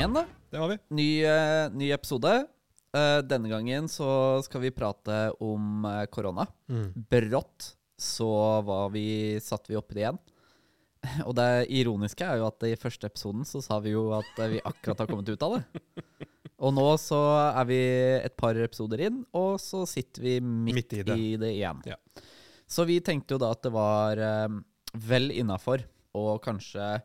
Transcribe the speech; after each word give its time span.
igjen, 0.00 0.16
da. 0.16 0.24
Det 0.50 0.58
har 0.58 0.72
vi. 0.72 0.78
Ny, 0.96 1.10
uh, 1.28 1.66
ny 1.76 1.90
episode. 1.92 2.32
Uh, 2.96 3.20
denne 3.22 3.50
gangen 3.52 3.88
så 3.90 4.40
skal 4.42 4.64
vi 4.64 4.72
prate 4.74 5.18
om 5.44 5.84
eh, 5.86 6.06
korona. 6.10 6.46
Brått 7.10 7.74
så 8.00 8.30
var 8.66 8.88
vi, 8.94 9.36
satt 9.44 9.68
vi 9.70 9.76
oppi 9.78 9.98
det 9.98 10.06
igjen. 10.06 10.20
Og 11.28 11.36
det 11.36 11.68
ironiske 11.76 12.24
er 12.26 12.40
jo 12.40 12.48
at 12.48 12.66
i 12.66 12.72
første 12.80 13.10
episoden 13.10 13.44
så 13.46 13.60
sa 13.64 13.78
vi 13.84 13.92
jo 13.92 14.08
at 14.16 14.40
vi 14.50 14.62
akkurat 14.64 15.04
har 15.04 15.10
kommet 15.10 15.28
ut 15.30 15.46
av 15.46 15.58
det. 15.58 15.84
Og 16.60 16.74
nå 16.76 16.88
så 17.00 17.20
er 17.52 17.68
vi 17.68 17.78
et 18.18 18.34
par 18.40 18.58
episoder 18.58 19.06
inn, 19.06 19.22
og 19.36 19.54
så 19.62 19.86
sitter 19.88 20.24
vi 20.26 20.34
midt, 20.44 20.80
Midt 20.80 20.96
i 20.98 21.04
det. 21.06 21.16
i 21.16 21.30
det 21.40 21.54
igjen. 21.54 21.80
Ja. 21.88 21.96
Så 22.68 22.84
vi 22.88 22.98
tenkte 23.04 23.36
jo 23.36 23.40
da 23.40 23.52
at 23.54 23.62
det 23.64 23.72
var 23.72 24.20
vel 24.92 25.30
innafor 25.32 25.86
å 26.16 26.36
kanskje 26.42 26.98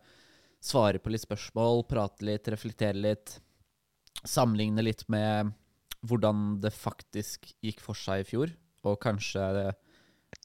svare 0.65 1.01
på 1.01 1.11
litt 1.13 1.25
spørsmål, 1.25 1.85
prate 1.89 2.25
litt, 2.25 2.49
reflektere 2.51 2.97
litt. 2.97 3.37
Sammenligne 4.25 4.83
litt 4.85 5.05
med 5.11 5.53
hvordan 6.05 6.59
det 6.61 6.73
faktisk 6.73 7.49
gikk 7.65 7.81
for 7.83 7.97
seg 7.97 8.23
i 8.23 8.27
fjor, 8.27 8.51
og 8.85 8.99
kanskje 9.01 9.73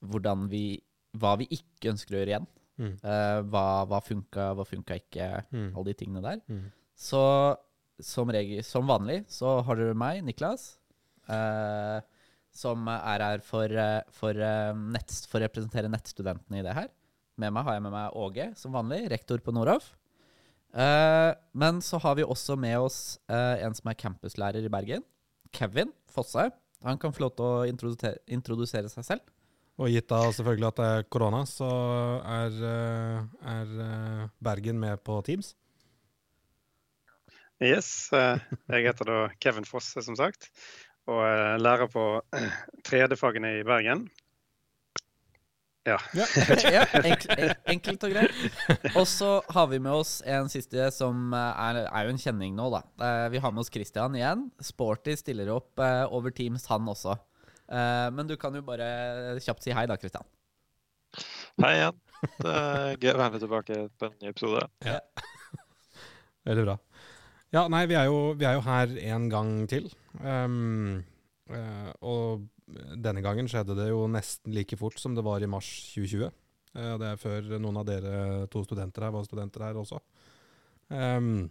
hvordan 0.00 0.46
vi 0.52 0.80
hva 1.18 1.34
vi 1.40 1.48
ikke 1.56 1.90
ønsker 1.92 2.14
å 2.14 2.20
gjøre 2.20 2.32
igjen. 2.34 2.46
Mm. 2.80 2.92
Uh, 3.02 3.40
hva, 3.50 3.64
hva 3.90 3.98
funka, 4.04 4.52
hva 4.56 4.66
funka 4.68 5.00
ikke, 5.00 5.30
Mm. 5.50 5.72
alle 5.74 5.90
de 5.90 5.96
tingene 5.98 6.22
der. 6.22 6.40
Mm. 6.48 6.70
Så 6.96 7.22
som, 8.00 8.30
regel, 8.32 8.62
som 8.64 8.86
vanlig 8.88 9.24
så 9.28 9.58
har 9.66 9.76
dere 9.76 9.96
meg, 9.98 10.22
Niklas, 10.24 10.78
uh, 11.28 12.00
som 12.50 12.88
er 12.88 13.22
her 13.22 13.42
for, 13.46 13.70
eh, 13.70 14.00
for, 14.10 14.34
nett, 14.74 15.12
for 15.30 15.38
å 15.38 15.44
representere 15.44 15.90
nettstudentene 15.92 16.58
i 16.58 16.64
det 16.66 16.72
her. 16.74 16.88
Med 17.38 17.52
meg 17.54 17.62
har 17.62 17.76
jeg 17.76 17.84
med 17.84 17.92
meg 17.94 18.16
Åge, 18.18 18.46
som 18.58 18.74
vanlig, 18.74 19.04
rektor 19.12 19.38
på 19.38 19.54
Noroff. 19.54 19.92
Eh, 20.70 21.32
men 21.52 21.80
så 21.82 21.98
har 21.98 22.14
vi 22.18 22.26
også 22.26 22.54
med 22.60 22.78
oss 22.78 23.18
uh, 23.30 23.58
en 23.58 23.74
som 23.74 23.90
er 23.90 23.98
campuslærer 23.98 24.62
i 24.62 24.70
Bergen. 24.70 25.04
Kevin 25.52 25.90
Fosse. 26.10 26.50
Han 26.86 26.98
kan 27.00 27.12
få 27.12 27.26
lov 27.26 27.34
til 27.36 27.46
å 27.46 27.64
introdusere, 27.68 28.20
introdusere 28.30 28.90
seg 28.92 29.06
selv. 29.06 29.32
Og 29.80 29.90
gitt 29.90 30.08
da 30.12 30.20
selvfølgelig 30.36 30.68
at 30.68 30.78
det 30.78 30.86
er 30.92 31.06
korona, 31.08 31.40
så 31.48 31.68
er, 32.20 32.56
eh, 32.68 33.48
er 33.48 33.70
Bergen 34.44 34.76
med 34.80 35.00
på 35.04 35.16
Teams. 35.24 35.54
Yes, 37.60 38.08
jeg 38.12 38.84
heter 38.86 39.08
da 39.08 39.18
Kevin 39.40 39.68
Fosse, 39.68 40.04
som 40.04 40.16
sagt, 40.16 40.50
og 41.08 41.22
er 41.24 41.60
lærer 41.60 41.88
på 41.92 42.04
3D-fagene 42.88 43.58
i 43.58 43.64
Bergen. 43.68 44.06
Ja. 45.88 45.96
Ja. 46.12 46.26
ja, 46.76 46.82
enk, 47.00 47.22
enkelt 47.72 48.02
og 48.04 48.12
greit. 48.12 48.40
Og 48.92 49.06
så 49.08 49.30
har 49.54 49.70
vi 49.70 49.78
med 49.80 49.94
oss 49.96 50.18
en 50.28 50.50
siste 50.52 50.90
som 50.92 51.32
eh, 51.32 51.62
er, 51.68 51.78
er 51.88 52.04
jo 52.08 52.12
en 52.12 52.20
kjenning 52.20 52.52
nå, 52.58 52.66
da. 52.74 52.82
Eh, 53.00 53.26
Vi 53.32 53.40
har 53.40 53.54
med 53.54 53.62
oss 53.64 53.72
Christian 53.72 54.16
igjen. 54.18 54.48
Sporty 54.64 55.16
stiller 55.16 55.48
opp 55.54 55.80
eh, 55.80 56.04
over 56.12 56.34
Teams, 56.36 56.66
han 56.68 56.88
også. 56.90 57.16
Eh, 57.70 58.08
Men 58.12 58.28
du 58.28 58.36
kan 58.40 58.54
jo 58.58 58.62
bare 58.66 59.38
kjapt 59.40 59.64
si 59.64 59.72
hei, 59.76 59.86
da, 59.88 59.96
Christian. 60.00 60.28
Hei 61.64 61.72
igjen. 61.78 61.98
Det 62.36 62.52
er 62.52 63.00
gøy 63.00 63.14
å 63.14 63.18
være 63.22 63.32
med 63.32 63.42
tilbake 63.46 63.80
på 63.96 64.10
en 64.10 64.18
ny 64.20 64.30
episode. 64.34 64.66
Ja. 64.84 65.00
Veldig 66.50 66.66
bra. 66.68 66.76
Ja, 67.56 67.64
nei, 67.72 67.86
vi 67.90 67.96
er 67.98 68.06
jo, 68.06 68.18
vi 68.38 68.46
er 68.46 68.58
jo 68.58 68.66
her 68.68 68.92
en 69.16 69.30
gang 69.32 69.54
til. 69.72 69.88
Um, 70.20 71.00
eh, 71.50 71.88
og 72.04 72.44
denne 72.96 73.22
gangen 73.24 73.48
skjedde 73.50 73.76
det 73.78 73.90
jo 73.90 74.04
nesten 74.10 74.54
like 74.54 74.78
fort 74.78 74.98
som 75.00 75.16
det 75.16 75.24
var 75.26 75.42
i 75.42 75.50
mars 75.50 75.68
2020. 75.94 76.30
Eh, 76.74 76.94
det 77.02 77.08
er 77.08 77.20
før 77.20 77.54
noen 77.58 77.80
av 77.80 77.88
dere 77.88 78.46
to 78.52 78.62
studenter 78.66 79.06
her 79.06 79.14
var 79.14 79.26
studenter 79.26 79.66
her 79.66 79.80
også. 79.80 80.00
Um, 80.90 81.46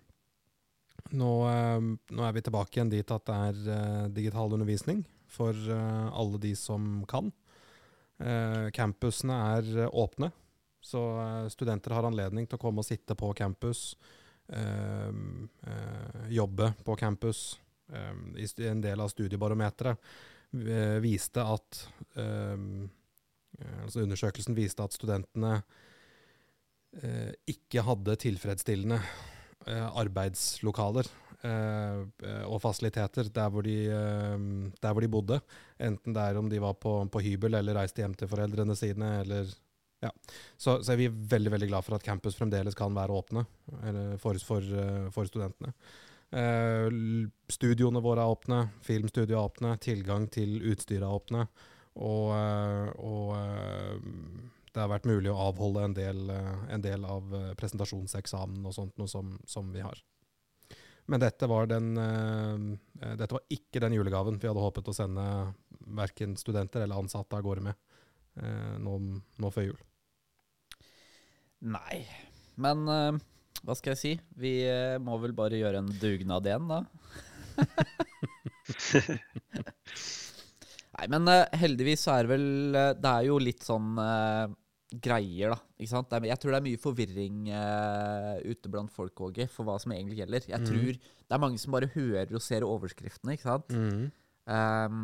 nå, 1.16 1.32
eh, 1.48 1.80
nå 2.12 2.26
er 2.26 2.36
vi 2.36 2.44
tilbake 2.44 2.76
igjen 2.76 2.92
dit 2.92 3.16
at 3.16 3.26
det 3.28 3.38
er 3.50 3.62
eh, 3.76 4.08
digital 4.16 4.56
undervisning 4.56 5.04
for 5.32 5.56
eh, 5.56 6.08
alle 6.10 6.42
de 6.42 6.56
som 6.58 7.04
kan. 7.10 7.32
Campusene 8.76 9.36
er 9.56 9.86
åpne, 9.96 10.28
så 10.84 11.00
studenter 11.48 11.94
har 11.96 12.04
anledning 12.04 12.50
til 12.50 12.58
å 12.58 12.60
komme 12.60 12.84
og 12.84 12.88
sitte 12.90 13.16
på 13.16 13.30
campus. 13.32 13.94
eh, 14.52 15.08
eh, 15.64 16.26
jobbe 16.36 16.74
på 16.84 16.96
campus. 16.96 17.60
i 18.36 18.68
en 18.68 18.82
del 18.82 19.00
av 19.02 19.08
studiebarometeret 19.10 19.98
viste 20.52 21.44
at 21.46 21.84
eh, 22.18 22.58
eh, 23.60 23.80
Altså 23.84 24.02
undersøkelsen 24.02 24.58
viste 24.58 24.84
at 24.84 24.96
studentene 24.96 25.60
eh, 26.98 27.34
ikke 27.50 27.84
hadde 27.86 28.18
tilfredsstillende 28.24 29.00
eh, 29.68 29.88
arbeidslokaler 30.02 31.10
eh, 31.44 32.02
eh, 32.26 32.44
og 32.50 32.62
fasiliteter 32.64 33.30
der 33.36 33.54
hvor, 33.54 33.66
de, 33.68 33.78
eh, 33.94 34.38
der 34.82 34.94
hvor 34.94 35.06
de 35.06 35.12
bodde. 35.12 35.42
Enten 35.80 36.18
det 36.18 36.26
er 36.26 36.42
om 36.42 36.50
de 36.50 36.62
var 36.64 36.78
på, 36.82 36.98
på 37.12 37.24
hybel 37.26 37.60
eller 37.60 37.78
reiste 37.78 38.02
hjem 38.02 38.18
til 38.18 38.32
foreldrene 38.32 38.78
sine. 38.80 39.20
eller 39.22 39.54
ja. 40.02 40.12
Så, 40.58 40.80
så 40.84 40.94
er 40.94 41.02
vi 41.02 41.10
veldig 41.12 41.52
veldig 41.52 41.68
glad 41.70 41.86
for 41.86 41.98
at 41.98 42.06
campus 42.06 42.38
fremdeles 42.40 42.78
kan 42.78 42.96
være 42.96 43.12
åpne 43.12 43.44
for, 44.22 44.40
for, 44.40 44.64
eh, 44.64 45.10
for 45.12 45.28
studentene. 45.28 45.74
Eh, 46.30 46.88
studioene 47.50 48.02
våre 48.06 48.24
er 48.24 48.34
åpne, 48.36 48.60
filmstudioet 48.86 49.36
er 49.36 49.42
åpne, 49.42 49.74
tilgang 49.82 50.28
til 50.32 50.60
utstyret 50.72 51.06
er 51.06 51.16
åpne. 51.16 51.46
Og, 52.00 52.30
eh, 52.36 52.90
og 53.02 53.34
eh, 53.40 53.96
det 54.70 54.84
har 54.84 54.92
vært 54.92 55.10
mulig 55.10 55.32
å 55.34 55.40
avholde 55.50 55.88
en 55.88 55.98
del, 55.98 56.22
eh, 56.34 56.62
en 56.76 56.86
del 56.86 57.08
av 57.10 57.34
presentasjonseksamen 57.60 58.70
og 58.70 58.76
sånt 58.76 58.96
noe 59.02 59.10
som, 59.10 59.34
som 59.50 59.74
vi 59.74 59.84
har. 59.84 60.00
Men 61.10 61.24
dette 61.24 61.48
var, 61.50 61.66
den, 61.66 61.96
dette 61.98 63.34
var 63.34 63.42
ikke 63.50 63.82
den 63.82 63.96
julegaven 63.96 64.36
vi 64.38 64.46
hadde 64.46 64.62
håpet 64.62 64.92
å 64.92 64.94
sende 64.94 65.24
verken 65.98 66.36
studenter 66.38 66.84
eller 66.86 67.02
ansatte 67.02 67.34
av 67.34 67.42
gårde 67.42 67.64
med 67.66 68.78
nå, 68.86 68.94
nå 69.42 69.50
før 69.50 69.72
jul. 69.72 69.80
Nei. 71.66 72.04
Men 72.60 72.88
eh, 72.88 73.18
hva 73.66 73.76
skal 73.78 73.94
jeg 73.94 74.00
si? 74.02 74.14
Vi 74.40 74.54
eh, 74.68 74.98
må 75.04 75.18
vel 75.22 75.34
bare 75.38 75.60
gjøre 75.60 75.82
en 75.84 75.92
dugnad 76.00 76.48
igjen, 76.48 76.70
da. 76.70 76.80
Nei, 81.00 81.06
men 81.12 81.28
eh, 81.32 81.60
heldigvis 81.60 82.06
så 82.06 82.16
er 82.16 82.26
det 82.26 82.32
vel 82.32 82.48
eh, 82.78 82.94
Det 83.00 83.12
er 83.12 83.24
jo 83.28 83.36
litt 83.42 83.64
sånn 83.66 84.00
uh, 84.00 84.48
greier, 84.90 85.54
da. 85.54 85.60
Ikke 85.80 85.92
sant? 85.92 86.14
Er, 86.16 86.28
jeg 86.32 86.42
tror 86.42 86.52
det 86.56 86.60
er 86.60 86.68
mye 86.70 86.82
forvirring 86.82 87.38
uh, 87.54 88.36
ute 88.48 88.72
blant 88.72 88.92
folk, 88.94 89.16
òg, 89.28 89.44
for 89.52 89.68
hva 89.68 89.78
som 89.82 89.94
egentlig 89.96 90.20
gjelder. 90.24 90.48
Jeg 90.50 90.64
mm. 90.64 90.70
tror 90.72 90.94
det 91.00 91.38
er 91.38 91.44
mange 91.44 91.62
som 91.62 91.76
bare 91.76 91.92
hører 91.94 92.34
og 92.34 92.44
ser 92.44 92.66
overskriftene, 92.68 93.36
ikke 93.36 93.50
sant? 93.52 93.70
Ehm, 94.50 95.04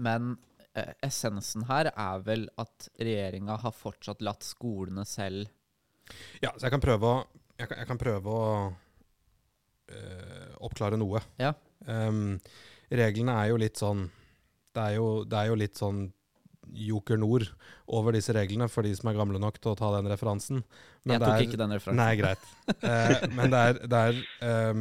men 0.00 0.30
uh, 0.78 0.92
essensen 1.04 1.66
her 1.68 1.90
er 1.92 2.24
vel 2.24 2.46
at 2.62 2.88
regjeringa 2.96 3.58
har 3.60 3.74
fortsatt 3.76 4.24
latt 4.24 4.46
skolene 4.46 5.04
selv 5.08 5.50
Ja, 6.42 6.50
så 6.56 6.66
jeg 6.66 6.74
kan 6.74 6.82
prøve 6.84 7.10
å, 7.10 7.18
jeg 7.60 7.68
kan, 7.70 7.78
jeg 7.82 7.88
kan 7.90 8.00
prøve 8.00 8.32
å 8.32 8.46
øh, 9.92 10.50
oppklare 10.66 10.98
noe. 11.00 11.22
Ja. 11.42 11.52
Um, 11.86 12.38
reglene 12.92 13.34
er 13.42 13.50
jo 13.52 13.60
litt 13.60 13.80
sånn 13.80 14.04
det 14.72 14.80
er, 14.82 14.94
jo, 14.96 15.06
det 15.28 15.36
er 15.36 15.48
jo 15.50 15.56
litt 15.60 15.76
sånn 15.76 16.04
Joker 16.72 17.18
Nord 17.20 17.44
over 17.92 18.14
disse 18.16 18.32
reglene, 18.32 18.68
for 18.72 18.86
de 18.86 18.92
som 18.96 19.10
er 19.10 19.16
gamle 19.18 19.36
nok 19.42 19.58
til 19.60 19.74
å 19.74 19.76
ta 19.76 19.90
den 19.98 20.06
referansen. 20.08 20.62
Men 21.04 21.18
Jeg 21.18 21.20
det 21.20 21.26
tok 21.28 21.34
er- 21.34 21.44
ikke 21.48 21.58
den 21.60 21.74
referansen. 21.76 21.98
Nei, 22.00 22.14
greit. 22.16 22.46
uh, 22.80 23.26
men 23.36 23.52
det 23.52 23.60
er, 23.68 23.80
det 23.92 24.00
er 24.08 24.20
eh, 24.48 24.80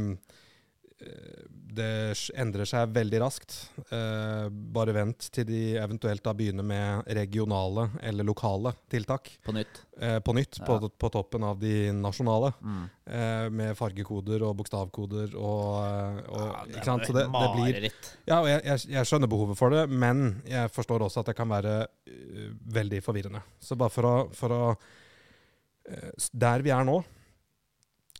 Det 1.72 2.14
endrer 2.36 2.68
seg 2.68 2.90
veldig 2.92 3.20
raskt. 3.24 3.54
Eh, 3.96 4.50
bare 4.76 4.92
vent 4.92 5.30
til 5.32 5.46
de 5.48 5.62
eventuelt 5.80 6.24
da 6.26 6.34
begynner 6.36 6.66
med 6.68 7.08
regionale 7.16 7.86
eller 8.04 8.28
lokale 8.28 8.74
tiltak 8.92 9.32
På 9.46 9.54
nytt. 9.56 9.80
eh, 9.98 10.20
på 10.20 10.36
nytt, 10.36 10.60
Ja. 10.60 10.80
på 10.90 11.10
toppen 11.10 11.44
av 11.48 11.60
de 11.60 11.92
nasjonale. 11.96 12.52
Mm. 12.62 12.90
Eh, 13.08 13.50
med 13.50 13.78
fargekoder 13.78 14.44
og 14.44 14.58
bokstavkoder 14.58 15.34
og, 15.40 15.86
eh, 15.88 16.22
og 16.28 16.46
Ja, 16.52 16.66
det 16.66 16.76
ikke 16.76 16.86
sant? 16.86 17.06
Så 17.08 17.14
det, 17.14 17.26
det 17.32 17.56
blir. 17.56 17.92
Ja, 18.28 18.42
og 18.42 18.48
jeg, 18.52 18.64
jeg, 18.66 18.92
jeg 18.92 19.06
skjønner 19.06 19.32
behovet 19.32 19.58
for 19.58 19.70
det, 19.70 19.90
men 19.90 20.42
jeg 20.46 20.70
forstår 20.76 21.08
også 21.08 21.22
at 21.24 21.32
det 21.32 21.38
kan 21.40 21.48
være 21.50 21.88
uh, 21.88 22.48
veldig 22.68 23.02
forvirrende. 23.02 23.42
Så 23.62 23.78
bare 23.80 23.90
for 23.90 24.04
å, 24.04 24.16
for 24.36 24.50
å 24.52 24.64
uh, 24.76 26.12
Der 26.34 26.62
vi 26.62 26.70
er 26.70 26.84
nå, 26.84 27.04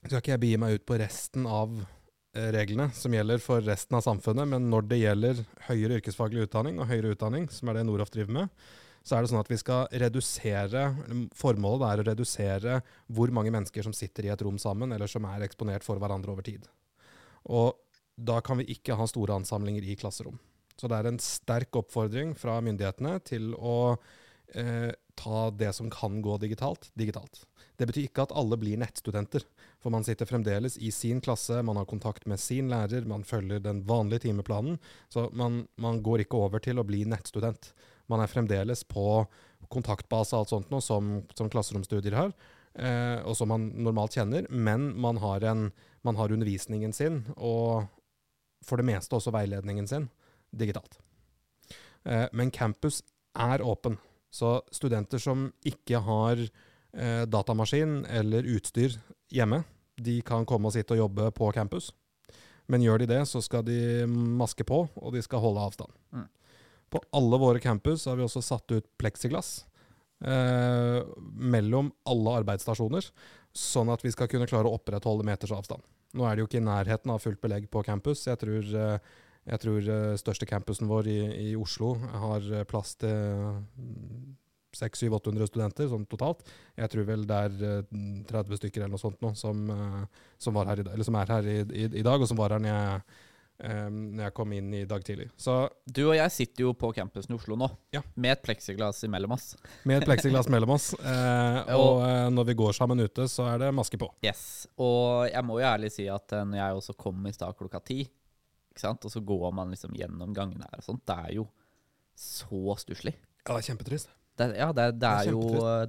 skal 0.06 0.22
ikke 0.22 0.32
jeg 0.38 0.40
begi 0.40 0.58
meg 0.58 0.80
ut 0.80 0.86
på 0.88 0.98
resten 0.98 1.46
av 1.46 1.84
reglene 2.34 2.88
som 2.96 3.14
gjelder 3.14 3.42
for 3.44 3.64
resten 3.66 3.98
av 3.98 4.06
samfunnet, 4.06 4.48
men 4.48 4.70
når 4.72 4.86
det 4.88 5.02
gjelder 5.02 5.42
høyere 5.68 6.00
yrkesfaglig 6.00 6.46
utdanning 6.48 6.80
og 6.80 6.88
høyere 6.88 7.12
utdanning, 7.16 7.50
som 7.52 7.68
er 7.68 7.80
det 7.80 7.86
Noroff 7.90 8.14
driver 8.14 8.38
med, 8.38 8.54
så 9.04 9.18
er 9.18 9.24
det 9.24 9.32
sånn 9.32 9.42
at 9.42 9.50
vi 9.50 9.58
skal 9.58 9.88
redusere 9.98 10.84
Formålet 11.38 11.88
er 11.88 12.02
å 12.02 12.06
redusere 12.12 12.76
hvor 13.10 13.34
mange 13.34 13.54
mennesker 13.54 13.86
som 13.86 13.96
sitter 13.98 14.28
i 14.28 14.32
et 14.34 14.44
rom 14.46 14.60
sammen, 14.62 14.94
eller 14.94 15.10
som 15.10 15.26
er 15.26 15.48
eksponert 15.48 15.86
for 15.86 16.02
hverandre 16.02 16.34
over 16.34 16.46
tid. 16.46 16.68
Og 17.50 17.74
da 18.16 18.38
kan 18.46 18.62
vi 18.62 18.70
ikke 18.76 18.96
ha 19.00 19.08
store 19.10 19.40
ansamlinger 19.42 19.88
i 19.90 19.98
klasserom. 19.98 20.38
Så 20.78 20.90
det 20.90 20.98
er 20.98 21.10
en 21.10 21.22
sterk 21.22 21.76
oppfordring 21.82 22.36
fra 22.38 22.60
myndighetene 22.64 23.18
til 23.26 23.52
å 23.58 23.96
eh, 24.54 24.92
ta 25.18 25.42
det 25.54 25.74
som 25.78 25.90
kan 25.94 26.22
gå 26.24 26.38
digitalt, 26.42 26.90
digitalt. 26.98 27.44
Det 27.82 27.88
betyr 27.90 28.06
ikke 28.06 28.28
at 28.28 28.34
alle 28.38 28.60
blir 28.62 28.78
nettstudenter, 28.78 29.42
for 29.82 29.90
man 29.90 30.04
sitter 30.06 30.28
fremdeles 30.30 30.76
i 30.78 30.92
sin 30.94 31.18
klasse, 31.24 31.64
man 31.66 31.80
har 31.80 31.88
kontakt 31.90 32.28
med 32.30 32.38
sin 32.38 32.70
lærer, 32.70 33.08
man 33.10 33.26
følger 33.26 33.64
den 33.64 33.80
vanlige 33.90 34.28
timeplanen. 34.28 34.78
Så 35.10 35.32
man, 35.34 35.64
man 35.82 36.04
går 36.06 36.22
ikke 36.22 36.38
over 36.38 36.62
til 36.62 36.78
å 36.78 36.86
bli 36.86 37.02
nettstudent. 37.10 37.72
Man 38.12 38.22
er 38.22 38.30
fremdeles 38.30 38.86
på 38.86 39.24
kontaktbase 39.74 40.36
og 40.36 40.44
alt 40.44 40.54
sånt 40.54 40.70
noe, 40.70 40.86
som, 40.86 41.10
som 41.34 41.50
klasseromstudier 41.50 42.20
har, 42.20 42.36
eh, 42.78 43.18
og 43.26 43.34
som 43.40 43.50
man 43.50 43.72
normalt 43.82 44.20
kjenner, 44.20 44.46
men 44.54 44.92
man 45.02 45.18
har, 45.24 45.42
en, 45.50 45.72
man 46.06 46.22
har 46.22 46.38
undervisningen 46.38 46.94
sin, 46.94 47.24
og 47.34 47.88
for 48.62 48.78
det 48.78 48.92
meste 48.94 49.18
også 49.18 49.34
veiledningen 49.34 49.90
sin, 49.90 50.12
digitalt. 50.54 51.02
Eh, 52.06 52.28
men 52.30 52.54
campus 52.54 53.02
er 53.34 53.66
åpen. 53.66 53.98
Så 54.30 54.60
studenter 54.70 55.18
som 55.18 55.50
ikke 55.66 56.06
har 56.06 56.46
eh, 56.94 57.24
datamaskin 57.30 58.04
eller 58.06 58.48
utstyr 58.56 58.98
hjemme, 59.32 59.64
de 60.02 60.20
kan 60.26 60.46
komme 60.48 60.70
og 60.70 60.76
sitte 60.76 60.96
og 60.96 61.06
jobbe 61.06 61.32
på 61.36 61.52
campus. 61.56 61.92
Men 62.72 62.84
gjør 62.84 63.02
de 63.02 63.10
det, 63.12 63.22
så 63.28 63.42
skal 63.44 63.66
de 63.68 64.06
maske 64.08 64.66
på, 64.68 64.86
og 64.96 65.16
de 65.16 65.24
skal 65.24 65.42
holde 65.44 65.64
avstand. 65.66 65.92
Mm. 66.16 66.28
På 66.92 67.02
alle 67.16 67.40
våre 67.40 67.62
campus 67.64 68.06
har 68.08 68.18
vi 68.20 68.26
også 68.26 68.44
satt 68.44 68.72
ut 68.72 68.88
pleksiglass 69.00 69.64
eh, 70.26 71.00
mellom 71.32 71.92
alle 72.08 72.38
arbeidsstasjoner, 72.42 73.08
sånn 73.56 73.92
at 73.92 74.04
vi 74.06 74.14
skal 74.14 74.30
kunne 74.32 74.48
klare 74.48 74.70
å 74.70 74.78
opprettholde 74.78 75.28
meters 75.28 75.54
avstand. 75.56 75.84
Nå 76.16 76.28
er 76.28 76.36
det 76.36 76.44
jo 76.44 76.50
ikke 76.50 76.60
i 76.60 76.68
nærheten 76.68 77.12
av 77.14 77.24
fullt 77.24 77.42
belegg 77.44 77.70
på 77.72 77.84
campus. 77.88 78.26
Jeg 78.28 78.40
tror 78.40 78.74
eh, 78.86 79.12
jeg 79.42 79.58
tror 79.58 79.88
uh, 79.90 80.20
største 80.22 80.46
campusen 80.46 80.86
vår 80.86 81.08
i, 81.10 81.22
i 81.48 81.54
Oslo 81.58 81.96
har 81.98 82.46
plass 82.70 82.92
til 83.02 83.40
600-800 84.78 85.50
studenter 85.50 85.90
sånn 85.92 86.06
totalt. 86.12 86.46
Jeg 86.80 86.92
tror 86.94 87.10
vel 87.10 87.26
det 87.30 87.42
er 87.48 87.82
uh, 87.82 88.22
30 88.30 88.62
stykker 88.62 88.84
eller 88.84 88.96
noe 88.96 89.02
sånt 89.02 89.20
nå 89.24 89.34
som, 89.40 89.66
som, 90.42 90.62
her 90.68 90.84
i, 90.84 91.04
som 91.08 91.20
er 91.20 91.36
her 91.36 91.52
i, 91.52 91.60
i, 91.66 91.90
i, 91.90 92.06
dag, 92.06 92.22
og 92.22 92.30
som 92.30 92.40
var 92.40 92.56
her 92.56 92.64
når 92.64 92.72
jeg, 92.72 93.02
um, 93.66 94.00
når 94.16 94.26
jeg 94.28 94.36
kom 94.40 94.56
inn 94.56 94.70
i 94.80 94.86
dag 94.90 95.04
tidlig. 95.08 95.28
Så, 95.40 95.58
du 95.86 96.04
og 96.06 96.16
jeg 96.18 96.36
sitter 96.38 96.68
jo 96.68 96.74
på 96.78 96.94
campusen 96.96 97.36
i 97.36 97.40
Oslo 97.40 97.60
nå, 97.60 97.68
ja. 97.96 98.04
med 98.16 98.38
et 98.38 98.46
pleksiglass 98.48 99.04
mellom 99.12 99.36
oss. 99.38 99.52
Med 99.90 100.00
et 100.00 100.08
pleksiglass 100.08 100.50
mellom 100.54 100.78
oss. 100.78 100.92
og 101.82 102.06
når 102.32 102.52
vi 102.54 102.58
går 102.64 102.78
sammen 102.78 103.04
ute, 103.04 103.28
så 103.32 103.50
er 103.52 103.66
det 103.66 103.76
maske 103.76 104.00
på. 104.02 104.10
Yes. 104.26 104.66
Og 104.80 105.28
jeg 105.32 105.48
må 105.48 105.60
jo 105.60 105.70
ærlig 105.74 105.92
si 105.96 106.08
at 106.12 106.40
når 106.40 106.64
jeg 106.64 106.82
også 106.82 107.00
kom 107.06 107.28
i 107.28 107.36
stad 107.36 107.60
klokka 107.60 107.84
ti, 107.92 108.04
ikke 108.72 108.86
sant? 108.86 109.06
Og 109.06 109.12
så 109.14 109.22
går 109.24 109.52
man 109.56 109.74
liksom 109.74 109.96
gjennom 109.98 110.32
gangene 110.36 110.68
her 110.70 110.80
og 110.80 110.88
sånt. 110.88 111.04
Det 111.08 111.18
er 111.28 111.36
jo 111.42 111.48
så 112.18 112.78
stusslig. 112.80 113.16
Ja, 113.44 113.54
det 113.54 113.62
er 113.62 113.70
kjempetrist. 113.72 114.12
Det, 114.40 114.48
ja, 114.58 114.70
det, 114.74 114.88
det, 115.02 115.10
er, 115.10 115.32
jo, 115.34 115.42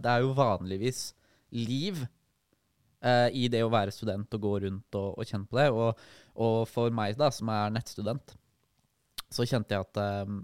det 0.02 0.10
er 0.10 0.24
jo 0.24 0.32
vanligvis 0.36 1.02
liv 1.54 2.00
eh, 3.04 3.28
i 3.38 3.46
det 3.52 3.62
å 3.64 3.70
være 3.72 3.94
student 3.94 4.34
og 4.36 4.46
gå 4.46 4.54
rundt 4.66 4.98
og, 4.98 5.18
og 5.18 5.28
kjenne 5.28 5.48
på 5.48 5.60
det. 5.60 5.68
Og, 5.70 6.02
og, 6.34 6.56
for 6.70 6.94
meg, 6.94 7.16
da, 7.20 7.30
som 7.34 7.52
er 7.52 7.72
nettstudent, 7.74 8.34
så 9.32 9.46
kjente 9.48 9.76
jeg 9.76 9.86
at 9.86 10.02
eh, 10.02 10.36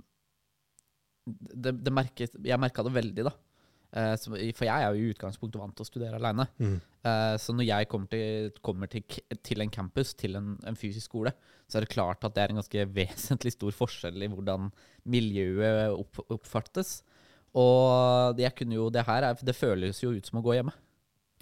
det, 1.28 1.74
det 1.84 1.92
merket, 1.92 2.38
Jeg 2.44 2.60
merka 2.60 2.86
det 2.86 2.94
veldig, 2.94 3.28
da. 3.28 3.34
Uh, 3.88 4.12
for 4.52 4.66
jeg 4.66 4.84
er 4.84 4.92
jo 4.92 5.00
i 5.00 5.12
utgangspunktet 5.14 5.56
vant 5.56 5.72
til 5.76 5.86
å 5.86 5.88
studere 5.88 6.18
aleine. 6.18 6.44
Mm. 6.60 6.74
Uh, 7.06 7.34
så 7.40 7.54
når 7.56 7.64
jeg 7.70 7.88
kommer 7.88 8.10
til, 8.12 8.50
kommer 8.64 8.90
til, 8.92 9.04
til 9.44 9.64
en 9.64 9.72
campus, 9.72 10.12
til 10.18 10.36
en, 10.36 10.50
en, 10.68 10.76
fysisk 10.76 11.08
skole, 11.08 11.32
så 11.64 11.78
er 11.78 11.86
det 11.86 11.94
klart 11.94 12.26
at 12.26 12.34
det 12.36 12.42
er 12.42 12.52
en 12.52 12.60
ganske 12.60 12.84
vesentlig 12.98 13.54
stor 13.56 13.72
forskjell 13.78 14.26
i 14.26 14.28
hvordan 14.32 14.68
miljøet 15.08 15.96
opp, 15.96 16.20
oppfattes. 16.36 16.98
Og 17.56 18.36
det, 18.36 18.50
jo, 18.68 18.88
det 18.92 19.06
her 19.08 19.30
er, 19.30 19.40
det 19.40 19.56
føles 19.56 20.02
jo 20.02 20.12
ut 20.16 20.26
som 20.28 20.40
å 20.40 20.44
gå 20.44 20.58
hjemme. 20.58 20.74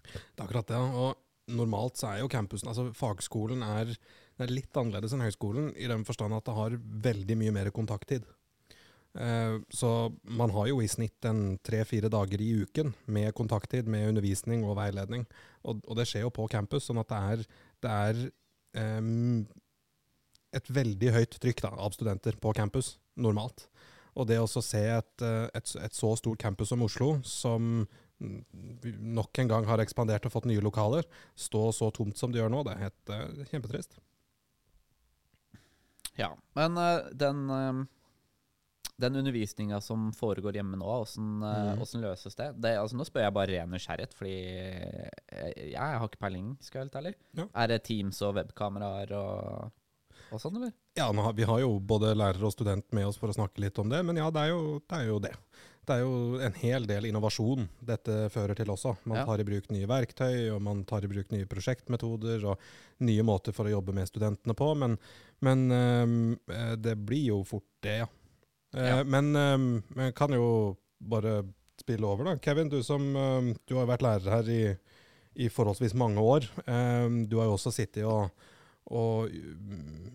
Det 0.06 0.38
er 0.38 0.44
akkurat 0.46 0.70
det. 0.70 0.78
Og 0.78 1.56
normalt 1.56 1.98
så 1.98 2.12
er 2.12 2.22
jo 2.22 2.30
campusen 2.30 2.70
Altså 2.70 2.88
fagskolen 2.96 3.62
er, 3.66 3.92
er 4.38 4.52
litt 4.52 4.74
annerledes 4.78 5.14
enn 5.14 5.24
høyskolen 5.26 5.72
i 5.78 5.88
den 5.90 6.06
forstand 6.06 6.36
at 6.36 6.46
det 6.46 6.56
har 6.56 6.78
veldig 7.08 7.38
mye 7.42 7.54
mer 7.54 7.72
kontakttid. 7.74 8.26
Eh, 9.16 9.58
så 9.72 9.90
man 10.22 10.52
har 10.52 10.68
jo 10.68 10.80
i 10.84 10.88
snitt 10.90 11.24
en 11.28 11.56
tre-fire 11.64 12.10
dager 12.12 12.42
i 12.42 12.50
uken 12.62 12.92
med 13.12 13.32
kontakttid, 13.38 13.88
med 13.88 14.10
undervisning 14.10 14.64
og 14.66 14.76
veiledning. 14.80 15.24
Og, 15.64 15.80
og, 15.86 15.94
det 15.98 16.08
skjer 16.10 16.26
jo 16.26 16.34
på 16.34 16.48
campus, 16.52 16.88
sånn 16.88 17.00
at 17.00 17.12
det 17.12 17.22
er, 17.32 17.46
det 17.86 17.94
er 17.94 18.98
um, 19.00 19.46
et 20.56 20.68
veldig 20.68 21.14
høyt 21.16 21.38
trykk 21.40 21.64
da, 21.64 21.72
av 21.80 21.96
studenter 21.96 22.36
på 22.40 22.52
campus, 22.56 22.96
normalt. 23.16 23.66
Og 24.16 24.28
det 24.30 24.38
å 24.40 24.48
se 24.48 24.80
et, 24.80 25.24
eh, 25.24 25.46
et, 25.54 25.72
et, 25.82 25.94
så 25.94 26.14
stort 26.16 26.40
campus 26.40 26.72
som 26.72 26.84
Oslo, 26.86 27.16
som 27.26 27.86
nok 28.16 29.38
en 29.42 29.50
gang 29.50 29.66
har 29.68 29.82
ekspandert 29.82 30.24
og 30.24 30.32
fått 30.32 30.46
nye 30.48 30.62
lokaler, 30.64 31.04
stå 31.36 31.66
så 31.76 31.90
tomt 31.92 32.16
som 32.16 32.32
det 32.32 32.40
gjør 32.40 32.54
nå, 32.54 32.62
det 32.64 32.72
er 32.72 32.86
helt 32.86 33.12
uh, 33.12 33.42
kjempetrist. 33.50 33.98
Ja, 36.16 36.30
men 36.56 36.80
uh, 36.80 37.12
den 37.12 37.44
uh 37.50 37.84
den 38.96 39.16
undervisninga 39.20 39.76
som 39.84 40.08
foregår 40.16 40.56
hjemme 40.56 40.78
nå, 40.80 40.86
åssen 40.88 41.42
uh, 41.44 41.74
mm. 41.76 41.82
løses 42.00 42.38
det? 42.38 42.46
det 42.64 42.70
altså, 42.80 42.96
nå 42.96 43.04
spør 43.04 43.26
jeg 43.26 43.34
bare 43.36 43.50
ren 43.52 43.74
nysgjerrighet, 43.74 44.14
fordi 44.16 44.32
jeg, 44.32 45.50
jeg, 45.74 45.76
har 45.76 46.06
ikke 46.08 46.22
peiling, 46.22 46.54
skal 46.64 46.78
jeg 46.78 46.80
være 46.80 46.86
helt 46.86 46.96
ærlig. 47.02 47.12
Ja. 47.36 47.46
Er 47.60 47.72
det 47.72 47.82
Teams 47.84 48.22
og 48.24 48.38
webkameraer 48.38 49.12
og, 49.18 49.74
og 50.30 50.40
sånn, 50.40 50.56
eller? 50.56 50.72
Ja, 50.96 51.10
nå, 51.12 51.32
vi 51.36 51.44
har 51.44 51.60
jo 51.60 51.74
både 51.76 52.14
lærer 52.16 52.40
og 52.48 52.54
student 52.54 52.86
med 52.96 53.04
oss 53.04 53.18
for 53.20 53.28
å 53.28 53.36
snakke 53.36 53.60
litt 53.60 53.76
om 53.78 53.90
det, 53.92 53.98
men 54.06 54.16
ja, 54.16 54.30
det 54.32 54.46
er 54.46 54.54
jo 54.54 54.78
det. 54.80 54.96
Er 54.96 55.08
jo 55.10 55.18
det. 55.20 55.34
Det 55.86 55.94
er 55.94 56.00
jo 56.02 56.38
en 56.42 56.56
hel 56.58 56.86
del 56.88 57.04
innovasjon 57.06 57.68
dette 57.84 58.14
fører 58.34 58.56
til 58.58 58.72
også. 58.72 58.96
Man 59.06 59.20
tar 59.28 59.42
i 59.42 59.46
bruk 59.46 59.68
nye 59.70 59.86
verktøy, 59.86 60.48
og 60.54 60.62
man 60.64 60.80
tar 60.88 61.04
i 61.04 61.10
bruk 61.12 61.28
nye 61.34 61.46
prosjektmetoder 61.50 62.48
og 62.48 62.64
nye 63.06 63.26
måter 63.28 63.54
for 63.54 63.68
å 63.68 63.74
jobbe 63.76 63.94
med 63.94 64.08
studentene 64.08 64.56
på. 64.56 64.70
Men, 64.80 64.96
men 65.44 65.66
øh, 65.76 66.72
det 66.80 66.96
blir 67.06 67.28
jo 67.28 67.42
fort 67.46 67.68
det, 67.84 68.00
ja. 68.00 68.08
Eh, 68.74 68.88
ja. 68.88 69.04
Men 69.04 69.30
øh, 69.36 70.10
kan 70.16 70.32
jo 70.34 70.48
bare 70.98 71.42
spille 71.78 72.08
over, 72.08 72.32
da. 72.32 72.38
Kevin, 72.42 72.72
du 72.72 72.80
som 72.82 73.06
øh, 73.12 73.54
du 73.68 73.76
har 73.76 73.92
vært 73.92 74.08
lærer 74.08 74.38
her 74.40 74.50
i, 74.50 74.60
i 75.44 75.52
forholdsvis 75.52 75.94
mange 75.94 76.24
år. 76.24 76.48
Du 77.28 77.36
har 77.38 77.46
jo 77.46 77.54
også 77.60 77.70
sittet 77.76 78.08
og, 78.08 78.32
og 78.86 79.32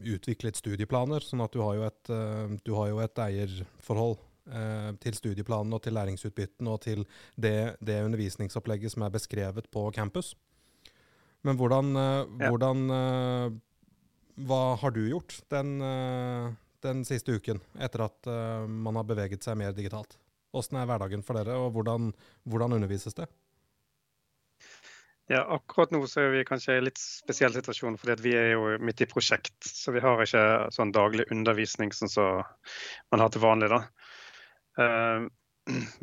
utviklet 0.07 0.59
studieplaner, 0.59 1.23
sånn 1.25 1.43
at 1.43 1.53
du 1.53 1.61
har 1.63 1.77
jo 1.77 1.87
et, 1.87 2.11
uh, 2.11 2.53
du 2.63 2.73
har 2.77 2.91
jo 2.91 3.01
et 3.03 3.21
eierforhold 3.25 4.15
uh, 4.15 4.91
til 5.03 5.17
studieplanen 5.17 5.75
og 5.75 5.83
til 5.83 5.95
læringsutbytten 5.97 6.69
og 6.71 6.79
til 6.85 7.03
det, 7.35 7.75
det, 7.83 7.99
undervisningsopplegget 8.07 8.93
som 8.93 9.03
er 9.05 9.13
beskrevet 9.13 9.67
på 9.71 9.89
campus. 9.95 10.33
Men 11.43 11.57
hvordan, 11.59 11.95
uh, 11.97 12.47
hvordan 12.47 12.87
Hva 14.41 14.75
har 14.79 14.91
du 14.95 15.03
gjort 15.09 15.41
den 15.51 15.81
den 16.81 17.03
siste 17.05 17.35
uken, 17.35 17.59
etter 17.77 18.07
at 18.07 18.25
man 18.65 18.95
har 18.97 19.03
beveget 19.05 19.43
seg 19.43 19.57
mer 19.59 19.73
digitalt? 19.75 20.15
Hvordan 20.49 20.79
er 20.79 20.87
hverdagen 20.89 21.21
for 21.21 21.37
dere, 21.37 21.57
og 21.59 21.75
hvordan, 21.75 22.07
hvordan, 22.49 22.73
undervises 22.79 23.13
det? 23.13 23.27
Ja, 25.31 25.45
Akkurat 25.55 25.93
nå 25.95 26.01
så 26.11 26.25
er 26.25 26.33
vi 26.33 26.45
kanskje 26.47 26.75
i 26.75 26.81
en 26.81 26.87
litt 26.89 26.99
spesiell 26.99 27.53
situasjon, 27.55 27.95
fordi 28.01 28.17
vi 28.25 28.33
er 28.35 28.49
jo 28.53 28.73
midt 28.83 29.03
i 29.05 29.07
prosjekt. 29.07 29.55
Så 29.63 29.93
vi 29.95 30.03
har 30.03 30.19
ikke 30.19 30.71
sånn 30.75 30.91
daglig 30.95 31.29
undervisning 31.31 31.93
som 31.95 32.11
som 32.11 32.41
man 33.13 33.23
har 33.23 33.31
til 33.31 33.43
vanlig. 33.43 33.71
da. 33.71 33.81
Uh, 34.79 35.29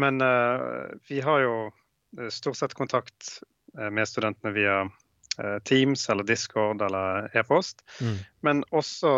men 0.00 0.24
uh, 0.24 0.88
vi 1.10 1.20
har 1.20 1.44
jo 1.44 1.58
stort 2.32 2.56
sett 2.56 2.74
kontakt 2.78 3.42
med 3.76 4.08
studentene 4.08 4.54
via 4.56 4.78
Eh, 5.38 5.58
Teams 5.58 6.08
eller 6.10 6.24
Discord 6.24 6.82
eller 6.82 7.36
e-post. 7.38 7.84
Mm. 8.00 8.16
Men 8.40 8.64
også 8.70 9.10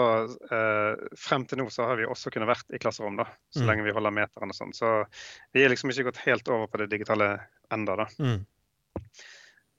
eh, 0.52 1.04
frem 1.16 1.46
til 1.48 1.62
nå 1.62 1.70
så 1.72 1.86
har 1.88 1.96
vi 1.96 2.08
også 2.08 2.32
kunnet 2.34 2.50
vært 2.50 2.74
i 2.76 2.80
klasserom, 2.82 3.16
da, 3.16 3.24
så 3.54 3.62
mm. 3.62 3.68
lenge 3.70 3.86
vi 3.86 3.94
holder 3.96 4.12
meteren 4.12 4.52
og 4.52 4.58
sånn. 4.58 4.74
Så 4.76 4.90
vi 5.56 5.64
er 5.64 5.72
liksom 5.72 5.92
ikke 5.92 6.10
gått 6.10 6.20
helt 6.26 6.50
over 6.52 6.68
på 6.68 6.82
det 6.82 6.90
digitale 6.92 7.32
enda 7.72 7.96
da. 8.02 8.08
Mm. 8.20 8.42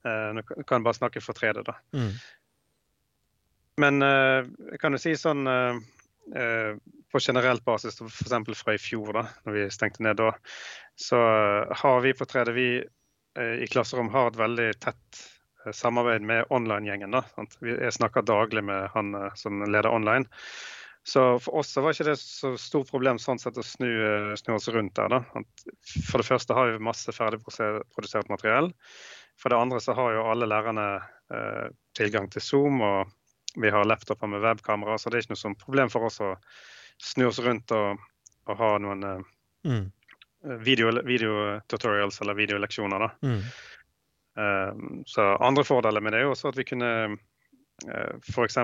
Eh, 0.06 0.28
nå 0.34 0.42
kan 0.46 0.78
jeg 0.78 0.86
bare 0.86 0.98
snakke 0.98 1.22
for 1.22 1.38
3D, 1.38 1.64
da. 1.66 1.76
Mm. 1.96 2.12
Men 3.82 4.06
eh, 4.06 4.40
jeg 4.74 4.80
kan 4.82 4.96
jo 4.96 5.00
si 5.00 5.14
sånn 5.18 5.46
eh, 5.48 6.72
på 7.12 7.22
generelt 7.22 7.64
basis, 7.66 8.00
f.eks. 8.02 8.58
fra 8.58 8.74
i 8.74 8.80
fjor, 8.80 9.12
da 9.16 9.26
når 9.46 9.58
vi 9.58 9.68
stengte 9.74 10.04
ned 10.06 10.18
da, 10.20 10.32
så 10.98 11.18
har 11.82 12.02
vi 12.04 12.14
på 12.16 12.28
3D 12.28 12.52
vi 12.56 12.66
i 13.32 13.66
klasserom 13.72 14.10
har 14.12 14.28
et 14.28 14.36
veldig 14.36 14.66
tett 14.84 15.20
samarbeid 15.72 16.24
med 16.28 16.50
online-gjengen. 16.52 17.16
Jeg 17.64 17.94
snakker 17.96 18.26
daglig 18.28 18.60
med 18.68 18.90
han 18.92 19.14
som 19.40 19.62
leder 19.64 19.88
online. 19.88 20.28
Så 21.08 21.22
for 21.40 21.62
oss 21.62 21.72
så 21.72 21.80
var 21.82 21.96
ikke 21.96 22.10
det 22.10 22.18
så 22.20 22.52
stort 22.60 22.92
problem 22.92 23.18
sånn 23.18 23.40
sett 23.40 23.56
å 23.58 23.64
snu, 23.64 23.88
snu 24.38 24.52
oss 24.54 24.68
rundt 24.68 24.94
der. 24.98 25.16
Da. 25.16 25.42
For 26.10 26.20
det 26.20 26.28
første 26.28 26.58
har 26.58 26.74
vi 26.74 26.84
masse 26.90 27.14
ferdigprodusert 27.16 28.30
materiell. 28.30 28.68
For 29.42 29.50
det 29.50 29.58
andre 29.58 29.80
så 29.82 29.96
har 29.98 30.14
jo 30.14 30.28
alle 30.30 30.46
lærerne 30.46 30.86
eh, 31.34 31.66
tilgang 31.98 32.28
til 32.30 32.44
Zoom, 32.44 32.80
og 32.80 33.10
vi 33.58 33.72
har 33.74 33.84
laptoper 33.84 34.30
med 34.30 34.44
webkamera, 34.44 34.98
så 34.98 35.10
det 35.10 35.18
er 35.18 35.26
ikke 35.26 35.34
noe 35.34 35.42
sånn 35.42 35.58
problem 35.58 35.90
for 35.92 36.06
oss 36.08 36.20
å 36.22 36.36
snu 37.02 37.26
oss 37.26 37.40
rundt 37.42 37.74
og, 37.74 37.98
og 38.46 38.60
ha 38.60 38.70
noen 38.84 39.02
eh, 39.08 39.26
mm. 39.66 39.84
video, 40.62 40.94
videotutorials 41.04 42.20
eller 42.22 42.38
videoleksjoner. 42.38 43.06
da. 43.06 43.10
Mm. 43.26 43.42
Eh, 44.38 45.02
Så 45.10 45.28
andre 45.36 45.66
fordeler 45.66 46.00
med 46.00 46.14
det 46.14 46.22
er 46.22 46.28
jo 46.28 46.36
også 46.36 46.52
at 46.52 46.60
vi 46.60 46.68
kunne 46.70 46.92
F.eks. 48.28 48.56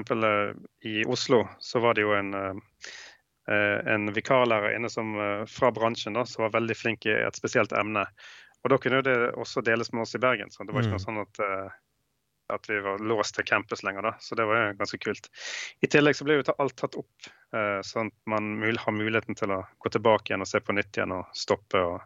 i 0.87 1.05
Oslo 1.05 1.49
så 1.59 1.81
var 1.83 1.95
det 1.95 2.05
jo 2.05 2.13
en, 2.15 2.35
eh, 2.39 3.79
en 3.95 4.13
vikarlærer 4.15 4.77
inne 4.77 4.91
som, 4.91 5.17
eh, 5.21 5.45
fra 5.47 5.73
bransjen 5.75 6.15
da, 6.15 6.25
som 6.25 6.45
var 6.45 6.55
veldig 6.61 6.77
flink 6.77 7.07
i 7.07 7.17
et 7.17 7.37
spesielt 7.37 7.73
emne. 7.73 8.07
Og 8.65 8.71
da 8.73 8.79
kunne 8.83 9.03
det 9.07 9.17
også 9.39 9.63
deles 9.65 9.93
med 9.93 10.03
oss 10.03 10.15
i 10.15 10.23
Bergen. 10.23 10.51
Så 10.51 10.67
det 10.67 10.75
var 10.75 10.83
ikke 10.83 10.95
Mm. 10.95 10.99
noe 10.99 11.07
sånn 11.07 11.21
at, 11.23 11.41
eh, 11.41 11.71
at 12.51 12.67
vi 12.69 12.81
var 12.81 12.99
låst 12.99 13.35
til 13.35 13.45
campus 13.45 13.83
lenger. 13.85 14.03
da, 14.03 14.13
Så 14.19 14.35
det 14.35 14.47
var 14.47 14.57
jo 14.57 14.79
ganske 14.79 14.99
kult. 14.99 15.29
I 15.83 15.87
tillegg 15.87 16.17
så 16.17 16.25
ble 16.25 16.43
jo 16.43 16.55
alt 16.59 16.77
tatt 16.77 16.97
opp, 16.97 17.29
eh, 17.53 17.81
sånn 17.83 18.07
at 18.09 18.13
man 18.27 18.63
har 18.63 18.93
muligheten 18.93 19.37
til 19.37 19.49
å 19.49 19.67
gå 19.79 19.91
tilbake 19.91 20.31
igjen 20.33 20.41
og 20.41 20.47
se 20.49 20.59
på 20.61 20.75
nytt 20.75 20.93
igjen 20.93 21.13
og 21.13 21.27
stoppe 21.35 21.75
og 21.77 22.01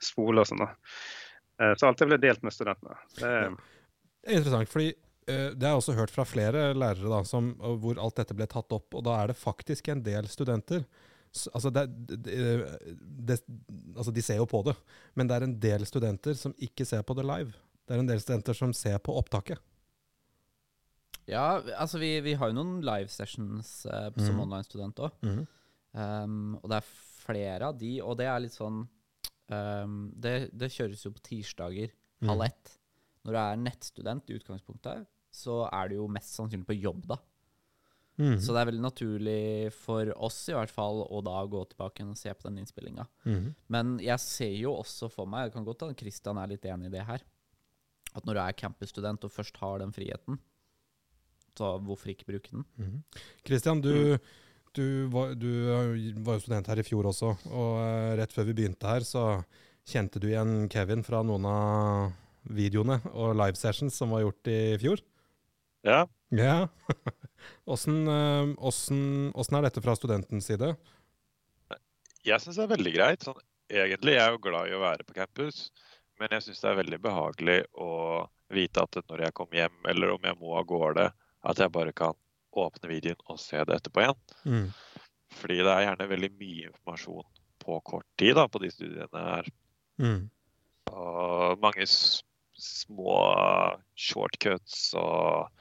spole 0.00 0.40
og 0.40 0.46
sånn. 0.46 0.58
da. 0.58 0.74
Eh, 1.60 1.74
Så 1.74 1.88
alt 1.88 1.98
det 1.98 2.08
ble 2.08 2.18
delt 2.18 2.42
med 2.42 2.52
studentene. 2.52 2.96
Det, 3.16 3.56
Det 4.24 4.34
er 4.34 4.38
interessant, 4.38 4.68
fordi 4.68 4.94
det 5.26 5.62
har 5.62 5.76
jeg 5.76 5.82
også 5.82 5.94
hørt 5.94 6.10
fra 6.10 6.24
flere 6.24 6.74
lærere 6.74 7.08
da, 7.10 7.22
som, 7.22 7.54
hvor 7.54 7.98
alt 7.98 8.14
dette 8.16 8.34
ble 8.34 8.46
tatt 8.46 8.72
opp, 8.72 8.94
og 8.94 9.04
da 9.04 9.22
er 9.22 9.26
det 9.28 9.36
faktisk 9.36 9.88
en 9.88 10.02
del 10.02 10.24
studenter. 10.24 10.84
Altså, 11.52 11.70
det, 11.74 11.84
det, 12.08 12.18
det, 13.28 13.38
altså 13.96 14.14
De 14.14 14.24
ser 14.24 14.40
jo 14.40 14.46
på 14.48 14.62
det, 14.66 14.74
men 15.14 15.28
det 15.28 15.36
er 15.36 15.46
en 15.46 15.56
del 15.60 15.86
studenter 15.88 16.36
som 16.38 16.54
ikke 16.58 16.86
ser 16.88 17.02
på 17.06 17.16
det 17.18 17.26
live. 17.28 17.52
Det 17.88 17.96
er 17.96 18.02
en 18.02 18.10
del 18.10 18.20
studenter 18.22 18.56
som 18.56 18.74
ser 18.76 18.98
på 19.00 19.14
opptaket. 19.16 19.60
Ja, 21.28 21.60
altså 21.76 22.00
vi, 22.00 22.14
vi 22.24 22.34
har 22.40 22.50
jo 22.50 22.56
noen 22.56 22.78
live 22.84 23.10
sessions 23.12 23.82
eh, 23.86 24.08
som 24.16 24.38
mm. 24.38 24.42
online-student 24.46 25.02
òg. 25.04 25.16
Mm. 25.24 25.42
Um, 25.92 26.54
og 26.62 26.70
det 26.72 26.78
er 26.78 26.92
flere 27.24 27.68
av 27.68 27.76
de, 27.80 27.92
og 28.04 28.16
det 28.20 28.28
er 28.28 28.40
litt 28.40 28.56
sånn 28.56 28.82
um, 28.84 29.96
det, 30.16 30.34
det 30.56 30.70
kjøres 30.72 31.04
jo 31.04 31.12
på 31.16 31.24
tirsdager 31.30 31.92
halv 32.24 32.44
Mhm. 32.44 32.46
ett. 32.46 32.74
Når 33.24 33.32
du 33.32 33.38
er 33.38 33.56
nettstudent 33.60 34.30
i 34.30 34.38
utgangspunktet, 34.38 35.06
så 35.30 35.68
er 35.68 35.88
du 35.88 35.98
jo 35.98 36.08
mest 36.08 36.32
sannsynlig 36.34 36.66
på 36.66 36.78
jobb 36.80 37.06
da. 37.10 37.18
Mhm. 38.18 38.38
Så 38.42 38.50
det 38.50 38.60
er 38.60 38.68
veldig 38.72 38.82
naturlig 38.82 39.72
for 39.78 40.10
oss 40.26 40.40
i 40.50 40.54
hvert 40.56 40.72
fall 40.74 41.04
å 41.06 41.20
da 41.22 41.38
gå 41.46 41.60
tilbake 41.70 42.02
og 42.02 42.18
se 42.18 42.32
på 42.34 42.48
den 42.48 42.58
innspillinga. 42.64 43.06
Mm. 43.22 43.52
Men 43.70 43.92
jeg 44.02 44.18
ser 44.24 44.54
jo 44.58 44.74
også 44.74 45.10
for 45.12 45.30
meg, 45.30 45.46
det 45.46 45.54
kan 45.54 45.66
godt 45.66 45.84
hende 45.84 45.98
Kristian 45.98 46.40
er 46.42 46.50
litt 46.50 46.66
enig 46.66 46.90
i 46.90 46.96
det 46.96 47.04
her, 47.06 47.22
at 48.18 48.26
når 48.26 48.34
du 48.34 48.42
er 48.42 48.58
campusstudent 48.58 49.26
og 49.28 49.34
først 49.34 49.60
har 49.62 49.78
den 49.84 49.94
friheten, 49.94 50.40
så 51.58 51.76
hvorfor 51.82 52.10
ikke 52.10 52.26
bruke 52.26 52.54
den? 52.54 52.66
Kristian, 53.46 53.78
mm. 53.78 53.86
du, 53.86 54.18
du, 54.74 54.86
var, 55.14 55.34
du 55.38 55.50
var 56.26 56.38
jo 56.38 56.42
student 56.42 56.70
her 56.70 56.82
i 56.82 56.86
fjor 56.86 57.10
også, 57.12 57.34
og 57.50 57.78
eh, 57.84 58.16
rett 58.18 58.34
før 58.34 58.50
vi 58.50 58.56
begynte 58.60 58.90
her, 58.90 59.06
så 59.06 59.44
kjente 59.88 60.18
du 60.22 60.28
igjen 60.32 60.66
Kevin 60.72 61.06
fra 61.06 61.22
noen 61.26 61.46
av 61.48 62.10
videoene 62.48 62.98
og 63.12 63.36
live 63.38 63.58
sessions 63.58 63.94
som 63.98 64.10
var 64.14 64.26
gjort 64.26 64.50
i 64.50 64.60
fjor? 64.82 65.06
Ja. 65.86 66.02
Ja. 66.34 66.60
Åssen 67.68 68.00
eh, 68.08 68.54
åssen- 68.58 69.58
er 69.58 69.66
dette 69.68 69.82
fra 69.84 69.94
studentens 69.96 70.48
side? 70.50 70.72
Jeg 72.26 72.42
syns 72.42 72.58
det 72.58 72.64
er 72.66 72.74
veldig 72.74 72.94
greit. 72.94 73.24
Sånn, 73.24 73.38
egentlig 73.70 74.16
jeg 74.16 74.24
er 74.24 74.34
jo 74.34 74.42
glad 74.42 74.68
i 74.68 74.76
å 74.76 74.82
være 74.82 75.06
på 75.06 75.16
campus, 75.16 75.68
men 76.20 76.32
jeg 76.34 76.46
syns 76.48 76.60
det 76.64 76.70
er 76.70 76.80
veldig 76.82 77.00
behagelig 77.04 77.58
å 77.78 77.90
vite 78.52 78.82
at 78.82 78.98
når 79.08 79.26
jeg 79.26 79.36
kommer 79.36 79.60
hjem, 79.62 79.76
eller 79.92 80.14
om 80.14 80.24
jeg 80.24 80.38
må 80.40 80.56
av 80.58 80.66
gårde, 80.68 81.10
at 81.48 81.60
jeg 81.62 81.72
bare 81.74 81.94
kan 81.96 82.16
åpne 82.58 82.90
videoen 82.90 83.20
og 83.30 83.38
se 83.40 83.60
det 83.64 83.76
etterpå 83.78 84.02
igjen. 84.02 84.22
Mm. 84.48 84.68
Fordi 85.38 85.58
det 85.60 85.72
er 85.74 85.84
gjerne 85.84 86.08
veldig 86.10 86.30
mye 86.40 86.70
informasjon 86.70 87.28
på 87.62 87.80
kort 87.86 88.06
tid 88.18 88.34
da, 88.38 88.46
på 88.48 88.62
de 88.62 88.70
studiene 88.72 89.24
her. 89.28 89.50
Mm. 90.00 90.22
Og 90.90 91.60
mange 91.62 91.86
små 91.88 93.18
shortcuts 93.94 94.88
og 94.98 95.52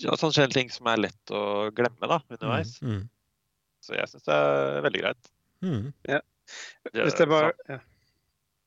sånne 0.00 0.32
skjer 0.36 0.54
ting 0.54 0.72
som 0.72 0.88
er 0.90 1.04
lett 1.04 1.34
å 1.34 1.42
glemme 1.76 2.08
da, 2.10 2.20
underveis. 2.28 2.76
Mm. 2.82 3.04
Så 3.84 3.96
jeg 3.96 4.10
syns 4.10 4.26
det 4.26 4.36
er 4.36 4.82
veldig 4.86 5.04
greit. 5.04 5.30
Mm. 5.60 5.92
hvis 6.96 7.18
det 7.18 7.26
bare 7.28 7.52
ja. 7.68 7.80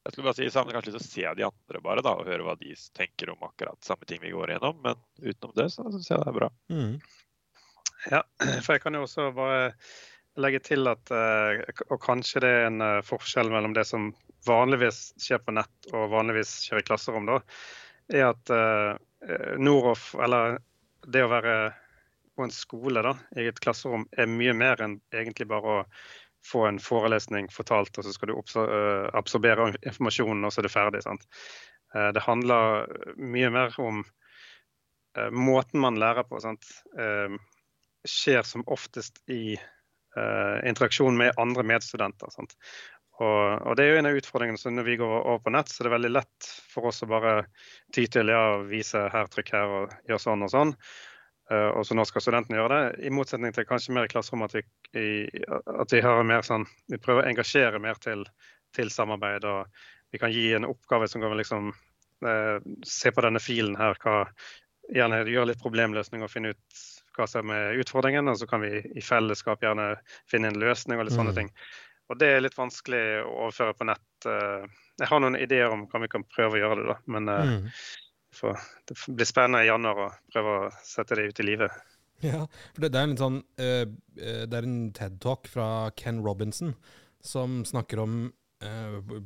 Jeg 0.04 0.12
skulle 0.12 0.28
bare 0.28 0.36
si, 0.36 0.48
sammen 0.52 0.76
kanskje 0.76 0.92
litt 0.92 1.00
å 1.00 1.06
se 1.06 1.30
de 1.38 1.46
andre 1.48 1.80
bare 1.80 2.02
da, 2.04 2.12
og 2.20 2.28
høre 2.28 2.44
hva 2.44 2.58
de 2.60 2.74
tenker 2.98 3.30
om 3.32 3.46
akkurat 3.48 3.88
samme 3.88 4.04
ting 4.08 4.20
vi 4.20 4.34
går 4.34 4.52
igjennom. 4.52 4.82
Men 4.84 5.00
utenom 5.22 5.54
det 5.56 5.70
så 5.72 5.86
syns 5.88 6.10
jeg 6.10 6.20
det 6.20 6.28
er 6.28 6.36
bra. 6.36 6.50
Mm. 6.74 6.98
Ja, 8.12 8.20
for 8.66 8.74
jeg 8.74 8.84
kan 8.84 8.98
jo 8.98 9.06
også 9.06 9.30
bare 9.38 9.70
legge 10.44 10.60
til 10.66 10.90
at 10.90 11.12
eh, 11.14 11.62
Og 11.94 12.02
kanskje 12.02 12.42
det 12.44 12.52
er 12.52 12.68
en 12.68 12.84
eh, 12.84 13.00
forskjell 13.06 13.52
mellom 13.54 13.76
det 13.78 13.86
som 13.88 14.10
vanligvis 14.44 15.14
skjer 15.24 15.40
på 15.40 15.56
nett 15.56 15.92
og 15.94 16.12
vanligvis 16.12 16.52
skjer 16.66 16.82
i 16.82 16.88
klasserom, 16.90 17.30
da, 17.30 17.38
er 18.12 18.26
at 18.34 18.52
uh, 18.52 18.98
Noroff, 19.56 20.10
eller 20.20 20.58
det 21.08 21.24
å 21.24 21.32
være 21.32 21.56
på 22.36 22.46
en 22.46 22.54
skole 22.54 23.04
da, 23.06 23.14
i 23.38 23.48
et 23.50 23.60
klasserom, 23.62 24.08
er 24.18 24.30
mye 24.30 24.54
mer 24.58 24.82
enn 24.82 24.98
egentlig 25.14 25.48
bare 25.52 25.78
å 25.78 25.84
få 26.48 26.66
en 26.68 26.80
forelesning 26.82 27.48
fortalt, 27.54 27.98
og 27.98 28.06
så 28.06 28.14
skal 28.14 28.32
du 28.32 28.36
eh, 28.36 29.06
absorbere 29.16 29.70
informasjonen, 29.80 30.44
og 30.44 30.54
så 30.54 30.62
er 30.62 30.68
det 30.68 30.74
ferdig. 30.74 31.04
sant? 31.06 31.24
Eh, 31.96 32.10
det 32.16 32.26
handler 32.26 32.90
mye 33.16 33.52
mer 33.54 33.78
om 33.80 34.02
eh, 35.18 35.30
måten 35.32 35.84
man 35.84 36.00
lærer 36.02 36.28
på. 36.28 36.42
sant? 36.44 36.68
Skjer 38.04 38.44
som 38.44 38.66
oftest 38.68 39.22
i 39.32 39.56
interaksjon 40.14 41.16
med 41.18 41.40
andre 41.42 41.64
medstudenter. 41.66 42.30
Sant? 42.30 42.52
Og, 43.22 43.62
og 43.70 43.76
det 43.78 43.86
er 43.86 43.92
jo 43.94 43.98
en 44.02 44.10
av 44.10 44.18
utfordringene. 44.18 44.58
så 44.58 44.72
Når 44.74 44.88
vi 44.88 44.98
går 44.98 45.16
over 45.22 45.42
på 45.46 45.54
nett, 45.54 45.70
så 45.70 45.82
er 45.82 45.88
det 45.88 45.96
veldig 45.96 46.14
lett 46.16 46.48
for 46.74 46.90
oss 46.90 47.04
å 47.06 47.10
bare 47.12 47.44
ty 47.94 48.08
til 48.10 48.32
ja, 48.34 48.58
vise 48.66 49.04
her, 49.14 49.30
trykk 49.30 49.52
her 49.54 49.74
og 49.80 49.98
gjøre 50.10 50.24
sånn 50.24 50.46
og 50.48 50.54
sånn. 50.54 50.74
Uh, 51.52 51.70
og 51.76 51.84
så 51.86 51.96
nå 51.98 52.06
skal 52.08 52.24
studentene 52.24 52.58
gjøre 52.58 52.80
det. 52.80 53.06
I 53.06 53.14
motsetning 53.14 53.54
til 53.54 53.68
kanskje 53.70 53.94
mer 53.94 54.08
i 54.08 54.12
klasserommet 54.12 54.54
at 54.56 54.58
vi, 54.58 54.64
i, 54.98 55.44
at 55.44 55.94
vi 55.94 56.02
mer 56.24 56.46
sånn 56.48 56.64
Vi 56.90 57.02
prøver 57.04 57.26
å 57.26 57.30
engasjere 57.30 57.82
mer 57.84 58.00
til, 58.02 58.24
til 58.74 58.90
samarbeid. 58.94 59.46
og 59.46 59.68
Vi 60.16 60.22
kan 60.24 60.34
gi 60.34 60.54
en 60.58 60.70
oppgave 60.70 61.10
som 61.12 61.22
kan 61.22 61.38
liksom 61.38 61.70
uh, 61.70 62.58
se 62.88 63.12
på 63.14 63.26
denne 63.28 63.44
filen 63.44 63.78
her. 63.78 64.00
hva 64.02 64.24
Gjerne 64.94 65.22
gjøre 65.30 65.52
litt 65.54 65.62
problemløsning 65.62 66.26
og 66.26 66.32
finne 66.32 66.56
ut 66.56 66.82
hva 67.14 67.28
som 67.30 67.52
er 67.54 67.78
utfordringen. 67.80 68.28
Og 68.32 68.40
så 68.42 68.48
kan 68.50 68.64
vi 68.64 68.80
i 68.82 69.04
fellesskap 69.06 69.62
gjerne 69.64 69.94
finne 70.32 70.50
en 70.50 70.60
løsning 70.64 70.98
og 70.98 71.06
litt 71.08 71.16
sånne 71.20 71.36
Mm. 71.36 71.40
ting. 71.44 71.52
Og 72.12 72.20
det 72.20 72.28
er 72.34 72.42
litt 72.44 72.58
vanskelig 72.58 73.04
å 73.24 73.32
overføre 73.46 73.74
på 73.80 73.86
nett. 73.88 74.26
eh. 74.26 74.66
Jeg 75.00 75.08
har 75.10 75.20
noen 75.24 75.36
ideer 75.40 75.72
om 75.74 75.88
hva 75.88 76.02
vi 76.04 76.08
kan 76.12 76.24
prøve 76.24 76.58
å 76.58 76.62
gjøre 76.62 76.82
det, 76.82 76.88
da. 76.92 76.98
Men 77.08 77.30
eh, 77.30 77.46
Mm. 77.54 77.70
for, 78.34 78.60
det 78.88 78.98
blir 79.08 79.26
spennende 79.26 79.64
i 79.64 79.68
januar 79.70 80.00
å 80.08 80.12
prøve 80.32 80.54
å 80.60 80.70
sette 80.84 81.16
det 81.16 81.30
ut 81.32 81.40
i 81.40 81.44
livet. 81.44 81.72
Ja, 82.22 82.46
for 82.74 82.82
det, 82.82 82.92
det 82.94 83.00
er 83.00 83.04
en 83.04 83.10
litt 83.10 83.20
sånn 83.20 83.40
eh, 83.60 83.86
Det 84.48 84.54
er 84.58 84.64
en 84.64 84.92
TED-talk 84.96 85.48
fra 85.52 85.92
Ken 85.98 86.22
Robinson 86.24 86.76
som 87.22 87.64
snakker 87.66 88.00
om 88.00 88.34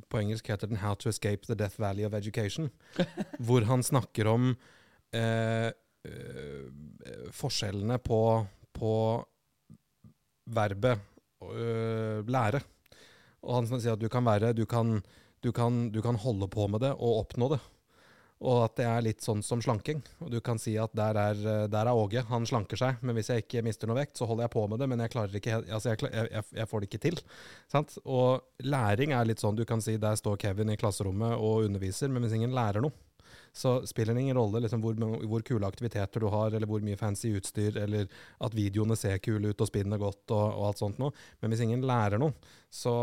På 0.10 0.18
engelsk 0.18 0.48
heter 0.50 0.68
den 0.68 0.80
'How 0.82 0.96
to 0.96 1.10
Escape 1.10 1.46
the 1.46 1.54
Death 1.54 1.78
Valley 1.80 2.04
of 2.06 2.14
Education'. 2.14 2.72
hvor 3.46 3.62
han 3.70 3.84
snakker 3.84 4.26
om 4.28 4.56
eh, 5.14 5.68
eh, 5.68 6.66
forskjellene 7.32 8.00
på, 8.02 8.48
på 8.74 8.94
verbet 10.50 11.00
lære. 12.28 12.64
Og 13.46 13.62
han 13.62 13.70
sier 13.80 13.96
at 13.96 14.02
du 14.02 14.10
kan 14.12 14.26
være 14.26 14.54
du 14.58 14.66
kan, 14.66 15.02
du, 15.46 15.52
kan, 15.56 15.88
du 15.94 16.02
kan 16.02 16.18
holde 16.20 16.50
på 16.52 16.68
med 16.68 16.84
det 16.84 16.94
og 16.98 17.24
oppnå 17.24 17.52
det. 17.54 17.60
Og 18.38 18.60
at 18.68 18.76
det 18.78 18.86
er 18.86 19.06
litt 19.06 19.24
sånn 19.26 19.40
som 19.42 19.62
slanking. 19.66 20.04
Og 20.22 20.30
du 20.30 20.38
kan 20.46 20.60
si 20.62 20.76
at 20.78 20.94
der 20.98 21.18
er, 21.18 21.40
øh, 21.42 21.64
der 21.74 21.90
er 21.90 21.98
Åge, 21.98 22.22
han 22.30 22.46
slanker 22.46 22.78
seg, 22.78 23.00
men 23.02 23.18
hvis 23.18 23.32
jeg 23.34 23.46
ikke 23.46 23.64
mister 23.66 23.90
noe 23.90 23.98
vekt, 23.98 24.20
så 24.20 24.28
holder 24.30 24.46
jeg 24.46 24.54
på 24.54 24.66
med 24.70 24.82
det, 24.82 24.90
men 24.92 25.02
jeg 25.02 25.10
ikke, 25.40 25.56
altså 25.64 25.96
jeg, 25.96 26.12
jeg, 26.14 26.44
jeg 26.60 26.70
får 26.70 26.84
det 26.84 26.90
ikke 26.92 27.02
til. 27.08 27.18
Sant? 27.74 27.98
Og 28.06 28.46
læring 28.62 29.16
er 29.18 29.26
litt 29.26 29.42
sånn, 29.42 29.58
du 29.58 29.66
kan 29.66 29.82
si 29.82 29.98
der 30.02 30.20
står 30.20 30.38
Kevin 30.44 30.70
i 30.74 30.78
klasserommet 30.78 31.34
og 31.34 31.66
underviser, 31.66 32.14
men 32.14 32.26
hvis 32.26 32.38
ingen 32.38 32.54
lærer 32.54 32.86
noe, 32.86 32.94
så 33.58 33.74
spiller 33.90 34.14
det 34.14 34.22
ingen 34.28 34.38
rolle 34.38 34.62
liksom, 34.62 34.84
hvor, 34.84 34.94
hvor 35.26 35.44
kule 35.46 35.68
aktiviteter 35.68 36.22
du 36.22 36.30
har, 36.30 36.54
eller 36.54 36.70
hvor 36.70 36.84
mye 36.86 37.00
fancy 37.00 37.32
utstyr, 37.40 37.80
eller 37.82 38.06
at 38.46 38.56
videoene 38.58 38.98
ser 39.00 39.18
kule 39.24 39.50
ut 39.52 39.64
og 39.64 39.70
spinner 39.70 40.02
godt 40.02 40.36
og, 40.36 40.46
og 40.46 40.70
alt 40.70 40.82
sånt 40.84 41.02
noe. 41.02 41.16
Men 41.42 41.54
hvis 41.54 41.64
ingen 41.66 41.86
lærer 41.90 42.22
noe, 42.22 42.38
så, 42.70 42.94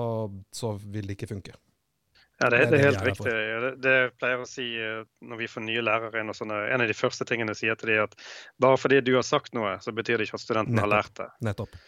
så 0.55 0.77
vil 0.79 1.11
det 1.11 1.19
ikke 1.19 1.33
funke. 1.35 1.57
Ja, 2.43 2.51
det, 2.51 2.65
Det 2.71 2.79
er 2.79 2.87
helt 2.89 3.05
riktig. 3.07 3.33
Det, 3.65 3.73
det 3.83 3.97
pleier 4.19 4.43
å 4.43 4.49
si 4.49 4.65
eh, 4.83 5.03
når 5.23 5.39
vi 5.39 5.51
får 5.51 5.63
nye 5.67 5.83
lærere 5.87 6.23
inn. 6.23 6.33
og 6.33 6.39
sånne, 6.39 6.65
En 6.75 6.83
av 6.83 6.91
de 6.91 6.97
første 6.99 7.27
tingene 7.29 7.55
jeg 7.55 7.63
sier 7.63 7.79
til 7.79 7.93
dem, 7.93 8.09
at 8.09 8.17
bare 8.63 8.79
fordi 8.81 8.99
du 9.07 9.13
har 9.15 9.27
sagt 9.27 9.55
noe, 9.55 9.77
så 9.83 9.95
betyr 9.95 10.19
det 10.19 10.29
ikke 10.29 10.41
at 10.41 10.47
studenten 10.47 10.81
har 10.83 10.91
lært 10.91 11.15
det. 11.21 11.29
Nettopp. 11.47 11.79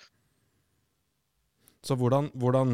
Så 1.87 1.99
hvordan, 1.99 2.31
hvordan 2.35 2.71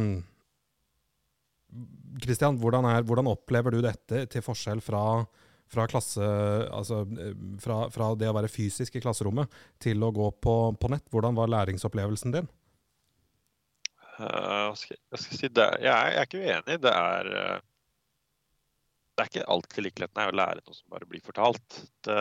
Kristian, 2.23 2.59
hvordan, 2.61 2.89
hvordan 3.09 3.31
opplever 3.33 3.73
du 3.73 3.81
dette 3.85 4.27
til 4.33 4.45
forskjell 4.45 4.85
fra, 4.85 5.25
fra 5.73 5.87
klasse 5.91 6.25
Altså 6.73 7.02
eh, 7.19 7.35
fra, 7.62 7.87
fra 7.93 8.12
det 8.19 8.29
å 8.31 8.37
være 8.37 8.50
fysisk 8.52 8.97
i 8.99 9.02
klasserommet 9.05 9.52
til 9.83 10.02
å 10.05 10.12
gå 10.14 10.29
på, 10.45 10.57
på 10.79 10.93
nett? 10.93 11.07
Hvordan 11.12 11.38
var 11.38 11.50
læringsopplevelsen 11.52 12.37
din? 12.37 12.50
Uh, 14.21 14.71
skal, 14.76 14.99
jeg, 14.99 15.19
skal 15.25 15.38
si 15.38 15.49
det, 15.49 15.69
jeg, 15.81 15.93
er, 15.93 16.11
jeg 16.12 16.21
er 16.21 16.29
ikke 16.29 16.43
uenig. 16.43 16.79
Det 16.85 16.93
er 16.93 17.31
eh, 17.41 17.61
Det 19.12 19.25
er 19.25 19.31
ikke 19.31 19.47
alltid 19.55 19.87
like 19.87 20.05
lett 20.05 20.21
å 20.21 20.35
lære 20.37 20.61
noe 20.61 20.76
som 20.76 20.93
bare 20.93 21.09
blir 21.09 21.25
fortalt. 21.25 21.81
Det, 22.05 22.19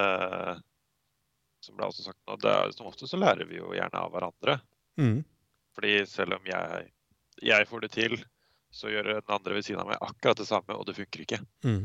som 1.61 1.77
ble 1.77 1.91
også 1.91 2.07
sagt 2.07 2.19
nå, 2.25 2.39
det 2.41 2.55
Som 2.77 2.89
ofte 2.89 3.09
så 3.09 3.19
lærer 3.19 3.47
vi 3.49 3.59
jo 3.59 3.75
gjerne 3.75 4.01
av 4.01 4.15
hverandre. 4.15 4.57
Mm. 4.99 5.21
Fordi 5.75 5.93
selv 6.09 6.39
om 6.39 6.47
jeg, 6.47 6.87
jeg 7.43 7.67
får 7.69 7.85
det 7.85 7.91
til, 7.93 8.17
så 8.71 8.91
gjør 8.91 9.13
den 9.13 9.35
andre 9.35 9.55
ved 9.55 9.67
siden 9.67 9.83
av 9.83 9.91
meg 9.91 10.03
akkurat 10.03 10.39
det 10.39 10.47
samme, 10.47 10.75
og 10.75 10.87
det 10.87 10.97
funker 10.97 11.23
ikke. 11.25 11.39
Mm. 11.67 11.83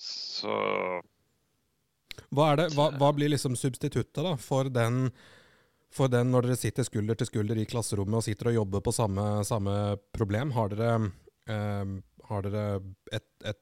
Så 0.00 0.52
Hva, 2.32 2.54
det, 2.56 2.70
hva, 2.72 2.88
hva 2.96 3.10
blir 3.12 3.28
liksom 3.32 3.56
substituttet 3.58 4.22
da, 4.24 4.36
for 4.40 4.70
den, 4.72 5.10
for 5.92 6.08
den 6.12 6.30
når 6.32 6.48
dere 6.48 6.60
sitter 6.60 6.86
skulder 6.86 7.18
til 7.18 7.28
skulder 7.28 7.58
i 7.60 7.66
klasserommet 7.68 8.20
og 8.20 8.24
sitter 8.24 8.52
og 8.52 8.56
jobber 8.62 8.84
på 8.86 8.94
samme, 8.96 9.26
samme 9.44 9.74
problem? 10.16 10.54
Har 10.56 10.72
dere, 10.72 11.10
eh, 11.52 11.92
har 12.30 12.48
dere 12.48 12.64
et, 13.12 13.28
et, 13.44 13.60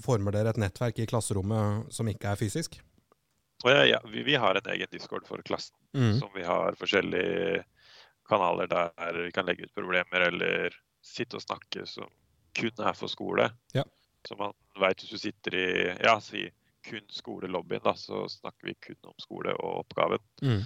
Former 0.00 0.32
dere 0.32 0.52
et 0.54 0.60
nettverk 0.60 1.00
i 1.02 1.08
klasserommet 1.08 1.90
som 1.92 2.08
ikke 2.08 2.30
er 2.30 2.38
fysisk? 2.40 2.78
ja, 3.66 3.82
ja, 3.84 3.98
vi, 4.06 4.22
vi 4.22 4.36
har 4.38 4.54
en 4.54 4.70
egen 4.72 4.88
discord 4.92 5.26
for 5.26 5.42
klassen. 5.42 5.74
Mm. 5.96 6.18
som 6.20 6.28
vi 6.34 6.44
har 6.44 6.76
forskjellige 6.76 7.62
kanaler 8.28 8.68
der 8.68 9.22
vi 9.24 9.30
kan 9.32 9.46
legge 9.48 9.64
ut 9.64 9.74
problemer 9.74 10.26
eller 10.28 10.74
sitte 11.04 11.38
og 11.38 11.42
snakke 11.42 11.86
som 11.88 12.10
kun 12.58 12.84
er 12.84 12.96
for 12.96 13.10
skole. 13.10 13.48
Ja. 13.72 13.84
Så 14.26 14.36
man 14.38 14.54
veit 14.80 15.02
hvis 15.02 15.14
du 15.14 15.20
sitter 15.20 15.56
i 15.58 15.66
ja, 16.04 16.18
si 16.22 16.48
kun 16.88 17.04
skolelobbyen, 17.12 17.82
da, 17.84 17.94
så 17.98 18.24
snakker 18.30 18.70
vi 18.70 18.76
kun 18.88 19.10
om 19.10 19.16
skole 19.20 19.52
og 19.58 19.82
oppgaven. 19.82 20.22
Mm. 20.42 20.62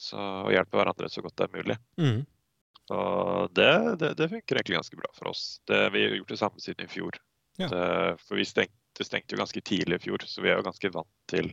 Så 0.00 0.20
å 0.20 0.52
hjelpe 0.52 0.78
hverandre 0.78 1.08
så 1.10 1.24
godt 1.24 1.36
det 1.40 1.48
er 1.48 1.54
mulig. 1.56 1.76
Mm. 2.00 2.22
Og 2.94 3.54
det, 3.56 3.72
det, 4.00 4.12
det 4.18 4.28
funker 4.30 4.60
egentlig 4.60 4.76
ganske 4.76 4.98
bra 5.00 5.10
for 5.16 5.32
oss. 5.32 5.44
Det, 5.68 5.80
vi 5.94 6.04
har 6.04 6.16
gjort 6.18 6.34
det 6.34 6.40
samme 6.40 6.60
siden 6.60 6.84
i 6.84 6.90
fjor. 6.90 7.18
Ja. 7.56 7.68
Det, 7.72 7.84
for 8.26 8.38
vi 8.38 8.46
stengte, 8.48 9.06
stengte 9.06 9.34
jo 9.34 9.40
ganske 9.40 9.62
tidlig 9.64 10.00
i 10.00 10.04
fjor, 10.08 10.24
så 10.28 10.44
vi 10.44 10.52
er 10.52 10.58
jo 10.60 10.66
ganske 10.66 10.90
vant 10.94 11.12
til 11.30 11.50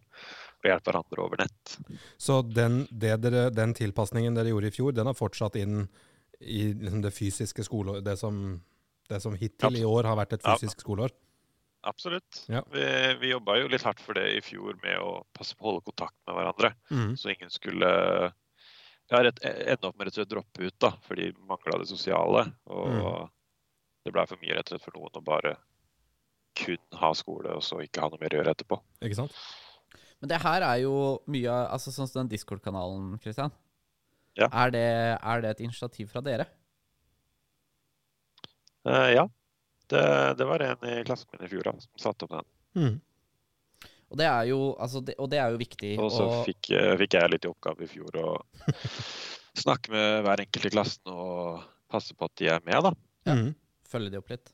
å 0.61 0.69
hjelpe 0.69 0.91
hverandre 0.91 1.23
over 1.23 1.41
nett. 1.41 1.77
Så 2.21 2.41
den, 2.45 2.83
det 2.91 3.15
dere, 3.23 3.47
den 3.53 3.75
tilpasningen 3.77 4.35
dere 4.37 4.51
gjorde 4.51 4.71
i 4.71 4.75
fjor, 4.75 4.95
den 4.97 5.09
har 5.09 5.17
fortsatt 5.17 5.57
inn 5.61 5.85
i 6.41 6.71
liksom 6.73 7.03
det 7.03 7.13
fysiske 7.13 7.63
skole, 7.63 7.99
Det 8.01 8.17
som, 8.17 8.61
det 9.11 9.19
som 9.23 9.35
hittil 9.37 9.77
i 9.81 9.83
år 9.87 10.07
har 10.09 10.17
vært 10.19 10.33
et 10.39 10.45
Ja. 10.47 10.55
fysisk 10.57 10.81
skoleår? 10.85 11.11
Absolutt. 11.83 12.43
Ja. 12.51 12.61
Vi, 12.71 12.83
vi 13.21 13.31
jobba 13.31 13.55
jo 13.57 13.67
litt 13.71 13.81
hardt 13.87 13.99
for 14.03 14.13
det 14.17 14.27
i 14.37 14.41
fjor 14.45 14.75
med 14.83 14.99
å 15.01 15.23
passe 15.33 15.55
på 15.57 15.65
å 15.65 15.71
holde 15.71 15.85
kontakt 15.89 16.13
med 16.29 16.35
hverandre. 16.37 16.73
Mm. 16.93 17.15
Så 17.17 17.31
ingen 17.33 17.49
skulle 17.49 17.89
ja, 19.11 19.19
rett, 19.25 19.41
ende 19.43 19.89
opp 19.89 19.97
med 19.97 20.07
rett 20.07 20.13
og 20.15 20.21
slett 20.21 20.29
droppe 20.31 20.67
ut, 20.69 20.75
da, 20.79 20.91
fordi 21.07 21.31
de 21.33 21.47
mangla 21.49 21.79
det 21.81 21.89
sosiale. 21.89 22.45
Og 22.69 22.87
Mm. 22.91 23.29
det 24.05 24.13
blei 24.13 24.27
for 24.29 24.37
mye 24.43 24.55
rett 24.59 24.69
og 24.71 24.75
slett 24.77 24.85
for 24.85 24.99
noen 24.99 25.17
å 25.19 25.23
bare 25.25 25.55
kun 26.55 26.77
ha 27.01 27.11
skole 27.17 27.49
og 27.57 27.63
så 27.65 27.81
ikke 27.81 28.01
ha 28.03 28.09
noe 28.11 28.19
mer 28.21 28.29
å 28.35 28.39
gjøre 28.41 28.53
etterpå. 28.55 28.77
Ikke 29.01 29.15
sant? 29.23 29.35
Men 30.21 30.29
det 30.29 30.41
her 30.43 30.61
er 30.61 30.77
jo 30.83 30.95
mye 31.33 31.49
av 31.49 31.71
altså 31.73 31.89
Sånn 31.91 32.07
som 32.07 32.21
den 32.21 32.29
Discord-kanalen, 32.37 33.17
Kristian. 33.23 33.51
Ja. 34.37 34.47
Er, 34.53 34.69
er 35.17 35.41
det 35.41 35.49
et 35.55 35.63
initiativ 35.65 36.11
fra 36.13 36.21
dere? 36.21 36.45
Eh, 38.87 39.07
ja, 39.15 39.25
det, 39.91 40.03
det 40.39 40.47
var 40.49 40.63
en 40.65 40.85
i 40.89 41.03
klassen 41.07 41.29
min 41.33 41.45
i 41.45 41.49
fjor 41.51 41.67
da, 41.69 41.73
som 41.83 42.03
satte 42.05 42.25
opp 42.27 42.37
den. 42.39 42.47
Mm. 42.81 42.95
Og 44.11 44.19
det 44.19 44.27
er 44.27 44.47
jo, 44.49 44.59
altså 44.81 44.99
det, 45.07 45.15
og 45.23 45.29
det 45.31 45.39
er 45.39 45.53
jo 45.53 45.59
viktig. 45.61 45.91
Og 46.01 46.09
så 46.11 46.25
og- 46.27 46.45
fikk, 46.47 46.71
eh, 46.75 46.95
fikk 46.99 47.15
jeg 47.19 47.31
litt 47.31 47.45
i 47.47 47.51
oppgave 47.51 47.85
i 47.85 47.91
fjor 47.91 48.17
å 48.19 48.31
snakke 49.63 49.93
med 49.93 50.25
hver 50.25 50.43
enkelt 50.45 50.67
i 50.67 50.73
klassen 50.73 51.13
og 51.13 51.61
passe 51.91 52.15
på 52.15 52.27
at 52.27 52.35
de 52.39 52.49
er 52.51 52.65
med, 52.65 52.81
da. 52.87 52.93
Ja. 53.27 53.37
Mm. 53.37 53.51
følge 53.91 54.11
de 54.13 54.19
opp 54.21 54.29
litt. 54.31 54.51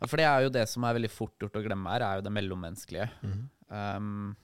Ja, 0.00 0.08
for 0.08 0.16
det 0.20 0.24
er 0.26 0.44
jo 0.46 0.52
det 0.52 0.64
som 0.68 0.84
er 0.84 0.96
veldig 0.96 1.10
fort 1.12 1.36
gjort 1.40 1.56
å 1.60 1.62
glemme 1.64 1.92
her, 1.92 2.02
er 2.02 2.18
jo 2.18 2.24
det 2.26 2.32
mellommenneskelige. 2.34 3.06
Mm. 3.22 3.42
Um, 3.68 4.36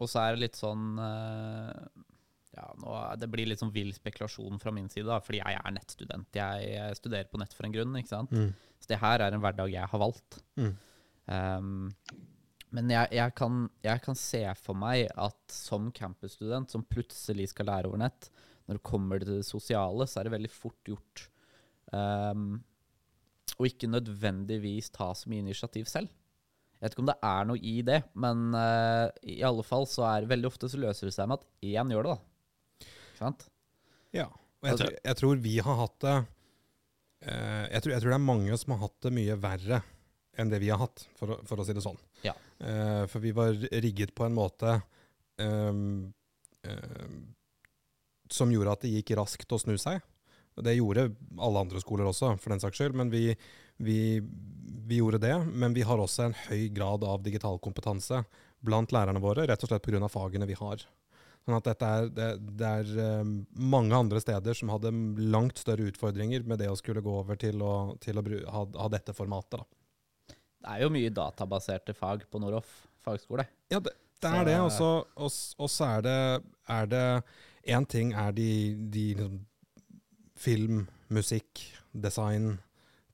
og 0.00 0.08
så 0.10 0.22
er 0.22 0.34
det 0.34 0.42
litt 0.46 0.58
sånn 0.58 0.98
eh, 1.00 1.84
Ja, 2.56 2.70
nå, 2.80 2.92
det 3.20 3.28
blir 3.28 3.48
litt 3.50 3.60
sånn 3.60 3.74
vill 3.74 3.92
spekulasjon 3.92 4.60
fra 4.62 4.72
min 4.72 4.88
side, 4.92 5.04
da, 5.10 5.18
fordi 5.20 5.42
jeg 5.42 5.58
er 5.60 5.74
nettstudent. 5.76 6.38
Jeg, 6.38 6.96
studerer 6.96 7.28
på 7.28 7.40
nett 7.42 7.52
for 7.52 7.68
en 7.68 7.74
grunn, 7.74 7.98
ikke 8.00 8.14
sant. 8.14 8.32
Mm. 8.32 8.54
Så 8.80 8.90
det 8.92 9.00
her 9.02 9.24
er 9.24 9.36
en 9.36 9.42
hverdag 9.44 9.74
jeg 9.74 9.92
har 9.92 10.00
valgt. 10.00 10.38
Mm. 10.56 10.72
Um, 11.26 11.82
men 12.76 12.92
jeg, 12.92 13.12
jeg, 13.18 13.34
kan, 13.38 13.66
jeg 13.84 14.02
kan 14.04 14.18
se 14.18 14.42
for 14.60 14.78
meg 14.78 15.06
at 15.12 15.38
som 15.52 15.90
campusstudent 15.94 16.72
som 16.72 16.84
plutselig 16.88 17.50
skal 17.52 17.68
lære 17.70 17.90
over 17.90 18.00
nett, 18.00 18.30
når 18.66 18.78
det 18.78 18.86
kommer 18.88 19.22
til 19.22 19.36
det 19.36 19.46
sosiale, 19.46 20.06
så 20.08 20.20
er 20.20 20.26
det 20.26 20.34
veldig 20.34 20.50
fort 20.50 20.90
gjort 20.90 21.26
um, 21.92 22.56
å 23.56 23.68
ikke 23.68 23.90
nødvendigvis 23.90 24.90
ta 24.94 25.12
så 25.16 25.30
mye 25.30 25.44
initiativ 25.44 25.90
selv. 25.90 26.08
Jeg 26.76 26.84
vet 26.84 26.96
ikke 26.96 27.04
om 27.04 27.10
det 27.12 27.20
er 27.24 27.46
noe 27.48 27.60
i 27.64 27.76
det, 27.86 28.00
men 28.20 28.48
uh, 28.52 29.08
i 29.24 29.38
alle 29.46 29.64
fall 29.64 29.86
så 29.88 30.04
er 30.10 30.24
det 30.24 30.32
veldig 30.32 30.50
ofte 30.50 30.68
så 30.68 30.80
løser 30.80 31.08
det 31.08 31.14
seg 31.16 31.30
med 31.30 31.40
at 31.40 31.46
én 31.64 31.92
gjør 31.94 32.08
det, 32.08 32.16
da. 32.16 32.35
Sant? 33.18 33.46
Ja. 34.12 34.26
Og 34.26 34.68
jeg, 34.68 34.72
Altså- 34.72 34.84
tror, 34.86 34.96
jeg 35.04 35.16
tror 35.20 35.36
vi 35.44 35.58
har 35.58 35.76
hatt 35.82 35.98
det 36.04 36.16
eh, 37.26 37.66
jeg, 37.72 37.82
tror, 37.82 37.92
jeg 37.92 38.00
tror 38.02 38.10
det 38.10 38.18
er 38.18 38.24
mange 38.30 38.58
som 38.60 38.72
har 38.76 38.82
hatt 38.86 39.00
det 39.06 39.12
mye 39.16 39.36
verre 39.40 39.82
enn 40.36 40.50
det 40.52 40.60
vi 40.60 40.68
har 40.68 40.78
hatt, 40.82 41.06
for 41.16 41.38
for 41.48 41.56
å 41.56 41.64
si 41.64 41.72
det 41.72 41.80
sånn. 41.84 41.96
Ja. 42.26 42.34
Eh, 42.60 43.06
for 43.08 43.24
vi 43.24 43.30
var 43.32 43.54
rigget 43.72 44.12
på 44.14 44.26
en 44.26 44.34
måte 44.36 44.82
ehm, 45.40 46.12
som 48.28 48.50
gjorde 48.52 48.72
at 48.74 48.82
det 48.84 48.90
gikk 48.90 49.14
raskt 49.16 49.52
å 49.54 49.58
snu 49.62 49.76
seg. 49.80 50.02
Og 50.56 50.64
Det 50.64 50.74
gjorde 50.76 51.10
alle 51.38 51.60
andre 51.62 51.80
skoler 51.80 52.08
også, 52.08 52.34
for 52.40 52.50
den 52.52 52.60
saks 52.62 52.78
skyld. 52.80 52.96
Men 52.96 53.10
vi, 53.12 53.36
vi, 53.78 54.20
vi 54.88 54.98
gjorde 55.00 55.20
det. 55.22 55.34
Men 55.52 55.74
vi 55.76 55.84
har 55.86 56.00
også 56.00 56.26
en 56.26 56.36
høy 56.48 56.68
grad 56.74 57.04
av 57.04 57.22
digital 57.22 57.58
kompetanse 57.62 58.22
blant 58.64 58.90
lærerne 58.92 59.20
våre, 59.22 59.46
rett 59.46 59.62
og 59.62 59.70
slett 59.70 59.84
pga. 59.84 60.08
fagene 60.10 60.48
vi 60.48 60.56
har. 60.58 60.82
Sånn 61.46 61.60
at 61.60 61.82
er, 61.86 62.08
det, 62.10 62.28
det 62.58 62.70
er 62.80 62.88
eh, 62.98 63.28
mange 63.54 63.94
andre 63.94 64.18
steder 64.18 64.56
som 64.58 64.72
hadde 64.74 64.90
langt 65.30 65.60
større 65.62 65.86
utfordringer 65.86 66.42
med 66.42 66.58
det 66.58 66.66
å 66.72 66.78
skulle 66.78 67.04
gå 67.04 67.12
over 67.20 67.38
til 67.38 67.62
å, 67.62 67.94
til 68.02 68.18
å 68.18 68.24
ha, 68.50 68.64
ha 68.82 68.88
dette 68.90 69.14
formatet. 69.14 69.60
Da. 69.60 70.34
Det 70.66 70.72
er 70.74 70.82
jo 70.82 70.90
mye 70.90 71.12
databaserte 71.14 71.94
fag 71.94 72.26
på 72.26 72.42
Noroff 72.42 72.72
fagskole. 73.06 73.46
Ja, 73.70 73.78
det, 73.78 73.94
det 74.18 74.32
er 74.40 74.48
det. 74.48 74.58
Og 74.58 75.70
så 75.70 75.90
er 75.92 76.02
det 76.02 76.18
er 76.66 76.90
det 76.90 77.06
Én 77.66 77.86
ting 77.90 78.12
er 78.14 78.30
de, 78.30 78.50
de 78.94 79.06
liksom, 79.18 79.38
film, 80.38 80.84
musikk, 81.10 81.62
design, 81.90 82.60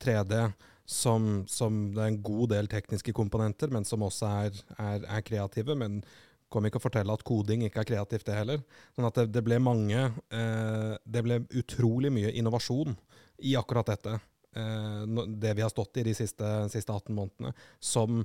3D, 0.03 0.43
som, 0.85 1.47
som 1.49 1.87
det 1.95 2.03
er 2.03 2.11
en 2.11 2.19
god 2.27 2.51
del 2.53 2.69
tekniske 2.69 3.15
komponenter, 3.17 3.73
men 3.73 3.87
som 3.89 4.05
også 4.05 4.29
er, 4.43 4.61
er, 4.77 5.07
er 5.09 5.25
kreative. 5.25 5.77
Men 5.79 6.03
kommer 6.53 6.71
ikke 6.71 6.81
å 6.81 6.85
fortelle 6.85 7.15
at 7.15 7.25
koding 7.27 7.65
ikke 7.67 7.83
er 7.83 7.89
kreativt, 7.89 8.27
det 8.29 8.37
heller. 8.37 8.63
Sånn 8.97 9.09
at 9.09 9.19
det, 9.19 9.31
det 9.35 9.43
ble 9.47 9.59
mange 9.63 10.05
eh, 10.05 10.93
Det 11.03 11.25
ble 11.25 11.43
utrolig 11.59 12.13
mye 12.15 12.33
innovasjon 12.39 12.97
i 13.43 13.57
akkurat 13.59 13.91
dette. 13.95 14.19
Eh, 14.57 15.27
det 15.27 15.55
vi 15.59 15.65
har 15.65 15.73
stått 15.73 16.01
i 16.01 16.07
de 16.07 16.15
siste, 16.17 16.55
siste 16.73 16.93
18 16.93 17.15
månedene. 17.17 17.55
Som 17.81 18.23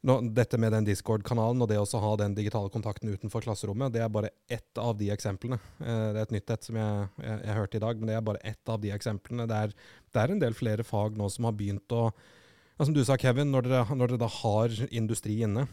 nå, 0.00 0.16
dette 0.32 0.56
med 0.60 0.72
den 0.72 0.86
Discord-kanalen 0.88 1.60
og 1.60 1.68
det 1.68 1.76
å 1.80 2.00
ha 2.00 2.12
den 2.16 2.34
digitale 2.36 2.72
kontakten 2.72 3.12
utenfor 3.12 3.44
klasserommet, 3.44 3.92
det 3.92 4.00
er 4.00 4.12
bare 4.12 4.32
ett 4.48 4.80
av 4.80 4.94
de 4.96 5.10
eksemplene. 5.12 5.60
Eh, 5.80 6.06
det 6.14 6.22
er 6.22 6.26
et 6.26 6.36
nytt 6.38 6.54
et 6.54 6.68
som 6.70 6.78
jeg, 6.80 7.08
jeg, 7.20 7.40
jeg 7.44 7.58
hørte 7.58 7.80
i 7.80 7.84
dag, 7.84 8.00
men 8.00 8.12
det 8.12 8.16
er 8.16 8.28
bare 8.30 8.44
ett 8.48 8.72
av 8.72 8.80
de 8.80 8.94
eksemplene. 8.96 9.48
Det 9.50 9.64
er, 9.66 9.74
det 10.10 10.22
er 10.22 10.34
en 10.34 10.42
del 10.42 10.56
flere 10.56 10.86
fag 10.86 11.20
nå 11.20 11.28
som 11.32 11.48
har 11.48 11.56
begynt 11.58 11.96
å 11.96 12.08
ja, 12.10 12.86
Som 12.86 12.94
du 12.96 13.02
sa, 13.04 13.18
Kevin, 13.20 13.50
når 13.52 13.66
dere, 13.68 13.84
når 13.92 14.14
dere 14.14 14.22
da 14.22 14.28
har 14.40 14.72
industri 14.88 15.42
inne 15.44 15.66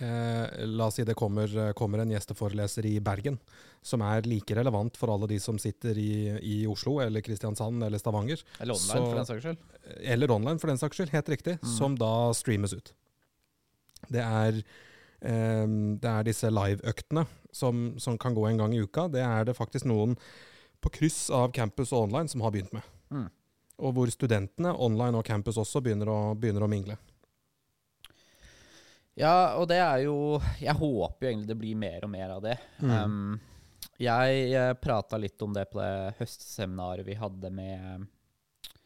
eh, 0.00 0.64
La 0.66 0.86
oss 0.86 0.94
si 0.98 1.04
det 1.04 1.14
kommer, 1.18 1.72
kommer 1.74 1.98
en 2.02 2.10
gjesteforeleser 2.14 2.86
i 2.86 2.94
Bergen 3.00 3.38
som 3.86 4.02
er 4.02 4.22
like 4.26 4.54
relevant 4.56 4.96
for 4.98 5.12
alle 5.12 5.28
de 5.30 5.38
som 5.38 5.58
sitter 5.62 5.98
i, 5.98 6.10
i 6.42 6.56
Oslo 6.66 6.96
eller 7.04 7.20
Kristiansand 7.22 7.84
eller 7.86 7.98
Stavanger 8.02 8.40
Eller 8.60 8.74
online, 8.74 8.86
Så- 8.88 9.04
for 9.04 9.14
den 9.14 9.26
saks 9.26 9.44
skyld. 9.44 9.58
eller 10.02 10.30
online 10.34 10.58
for 10.58 10.66
den 10.72 10.78
saks 10.78 10.96
skyld, 10.96 11.10
helt 11.10 11.28
riktig, 11.28 11.58
Mm. 11.62 11.76
som 11.76 11.94
da 11.96 12.32
streames 12.34 12.72
ut. 12.74 12.92
Det 14.10 14.20
er, 14.22 14.62
eh, 15.22 15.66
det 15.66 16.04
er 16.10 16.22
disse 16.24 16.50
live-øktene 16.50 17.26
som, 17.52 17.98
som 17.98 18.18
kan 18.18 18.34
gå 18.34 18.48
en 18.50 18.58
gang 18.58 18.74
i 18.74 18.82
uka. 18.82 19.08
Det 19.08 19.22
er 19.22 19.44
det 19.44 19.56
faktisk 19.56 19.84
noen 19.86 20.16
på 20.82 20.90
kryss 20.92 21.30
av 21.30 21.52
campus 21.52 21.92
og 21.92 22.08
online 22.08 22.28
som 22.28 22.40
har 22.42 22.50
begynt 22.50 22.72
med. 22.72 22.82
Mm. 23.10 23.30
Og 23.78 23.94
hvor 23.94 24.10
studentene, 24.10 24.74
online 24.78 25.14
og 25.16 25.24
campus 25.24 25.56
også, 25.56 25.82
begynner 25.82 26.06
å, 26.08 26.34
begynner 26.38 26.62
å 26.64 26.68
mingle. 26.68 26.96
Ja, 29.16 29.56
og 29.56 29.64
det 29.70 29.78
er 29.80 30.02
jo 30.04 30.36
Jeg 30.60 30.76
håper 30.76 31.24
jo 31.24 31.30
egentlig 31.30 31.48
det 31.48 31.58
blir 31.60 31.78
mer 31.80 32.04
og 32.04 32.12
mer 32.12 32.34
av 32.36 32.42
det. 32.44 32.56
Mm. 32.82 32.92
Um, 32.92 33.38
jeg 34.00 34.50
uh, 34.52 34.74
prata 34.76 35.18
litt 35.20 35.40
om 35.44 35.54
det 35.56 35.64
på 35.72 35.80
det 35.80 36.16
høstseminaret 36.18 37.06
vi 37.06 37.16
hadde 37.16 37.50
med, 37.54 38.06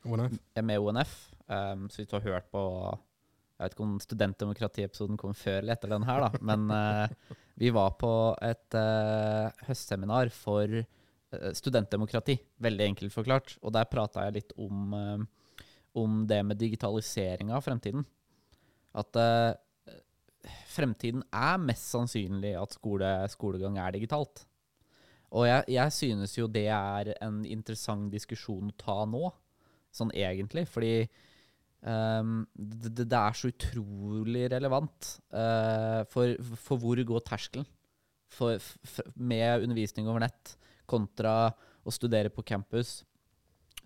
ONF. 0.06 0.36
med 0.62 0.78
ONF. 0.78 1.14
Um, 1.50 1.88
så 1.90 2.02
hvis 2.02 2.10
du 2.10 2.14
har 2.18 2.28
hørt 2.28 2.50
på 2.54 2.62
Jeg 2.62 3.64
vet 3.64 3.74
ikke 3.74 3.86
om 3.88 3.96
studentdemokratiepisoden 4.04 5.18
kom 5.20 5.34
før 5.34 5.58
eller 5.64 5.74
etter 5.74 5.90
den 5.96 6.06
her, 6.06 6.28
da. 6.28 6.42
Men 6.52 6.70
uh, 6.70 7.36
vi 7.60 7.72
var 7.74 7.92
på 8.00 8.12
et 8.40 8.78
uh, 8.78 9.50
høstseminar 9.66 10.30
for 10.32 10.78
eh, 10.80 11.50
studentdemokrati, 11.58 12.38
veldig 12.64 12.86
enkelt 12.86 13.12
forklart. 13.12 13.58
Og 13.60 13.74
der 13.76 13.90
prata 13.90 14.24
jeg 14.26 14.38
litt 14.38 14.54
om, 14.56 14.94
eh, 14.96 15.64
om 16.00 16.22
det 16.30 16.40
med 16.46 16.56
digitalisering 16.56 17.52
av 17.52 17.66
fremtiden. 17.66 18.06
At 18.96 19.18
eh, 19.20 19.52
fremtiden 20.70 21.24
er 21.35 21.61
mest 21.62 21.90
sannsynlig 21.92 22.55
at 22.59 22.76
skole, 22.76 23.09
skolegang 23.33 23.79
er 23.81 23.96
digitalt. 23.96 24.44
Og 25.31 25.46
jeg, 25.46 25.66
jeg 25.76 25.94
synes 25.94 26.37
jo 26.38 26.48
det 26.50 26.66
er 26.74 27.12
en 27.22 27.42
interessant 27.46 28.11
diskusjon 28.12 28.72
å 28.72 28.79
ta 28.81 28.96
nå, 29.07 29.29
sånn 29.94 30.11
egentlig. 30.16 30.64
Fordi 30.70 30.94
um, 31.83 32.40
det, 32.55 33.05
det, 33.05 33.18
er 33.18 33.37
så 33.38 33.53
utrolig 33.53 34.48
relevant. 34.50 35.12
Uh, 35.31 36.03
for, 36.11 36.35
for, 36.57 36.83
hvor 36.83 37.05
går 37.12 37.26
terskelen 37.29 37.68
for, 38.31 38.59
for, 38.62 39.12
med 39.14 39.62
undervisning 39.66 40.11
over 40.11 40.24
nett 40.26 40.57
kontra 40.90 41.53
å 41.87 41.94
studere 41.94 42.33
på 42.35 42.46
campus? 42.46 43.00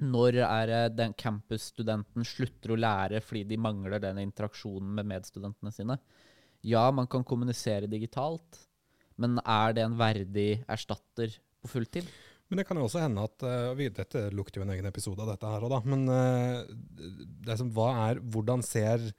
Når 0.01 0.41
er 0.43 0.71
det 0.71 0.83
den 0.97 1.13
campusstudenten 1.15 2.25
slutter 2.27 2.73
å 2.75 2.81
lære 2.81 3.21
fordi 3.23 3.45
de 3.53 3.61
mangler 3.61 4.01
den 4.03 4.25
interaksjonen 4.25 4.97
med 4.97 5.13
medstudentene 5.13 5.71
sine? 5.75 5.99
Ja, 6.65 6.89
man 6.97 7.09
kan 7.11 7.25
kommunisere 7.29 7.89
digitalt, 7.91 8.63
men 9.21 9.37
er 9.45 9.75
det 9.77 9.85
en 9.85 9.99
verdig 10.01 10.65
erstatter 10.71 11.35
på 11.63 11.71
fulltid? 11.77 12.09
Men 12.49 12.61
det 12.61 12.67
kan 12.69 12.79
jo 12.79 12.87
også 12.87 13.03
hende 13.03 13.25
at 13.25 13.45
uh, 13.45 13.73
vi, 13.77 13.89
Dette 13.93 14.29
lukter 14.35 14.61
jo 14.61 14.67
en 14.67 14.73
egen 14.75 14.89
episode 14.89 15.21
av 15.21 15.33
dette 15.33 15.49
her 15.49 15.65
òg, 15.65 15.73
da. 15.73 15.81
Men 15.89 16.05
uh, 16.09 16.65
det 17.45 17.59
som, 17.61 17.71
hva 17.75 17.91
er, 18.09 18.21
hvordan 18.21 18.65
ser 18.65 19.11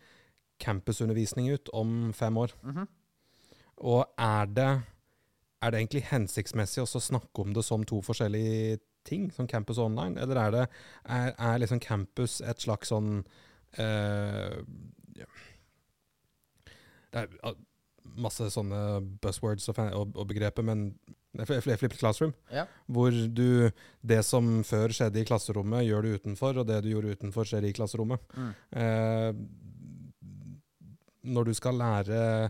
campusundervisning 0.61 1.49
ut 1.53 1.69
om 1.75 2.13
fem 2.15 2.37
år? 2.37 2.53
Mm 2.63 2.75
-hmm. 2.75 2.87
Og 3.77 4.05
er 4.17 4.45
det, 4.45 4.81
er 5.61 5.71
det 5.71 5.79
egentlig 5.79 6.03
hensiktsmessig 6.09 6.81
å 6.83 6.85
snakke 6.85 7.41
om 7.41 7.53
det 7.53 7.65
som 7.65 7.83
to 7.83 8.01
forskjellige 8.01 8.79
ting, 9.03 9.31
som 9.31 9.47
campus 9.47 9.77
online? 9.77 10.21
Eller 10.21 10.35
er, 10.35 10.51
det, 10.51 10.67
er, 11.05 11.33
er 11.37 11.57
liksom 11.57 11.79
campus 11.79 12.41
et 12.41 12.61
slags 12.61 12.87
sånn 12.87 13.25
uh, 13.79 14.63
det 17.15 17.25
er 17.25 17.55
masse 18.21 18.47
sånne 18.53 18.81
buzzwords 19.23 19.69
og, 19.71 19.79
og, 19.97 20.11
og 20.15 20.27
begreper, 20.29 20.65
men 20.67 20.89
Flipped 21.35 21.97
classroom. 21.99 22.33
Ja. 22.47 22.65
Hvor 22.87 23.11
du 23.11 23.71
Det 24.01 24.21
som 24.23 24.63
før 24.63 24.93
skjedde 24.95 25.19
i 25.19 25.27
klasserommet, 25.27 25.83
gjør 25.83 26.05
du 26.05 26.13
utenfor, 26.15 26.61
og 26.61 26.67
det 26.69 26.81
du 26.85 26.93
gjorde 26.93 27.11
utenfor, 27.17 27.43
skjer 27.49 27.67
i 27.67 27.73
klasserommet. 27.75 28.21
Mm. 28.37 28.53
Eh, 28.79 29.31
når 31.35 31.49
du 31.49 31.53
skal 31.57 31.75
lære 31.81 32.49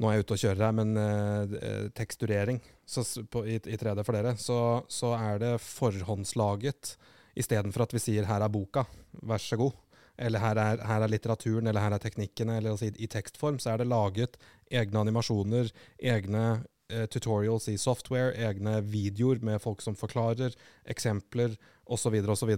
Nå 0.00 0.08
er 0.08 0.14
jeg 0.16 0.24
ute 0.24 0.32
og 0.32 0.40
kjører 0.40 0.62
her, 0.64 0.72
men 0.72 0.96
eh, 0.96 1.88
teksturering 1.92 2.58
så, 2.88 3.04
på, 3.28 3.44
i, 3.44 3.58
i, 3.60 3.76
3D 3.76 4.00
for 4.00 4.16
dere, 4.16 4.32
så, 4.40 4.80
så 4.88 5.12
er 5.12 5.42
det 5.42 5.50
forhåndslaget 5.60 6.94
istedenfor 7.36 7.84
at 7.84 7.92
vi 7.92 8.00
sier 8.00 8.24
'her 8.24 8.40
er 8.40 8.48
boka, 8.48 8.86
vær 9.20 9.38
så 9.44 9.60
god' 9.60 9.76
eller 10.20 10.42
her 10.42 10.58
er, 10.60 10.82
her 10.84 11.04
er, 11.04 11.12
litteraturen, 11.12 11.70
eller 11.70 11.82
her 11.84 11.96
er 11.96 12.02
teknikkene, 12.02 12.58
eller 12.58 12.74
altså 12.74 12.90
i, 12.90 12.94
i, 13.00 13.08
tekstform, 13.10 13.60
så 13.62 13.72
er 13.72 13.80
det 13.80 13.88
laget 13.90 14.36
egne 14.70 15.04
animasjoner, 15.04 15.72
egne 16.12 16.44
eh, 16.92 17.06
tutorials 17.10 17.70
i 17.72 17.78
software, 17.80 18.34
egne 18.36 18.78
videoer 18.84 19.40
med 19.46 19.62
folk 19.64 19.82
som 19.84 19.96
forklarer, 19.98 20.56
eksempler 20.84 21.56
osv., 21.90 22.20
osv., 22.36 22.56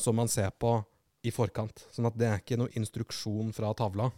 som 0.00 0.18
man 0.18 0.32
ser 0.32 0.50
på 0.58 0.78
i 1.22 1.30
forkant. 1.34 1.84
Sånn 1.94 2.08
at 2.08 2.18
det 2.18 2.28
er 2.28 2.40
ikke 2.40 2.58
noe 2.58 2.72
instruksjon 2.78 3.52
fra 3.54 3.70
tavla, 3.78 4.10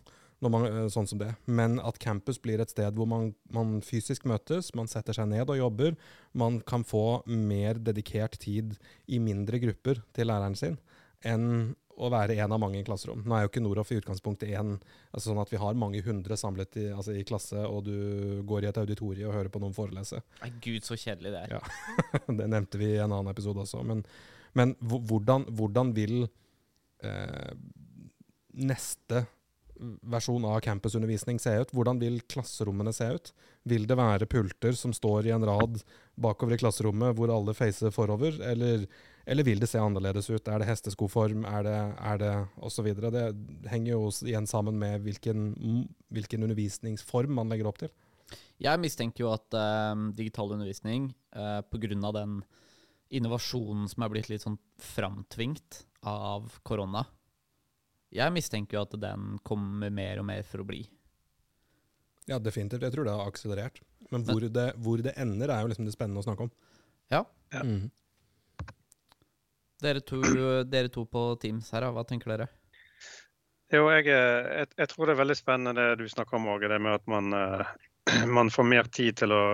man, 0.44 0.66
eh, 0.68 0.88
sånn 0.92 1.08
som 1.08 1.20
det. 1.20 1.32
Men 1.46 1.78
at 1.80 1.98
campus 1.98 2.38
blir 2.42 2.60
et 2.60 2.72
sted 2.72 2.96
hvor 2.96 3.08
man, 3.08 3.32
man, 3.52 3.78
fysisk 3.84 4.26
møtes, 4.28 4.72
man 4.76 4.90
setter 4.90 5.16
seg 5.16 5.30
ned 5.30 5.48
og 5.48 5.60
jobber. 5.60 5.96
Man 6.36 6.60
kan 6.60 6.84
få 6.84 7.22
mer 7.26 7.80
dedikert 7.80 8.38
tid 8.42 8.76
i 9.06 9.20
mindre 9.22 9.60
grupper 9.62 10.02
til 10.12 10.30
læreren 10.30 10.58
sin 10.58 10.78
enn 11.24 11.74
å 11.94 12.10
være 12.10 12.36
en 12.42 12.52
av 12.54 12.60
mange 12.60 12.80
i 12.80 12.86
klasserom. 12.86 13.22
Nå 13.24 13.36
er 13.36 13.44
jo 13.44 13.50
ikke 13.50 13.62
Noroff 13.62 13.92
i 13.94 13.98
utgangspunktet 14.00 14.50
én, 14.58 14.74
altså 15.12 15.30
sånn 15.30 15.42
at 15.42 15.52
vi 15.52 15.60
har 15.62 15.78
mange 15.78 16.02
hundre 16.06 16.36
samlet 16.38 16.78
i, 16.80 16.86
altså 16.94 17.14
i, 17.14 17.24
klasse, 17.26 17.60
og 17.68 17.84
du 17.86 18.40
går 18.48 18.64
i 18.64 18.70
et 18.70 18.80
auditorium 18.82 19.30
og 19.30 19.36
hører 19.38 19.52
på 19.54 19.62
noen 19.62 19.76
forelese. 19.76 20.20
Nei, 20.42 20.50
gud, 20.64 20.82
så 20.86 20.98
kjedelig 20.98 21.34
det 21.34 21.44
er. 21.46 21.56
Ja. 21.58 22.24
det 22.40 22.48
nevnte 22.50 22.80
vi 22.80 22.90
i 22.94 22.98
en 22.98 23.12
annen 23.12 23.30
episode 23.32 23.62
også. 23.62 23.84
Men, 23.86 24.02
men 24.58 24.74
hvordan, 24.82 25.46
hvordan, 25.54 25.94
vil 25.94 26.26
eh, 27.04 27.54
neste 28.54 29.24
versjon 30.02 30.44
av 30.48 30.60
campusundervisning 30.64 31.40
se 31.42 31.52
ut? 31.62 31.72
Hvordan 31.74 32.00
vil 32.02 32.20
klasserommene 32.30 32.92
se 32.94 33.08
ut? 33.16 33.32
Vil 33.68 33.88
det 33.88 33.96
være 33.98 34.28
pulter 34.30 34.76
som 34.78 34.94
står 34.96 35.28
i 35.28 35.34
en 35.34 35.46
rad 35.48 35.80
bakover 36.20 36.56
i 36.56 36.60
klasserommet 36.62 37.16
hvor 37.18 37.32
alle 37.32 37.56
facer 37.56 37.94
forover, 37.94 38.40
eller 38.44 38.86
eller 39.24 39.46
vil 39.46 39.60
det 39.60 39.70
se 39.70 39.80
annerledes 39.80 40.28
ut? 40.30 40.48
Er 40.48 40.60
det 40.60 40.68
hesteskoform? 40.68 41.46
Er 41.48 41.64
det, 41.64 41.78
er 41.96 42.18
det 42.20 42.32
osv.? 42.60 42.90
Det 42.92 43.24
henger 43.72 43.94
jo 43.94 44.10
igjen 44.28 44.48
sammen 44.48 44.76
med 44.80 45.00
hvilken, 45.06 45.46
hvilken, 46.12 46.44
undervisningsform 46.44 47.32
man 47.38 47.52
legger 47.52 47.70
opp 47.70 47.80
til. 47.80 47.92
Jeg 48.60 48.80
mistenker 48.80 49.24
jo 49.24 49.32
at 49.32 49.56
uh, 49.56 49.96
digital 50.16 50.52
undervisning, 50.54 51.08
uh, 51.36 51.58
eh, 51.58 51.60
pga. 51.72 52.12
den 52.12 52.42
innovasjonen 53.14 53.88
som 53.88 54.04
er 54.04 54.12
blitt 54.12 54.30
litt 54.30 54.44
sånn 54.44 54.60
framtvingt 54.80 55.84
av 56.04 56.52
korona 56.62 57.04
Jeg 58.14 58.30
mistenker 58.34 58.78
jo 58.78 58.84
at 58.86 58.94
den 59.02 59.38
kommer 59.46 59.90
mer 59.90 60.20
og 60.22 60.28
mer 60.28 60.46
for 60.46 60.62
å 60.62 60.68
bli. 60.68 60.84
Ja, 62.30 62.38
definitivt. 62.40 62.84
Jeg 62.86 62.94
tror 62.94 63.08
det 63.08 63.14
har 63.16 63.28
akselerert. 63.28 63.80
Men 64.12 64.24
hvor, 64.24 64.40
Men, 64.40 64.52
det, 64.54 64.68
hvor 64.80 65.02
det, 65.02 65.14
ender, 65.20 65.50
er 65.50 65.64
jo 65.64 65.72
liksom 65.72 65.88
det 65.88 65.94
spennende 65.96 66.22
å 66.22 66.26
snakke 66.26 66.46
om. 66.46 66.52
Ja. 67.12 67.24
ja. 67.52 67.64
Mm. 67.64 67.90
Dere 69.84 70.00
to, 70.06 70.20
dere 70.70 70.92
to 70.92 71.04
på 71.10 71.24
Teams 71.42 71.72
her, 71.74 71.88
hva 71.92 72.04
tenker 72.08 72.32
dere? 72.32 72.48
Jo, 73.74 73.88
jeg, 73.90 74.06
jeg, 74.06 74.68
jeg, 74.76 74.88
tror 74.92 75.08
det 75.08 75.14
er 75.14 75.20
veldig 75.22 75.36
spennende 75.38 75.74
det 75.74 76.04
du 76.04 76.08
snakker 76.08 76.38
om, 76.38 76.48
Åge. 76.54 76.70
Det 76.70 76.78
med 76.80 77.00
at 77.00 77.06
man, 77.10 77.34
uh, 77.34 77.66
man, 78.38 78.52
får 78.54 78.68
mer 78.70 78.88
tid 78.94 79.18
til 79.24 79.34
å, 79.34 79.44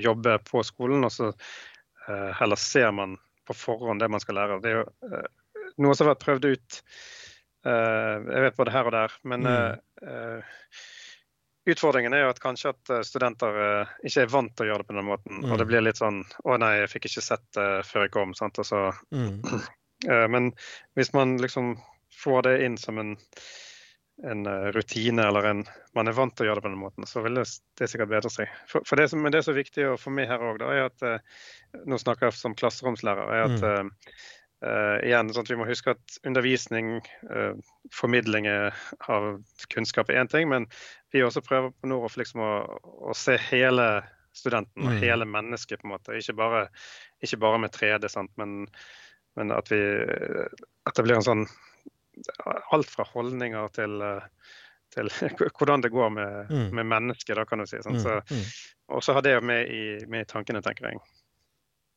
jobbe 0.00 0.38
på 0.48 0.64
skolen. 0.66 1.04
Og 1.06 1.12
så 1.12 1.30
uh, 1.32 2.30
heller 2.40 2.60
ser 2.60 2.90
man 2.96 3.18
på 3.46 3.54
forhånd 3.54 4.02
det 4.02 4.10
man 4.10 4.22
skal 4.22 4.40
lære. 4.40 4.60
Det 4.64 4.72
er 4.72 4.80
jo 4.80 4.86
uh, 5.12 5.28
noe 5.84 5.94
som 5.94 6.06
har 6.06 6.14
vært 6.14 6.24
prøvd 6.24 6.50
ut 6.54 6.80
Jeg 7.66 8.42
vet 8.44 8.58
både 8.58 8.72
her 8.74 8.88
og 8.88 8.94
der. 8.94 9.14
Men 9.26 9.46
mm. 9.46 10.42
Utfordringen 11.66 12.14
er 12.14 12.22
jo 12.22 12.28
at 12.30 12.38
kanskje 12.42 12.70
at 12.70 12.92
studenter 13.08 13.56
ikke 14.06 14.22
er 14.22 14.30
vant 14.30 14.52
til 14.54 14.66
å 14.66 14.68
gjøre 14.70 14.84
det 14.84 14.90
på 14.92 14.96
den 14.98 15.08
måten. 15.08 15.40
Mm. 15.40 15.48
Og 15.50 15.58
det 15.58 15.66
blir 15.66 15.82
litt 15.82 15.98
sånn 15.98 16.20
Å 16.46 16.58
nei, 16.62 16.76
jeg 16.84 16.92
fikk 16.92 17.08
ikke 17.10 17.24
sett 17.26 17.46
det 17.58 17.66
før 17.88 18.06
jeg 18.06 18.14
kom. 18.14 18.36
Sant? 18.38 18.60
Altså, 18.62 18.92
mm. 19.10 19.40
Eh, 20.04 20.28
men 20.28 20.52
hvis 20.94 21.12
man 21.12 21.36
liksom 21.40 21.76
får 22.22 22.42
det 22.42 22.54
inn 22.64 22.78
som 22.78 22.98
en, 22.98 23.16
en 24.24 24.46
eh, 24.46 24.68
rutine, 24.76 25.24
eller 25.28 25.50
en, 25.50 25.64
man 25.96 26.08
er 26.08 26.16
vant 26.16 26.34
til 26.36 26.46
å 26.46 26.50
gjøre 26.50 26.60
det 26.60 26.66
på 26.66 26.72
den 26.72 26.82
måten, 26.82 27.08
så 27.08 27.22
vil 27.24 27.40
det, 27.40 27.46
det 27.80 27.90
sikkert 27.90 28.12
bedre 28.12 28.32
seg. 28.32 28.52
For, 28.70 28.84
for 28.88 29.00
det, 29.00 29.08
som, 29.12 29.22
men 29.24 29.34
det 29.34 29.44
som 29.44 29.54
er 29.54 29.62
viktig 29.62 29.88
for 30.02 30.16
meg 30.16 30.30
her 30.30 30.44
òg, 30.44 30.64
er 30.68 30.88
at 30.88 31.06
eh, 31.06 31.44
Nå 31.86 31.98
snakker 32.00 32.30
jeg 32.30 32.38
som 32.38 32.54
klasseromslærer. 32.56 33.32
er 33.34 33.42
at 33.50 33.64
mm. 33.64 33.90
Uh, 34.66 34.98
igjen, 35.06 35.30
sånn 35.30 35.44
at 35.46 35.50
Vi 35.52 35.58
må 35.60 35.68
huske 35.68 35.92
at 35.94 36.18
undervisning, 36.26 36.96
uh, 37.30 37.54
formidling 37.94 38.48
av 38.50 39.26
kunnskap 39.70 40.10
er 40.10 40.24
én 40.24 40.30
ting, 40.32 40.48
men 40.50 40.66
vi 41.14 41.22
også 41.22 41.44
prøver 41.46 41.70
på 41.70 41.90
Noroff 41.90 42.18
liksom 42.18 42.42
å, 42.42 42.52
å, 42.82 43.14
se 43.14 43.36
hele 43.48 43.86
studenten 44.34 44.88
og 44.88 44.96
mm. 44.96 45.00
hele 45.04 45.28
mennesket. 45.28 45.80
på 45.80 45.88
en 45.88 45.94
måte, 45.94 46.18
Ikke 46.18 46.34
bare, 46.40 46.66
ikke 47.22 47.38
bare 47.44 47.62
med 47.62 47.76
3D, 47.76 48.10
sant? 48.10 48.32
men 48.40 48.66
men 49.36 49.52
at, 49.52 49.72
vi, 49.72 49.80
at 50.88 50.96
det 50.96 51.04
blir 51.04 51.18
en 51.18 51.26
sånn 51.26 51.42
Alt 52.72 52.88
fra 52.88 53.04
holdninger 53.10 53.68
til, 53.76 54.00
til 54.94 55.10
hvordan 55.58 55.84
det 55.84 55.92
går 55.92 56.14
med, 56.14 56.48
mm. 56.48 56.70
med 56.78 56.88
mennesket, 56.88 57.34
da, 57.36 57.44
kan 57.44 57.60
du 57.60 57.66
si. 57.68 57.82
Sånn. 57.84 57.98
Så. 58.00 58.14
Og 58.88 59.04
så 59.04 59.12
har 59.12 59.24
det 59.26 59.34
med 59.44 59.68
i, 59.68 59.82
med 60.08 60.24
i 60.24 60.28
tankene, 60.30 60.62
tenker 60.64 60.88
jeg. 60.88 61.02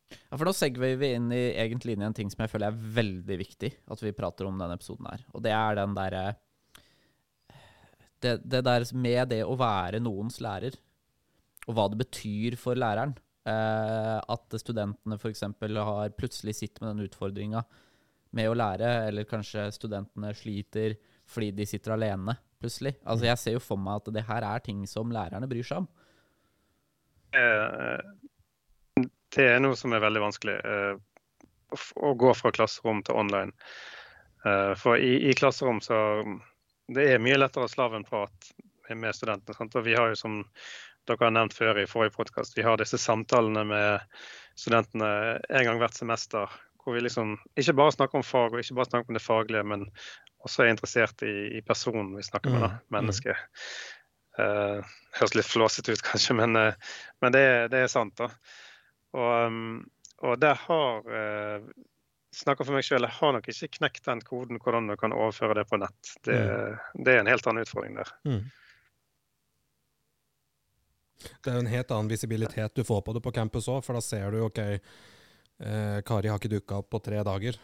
Ja, 0.10 0.38
for 0.38 0.48
Nå 0.48 0.54
segver 0.58 0.96
vi 0.98 1.12
inn 1.16 1.30
i 1.34 1.42
egentlig 1.62 1.96
inn 1.96 2.04
i 2.04 2.08
en 2.08 2.16
ting 2.18 2.30
som 2.34 2.42
jeg 2.44 2.52
føler 2.52 2.72
er 2.72 2.84
veldig 3.00 3.38
viktig 3.44 3.72
at 3.94 4.04
vi 4.04 4.16
prater 4.18 4.50
om 4.50 4.58
denne 4.58 4.78
episoden 4.78 5.10
her. 5.10 5.26
Og 5.34 5.44
det 5.46 5.54
er 5.54 5.80
den 5.80 5.96
derre 5.98 6.24
det, 8.20 8.36
det, 8.44 8.64
der 8.68 8.86
med 9.00 9.30
det 9.32 9.44
å 9.48 9.56
være 9.60 10.02
noens 10.04 10.42
lærer, 10.44 10.76
og 11.70 11.76
hva 11.78 11.86
det 11.92 12.02
betyr 12.02 12.58
for 12.60 12.80
læreren. 12.80 13.14
Eh, 13.48 14.18
at 14.20 14.58
studentene 14.60 15.16
f.eks. 15.16 15.46
har 15.56 16.18
plutselig 16.18 16.58
sitter 16.58 16.84
med 16.84 16.92
den 16.92 17.08
utfordringa 17.08 17.64
med 18.36 18.50
å 18.50 18.58
lære, 18.58 18.90
eller 19.08 19.30
kanskje 19.30 19.70
studentene 19.74 20.34
sliter 20.38 20.98
fordi 21.30 21.54
de 21.56 21.66
sitter 21.70 21.94
alene 21.96 22.36
plutselig. 22.60 22.96
Altså 23.06 23.30
Jeg 23.30 23.42
ser 23.42 23.56
jo 23.56 23.64
for 23.64 23.80
meg 23.82 24.02
at 24.02 24.12
det 24.18 24.26
her 24.28 24.46
er 24.46 24.66
ting 24.66 24.82
som 24.90 25.14
lærerne 25.14 25.50
bryr 25.50 25.66
seg 25.66 25.84
om. 25.84 25.90
Eh, 27.38 28.30
det 29.36 29.48
er 29.54 29.64
noe 29.64 29.78
som 29.80 29.94
er 29.94 30.04
veldig 30.04 30.24
vanskelig. 30.24 30.58
Eh, 30.66 31.80
å 31.96 32.14
gå 32.18 32.34
fra 32.34 32.52
klasserom 32.56 33.04
til 33.06 33.20
online. 33.20 33.54
For 34.80 34.96
i, 34.96 35.28
i 35.28 35.34
klasserom 35.36 35.82
så 35.84 35.98
Det 36.88 37.04
er 37.12 37.20
mye 37.20 37.36
lettere 37.38 37.68
å 37.68 37.70
slave 37.70 38.00
en 38.00 38.06
med 38.96 39.16
studentene. 39.16 39.54
Sant? 39.54 39.76
Og 39.76 39.84
vi 39.86 39.98
har 39.98 40.10
jo 40.10 40.16
som 40.18 40.38
dere 41.10 41.26
har 41.26 41.34
nevnt 41.34 41.56
før 41.58 41.80
i 41.82 41.88
forrige 41.90 42.16
podkast, 42.18 42.58
vi 42.58 42.66
har 42.66 42.78
disse 42.78 43.00
samtalene 43.02 43.64
med 43.66 44.18
studentene 44.60 45.12
en 45.50 45.66
gang 45.66 45.80
hvert 45.82 45.98
semester. 45.98 46.50
Hvor 46.80 46.96
vi 46.96 47.04
liksom 47.04 47.36
ikke 47.60 47.76
bare 47.78 47.96
snakker 47.96 48.20
om 48.20 48.26
fag 48.26 48.54
og 48.54 48.62
ikke 48.62 48.78
bare 48.78 48.90
snakker 48.90 49.12
om 49.12 49.18
det 49.18 49.24
faglige, 49.26 49.64
men 49.68 49.88
også 50.48 50.64
er 50.64 50.74
interessert 50.74 51.24
i, 51.28 51.34
i 51.58 51.62
personen 51.66 52.14
vi 52.16 52.24
snakker 52.24 52.54
med, 52.54 52.62
da, 52.62 52.70
Mm, 52.70 52.80
mm. 52.80 52.90
mennesket. 52.96 53.46
Uh, 54.40 54.80
høres 55.18 55.36
litt 55.36 55.50
flåsete 55.50 55.92
ut 55.92 56.06
kanskje, 56.06 56.38
men, 56.40 56.56
uh, 56.56 56.96
men 57.20 57.36
det, 57.36 57.44
det 57.74 57.84
er 57.84 57.92
sant. 57.92 58.16
da. 58.16 58.30
Og, 59.18 59.48
um, 59.48 59.86
og 60.26 60.42
der 60.42 60.60
har 60.68 61.16
eh, 61.16 61.70
Snakker 62.30 62.62
for 62.62 62.78
meg 62.78 62.86
sjøl, 62.86 63.02
jeg 63.08 63.18
har 63.18 63.32
nok 63.34 63.48
ikke 63.50 63.68
knekt 63.80 64.06
den 64.06 64.20
koden 64.22 64.60
hvordan 64.62 64.86
du 64.92 64.94
kan 65.02 65.16
overføre 65.18 65.56
det 65.58 65.64
på 65.66 65.80
nett. 65.82 66.12
Det, 66.22 66.36
det 66.94 67.16
er 67.16 67.24
en 67.24 67.30
helt 67.32 67.48
annen 67.50 67.66
utfordring 67.66 67.96
der. 67.98 68.12
Mm. 68.30 68.44
Det 71.20 71.50
er 71.50 71.58
jo 71.58 71.64
en 71.64 71.72
helt 71.72 71.94
annen 71.96 72.12
visibilitet 72.12 72.78
du 72.78 72.84
får 72.86 73.02
på 73.02 73.16
det 73.18 73.24
på 73.26 73.34
campus 73.34 73.68
òg, 73.72 73.82
for 73.82 73.98
da 73.98 74.04
ser 74.06 74.30
du 74.30 74.44
OK, 74.46 74.62
eh, 74.62 75.98
Kari 76.06 76.30
har 76.30 76.38
ikke 76.38 76.54
dukka 76.54 76.84
opp 76.84 76.92
på 76.94 77.02
tre 77.10 77.24
dager. 77.26 77.58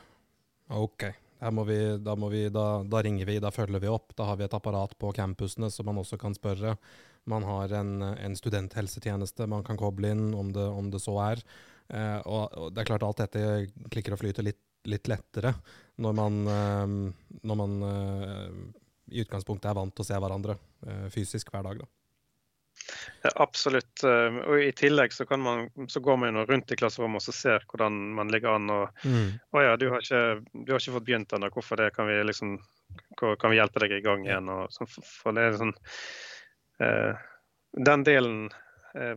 OK, 0.73 1.05
må 1.53 1.63
vi, 1.69 1.79
da, 2.01 2.15
må 2.17 2.33
vi, 2.33 2.47
da, 2.49 2.65
da 2.89 3.03
ringer 3.05 3.29
vi, 3.29 3.37
da 3.43 3.53
følger 3.53 3.85
vi 3.85 3.91
opp. 3.91 4.15
Da 4.17 4.31
har 4.31 4.41
vi 4.41 4.47
et 4.47 4.57
apparat 4.57 4.97
på 4.97 5.13
campusene 5.13 5.69
som 5.69 5.85
man 5.85 6.01
også 6.01 6.17
kan 6.17 6.33
spørre. 6.33 6.73
Man 7.31 7.43
har 7.47 7.71
en, 7.73 7.93
en 8.05 8.35
studenthelsetjeneste 8.37 9.47
man 9.49 9.63
kan 9.65 9.77
koble 9.81 10.11
inn, 10.13 10.27
om 10.37 10.51
det, 10.53 10.65
om 10.69 10.91
det 10.93 11.01
så 11.01 11.15
er. 11.25 11.41
Eh, 11.89 12.19
og, 12.25 12.53
og 12.57 12.71
det 12.73 12.83
er 12.83 12.89
klart 12.91 13.05
alt 13.07 13.21
dette 13.23 13.41
klikker 13.93 14.13
og 14.15 14.21
flyter 14.21 14.45
litt, 14.45 14.61
litt 14.89 15.09
lettere 15.09 15.51
når 16.01 16.15
man, 16.17 16.39
eh, 16.49 16.95
når 17.45 17.59
man 17.61 17.75
eh, 17.89 18.55
i 19.15 19.21
utgangspunktet 19.25 19.69
er 19.71 19.77
vant 19.77 19.93
til 19.95 20.05
å 20.05 20.07
se 20.07 20.17
hverandre 20.21 20.55
eh, 20.85 21.05
fysisk 21.13 21.49
hver 21.53 21.65
dag. 21.69 21.83
Da. 21.83 21.91
Ja, 23.23 23.31
absolutt. 23.45 24.03
eh, 24.03 24.37
Og 24.45 24.61
i 24.65 24.71
tillegg 24.77 25.13
så, 25.15 25.25
kan 25.29 25.41
man, 25.41 25.65
så 25.89 26.01
går 26.03 26.17
man 26.21 26.37
jo 26.41 26.45
rundt 26.49 26.73
i 26.73 26.77
klasserommet 26.77 27.25
og 27.29 27.37
ser 27.37 27.65
hvordan 27.71 27.97
man 28.17 28.33
ligger 28.33 28.57
an. 28.59 28.69
og 28.69 29.05
Å 29.55 29.63
ja, 29.65 29.75
du 29.81 29.87
har 29.93 30.03
ikke, 30.03 30.23
du 30.53 30.73
har 30.73 30.81
ikke 30.81 30.97
fått 30.97 31.07
begynt 31.09 31.33
ennå. 31.37 31.49
Hvorfor 31.53 31.81
det? 31.81 31.91
Kan 31.97 32.09
vi 32.11 32.17
liksom 32.27 32.57
kan 33.17 33.49
vi 33.51 33.57
hjelpe 33.57 33.81
deg 33.81 33.97
i 33.97 34.03
gang 34.05 34.25
igjen? 34.27 34.49
Og, 34.51 34.69
sånn, 34.75 34.89
for- 34.89 35.33
det 35.37 35.47
er 35.49 35.57
sånn 35.61 35.73
Den 36.79 38.03
delen 38.07 38.49
eh, 38.95 39.15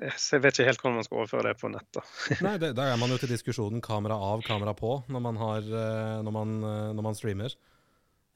Jeg 0.00 0.40
vet 0.44 0.56
ikke 0.58 0.66
helt 0.68 0.80
hvordan 0.82 0.98
man 0.98 1.06
skal 1.06 1.20
overføre 1.22 1.50
det 1.50 1.58
på 1.60 1.70
nett. 1.72 1.88
da. 1.96 2.02
Nei, 2.46 2.54
det, 2.62 2.72
Da 2.78 2.88
er 2.92 2.98
man 3.00 3.12
jo 3.12 3.18
til 3.20 3.32
diskusjonen 3.34 3.82
kamera 3.84 4.16
av, 4.16 4.42
kamera 4.46 4.74
på, 4.76 4.96
når 5.12 5.24
man, 5.28 5.40
har, 5.40 5.60
eh, 5.68 6.18
når 6.24 6.34
man, 6.38 6.54
eh, 6.64 6.90
når 6.96 7.06
man 7.10 7.18
streamer. 7.18 7.56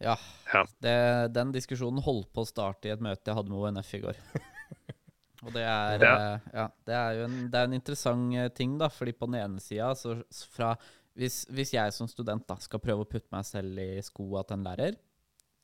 Ja. 0.05 0.15
Ja. 0.53 0.63
Det, 0.85 0.97
den 1.35 1.51
diskusjonen 1.57 2.03
holdt 2.05 2.29
på 2.33 2.45
å 2.45 2.49
starte 2.49 2.87
i 2.89 2.93
et 2.95 3.03
møte 3.03 3.27
jeg 3.33 3.39
hadde 3.41 3.51
med 3.51 3.65
ONF 3.73 3.95
i 3.99 4.03
går. 4.05 4.21
Og 5.47 5.53
det 5.55 5.65
er, 5.65 6.03
Ja. 6.03 6.13
eh, 6.19 6.47
ja, 6.55 6.69
det 6.87 6.95
er 6.99 7.19
jo 7.21 7.27
en, 7.29 7.37
det 7.51 7.59
er 7.61 7.69
en 7.69 7.77
interessant 7.81 8.37
eh, 8.39 8.49
ting, 8.55 8.77
da. 8.81 8.89
Fordi 8.93 9.13
på 9.17 9.27
den 9.31 9.41
ene 9.41 9.63
sida, 9.63 9.93
så 9.99 10.17
fra 10.55 10.73
hvis, 11.19 11.45
hvis 11.51 11.73
jeg 11.75 11.93
som 11.97 12.07
student 12.11 12.45
da 12.47 12.55
skal 12.63 12.79
prøve 12.83 13.03
å 13.03 13.09
putte 13.11 13.33
meg 13.35 13.47
selv 13.49 13.79
i 13.83 13.99
skoa 14.07 14.45
til 14.47 14.59
en 14.61 14.67
lærer 14.69 14.99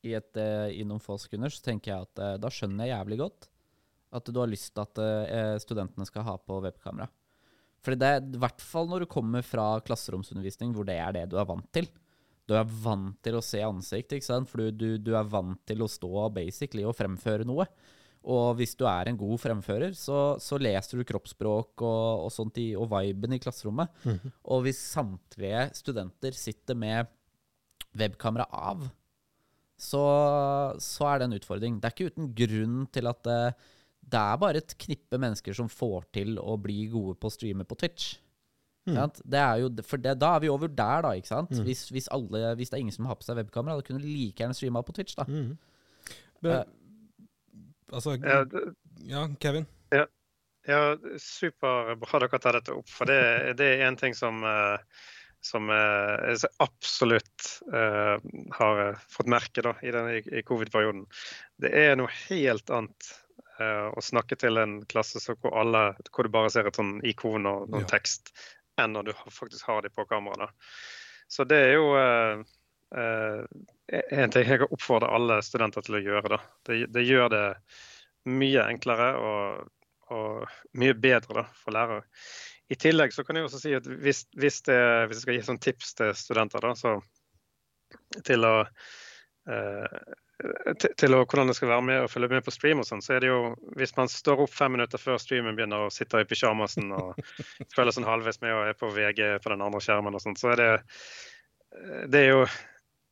i, 0.07 0.14
et, 0.19 0.31
eh, 0.40 0.71
i 0.81 0.87
noen 0.87 1.03
få 1.03 1.19
sekunder, 1.21 1.53
så 1.53 1.64
tenker 1.64 1.93
jeg 1.93 2.09
at 2.09 2.23
eh, 2.23 2.38
da 2.43 2.53
skjønner 2.53 2.88
jeg 2.88 2.97
jævlig 2.97 3.21
godt 3.25 3.51
at 4.14 4.31
du 4.31 4.38
har 4.38 4.51
lyst 4.51 4.71
til 4.75 4.85
at 4.85 5.03
eh, 5.03 5.57
studentene 5.62 6.07
skal 6.07 6.27
ha 6.29 6.37
på 6.38 6.61
webkamera. 6.62 7.09
For 7.85 7.99
det 7.99 8.09
er 8.09 8.23
i 8.23 8.40
hvert 8.40 8.62
fall 8.64 8.88
når 8.88 9.05
du 9.05 9.11
kommer 9.11 9.45
fra 9.45 9.75
klasseromsundervisning 9.85 10.73
hvor 10.75 10.87
det 10.88 10.97
er 11.03 11.17
det 11.17 11.27
du 11.33 11.37
er 11.40 11.49
vant 11.49 11.67
til. 11.75 11.88
Du 12.49 12.55
er 12.57 12.69
vant 12.85 13.17
til 13.25 13.37
å 13.38 13.45
se 13.45 13.61
ansikt, 13.64 14.14
ikke 14.14 14.27
sant? 14.27 14.49
for 14.51 14.69
du, 14.71 14.97
du, 15.01 15.12
er 15.17 15.29
vant 15.29 15.61
til 15.69 15.85
å 15.85 15.90
stå 15.90 16.29
basically 16.33 16.85
og 16.85 16.97
fremføre 16.97 17.47
noe. 17.49 17.67
Og 18.25 18.55
hvis 18.57 18.73
du 18.81 18.87
er 18.88 19.11
en 19.11 19.19
god 19.21 19.37
fremfører, 19.40 19.93
så, 19.97 20.37
så 20.40 20.57
leser 20.61 21.01
du 21.01 21.09
kroppsspråk 21.09 21.85
og, 21.85 22.25
og 22.25 22.33
sånt 22.33 22.61
i, 22.61 22.71
og 22.77 22.88
viben 22.93 23.37
i 23.37 23.40
klasserommet. 23.43 23.93
Og 24.49 24.64
hvis 24.64 24.81
samtlige 24.95 25.67
studenter 25.77 26.37
sitter 26.37 26.79
med 26.79 27.11
webkamera 27.97 28.49
av, 28.49 28.87
så, 29.80 30.02
så 30.82 31.08
er 31.10 31.20
det 31.20 31.28
en 31.28 31.38
utfordring. 31.38 31.78
Det 31.80 31.88
er 31.88 31.94
ikke 31.96 32.12
uten 32.12 32.28
grunn 32.38 32.84
til 32.94 33.10
at 33.10 33.22
det, 33.26 33.38
det 34.14 34.20
er 34.20 34.42
bare 34.42 34.60
et 34.62 34.76
knippe 34.87 35.18
mennesker 35.20 35.56
som 35.56 35.70
får 35.70 36.06
til 36.14 36.38
å 36.38 36.56
bli 36.60 36.84
gode 36.92 37.16
på 37.18 37.30
å 37.30 37.34
streame 37.34 37.66
på 37.68 37.78
Twitch. 37.80 38.14
Mm. 38.84 38.98
Det 39.24 39.40
er 39.40 39.62
jo, 39.62 39.70
for 39.88 40.00
det, 40.00 40.18
da 40.20 40.34
er 40.37 40.44
vi 40.44 40.52
over 40.52 40.68
der, 40.68 41.06
da. 41.06 41.14
ikke 41.16 41.32
sant? 41.32 41.54
Hvis, 41.64 41.87
hvis, 41.94 42.10
alle, 42.12 42.52
hvis 42.58 42.70
det 42.70 42.78
er 42.78 42.84
ingen 42.84 42.94
som 42.94 43.08
har 43.08 43.16
på 43.18 43.26
seg 43.26 43.38
webkamera, 43.40 43.80
da 43.80 43.87
kunne 43.87 44.02
du 44.02 44.08
like 44.08 44.42
gjerne 44.42 44.56
streama 44.56 44.84
på 44.84 44.94
Twitch. 44.96 45.16
da. 45.16 45.24
Men, 46.44 46.74
altså, 47.90 48.18
Ja, 48.20 48.42
det, 48.44 48.66
ja, 49.08 49.24
Kevin. 49.40 49.66
Ja, 50.64 50.96
Superbra 51.20 52.22
dere 52.22 52.40
tar 52.40 52.56
dette 52.56 52.72
opp. 52.72 52.88
For 52.88 53.08
det, 53.08 53.56
det 53.60 53.66
er 53.74 53.87
en 53.88 53.98
ting 54.00 54.14
som, 54.16 54.40
eh, 54.48 54.78
som 55.44 55.68
eh, 55.70 56.30
jeg 56.33 56.50
absolutt 56.64 57.50
eh, 57.68 58.16
har 58.57 58.80
eh, 58.87 59.02
fått 59.12 59.28
merke 59.28 59.64
da, 59.66 59.74
i, 59.85 59.92
denne, 59.92 60.16
i 60.24 60.42
covid-perioden. 60.46 61.04
Det 61.61 61.70
er 61.76 61.98
noe 62.00 62.09
helt 62.30 62.72
annet 62.72 63.11
eh, 63.61 63.90
å 63.92 64.00
snakke 64.04 64.38
til 64.40 64.57
en 64.62 64.78
klasse 64.88 65.20
så 65.20 65.37
hvor, 65.37 65.52
alle, 65.61 65.83
hvor 66.11 66.24
du 66.24 66.33
bare 66.33 66.52
ser 66.54 66.70
et 66.70 66.80
sånn 66.80 66.96
ikon 67.04 67.44
og 67.50 67.68
noen 67.68 67.85
Ja. 67.85 67.92
tekst, 67.98 68.33
enn 68.80 68.96
når 68.96 69.11
du 69.11 69.12
faktisk 69.30 69.68
har 69.68 69.85
det 69.85 69.92
på 69.94 70.07
kamera. 70.11 70.48
Så 71.28 71.44
det 71.48 71.61
er 71.68 71.76
jo 71.76 71.92
eh, 72.00 72.40
eh, 72.96 73.44
en 74.16 74.33
ting 74.33 74.48
jeg 74.48 74.64
kan 74.64 74.72
oppfordre 74.74 75.12
alle 75.12 75.42
studenter 75.44 75.85
til 75.85 76.00
å 76.00 76.02
gjøre. 76.09 76.40
Det, 76.66 76.80
det 76.94 77.04
gjør 77.04 77.28
det 77.37 77.44
mye 78.33 78.64
enklere 78.72 79.12
og, 79.20 79.70
og 80.09 80.59
mye 80.80 80.96
bedre 80.96 81.42
da, 81.42 81.46
for 81.61 81.76
lærere. 81.76 82.09
I 82.72 82.79
tillegg 82.81 83.12
så 83.12 83.24
kan 83.27 83.37
jeg 83.37 83.48
også 83.48 83.61
si 83.61 83.74
at 83.77 83.87
hvis, 83.87 84.24
hvis, 84.40 84.62
det, 84.68 84.81
hvis 85.09 85.20
jeg 85.20 85.27
skal 85.27 85.37
gi 85.37 85.46
sånn 85.48 85.62
tips 85.62 85.96
til 85.98 86.12
studenter 86.16 86.64
da, 86.64 86.74
så 86.79 86.96
til 88.24 88.46
å 88.48 88.55
eh, 88.64 89.98
til, 90.81 90.94
til 90.98 91.14
å, 91.14 91.20
hvordan 91.22 91.50
det 91.50 91.57
skal 91.59 91.70
være 91.70 91.87
med 91.87 92.00
og 92.05 92.11
følge 92.11 92.33
med 92.33 92.46
på 92.46 92.55
stream 92.55 92.81
og 92.83 92.88
sånn, 92.88 93.05
så 93.05 93.14
er 93.16 93.22
det 93.22 93.31
jo 93.31 93.53
hvis 93.79 93.94
man 93.98 94.11
står 94.11 94.42
opp 94.46 94.55
fem 94.55 94.74
minutter 94.74 95.00
før 95.00 95.20
streamen 95.22 95.57
begynner 95.59 95.87
og 95.87 95.94
sitter 95.94 96.24
i 96.24 96.29
pysjamasen 96.29 96.90
og 96.96 97.20
følger 97.77 97.94
sånn 97.98 98.09
halvveis 98.09 98.40
med 98.42 98.57
og 98.57 98.70
er 98.70 98.81
på 98.81 98.90
VG 98.96 99.22
på 99.44 99.53
den 99.53 99.64
andre 99.64 99.83
skjermen 99.85 100.16
og 100.16 100.24
sånn, 100.24 100.38
så 100.40 100.55
er 100.55 100.62
det 100.62 100.72
det 102.11 102.20
er 102.20 102.29
jo 102.31 102.42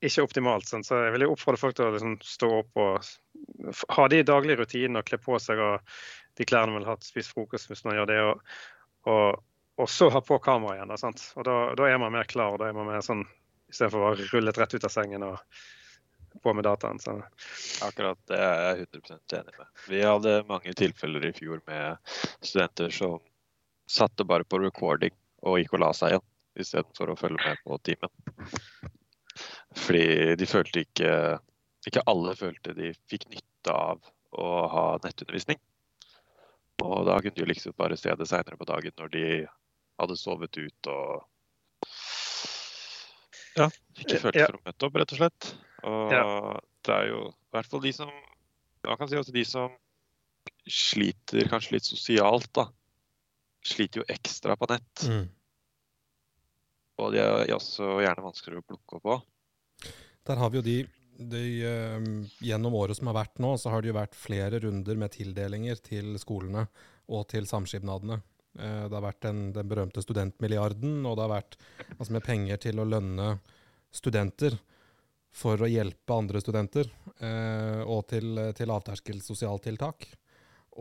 ikke 0.02 0.24
optimalt. 0.26 0.66
Sånn. 0.68 0.84
Så 0.86 0.98
jeg 1.04 1.14
vil 1.16 1.28
oppfordre 1.30 1.60
folk 1.60 1.78
til 1.78 1.88
å 1.88 1.94
liksom 1.94 2.18
stå 2.26 2.50
opp 2.60 2.82
og 2.82 3.10
ha 3.96 4.08
de 4.10 4.22
daglige 4.26 4.62
rutinene 4.62 5.02
og 5.02 5.08
kle 5.08 5.18
på 5.22 5.38
seg 5.42 5.62
og 5.62 5.96
de 6.38 6.46
klærne 6.48 6.72
man 6.72 6.82
vil 6.82 6.90
ha 6.90 6.96
til 6.98 7.06
å 7.06 7.12
spise 7.12 7.34
frokost 7.34 7.70
hvis 7.70 7.84
man 7.86 7.98
gjør 7.98 8.10
det. 8.10 8.20
Og, 8.30 8.42
og, 9.08 9.42
og 9.80 9.90
så 9.90 10.08
ha 10.14 10.20
på 10.24 10.38
kamera 10.42 10.76
igjen. 10.76 10.92
Da? 10.92 11.12
Og 11.36 11.46
da, 11.48 11.58
da 11.78 11.88
er 11.88 12.00
man 12.02 12.14
mer 12.14 12.28
klar. 12.30 12.58
da 12.60 12.68
er 12.68 12.76
man 12.76 12.90
mer 12.90 13.04
sånn, 13.04 13.24
Istedenfor 13.72 14.02
å 14.02 14.08
være 14.10 14.26
rullet 14.28 14.58
rett 14.60 14.74
ut 14.76 14.84
av 14.84 14.92
sengen 14.92 15.22
og 15.24 15.38
på 16.42 16.52
med 16.52 16.66
dataen. 16.66 16.98
Så. 17.00 17.14
Akkurat 17.86 18.18
det 18.28 18.36
er 18.36 18.58
jeg 18.66 18.88
100 19.00 19.38
enig 19.38 19.54
med. 19.56 19.68
Vi 19.88 20.02
hadde 20.04 20.34
mange 20.48 20.74
tilfeller 20.76 21.24
i 21.24 21.32
fjor 21.36 21.62
med 21.68 22.12
studenter 22.44 22.92
som 22.92 23.20
satte 23.88 24.26
bare 24.28 24.44
på 24.44 24.60
recording 24.60 25.14
og 25.42 25.58
gikk 25.60 25.76
og 25.76 25.82
la 25.82 25.90
seg 25.96 26.14
igjen, 26.14 26.26
istedenfor 26.62 27.12
å 27.12 27.18
følge 27.18 27.40
med 27.42 27.62
på 27.64 27.78
timen. 27.88 28.12
Fordi 29.86 30.36
de 30.36 30.48
følte 30.48 30.84
ikke 30.84 31.14
Ikke 31.88 32.02
alle 32.06 32.36
følte 32.38 32.76
de 32.76 32.92
fikk 33.10 33.24
nytte 33.32 33.72
av 33.74 33.98
å 34.38 34.48
ha 34.70 34.84
nettundervisning. 35.02 35.58
Og 36.80 37.04
da 37.06 37.18
kunne 37.20 37.36
de 37.36 37.46
liksom 37.46 37.74
bare 37.78 37.96
se 38.00 38.14
det 38.16 38.26
seinere 38.30 38.56
på 38.58 38.66
dagen 38.68 38.94
når 38.98 39.12
de 39.12 39.24
hadde 40.00 40.16
sovet 40.18 40.56
ut 40.58 40.88
og 40.90 41.28
ja, 43.58 43.68
ikke 44.00 44.18
følte 44.22 44.40
Ja. 44.40 44.46
for 44.48 44.56
å 44.56 44.64
møte 44.64 44.86
opp, 44.88 44.94
rett 44.96 45.12
og 45.12 45.18
slett. 45.20 45.48
Og 45.84 46.12
det 46.86 46.94
er 46.94 47.08
jo 47.10 47.18
i 47.28 47.52
hvert 47.52 47.68
fall 47.68 47.82
de 47.84 47.92
som 47.92 48.12
Man 48.82 48.96
kan 48.98 49.06
si 49.06 49.14
også 49.14 49.30
de 49.34 49.44
som 49.46 49.74
sliter 50.66 51.46
kanskje 51.46 51.76
litt 51.76 51.86
sosialt, 51.86 52.48
da. 52.56 52.64
Sliter 53.62 54.00
jo 54.00 54.06
ekstra 54.10 54.56
på 54.58 54.66
nett. 54.72 55.04
Mm. 55.06 55.28
Og 56.98 57.12
de 57.14 57.20
er 57.22 57.52
også 57.54 58.00
gjerne 58.02 58.24
vanskeligere 58.24 58.64
å 58.64 58.66
plukke 58.72 58.98
opp 58.98 59.04
på. 59.06 59.14
Der 60.26 60.40
har 60.40 60.50
vi 60.50 60.58
jo 60.58 60.64
de, 60.66 60.74
de 61.30 61.46
eh, 61.66 62.26
Gjennom 62.38 62.74
året 62.74 62.98
som 62.98 63.10
har 63.10 63.18
vært 63.20 63.40
nå, 63.42 63.54
så 63.58 63.72
har 63.72 63.82
det 63.82 63.92
jo 63.92 63.98
vært 63.98 64.18
flere 64.18 64.60
runder 64.62 64.98
med 65.00 65.14
tildelinger 65.14 65.80
til 65.84 66.14
skolene 66.20 66.66
og 67.12 67.26
til 67.32 67.48
samskipnadene. 67.48 68.20
Eh, 68.58 68.84
det 68.88 68.96
har 68.96 69.04
vært 69.04 69.22
den, 69.26 69.44
den 69.56 69.70
berømte 69.70 70.04
studentmilliarden, 70.04 71.00
og 71.06 71.16
det 71.16 71.26
har 71.26 71.34
vært 71.34 71.58
altså 71.98 72.16
med 72.16 72.26
penger 72.26 72.62
til 72.66 72.82
å 72.82 72.88
lønne 72.88 73.34
studenter 73.92 74.58
for 75.32 75.60
å 75.64 75.68
hjelpe 75.70 76.16
andre 76.16 76.42
studenter, 76.44 76.88
eh, 77.24 77.80
og 77.88 78.06
til, 78.12 78.36
til 78.56 78.72
avterskel 78.72 79.22
sosialtiltak. 79.24 80.08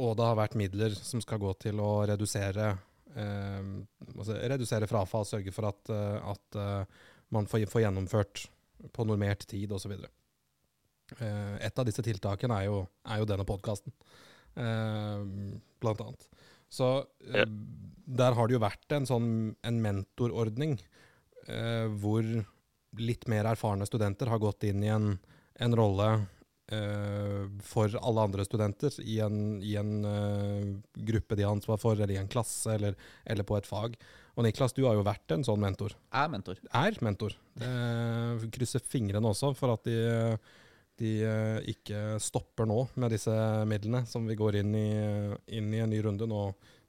Og 0.02 0.16
det 0.20 0.28
har 0.28 0.40
vært 0.40 0.58
midler 0.60 0.96
som 0.96 1.24
skal 1.24 1.40
gå 1.40 1.52
til 1.60 1.80
å 1.84 2.06
redusere, 2.08 2.70
altså 3.12 4.38
redusere 4.48 4.88
frafall, 4.88 5.26
sørge 5.28 5.52
for 5.52 5.68
at, 5.68 5.90
at 5.92 6.60
man 7.36 7.50
får, 7.52 7.66
får 7.68 7.84
gjennomført 7.84 8.46
på 8.96 9.04
normert 9.04 9.44
tid 9.52 9.74
osv. 9.76 9.98
Eh, 11.20 11.56
et 11.68 11.80
av 11.80 11.88
disse 11.88 12.04
tiltakene 12.06 12.62
er 12.62 12.70
jo, 12.70 12.86
er 13.08 13.22
jo 13.22 13.28
denne 13.30 13.48
podkasten, 13.48 13.94
eh, 14.56 15.26
blant 15.82 16.06
annet. 16.06 16.28
Så 16.72 16.92
eh, 17.34 17.48
der 18.08 18.38
har 18.38 18.48
det 18.48 18.56
jo 18.56 18.64
vært 18.64 18.96
en 18.96 19.08
sånn 19.08 19.32
en 19.68 19.80
mentorordning 19.84 20.78
eh, 21.48 21.88
hvor 22.00 22.24
litt 23.00 23.28
mer 23.32 23.50
erfarne 23.52 23.88
studenter 23.88 24.32
har 24.32 24.40
gått 24.44 24.66
inn 24.68 24.84
i 24.84 24.92
en, 24.92 25.14
en 25.64 25.76
rolle 25.76 26.08
eh, 26.72 27.44
for 27.68 27.92
alle 28.00 28.26
andre 28.28 28.48
studenter 28.48 28.98
i 29.04 29.20
en, 29.24 29.60
i 29.64 29.76
en 29.80 29.94
gruppe 30.96 31.38
de 31.40 31.46
har 31.48 31.56
ansvar 31.56 31.80
for, 31.80 32.00
eller 32.00 32.16
i 32.16 32.20
en 32.20 32.32
klasse, 32.32 32.72
eller, 32.76 32.96
eller 33.26 33.48
på 33.48 33.60
et 33.60 33.68
fag. 33.68 34.00
Og 34.40 34.48
Niklas, 34.48 34.72
du 34.76 34.86
har 34.86 34.96
jo 34.96 35.04
vært 35.04 35.36
en 35.36 35.44
sånn 35.44 35.60
mentor. 35.60 35.96
Er 36.16 36.32
mentor. 36.32 36.60
Er 36.72 36.96
mentor. 37.04 37.36
Det 37.60 38.48
krysser 38.56 38.84
fingrene 38.84 39.28
også 39.28 39.52
for 39.60 39.76
at 39.76 39.84
de, 39.88 39.98
de 41.02 41.16
eh, 41.26 41.58
ikke 41.74 42.20
stopper 42.22 42.70
nå 42.70 42.84
med 43.02 43.14
disse 43.14 43.34
midlene 43.70 44.06
som 44.10 44.28
vi 44.30 44.38
går 44.40 44.62
inn 44.62 44.76
i, 44.78 44.92
inn 45.58 45.74
i 45.74 45.82
en 45.84 45.92
ny 45.92 46.02
runde. 46.06 46.30
Nå, 46.30 46.44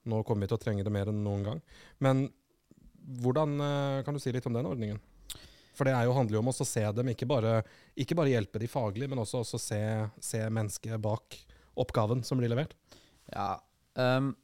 nå 0.09 0.23
kommer 0.29 0.47
vi 0.47 0.53
til 0.53 0.61
å 0.61 0.63
trenge 0.63 0.85
det 0.87 0.93
mer 0.95 1.11
enn 1.13 1.25
noen 1.25 1.47
gang. 1.49 1.65
Men 2.05 2.27
hvordan 3.23 3.57
eh, 3.61 4.03
kan 4.05 4.15
du 4.15 4.23
si 4.23 4.33
litt 4.35 4.47
om 4.47 4.57
den 4.57 4.69
ordningen? 4.69 5.01
For 5.73 5.89
det 5.89 5.97
jo, 6.05 6.13
handler 6.15 6.37
jo 6.37 6.43
om 6.43 6.53
å 6.53 6.69
se 6.69 6.85
dem, 6.95 7.11
ikke 7.15 7.29
bare, 7.29 7.63
ikke 7.99 8.17
bare 8.19 8.35
hjelpe 8.35 8.61
de 8.61 8.69
faglig, 8.69 9.09
men 9.09 9.23
også, 9.23 9.41
også 9.41 9.61
se, 9.61 9.81
se 10.21 10.43
mennesket 10.53 11.01
bak 11.03 11.39
oppgaven 11.81 12.21
som 12.27 12.41
blir 12.41 12.53
levert. 12.53 12.75
Ja. 13.33 13.57
um, 13.97 14.35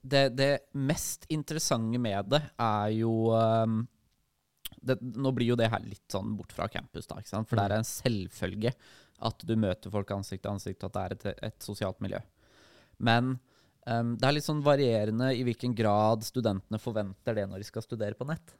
det, 0.00 0.24
det 0.38 0.50
mest 0.72 1.26
interessante 1.28 2.00
med 2.00 2.32
det 2.32 2.40
er 2.56 2.94
jo 2.96 3.12
ehm, 3.36 3.82
det, 4.88 4.98
Nå 5.00 5.32
blir 5.36 5.52
jo 5.52 5.58
det 5.58 5.70
her 5.72 5.84
litt 5.84 6.06
sånn 6.12 6.34
bort 6.38 6.54
fra 6.56 6.68
campus, 6.72 7.08
da, 7.10 7.20
ikke 7.20 7.32
sant? 7.34 7.50
for 7.50 7.58
det 7.60 7.66
er 7.68 7.76
en 7.78 7.86
selvfølge 7.86 8.74
at 9.28 9.44
du 9.46 9.54
møter 9.58 9.92
folk 9.92 10.10
ansikt 10.14 10.44
til 10.44 10.54
ansikt, 10.54 10.84
at 10.86 10.94
det 10.94 11.04
er 11.04 11.14
et, 11.16 11.44
et 11.50 11.64
sosialt 11.64 11.98
miljø. 12.04 12.20
Men 13.02 13.32
um, 13.86 14.12
det 14.18 14.28
er 14.28 14.36
litt 14.36 14.46
sånn 14.46 14.62
varierende 14.66 15.32
i 15.34 15.42
hvilken 15.46 15.74
grad 15.78 16.26
studentene 16.26 16.80
forventer 16.82 17.38
det 17.38 17.46
når 17.50 17.62
de 17.62 17.68
skal 17.70 17.84
studere 17.86 18.18
på 18.18 18.28
nett. 18.28 18.54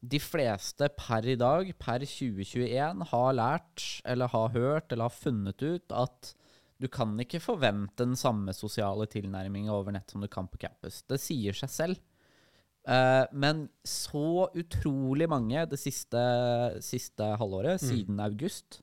De 0.00 0.20
fleste 0.22 0.90
per 0.96 1.28
i 1.28 1.38
dag, 1.40 1.72
per 1.80 2.04
2021, 2.04 3.06
har 3.12 3.38
lært, 3.38 3.86
eller 4.04 4.34
har 4.34 4.52
hørt, 4.56 4.92
eller 4.92 5.08
har 5.08 5.16
funnet 5.16 5.64
ut 5.64 5.96
at 5.96 6.34
du 6.78 6.86
kan 6.92 7.16
ikke 7.18 7.40
forvente 7.42 8.04
den 8.04 8.14
samme 8.16 8.52
sosiale 8.54 9.08
tilnærminga 9.10 9.72
over 9.74 9.94
nett 9.96 10.12
som 10.12 10.22
du 10.22 10.28
kan 10.30 10.46
på 10.46 10.60
campus. 10.62 11.02
Det 11.10 11.18
sier 11.18 11.56
seg 11.56 11.72
selv. 11.74 12.04
Eh, 12.88 13.24
men 13.36 13.66
så 13.84 14.48
utrolig 14.56 15.28
mange 15.28 15.64
det 15.68 15.78
siste, 15.80 16.20
siste 16.84 17.26
halvåret, 17.36 17.82
siden 17.82 18.20
august 18.24 18.80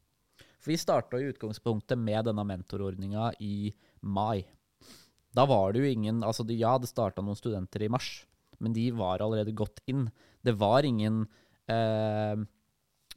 For 0.59 0.73
vi 0.73 0.77
starta 0.77 1.17
i 1.17 1.31
utgangspunktet 1.31 1.97
med 1.97 2.27
denne 2.27 2.45
mentorordninga 2.45 3.31
i 3.41 3.73
mai. 4.05 4.45
Da 5.35 5.45
var 5.49 5.73
det 5.73 5.81
jo 5.81 5.89
ingen 5.89 6.23
Altså, 6.23 6.45
de, 6.45 6.57
ja, 6.59 6.75
det 6.77 6.91
starta 6.91 7.23
noen 7.25 7.37
studenter 7.37 7.85
i 7.85 7.89
mars, 7.89 8.25
men 8.59 8.73
de 8.73 8.91
var 8.95 9.23
allerede 9.25 9.55
gått 9.57 9.81
inn. 9.89 10.07
Det 10.45 10.53
var 10.57 10.85
ingen 10.85 11.25
eh, 11.67 12.37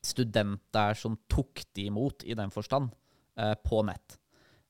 student 0.04 0.62
der 0.74 0.96
som 0.98 1.18
tok 1.28 1.62
de 1.76 1.88
imot, 1.90 2.24
i 2.24 2.36
den 2.38 2.50
forstand, 2.54 2.90
eh, 3.36 3.54
på 3.64 3.82
nett. 3.86 4.18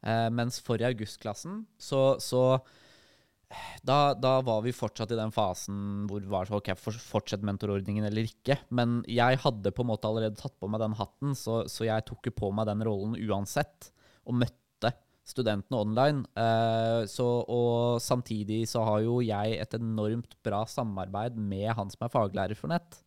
Eh, 0.02 0.28
mens 0.30 0.60
for 0.62 0.82
i 0.82 0.86
augustklassen 0.86 1.64
så, 1.78 2.18
så 2.22 2.60
da, 3.86 4.12
da 4.14 4.34
var 4.44 4.60
vi 4.64 4.74
fortsatt 4.76 5.12
i 5.14 5.18
den 5.18 5.32
fasen 5.32 6.06
hvor 6.08 6.20
det 6.20 6.30
var 6.30 6.48
så, 6.48 6.58
ok, 6.60 6.72
for- 6.76 7.00
fortsett 7.00 7.44
mentorordningen 7.46 8.04
eller 8.08 8.28
ikke. 8.28 8.58
Men 8.74 9.00
jeg 9.08 9.40
hadde 9.44 9.72
på 9.72 9.84
en 9.84 9.90
måte 9.92 10.08
allerede 10.10 10.36
tatt 10.40 10.56
på 10.60 10.68
meg 10.70 10.82
den 10.84 10.96
hatten, 10.98 11.34
så, 11.38 11.62
så 11.70 11.86
jeg 11.88 12.04
tok 12.08 12.28
jo 12.28 12.34
på 12.36 12.50
meg 12.54 12.68
den 12.68 12.84
rollen 12.88 13.16
uansett. 13.16 13.90
Og 14.28 14.36
møtte 14.42 14.92
studentene 15.28 15.80
online. 15.80 16.24
Eh, 16.36 17.02
så, 17.08 17.26
og 17.48 18.00
samtidig 18.04 18.62
så 18.68 18.84
har 18.84 19.02
jo 19.04 19.18
jeg 19.24 19.58
et 19.60 19.76
enormt 19.76 20.36
bra 20.44 20.62
samarbeid 20.68 21.36
med 21.40 21.70
han 21.76 21.92
som 21.92 22.04
er 22.06 22.12
faglærer 22.12 22.56
for 22.58 22.72
nett. 22.72 23.00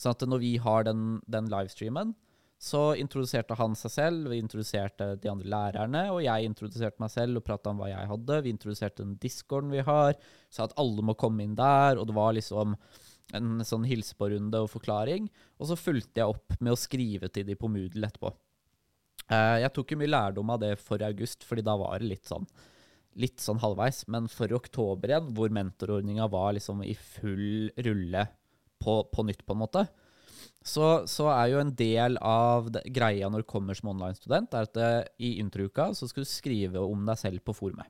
Sånn 0.00 0.14
at 0.16 0.24
når 0.28 0.40
vi 0.40 0.54
har 0.60 0.84
den, 0.88 1.18
den 1.28 1.48
livestreamen, 1.52 2.14
så 2.60 2.80
introduserte 3.00 3.56
han 3.56 3.72
seg 3.78 3.92
selv, 3.94 4.26
vi 4.28 4.38
introduserte 4.42 5.14
de 5.22 5.30
andre 5.32 5.48
lærerne, 5.48 6.02
og 6.12 6.20
jeg 6.20 6.44
introduserte 6.44 7.00
meg 7.00 7.12
selv 7.12 7.40
og 7.40 7.46
prata 7.46 7.72
om 7.72 7.80
hva 7.80 7.88
jeg 7.88 8.10
hadde. 8.10 8.40
Vi 8.44 8.52
introduserte 8.52 9.00
den 9.00 9.14
discorden 9.22 9.72
vi 9.72 9.80
har, 9.86 10.18
sa 10.52 10.66
at 10.66 10.74
alle 10.80 11.04
må 11.08 11.16
komme 11.16 11.46
inn 11.46 11.56
der, 11.56 11.96
og 11.96 12.10
det 12.10 12.16
var 12.18 12.36
liksom 12.36 12.74
en 13.38 13.64
sånn 13.64 13.86
hilsepårunde 13.88 14.60
og 14.60 14.68
forklaring. 14.74 15.30
Og 15.56 15.70
så 15.70 15.78
fulgte 15.78 16.20
jeg 16.20 16.34
opp 16.34 16.58
med 16.60 16.74
å 16.74 16.80
skrive 16.80 17.30
til 17.32 17.48
de 17.48 17.56
på 17.56 17.70
Moodle 17.72 18.10
etterpå. 18.10 18.34
Eh, 19.30 19.56
jeg 19.64 19.72
tok 19.78 19.94
jo 19.94 20.00
mye 20.02 20.12
lærdom 20.12 20.52
av 20.52 20.60
det 20.60 20.74
for 20.82 21.00
august, 21.06 21.46
fordi 21.48 21.64
da 21.64 21.78
var 21.80 21.96
det 22.02 22.12
litt 22.12 22.28
sånn 22.28 22.44
litt 23.18 23.42
sånn 23.42 23.58
halvveis. 23.62 24.04
Men 24.12 24.28
for 24.30 24.52
oktober 24.54 25.10
igjen, 25.10 25.32
hvor 25.34 25.50
mentorordninga 25.54 26.28
var 26.30 26.52
liksom 26.58 26.84
i 26.86 26.94
full 26.94 27.72
rulle 27.88 28.26
på, 28.80 29.00
på 29.10 29.24
nytt, 29.26 29.42
på 29.46 29.56
en 29.56 29.62
måte, 29.64 29.86
så, 30.60 31.06
så 31.08 31.30
er 31.32 31.54
jo 31.54 31.62
en 31.62 31.72
del 31.76 32.18
av 32.24 32.68
det, 32.74 32.82
greia 32.92 33.30
når 33.32 33.44
du 33.44 33.48
kommer 33.48 33.76
som 33.76 33.92
online-student, 33.94 34.52
er 34.54 34.68
at 34.68 34.76
det, 34.76 34.92
i 35.24 35.38
introuka 35.40 35.90
så 35.96 36.08
skal 36.10 36.26
du 36.26 36.30
skrive 36.30 36.82
om 36.84 37.06
deg 37.08 37.20
selv 37.20 37.44
på 37.46 37.56
forumet. 37.56 37.88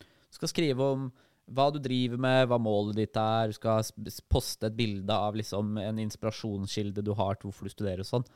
Du 0.00 0.38
skal 0.38 0.52
skrive 0.52 0.86
om 0.94 1.10
hva 1.50 1.66
du 1.74 1.80
driver 1.82 2.20
med, 2.22 2.44
hva 2.50 2.60
målet 2.62 3.00
ditt 3.00 3.16
er. 3.18 3.50
Du 3.50 3.56
skal 3.56 3.82
poste 4.30 4.68
et 4.68 4.76
bilde 4.76 5.14
av 5.14 5.38
liksom 5.38 5.78
en 5.82 5.98
inspirasjonskilde 6.02 7.02
du 7.02 7.12
har 7.18 7.38
til 7.38 7.50
hvorfor 7.50 7.66
du 7.66 7.74
studerer 7.74 8.04
og 8.04 8.10
sånn. 8.10 8.26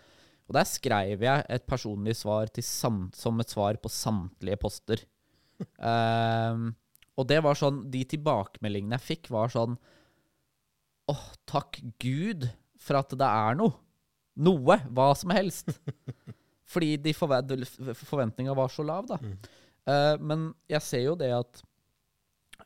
Og 0.48 0.56
der 0.56 0.66
skrev 0.68 1.22
jeg 1.24 1.44
et 1.54 1.66
personlig 1.68 2.16
svar 2.18 2.50
som 2.60 3.40
et 3.40 3.52
svar 3.52 3.78
på 3.80 3.92
samtlige 3.92 4.60
poster. 4.60 5.04
um, 5.78 6.72
og 7.18 7.28
det 7.30 7.38
var 7.46 7.54
sånn 7.54 7.84
De 7.94 8.00
tilbakemeldingene 8.10 8.98
jeg 8.98 9.06
fikk, 9.06 9.28
var 9.30 9.52
sånn 9.52 9.76
Åh, 11.12 11.26
takk 11.46 11.78
Gud 12.02 12.48
for 12.84 13.00
at 13.00 13.14
det 13.16 13.26
er 13.28 13.56
noe. 13.58 13.72
Noe. 14.44 14.76
Hva 14.92 15.10
som 15.16 15.32
helst. 15.34 15.70
Fordi 16.74 16.94
de 17.04 17.12
forve- 17.16 17.94
forventninga 18.00 18.54
var 18.56 18.70
så 18.72 18.84
lav, 18.86 19.06
da. 19.10 19.18
Eh, 19.84 20.14
men 20.20 20.46
jeg 20.70 20.80
ser 20.84 21.02
jo 21.04 21.14
det 21.20 21.28
at 21.36 21.60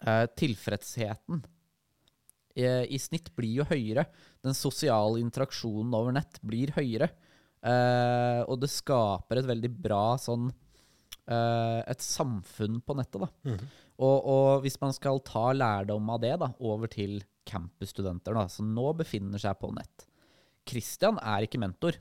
eh, 0.06 0.26
tilfredsheten 0.38 1.40
eh, 2.58 2.84
i 2.94 2.98
snitt 3.02 3.32
blir 3.36 3.60
jo 3.60 3.66
høyere. 3.68 4.06
Den 4.46 4.54
sosiale 4.56 5.18
interaksjonen 5.22 5.94
over 5.98 6.14
nett 6.14 6.38
blir 6.46 6.72
høyere. 6.78 7.10
Og 8.48 8.54
det 8.62 8.68
skaper 8.70 9.40
et 9.40 9.48
veldig 9.48 9.68
bra 9.82 10.12
sånn 10.22 10.44
Et 11.90 12.04
samfunn 12.06 12.76
på 12.86 12.94
nettet, 12.94 13.18
da. 13.24 13.56
Og, 13.98 14.28
og 14.30 14.62
hvis 14.62 14.78
man 14.80 14.94
skal 14.94 15.18
ta 15.26 15.48
lærdom 15.58 16.06
av 16.14 16.20
det 16.22 16.36
da, 16.38 16.52
over 16.62 16.86
til 16.86 17.18
campusstudenter 17.50 18.38
da, 18.38 18.44
som 18.48 18.70
nå 18.76 18.92
befinner 19.00 19.42
seg 19.42 19.58
på 19.58 19.72
nett 19.74 20.06
Christian 20.68 21.20
er 21.22 21.46
ikke 21.46 21.60
mentor, 21.62 21.98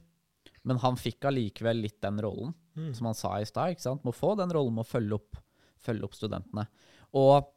men 0.67 0.82
han 0.84 0.99
fikk 0.99 1.30
allikevel 1.30 1.80
litt 1.86 2.01
den 2.03 2.19
rollen, 2.23 2.56
som 2.93 3.10
han 3.10 3.17
sa 3.17 3.38
i 3.39 3.47
stad. 3.47 3.80
Må 4.03 4.13
få 4.13 4.36
den 4.38 4.51
rollen 4.53 4.75
med 4.75 4.86
å 4.86 4.89
følge 4.89 5.17
opp, 5.17 5.39
følge 5.82 6.06
opp 6.06 6.17
studentene. 6.17 6.67
Og 7.17 7.47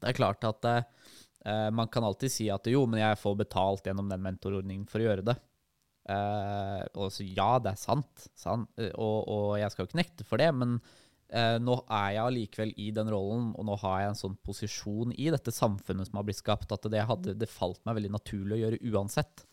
det 0.00 0.12
er 0.12 0.16
klart 0.16 0.46
at 0.48 0.64
eh, 0.70 1.68
man 1.74 1.90
kan 1.92 2.06
alltid 2.06 2.32
si 2.32 2.48
at 2.52 2.70
jo, 2.70 2.86
men 2.88 3.02
jeg 3.02 3.18
får 3.20 3.36
betalt 3.42 3.90
gjennom 3.90 4.08
den 4.08 4.22
mentorordningen 4.24 4.86
for 4.88 5.02
å 5.02 5.08
gjøre 5.10 5.26
det. 5.28 5.36
Eh, 6.10 6.82
og 6.96 7.12
så 7.12 7.26
ja, 7.26 7.52
det 7.62 7.74
er 7.74 7.80
sant, 7.80 8.26
sant 8.38 8.80
eh, 8.80 8.90
og, 8.96 9.28
og 9.30 9.50
jeg 9.60 9.70
skal 9.70 9.84
jo 9.84 9.90
ikke 9.90 10.00
nekte 10.00 10.26
for 10.26 10.40
det, 10.40 10.48
men 10.56 10.78
eh, 11.28 11.58
nå 11.62 11.76
er 11.84 12.16
jeg 12.16 12.24
allikevel 12.24 12.72
i 12.80 12.88
den 12.96 13.12
rollen, 13.12 13.50
og 13.54 13.68
nå 13.68 13.76
har 13.82 14.00
jeg 14.00 14.14
en 14.14 14.20
sånn 14.22 14.38
posisjon 14.46 15.14
i 15.14 15.28
dette 15.34 15.54
samfunnet 15.54 16.08
som 16.08 16.18
har 16.18 16.26
blitt 16.26 16.40
skapt, 16.40 16.72
at 16.74 16.88
det, 16.90 17.04
hadde, 17.06 17.36
det 17.38 17.50
falt 17.52 17.82
meg 17.84 18.00
veldig 18.00 18.14
naturlig 18.16 18.56
å 18.56 18.62
gjøre 18.64 18.82
uansett. 18.90 19.44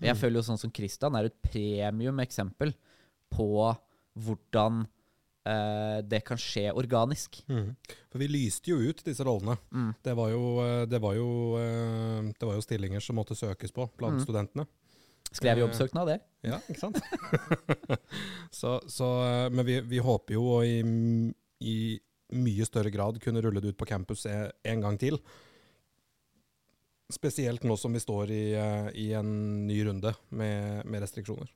Jeg 0.00 0.16
føler 0.16 0.40
jo 0.40 0.46
sånn 0.46 0.58
som 0.60 0.72
Christian 0.72 1.16
er 1.18 1.28
et 1.28 1.36
premium 1.44 2.18
eksempel 2.24 2.72
på 3.30 3.48
hvordan 4.20 4.80
eh, 5.46 6.00
det 6.08 6.22
kan 6.26 6.40
skje 6.40 6.70
organisk. 6.72 7.40
Mm. 7.48 7.74
For 8.10 8.18
vi 8.22 8.28
lyste 8.32 8.72
jo 8.72 8.80
ut 8.80 9.02
disse 9.06 9.24
rollene. 9.26 9.56
Mm. 9.70 9.90
Det, 10.02 10.14
var 10.18 10.32
jo, 10.32 10.42
eh, 10.64 10.82
det, 10.90 11.00
var 11.04 11.14
jo, 11.18 11.28
eh, 11.60 12.30
det 12.32 12.48
var 12.48 12.56
jo 12.58 12.64
stillinger 12.64 13.04
som 13.04 13.20
måtte 13.20 13.36
søkes 13.38 13.72
på 13.76 13.86
blant 14.00 14.18
Mm. 14.20 14.24
studentene. 14.26 14.66
Skrev 15.30 15.58
Eh, 15.58 15.62
jobbsøknad, 15.62 16.08
det. 16.10 16.18
Ja, 16.42 16.58
ikke 16.66 16.80
sant? 16.80 16.98
så, 18.60 18.80
så, 18.90 19.08
eh, 19.28 19.50
men 19.54 19.66
vi, 19.66 19.80
vi 19.80 20.00
håper 20.02 20.34
jo 20.34 20.46
å 20.56 20.64
i, 20.66 20.80
i 21.60 21.76
mye 22.34 22.66
større 22.66 22.90
grad 22.90 23.20
kunne 23.22 23.42
rulle 23.42 23.60
det 23.62 23.74
ut 23.74 23.78
på 23.78 23.86
campus 23.86 24.26
en 24.26 24.80
gang 24.82 24.98
til. 24.98 25.20
Spesielt 27.10 27.64
nå 27.66 27.76
som 27.80 27.94
vi 27.94 28.02
står 28.02 28.30
i, 28.30 28.42
eh, 28.54 28.90
i 28.94 29.06
en 29.18 29.30
ny 29.66 29.80
runde 29.88 30.14
med, 30.28 30.86
med 30.86 31.02
restriksjoner. 31.02 31.50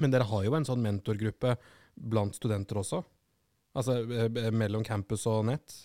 Men 0.00 0.12
dere 0.12 0.26
har 0.28 0.44
jo 0.44 0.56
en 0.58 0.66
sånn 0.66 0.82
mentorgruppe 0.84 1.56
blant 1.96 2.36
studenter 2.36 2.80
også? 2.82 3.02
Altså 3.76 4.00
eh, 4.04 4.26
eh, 4.28 4.52
mellom 4.54 4.84
campus 4.86 5.26
og 5.30 5.46
nett? 5.50 5.76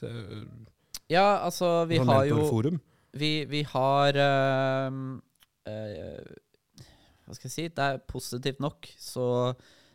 Ja, 1.11 1.43
altså, 1.43 1.83
vi 1.89 1.99
sånn 2.01 2.11
har 2.11 2.25
jo 2.29 2.39
mentorforum? 2.39 2.79
Vi, 3.19 3.31
vi 3.51 3.61
har 3.67 4.15
øh, 4.15 4.99
øh, 5.67 6.35
Hva 7.25 7.35
skal 7.35 7.49
jeg 7.49 7.55
si? 7.55 7.65
Det 7.75 7.87
er 7.87 8.03
positivt 8.07 8.61
nok, 8.63 8.87
så 8.95 9.25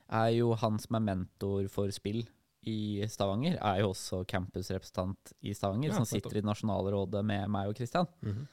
er 0.06 0.32
jo 0.36 0.52
han 0.60 0.76
som 0.78 0.98
er 0.98 1.06
mentor 1.06 1.70
for 1.72 1.90
spill 1.94 2.22
i 2.66 3.06
Stavanger, 3.10 3.56
er 3.60 3.80
jo 3.82 3.92
også 3.92 4.24
campusrepresentant 4.28 5.32
i 5.46 5.54
Stavanger, 5.54 5.92
Ja, 5.92 6.00
som 6.00 6.08
sitter 6.08 6.40
i 6.40 6.44
nasjonalrådet 6.44 7.22
med 7.24 7.48
meg 7.52 7.70
og 7.70 7.76
Kristian. 7.78 8.06
Mm 8.22 8.32
-hmm. 8.32 8.46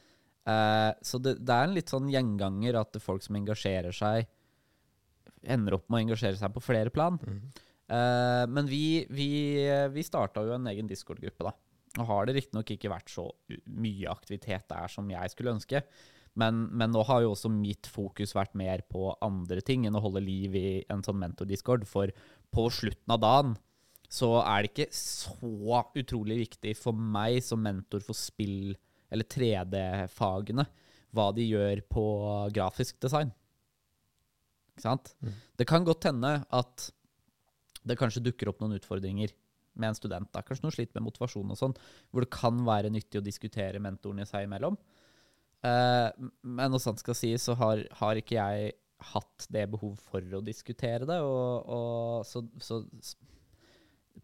Eh, 0.43 0.93
så 1.01 1.20
det, 1.24 1.38
det 1.39 1.55
er 1.55 1.68
en 1.68 1.76
litt 1.78 1.91
sånn 1.91 2.09
gjenganger 2.11 2.76
at 2.76 2.97
folk 3.03 3.24
som 3.24 3.38
engasjerer 3.39 3.95
seg, 3.95 4.28
ender 5.43 5.78
opp 5.78 5.89
med 5.89 6.01
å 6.01 6.03
engasjere 6.07 6.39
seg 6.39 6.55
på 6.55 6.64
flere 6.64 6.93
plan. 6.93 7.20
Mhm. 7.20 7.53
Eh, 7.93 8.45
men 8.47 8.70
vi, 8.70 9.05
vi, 9.11 9.30
vi 9.91 10.03
starta 10.03 10.43
jo 10.45 10.55
en 10.55 10.68
egen 10.72 10.89
Discord-gruppe, 10.89 11.43
da. 11.43 11.53
Og 12.01 12.09
har 12.09 12.26
det 12.26 12.38
riktignok 12.39 12.72
ikke 12.74 12.89
vært 12.89 13.11
så 13.14 13.28
mye 13.70 14.09
aktivitet 14.09 14.66
der 14.72 14.89
som 14.89 15.09
jeg 15.11 15.34
skulle 15.34 15.53
ønske. 15.53 15.84
Men, 16.34 16.64
men 16.74 16.89
nå 16.89 17.03
har 17.05 17.22
jo 17.22 17.36
også 17.36 17.51
mitt 17.53 17.86
fokus 17.86 18.34
vært 18.34 18.55
mer 18.57 18.82
på 18.89 19.11
andre 19.22 19.61
ting 19.61 19.86
enn 19.86 19.99
å 19.99 20.01
holde 20.01 20.24
liv 20.26 20.55
i 20.57 20.70
en 20.89 21.03
sånn 21.05 21.20
mentor-discord. 21.22 21.86
For 21.86 22.09
på 22.53 22.66
slutten 22.74 23.14
av 23.14 23.22
dagen 23.22 23.53
så 24.14 24.30
er 24.43 24.64
det 24.64 24.72
ikke 24.72 24.93
så 24.93 25.82
utrolig 25.97 26.43
viktig 26.43 26.76
for 26.78 26.93
meg 26.93 27.39
som 27.45 27.64
mentor 27.66 28.03
for 28.05 28.18
spill- 28.18 28.76
eller 29.14 29.28
3D-fagene 29.30 30.66
hva 31.14 31.28
de 31.34 31.45
gjør 31.45 31.82
på 31.93 32.03
grafisk 32.53 32.97
design. 33.01 33.30
Ikke 34.74 34.86
sant? 34.88 35.14
Mm. 35.22 35.34
Det 35.61 35.68
kan 35.70 35.86
godt 35.86 36.09
hende 36.09 36.34
at 36.49 36.89
det 37.86 37.97
kanskje 37.99 38.24
dukker 38.26 38.49
opp 38.49 38.61
noen 38.64 38.80
utfordringer 38.80 39.34
med 39.78 39.91
en 39.91 39.97
student. 39.97 40.30
Da. 40.34 40.41
Kanskje 40.45 40.66
noen 40.66 40.76
sliter 40.76 40.97
med 40.97 41.07
motivasjon 41.09 41.53
og 41.53 41.59
sånn, 41.59 41.76
hvor 42.09 42.26
det 42.26 42.34
kan 42.34 42.61
være 42.66 42.93
nyttig 42.93 43.22
å 43.22 43.26
diskutere 43.26 43.82
mentorene 43.84 44.26
seg 44.30 44.47
imellom. 44.47 44.78
Eh, 45.66 46.09
men 46.41 46.74
når 46.74 46.82
sant 46.82 47.01
skal 47.01 47.18
sies, 47.18 47.45
så 47.45 47.57
har, 47.59 47.86
har 48.01 48.20
ikke 48.20 48.38
jeg 48.39 48.74
hatt 49.14 49.47
det 49.53 49.68
behov 49.74 49.97
for 50.09 50.38
å 50.38 50.41
diskutere 50.45 51.07
det. 51.09 51.20
Og, 51.22 51.70
og 51.78 52.28
så, 52.30 52.43
så 52.64 52.82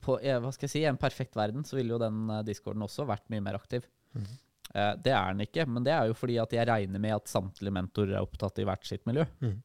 på 0.03 0.17
eh, 0.19 0.37
hva 0.41 0.51
skal 0.55 0.67
jeg 0.67 0.75
si, 0.75 0.83
en 0.87 0.99
perfekt 0.99 1.37
verden 1.37 1.65
så 1.67 1.77
ville 1.77 1.95
jo 1.95 2.01
den 2.01 2.29
eh, 2.31 2.45
discorden 2.47 2.85
også 2.85 3.07
vært 3.09 3.27
mye 3.33 3.43
mer 3.45 3.59
aktiv. 3.59 3.87
Mhm. 4.17 4.37
Eh, 4.69 4.93
det 5.01 5.13
er 5.15 5.33
den 5.33 5.45
ikke, 5.47 5.65
men 5.65 5.85
det 5.85 5.95
er 5.95 6.09
jo 6.09 6.17
fordi 6.17 6.37
at 6.41 6.53
jeg 6.53 6.67
regner 6.69 7.01
med 7.01 7.15
at 7.15 7.31
samtlige 7.31 7.73
mentorer 7.73 8.17
er 8.17 8.25
opptatt 8.25 8.61
i 8.61 8.67
hvert 8.69 8.85
sitt 8.85 9.05
miljø. 9.09 9.25
Mhm. 9.41 9.57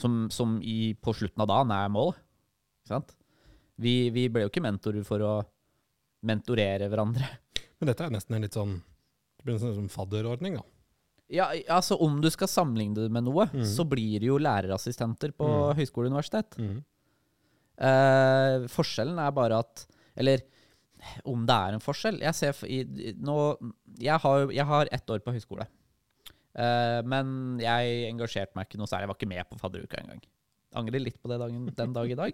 Som, 0.00 0.22
som 0.32 0.54
i, 0.64 0.94
på 0.96 1.12
slutten 1.12 1.42
av 1.44 1.50
dagen 1.50 1.72
er 1.76 1.90
målet. 1.92 2.16
Ikke 2.80 2.94
sant? 2.94 3.10
Vi, 3.82 4.08
vi 4.14 4.28
ble 4.32 4.46
jo 4.46 4.50
ikke 4.52 4.64
mentorer 4.64 5.04
for 5.04 5.24
å 5.24 5.32
mentorere 6.24 6.88
hverandre. 6.88 7.28
Men 7.80 7.90
dette 7.90 8.06
er 8.06 8.14
nesten 8.14 8.36
en 8.36 8.46
litt 8.46 8.56
sånn 8.56 8.76
Det 8.78 9.44
blir 9.44 9.56
en 9.58 9.74
sånn 9.76 9.90
fadderordning, 9.92 10.56
da. 10.60 10.64
Ja, 11.32 11.48
altså 11.72 11.96
Om 12.00 12.20
du 12.22 12.28
skal 12.32 12.50
sammenligne 12.50 13.06
det 13.06 13.12
med 13.12 13.24
noe, 13.26 13.48
mm. 13.52 13.64
så 13.68 13.84
blir 13.88 14.20
det 14.20 14.28
jo 14.28 14.38
lærerassistenter 14.42 15.32
på 15.36 15.48
mm. 15.48 15.76
høyskole 15.80 16.08
og 16.08 16.14
universitet. 16.14 16.58
Mhm. 16.60 16.80
Eh, 17.78 18.66
forskjellen 18.70 19.18
er 19.18 19.30
bare 19.34 19.58
at 19.64 19.86
Eller 20.16 20.42
om 21.24 21.46
det 21.48 21.54
er 21.56 21.72
en 21.74 21.80
forskjell 21.82 22.20
Jeg 22.20 22.34
ser 22.36 22.58
i, 22.68 22.82
i- 22.84 23.14
nå 23.18 23.36
Jeg 23.98 24.20
har, 24.22 24.44
jeg 24.52 24.66
har 24.68 24.90
ett 24.92 25.08
år 25.10 25.22
på 25.24 25.32
høyskole. 25.34 25.64
Uh, 26.52 27.00
men 27.08 27.58
jeg 27.64 28.10
engasjerte 28.10 28.52
meg 28.54 28.68
ikke 28.68 28.76
noe 28.78 28.86
særlig. 28.90 29.06
Jeg 29.06 29.08
var 29.12 29.16
ikke 29.16 29.28
med 29.30 29.48
på 29.48 29.58
fadderuka 29.62 30.00
engang. 30.02 30.20
Angrer 30.76 31.00
litt 31.00 31.16
på 31.22 31.30
det 31.32 31.38
dagen, 31.40 31.64
den 31.76 31.92
dag 31.96 32.10
i 32.12 32.16
dag. 32.18 32.32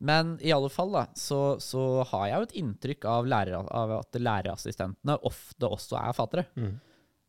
Men 0.00 0.34
i 0.44 0.52
alle 0.52 0.68
fall 0.72 0.92
da, 0.92 1.06
så, 1.16 1.56
så 1.60 2.02
har 2.10 2.26
jeg 2.28 2.36
jo 2.36 2.46
et 2.48 2.54
inntrykk 2.60 3.06
av, 3.08 3.26
lærer, 3.28 3.56
av 3.72 3.94
at 3.98 4.20
lærerassistentene 4.20 5.16
ofte 5.28 5.68
også 5.68 5.96
er 6.00 6.12
faddere. 6.16 6.44
Mm. 6.60 6.76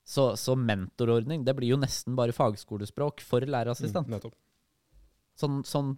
Så, 0.10 0.30
så 0.40 0.56
mentorordning, 0.60 1.44
det 1.48 1.56
blir 1.56 1.72
jo 1.74 1.80
nesten 1.80 2.16
bare 2.20 2.36
fagskolespråk 2.36 3.24
for 3.24 3.44
lærerassistent. 3.48 4.08
Mm, 4.12 4.16
Nettopp. 4.18 4.36
Sånn, 5.40 5.62
sånn 5.64 5.94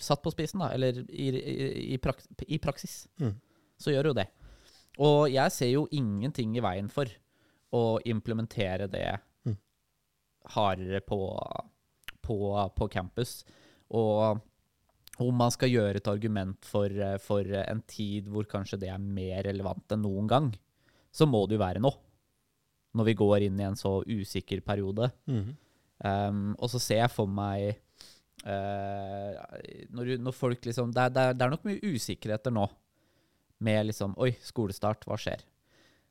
satt 0.00 0.22
på 0.24 0.30
spissen, 0.32 0.62
da, 0.62 0.70
eller 0.72 1.02
i, 1.10 1.28
i, 1.36 1.54
i, 1.94 1.98
prak, 2.00 2.22
i 2.48 2.56
praksis, 2.62 3.02
Mm. 3.20 3.34
så 3.78 3.92
gjør 3.92 4.10
jo 4.10 4.18
det. 4.20 4.28
Og 4.98 5.28
jeg 5.30 5.52
ser 5.52 5.68
jo 5.74 5.82
ingenting 5.94 6.56
i 6.56 6.62
veien 6.64 6.88
for 6.90 7.10
å 7.76 7.98
implementere 8.08 8.88
det 8.90 9.06
Mm. 9.46 9.56
hardere 10.54 11.00
på, 11.04 11.18
på, 12.24 12.36
på 12.76 12.88
campus. 12.90 13.42
Og 13.90 14.40
om 15.18 15.34
man 15.34 15.50
skal 15.50 15.68
gjøre 15.72 15.96
et 16.00 16.08
argument 16.10 16.64
for, 16.64 16.88
for 17.20 17.42
en 17.44 17.80
tid 17.90 18.28
hvor 18.30 18.46
kanskje 18.48 18.78
det 18.80 18.88
er 18.92 18.98
mer 19.02 19.42
relevant 19.48 19.92
enn 19.94 20.02
noen 20.06 20.28
gang, 20.30 20.50
så 21.12 21.26
må 21.26 21.44
det 21.48 21.56
jo 21.58 21.64
være 21.64 21.80
nå. 21.82 21.90
Når 22.94 23.04
vi 23.10 23.14
går 23.20 23.42
inn 23.48 23.58
i 23.60 23.66
en 23.68 23.76
så 23.76 23.98
usikker 24.06 24.62
periode. 24.64 25.10
Mm. 25.28 25.56
Um, 26.04 26.42
og 26.58 26.70
så 26.70 26.78
ser 26.80 27.02
jeg 27.02 27.10
for 27.10 27.26
meg 27.26 27.80
når, 28.46 30.12
når 30.22 30.34
folk 30.36 30.64
liksom 30.64 30.92
det 30.94 31.02
er, 31.02 31.10
det, 31.12 31.22
er, 31.22 31.34
det 31.36 31.44
er 31.44 31.50
nok 31.52 31.64
mye 31.66 31.90
usikkerheter 31.94 32.54
nå 32.54 32.68
med 33.66 33.88
liksom 33.88 34.14
Oi, 34.22 34.30
skolestart, 34.44 35.02
hva 35.08 35.18
skjer? 35.18 35.42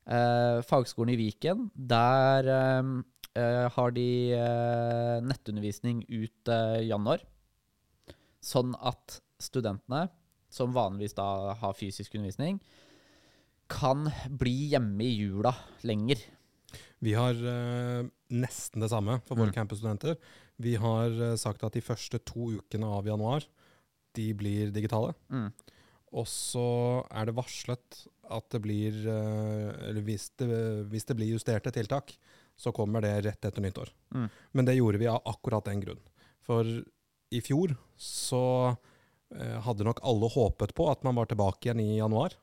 Eh, 0.08 0.60
fagskolen 0.68 1.14
i 1.14 1.20
Viken, 1.20 1.68
der 1.76 2.48
eh, 2.52 3.68
har 3.76 3.96
de 3.96 4.08
eh, 4.36 5.18
nettundervisning 5.24 6.04
ut 6.08 6.52
eh, 6.52 6.84
januar. 6.88 7.24
Sånn 8.44 8.76
at 8.80 9.20
studentene, 9.40 10.08
som 10.52 10.76
vanligvis 10.76 11.16
da 11.18 11.56
har 11.60 11.76
fysisk 11.76 12.16
undervisning, 12.16 12.60
kan 13.68 14.08
bli 14.32 14.72
hjemme 14.72 15.04
i 15.04 15.18
jula 15.18 15.52
lenger. 15.88 16.22
Vi 17.04 17.12
har 17.14 17.36
uh, 17.36 18.08
nesten 18.32 18.82
det 18.82 18.90
samme 18.90 19.20
for 19.28 19.36
våre 19.38 19.52
Mm. 19.52 19.58
campusstudenter. 19.60 20.16
Vi 20.62 20.76
har 20.82 21.14
eh, 21.22 21.38
sagt 21.40 21.64
at 21.66 21.78
de 21.78 21.84
første 21.86 22.20
to 22.26 22.52
ukene 22.58 22.90
av 22.90 23.08
januar, 23.10 23.46
de 24.18 24.28
blir 24.38 24.74
digitale. 24.74 25.14
Mm. 25.30 25.52
Og 26.18 26.28
så 26.32 26.68
er 27.12 27.28
det 27.28 27.38
varslet 27.38 28.04
at 28.34 28.48
det 28.54 28.62
blir 28.64 28.96
eh, 29.12 29.72
Eller 29.90 30.04
hvis 30.08 30.30
det, 30.40 30.48
hvis 30.92 31.08
det 31.08 31.18
blir 31.20 31.34
justerte 31.36 31.74
tiltak, 31.76 32.16
så 32.58 32.74
kommer 32.74 33.04
det 33.06 33.14
rett 33.28 33.46
etter 33.46 33.62
nyttår. 33.62 33.92
Mm. 34.16 34.30
Men 34.58 34.68
det 34.68 34.78
gjorde 34.80 35.02
vi 35.02 35.10
av 35.12 35.22
akkurat 35.30 35.68
den 35.68 35.84
grunn. 35.84 36.02
For 36.48 36.66
i 37.30 37.42
fjor 37.44 37.76
så 38.02 38.44
eh, 39.36 39.58
hadde 39.62 39.86
nok 39.86 40.02
alle 40.02 40.30
håpet 40.32 40.74
på 40.78 40.90
at 40.90 41.04
man 41.06 41.20
var 41.20 41.30
tilbake 41.30 41.68
igjen 41.68 41.84
i 41.84 42.00
januar. 42.00 42.34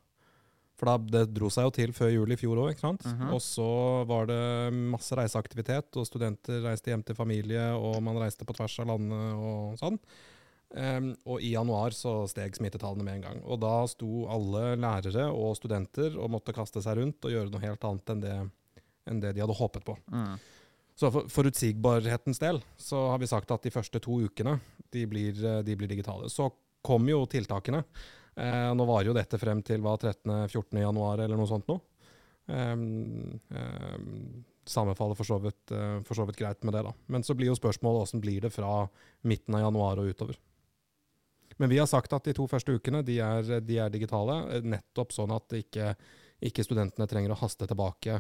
For 0.75 0.91
da, 0.91 1.23
det 1.23 1.35
dro 1.37 1.49
seg 1.55 1.69
jo 1.69 1.73
til 1.77 1.93
før 1.95 2.11
jul 2.11 2.35
i 2.35 2.39
fjor 2.39 2.61
òg, 2.65 2.79
sant. 2.81 3.05
Mhm. 3.07 3.33
Og 3.37 3.43
så 3.43 3.71
var 4.11 4.27
det 4.31 4.75
masse 4.75 5.15
reiseaktivitet, 5.15 5.91
og 5.95 6.09
studenter 6.09 6.65
reiste 6.67 6.91
hjem 6.91 7.05
til 7.07 7.19
familie, 7.19 7.69
og 7.79 8.01
man 8.03 8.19
reiste 8.19 8.47
på 8.47 8.57
tvers 8.57 8.79
av 8.83 8.91
landet 8.91 9.37
og 9.39 9.77
sånn. 9.79 10.01
Um, 10.75 11.13
og 11.31 11.39
i 11.39 11.53
januar 11.53 11.95
så 11.95 12.25
steg 12.27 12.57
smittetallene 12.57 13.05
med 13.07 13.21
en 13.21 13.25
gang. 13.29 13.43
Og 13.47 13.61
da 13.63 13.85
sto 13.87 14.25
alle 14.27 14.73
lærere 14.75 15.29
og 15.31 15.55
studenter 15.55 16.17
og 16.19 16.33
måtte 16.35 16.55
kaste 16.57 16.83
seg 16.83 16.99
rundt 16.99 17.23
og 17.23 17.31
gjøre 17.31 17.53
noe 17.53 17.63
helt 17.63 17.87
annet 17.87 18.11
enn 18.11 18.25
det, 18.25 18.35
enn 19.07 19.21
det 19.23 19.37
de 19.37 19.45
hadde 19.45 19.55
håpet 19.55 19.87
på. 19.87 19.95
Mm. 20.11 20.35
Så 20.99 21.13
for 21.15 21.31
forutsigbarhetens 21.31 22.43
del 22.43 22.59
så 22.79 23.05
har 23.13 23.23
vi 23.23 23.31
sagt 23.31 23.55
at 23.55 23.63
de 23.63 23.71
første 23.75 24.03
to 24.03 24.19
ukene 24.27 24.57
de 24.95 25.07
blir, 25.11 25.39
de 25.39 25.79
blir 25.79 25.91
digitale. 25.91 26.27
Så 26.31 26.49
kom 26.85 27.07
jo 27.07 27.23
tiltakene. 27.31 27.85
Eh, 28.37 28.71
nå 28.75 28.87
varer 28.89 29.11
jo 29.11 29.17
dette 29.17 29.39
frem 29.39 29.63
til 29.67 29.83
hva, 29.85 29.95
13.-14. 30.01 30.81
januar 30.83 31.23
eller 31.25 31.39
noe 31.39 31.51
sånt 31.51 31.69
nå. 31.71 31.79
Eh, 32.51 32.75
eh, 33.61 34.01
sammenfaller 34.65 35.15
for 35.19 35.29
så, 35.29 35.39
vidt, 35.39 35.71
eh, 35.71 36.01
for 36.07 36.19
så 36.19 36.27
vidt 36.27 36.41
greit 36.41 36.65
med 36.65 36.75
det, 36.75 36.83
da. 36.87 36.95
Men 37.07 37.23
så 37.27 37.37
blir 37.37 37.53
jo 37.53 37.59
spørsmålet 37.59 38.09
åssen 38.09 38.25
blir 38.25 38.45
det 38.47 38.53
fra 38.55 38.89
midten 39.29 39.55
av 39.55 39.67
januar 39.67 40.03
og 40.03 40.11
utover. 40.11 40.41
Men 41.57 41.71
vi 41.71 41.79
har 41.79 41.87
sagt 41.87 42.13
at 42.17 42.27
de 42.27 42.35
to 42.35 42.47
første 42.51 42.75
ukene 42.75 43.05
de 43.07 43.21
er, 43.23 43.61
de 43.63 43.79
er 43.79 43.93
digitale, 43.93 44.41
eh, 44.51 44.67
nettopp 44.67 45.15
sånn 45.15 45.35
at 45.35 45.55
ikke, 45.61 45.95
ikke 46.43 46.67
studentene 46.67 47.09
trenger 47.11 47.35
å 47.35 47.39
haste 47.39 47.69
tilbake 47.71 48.19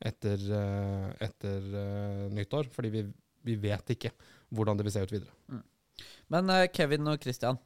etter, 0.00 0.44
eh, 0.58 1.08
etter 1.28 2.28
nyttår. 2.34 2.70
Fordi 2.74 2.92
vi, 2.92 3.06
vi 3.46 3.56
vet 3.60 3.96
ikke 3.96 4.12
hvordan 4.50 4.76
det 4.76 4.86
vil 4.86 4.96
se 4.96 5.04
ut 5.06 5.14
videre. 5.16 5.62
Men 6.32 6.50
eh, 6.52 6.68
Kevin 6.74 7.08
og 7.10 7.22
Christian, 7.22 7.58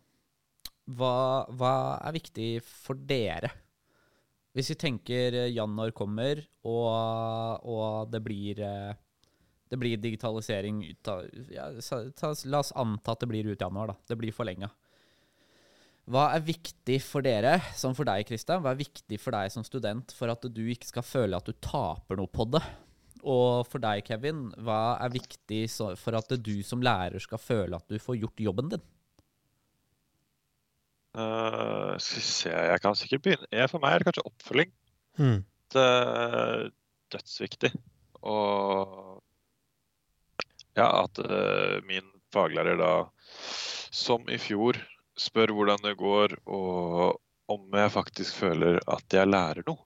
hva, 0.84 1.46
hva 1.48 1.74
er 2.04 2.16
viktig 2.18 2.48
for 2.64 2.98
dere? 2.98 3.50
Hvis 4.54 4.70
vi 4.70 4.78
tenker 4.78 5.34
eh, 5.34 5.52
januar 5.54 5.90
kommer, 5.96 6.42
og, 6.62 7.64
og 7.66 8.12
det 8.12 8.20
blir 8.22 8.60
eh, 8.62 8.92
det 9.74 9.80
blir 9.80 9.98
digitalisering 9.98 10.84
ut 10.84 11.08
av 11.10 11.24
ja, 11.50 11.66
La 12.46 12.60
oss 12.60 12.72
anta 12.78 13.14
at 13.14 13.24
det 13.24 13.30
blir 13.30 13.48
ut 13.50 13.60
januar, 13.60 13.90
da. 13.90 13.96
Det 14.06 14.18
blir 14.20 14.34
forlenga. 14.34 14.68
Hva 16.04 16.28
er 16.36 16.44
viktig 16.44 16.98
for 17.00 17.24
dere, 17.24 17.56
som 17.74 17.94
for 17.96 18.06
deg, 18.06 18.26
Kristian? 18.28 18.60
Hva 18.62 18.74
er 18.74 18.82
viktig 18.82 19.18
for 19.18 19.34
deg 19.34 19.50
som 19.50 19.64
student 19.64 20.12
for 20.14 20.30
at 20.30 20.44
du 20.52 20.62
ikke 20.68 20.90
skal 20.90 21.06
føle 21.06 21.40
at 21.40 21.48
du 21.48 21.56
taper 21.64 22.20
noe 22.20 22.30
på 22.30 22.46
det? 22.52 22.60
Og 23.24 23.64
for 23.66 23.80
deg, 23.80 24.04
Kevin, 24.04 24.50
hva 24.60 24.98
er 25.00 25.14
viktig 25.16 25.64
for 25.96 26.20
at 26.20 26.34
du 26.44 26.58
som 26.62 26.84
lærer 26.84 27.24
skal 27.24 27.40
føle 27.40 27.80
at 27.80 27.88
du 27.88 27.96
får 27.96 28.20
gjort 28.20 28.44
jobben 28.46 28.68
din? 28.76 28.84
Eh, 31.14 31.94
skal 32.02 32.18
vi 32.18 32.26
se, 32.26 32.50
jeg 32.50 32.80
kan 32.82 32.96
sikkert 32.98 33.22
begynne. 33.22 33.50
Jeg, 33.54 33.70
For 33.70 33.82
meg 33.82 33.94
er 33.94 34.02
det 34.02 34.08
kanskje 34.08 34.26
oppfølging. 34.30 34.72
Mm. 35.20 35.40
Det 35.74 35.84
er 35.84 36.64
dødsviktig. 37.14 37.70
Og 38.24 39.20
ja, 40.74 40.88
at 41.04 41.20
uh, 41.22 41.78
min 41.86 42.06
faglærer 42.34 42.80
da, 42.80 42.92
som 43.94 44.24
i 44.32 44.40
fjor, 44.42 44.80
spør 45.14 45.52
hvordan 45.54 45.84
det 45.84 45.94
går, 46.00 46.34
og 46.50 47.20
om 47.52 47.76
jeg 47.78 47.92
faktisk 47.94 48.40
føler 48.40 48.80
at 48.90 49.14
jeg 49.14 49.30
lærer 49.30 49.62
noe. 49.68 49.84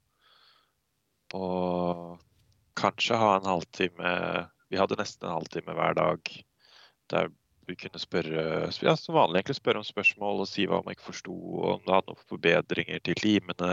Og 1.36 2.16
kanskje 2.78 3.18
ha 3.20 3.34
en 3.36 3.48
halvtime 3.50 4.12
Vi 4.70 4.78
hadde 4.80 4.96
nesten 4.96 5.26
en 5.26 5.34
halvtime 5.34 5.74
hver 5.76 5.96
dag 5.98 6.30
der 7.12 7.28
kunne 7.76 8.00
spørre 8.00 8.42
ja, 8.70 8.94
som 8.96 9.16
vanlig 9.16 9.42
egentlig 9.42 9.58
spørre 9.58 9.82
om 9.82 9.86
spørsmål 9.86 10.44
og 10.44 10.48
si 10.48 10.64
hva 10.70 10.78
man 10.84 10.94
ikke 10.94 11.08
forsto, 11.10 11.34
og 11.34 11.66
om 11.74 11.82
det 11.84 11.94
hadde 11.94 12.12
noen 12.12 12.28
forbedringer 12.30 13.02
til 13.04 13.18
timene. 13.20 13.72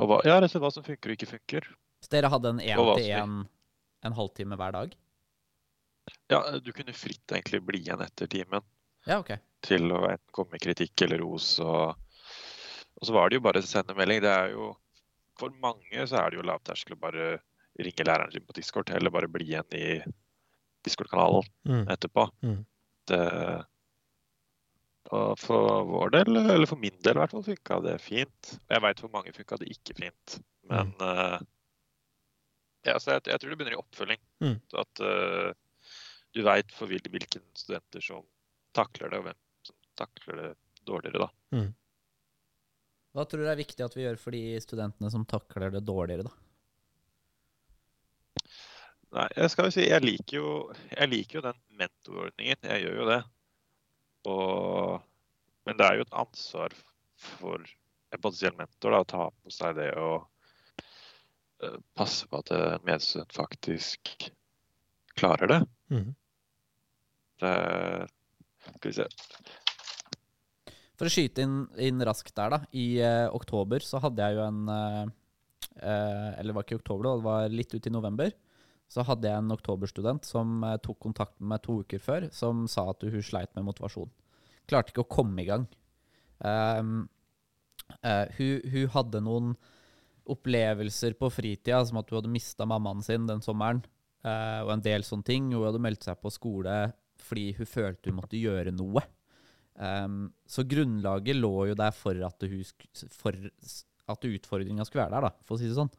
Og 0.00 0.08
hva, 0.08 0.18
ja, 0.26 0.40
hva 0.40 0.72
som 0.74 0.86
funker 0.86 1.12
og 1.12 1.18
ikke 1.18 1.30
funker. 1.36 1.68
Så 2.02 2.10
dere 2.14 2.30
hadde 2.32 2.54
en 2.54 2.62
hva 2.64 2.74
som- 2.74 2.98
én-til-én 2.98 3.46
en 4.08 4.12
halvtime 4.16 4.56
hver 4.56 4.72
dag? 4.72 4.96
Ja, 6.32 6.40
du 6.58 6.72
kunne 6.72 6.94
fritt 6.96 7.26
egentlig 7.34 7.60
bli 7.66 7.82
igjen 7.82 8.00
etter 8.00 8.26
timen. 8.26 8.64
Ja, 9.06 9.18
OK. 9.20 9.38
til 9.62 9.90
å 9.92 10.02
enten 10.08 10.32
komme 10.32 10.52
med 10.52 10.62
kritikk 10.62 11.02
eller 11.02 11.18
ros. 11.22 11.58
Og, 11.60 11.96
og 12.98 13.06
så 13.06 13.14
var 13.14 13.28
det 13.28 13.38
jo 13.38 13.44
bare 13.46 13.62
å 13.62 13.66
sende 13.66 13.96
melding. 13.96 14.22
Det 14.24 14.30
er 14.32 14.50
jo, 14.52 14.72
for 15.38 15.54
mange 15.62 16.06
så 16.06 16.20
er 16.20 16.30
det 16.30 16.38
jo 16.40 16.46
lavterskel 16.48 16.96
å 16.96 17.00
bare 17.00 17.28
ringe 17.78 18.04
læreren 18.06 18.32
sin 18.32 18.46
på 18.46 18.56
Discord, 18.56 18.90
eller 18.90 19.10
bare 19.14 19.30
bli 19.30 19.52
igjen 19.52 19.76
i 19.78 20.02
Discord-kanalen 20.88 21.46
Mm. 21.68 21.84
etterpå. 21.94 22.24
Mm. 22.42 22.58
Det, 23.08 23.20
og 25.12 25.38
for 25.40 25.84
vår 25.88 26.10
del, 26.18 26.36
eller 26.42 26.66
for 26.68 26.76
min 26.80 26.98
del 27.04 27.16
i 27.16 27.20
hvert 27.22 27.32
fall, 27.32 27.44
funka 27.46 27.78
det 27.86 27.94
fint. 28.04 28.50
Jeg 28.68 28.82
veit 28.84 29.00
for 29.00 29.12
mange 29.14 29.32
funka 29.36 29.56
det 29.62 29.70
ikke 29.72 29.94
fint. 30.02 30.34
Men 30.68 30.90
eh, 31.00 31.38
ja, 32.90 32.98
så 33.00 33.14
jeg, 33.16 33.24
jeg 33.30 33.40
tror 33.40 33.50
det 33.54 33.56
begynner 33.60 33.76
i 33.78 33.80
oppfølging. 33.80 34.20
Mm. 34.44 34.58
At 34.82 35.00
uh, 35.04 35.48
du 36.36 36.42
veit 36.44 36.70
for 36.76 36.90
hvil- 36.90 37.08
hvilke 37.10 37.40
studenter 37.56 38.04
som 38.04 38.22
takler 38.76 39.10
det, 39.14 39.18
og 39.22 39.24
hvem 39.30 39.38
som 39.66 39.76
takler 39.98 40.42
det 40.42 40.50
dårligere. 40.88 41.24
da. 41.24 41.62
Hva 43.16 43.24
tror 43.26 43.42
du 43.42 43.48
er 43.50 43.58
viktig 43.58 43.82
at 43.84 43.96
vi 43.96 44.04
gjør 44.04 44.20
for 44.20 44.36
de 44.36 44.42
studentene 44.62 45.08
som 45.10 45.24
takler 45.28 45.72
det 45.74 45.80
dårligere, 45.88 46.28
da? 46.28 46.34
Nei, 49.16 49.26
jeg 49.38 49.52
skal 49.52 49.68
jo 49.68 49.72
si, 49.72 49.84
jeg 49.88 50.04
liker 50.04 50.36
jo, 50.36 50.48
jeg 50.92 51.08
liker 51.08 51.38
jo 51.38 51.44
den 51.46 51.60
mentorordningen. 51.80 52.66
Jeg 52.70 52.82
gjør 52.84 52.98
jo 53.00 53.06
det. 53.08 53.20
Og, 54.28 55.06
men 55.68 55.78
det 55.78 55.86
er 55.86 55.96
jo 55.96 56.04
et 56.04 56.18
ansvar 56.22 56.74
for 57.18 57.62
en 57.62 58.20
potensiell 58.20 58.56
mentor 58.58 58.94
da, 58.94 59.00
å 59.00 59.08
ta 59.08 59.28
på 59.30 59.52
seg 59.52 59.78
det 59.78 59.88
og 60.00 60.26
eh, 61.64 61.78
passe 61.96 62.28
på 62.28 62.42
at 62.42 62.52
en 62.56 62.84
medstudent 62.88 63.32
faktisk 63.36 64.28
klarer 65.18 65.54
det. 65.54 65.62
Mm. 65.88 66.12
det 67.40 67.54
skal 68.76 68.90
vi 68.90 68.96
se. 68.98 69.08
For 70.98 71.06
å 71.06 71.12
skyte 71.12 71.44
inn, 71.46 71.62
inn 71.78 72.02
raskt 72.04 72.34
der, 72.36 72.52
da. 72.56 72.58
I 72.74 72.86
uh, 73.00 73.30
oktober 73.36 73.84
så 73.86 74.00
hadde 74.02 74.24
jeg 74.24 74.34
jo 74.34 74.44
en 74.44 74.60
uh, 74.66 75.04
eh, 75.78 76.28
Eller 76.34 76.50
det 76.50 76.56
var 76.56 76.66
ikke 76.66 76.74
i 76.74 76.80
oktober, 76.80 77.06
da, 77.06 77.12
det 77.20 77.26
var 77.28 77.54
litt 77.54 77.74
ut 77.74 77.86
i 77.86 77.94
november. 77.94 78.32
Så 78.88 79.04
hadde 79.04 79.28
jeg 79.28 79.42
en 79.42 79.52
oktoberstudent 79.52 80.24
som 80.24 80.62
eh, 80.64 80.78
tok 80.84 80.98
kontakt 81.04 81.36
med 81.38 81.52
meg 81.54 81.64
to 81.66 81.80
uker 81.84 82.00
før, 82.02 82.28
som 82.32 82.66
sa 82.70 82.88
at 82.92 83.04
hun 83.04 83.24
sleit 83.24 83.52
med 83.56 83.66
motivasjon. 83.68 84.10
Klarte 84.68 84.94
ikke 84.94 85.04
å 85.04 85.12
komme 85.18 85.42
i 85.42 85.48
gang. 85.48 85.66
Um, 86.38 87.08
uh, 88.04 88.26
hun, 88.36 88.64
hun 88.68 88.90
hadde 88.94 89.22
noen 89.24 89.52
opplevelser 90.28 91.16
på 91.18 91.30
fritida, 91.32 91.80
som 91.88 92.00
at 92.00 92.10
hun 92.10 92.20
hadde 92.20 92.32
mista 92.32 92.66
mammaen 92.68 93.04
sin 93.04 93.28
den 93.28 93.40
sommeren, 93.44 93.80
uh, 94.26 94.64
og 94.66 94.74
en 94.76 94.84
del 94.84 95.04
sånne 95.08 95.28
ting. 95.28 95.52
Hun 95.54 95.66
hadde 95.68 95.82
meldt 95.84 96.08
seg 96.08 96.20
på 96.22 96.32
skole 96.32 96.80
fordi 97.28 97.50
hun 97.58 97.66
følte 97.66 98.08
hun 98.08 98.20
måtte 98.20 98.38
gjøre 98.38 98.70
noe. 98.72 99.02
Um, 99.78 100.28
så 100.48 100.64
grunnlaget 100.66 101.36
lå 101.38 101.52
jo 101.70 101.74
der 101.78 101.92
for 101.94 102.18
at, 102.26 102.46
hun 102.46 102.62
at 104.08 104.28
utfordringa 104.28 104.86
skulle 104.86 105.04
være 105.04 105.14
der, 105.16 105.26
da, 105.28 105.46
for 105.46 105.56
å 105.56 105.60
si 105.60 105.68
det 105.68 105.76
sånn. 105.76 105.90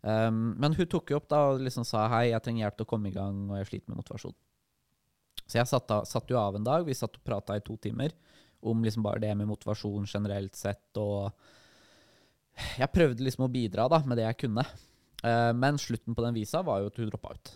Um, 0.00 0.54
men 0.60 0.74
hun 0.76 0.88
tok 0.88 1.12
jo 1.12 1.18
opp 1.20 1.28
da 1.28 1.42
og 1.50 1.60
liksom 1.60 1.84
sa 1.84 2.06
hei, 2.14 2.30
jeg 2.30 2.40
trenger 2.44 2.64
hjelp 2.64 2.78
til 2.78 2.86
å 2.86 2.90
komme 2.94 3.10
i 3.10 3.14
gang, 3.14 3.42
og 3.50 3.58
jeg 3.60 3.68
sliter 3.68 3.92
med 3.92 4.00
motivasjon. 4.00 4.36
Så 5.44 5.58
jeg 5.58 5.68
satt, 5.68 5.92
satt 6.08 6.30
jo 6.30 6.38
av 6.40 6.56
en 6.56 6.66
dag, 6.66 6.84
vi 6.86 6.96
satt 6.96 7.18
og 7.18 7.26
prata 7.26 7.56
i 7.58 7.64
to 7.64 7.76
timer 7.82 8.14
om 8.60 8.84
liksom 8.84 9.04
bare 9.04 9.22
det 9.22 9.32
med 9.36 9.48
motivasjon 9.48 10.06
generelt 10.08 10.56
sett, 10.56 10.92
og 11.00 11.32
jeg 12.76 12.92
prøvde 12.92 13.24
liksom 13.24 13.46
å 13.46 13.52
bidra 13.52 13.88
da 13.90 14.02
med 14.04 14.20
det 14.20 14.28
jeg 14.28 14.40
kunne. 14.46 14.64
Uh, 15.24 15.52
men 15.56 15.80
slutten 15.80 16.16
på 16.16 16.24
den 16.24 16.36
visa 16.36 16.62
var 16.64 16.80
jo 16.80 16.92
at 16.92 17.00
hun 17.00 17.10
droppa 17.10 17.34
ut. 17.36 17.52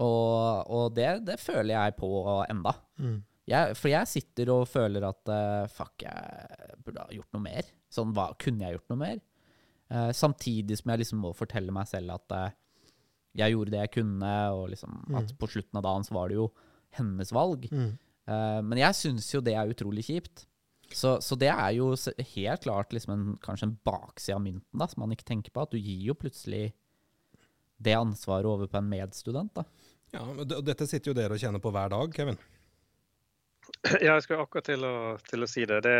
Og, 0.00 0.70
og 0.72 0.94
det, 0.96 1.10
det 1.28 1.36
føler 1.40 1.74
jeg 1.74 1.96
på 1.98 2.08
enda. 2.48 2.72
Mm. 3.00 3.18
Jeg, 3.50 3.74
for 3.76 3.90
jeg 3.90 4.08
sitter 4.08 4.52
og 4.54 4.68
føler 4.70 5.04
at 5.08 5.32
uh, 5.32 5.68
fuck, 5.72 6.04
jeg 6.04 6.78
burde 6.84 7.04
ha 7.04 7.16
gjort 7.16 7.36
noe 7.36 7.44
mer. 7.44 7.68
Sånn, 7.92 8.14
hva, 8.16 8.30
kunne 8.40 8.64
jeg 8.64 8.78
gjort 8.78 8.92
noe 8.92 9.00
mer? 9.00 9.20
Eh, 9.90 10.10
samtidig 10.14 10.78
som 10.78 10.92
jeg 10.92 11.02
liksom 11.02 11.24
må 11.24 11.32
fortelle 11.34 11.74
meg 11.74 11.88
selv 11.90 12.14
at 12.14 12.34
uh, 12.36 12.52
jeg 13.38 13.54
gjorde 13.54 13.74
det 13.74 13.80
jeg 13.82 13.94
kunne, 13.96 14.34
og 14.54 14.68
liksom 14.70 15.00
at 15.18 15.32
på 15.38 15.48
slutten 15.50 15.80
av 15.80 15.86
dagen 15.86 16.06
så 16.06 16.14
var 16.14 16.30
det 16.30 16.38
jo 16.38 16.46
hennes 16.94 17.32
valg. 17.34 17.66
Mm. 17.70 17.90
Uh, 18.30 18.60
men 18.66 18.78
jeg 18.82 18.98
syns 18.98 19.30
jo 19.32 19.42
det 19.42 19.56
er 19.58 19.70
utrolig 19.70 20.06
kjipt. 20.06 20.46
Så, 20.90 21.16
så 21.22 21.36
det 21.38 21.50
er 21.52 21.74
jo 21.76 21.92
helt 22.34 22.64
klart 22.64 22.94
liksom 22.94 23.12
en, 23.14 23.26
kanskje 23.42 23.68
en 23.68 23.76
bakside 23.86 24.34
av 24.34 24.42
mynten 24.42 24.82
da, 24.82 24.88
som 24.90 25.04
man 25.04 25.14
ikke 25.14 25.28
tenker 25.28 25.54
på. 25.54 25.62
At 25.62 25.74
du 25.74 25.78
gir 25.78 26.08
jo 26.08 26.18
plutselig 26.18 26.72
det 27.80 27.94
ansvaret 27.96 28.48
over 28.50 28.70
på 28.70 28.78
en 28.80 28.90
medstudent. 28.90 29.54
da. 29.54 29.64
Ja, 30.14 30.24
men 30.26 30.46
Dette 30.66 30.88
sitter 30.90 31.12
jo 31.12 31.18
dere 31.18 31.38
og 31.38 31.42
kjenner 31.42 31.62
på 31.62 31.70
hver 31.74 31.92
dag, 31.94 32.14
Kevin. 32.14 32.38
Ja, 34.04 34.14
jeg 34.14 34.24
skulle 34.24 34.44
akkurat 34.44 34.66
til 34.68 34.84
å, 34.86 34.94
til 35.28 35.44
å 35.44 35.48
si 35.50 35.64
det. 35.68 35.80
det 35.86 35.96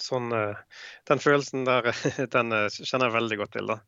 sånn, 0.00 0.32
eh, 0.34 0.82
den 1.08 1.22
følelsen 1.22 1.66
der 1.68 1.90
den 2.36 2.54
eh, 2.54 2.68
kjenner 2.80 3.08
jeg 3.08 3.16
veldig 3.18 3.38
godt 3.42 3.54
til. 3.56 3.70
da. 3.72 3.78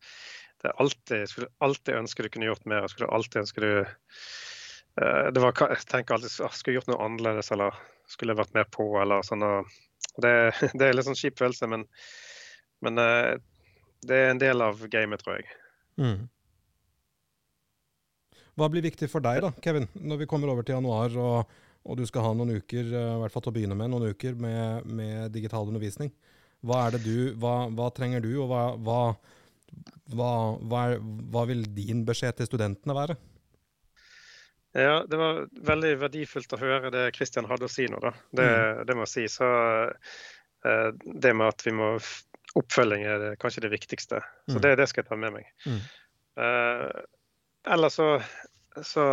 Det 0.62 0.70
er 0.70 0.78
alltid, 0.82 1.16
jeg 1.22 1.32
skulle 1.32 1.52
alltid 1.66 2.00
ønske 2.00 2.24
du 2.24 2.30
kunne 2.32 2.50
gjort 2.50 2.68
mer. 2.68 2.86
Jeg 2.86 2.94
skulle 2.94 3.12
alltid 3.18 3.42
ønske 3.42 3.64
du 3.64 3.72
eh, 3.82 5.26
det 5.32 5.42
var, 5.42 5.58
Jeg 5.74 5.88
tenker 5.90 6.16
alltid 6.16 6.38
«Ah, 6.46 6.54
skulle 6.54 6.76
jeg 6.76 6.82
gjort 6.82 6.94
noe 6.94 7.02
annerledes 7.08 7.52
eller 7.54 7.82
skulle 8.10 8.34
jeg 8.34 8.42
vært 8.42 8.56
mer 8.56 8.70
på. 8.72 8.88
eller 9.02 9.26
sånn. 9.26 9.44
Det, 10.22 10.32
det 10.78 10.88
er 10.88 10.96
litt 10.96 11.08
sånn 11.08 11.18
kjip 11.18 11.38
følelse, 11.42 11.68
men, 11.70 11.84
men 12.84 13.04
det 14.06 14.16
er 14.16 14.32
en 14.32 14.40
del 14.40 14.64
av 14.64 14.80
gamet, 14.92 15.22
tror 15.22 15.40
jeg. 15.40 15.52
Mm. 16.00 16.26
Hva 18.56 18.68
blir 18.72 18.84
viktig 18.84 19.08
for 19.12 19.20
deg 19.24 19.42
da, 19.44 19.50
Kevin, 19.64 19.84
når 20.00 20.22
vi 20.22 20.28
kommer 20.30 20.48
over 20.48 20.64
til 20.64 20.78
januar 20.78 21.12
og, 21.20 21.56
og 21.86 22.00
du 22.00 22.04
skal 22.08 22.26
ha 22.26 22.34
noen 22.34 22.58
uker, 22.58 22.90
eh, 22.90 23.14
i 23.14 23.20
hvert 23.22 23.34
fall 23.34 23.44
til 23.46 23.52
å 23.52 23.56
begynne 23.56 23.78
med, 23.78 23.92
noen 23.92 24.10
uker 24.12 24.36
med, 24.40 24.88
med 24.90 25.30
digital 25.34 25.68
undervisning? 25.68 26.10
Hva 26.66 26.86
er 26.86 26.96
det 26.96 27.04
du, 27.06 27.18
hva, 27.38 27.68
hva 27.70 27.88
trenger 27.94 28.24
du, 28.24 28.32
og 28.42 28.50
hva, 28.82 29.00
hva, 30.16 31.42
vil 31.50 31.66
din 31.76 32.04
beskjed 32.08 32.38
til 32.38 32.48
studentene 32.50 32.96
være? 32.96 33.16
Ja, 34.76 35.00
det 35.08 35.16
var 35.16 35.44
veldig 35.70 35.92
verdifullt 36.02 36.52
å 36.52 36.60
høre 36.60 36.90
det 36.92 37.10
Kristian 37.16 37.48
hadde 37.48 37.68
å 37.68 37.72
si 37.72 37.86
nå, 37.88 38.00
da. 38.02 38.12
Det, 38.36 38.48
det 38.88 38.96
må 38.96 39.06
jeg 39.06 39.12
si. 39.14 39.24
Så 39.38 39.46
eh, 39.88 40.90
det 41.06 41.32
med 41.32 41.48
at 41.48 41.64
vi 41.66 41.76
må 41.76 41.94
Oppfølging 42.56 43.02
er 43.04 43.18
det, 43.20 43.30
kanskje 43.36 43.66
det 43.66 43.68
viktigste. 43.74 44.22
Så 44.48 44.56
Mm. 44.56 44.62
det, 44.64 44.70
det 44.80 44.86
skal 44.88 45.02
jeg 45.02 45.08
ta 45.10 45.16
med 45.20 45.34
meg. 45.34 45.48
Mm. 45.66 45.80
Uh, 46.40 47.02
ellers 47.68 47.98
så, 47.98 48.06
så 48.80 49.04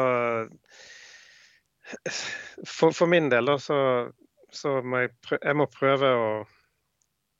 for, 2.65 2.91
for 2.95 3.09
min 3.11 3.29
del, 3.31 3.45
da, 3.49 3.57
så, 3.59 3.77
så 4.53 4.77
må 4.81 5.03
jeg, 5.03 5.13
prø 5.25 5.39
jeg 5.41 5.57
må 5.59 5.67
prøve 5.71 6.11
å 6.17 6.27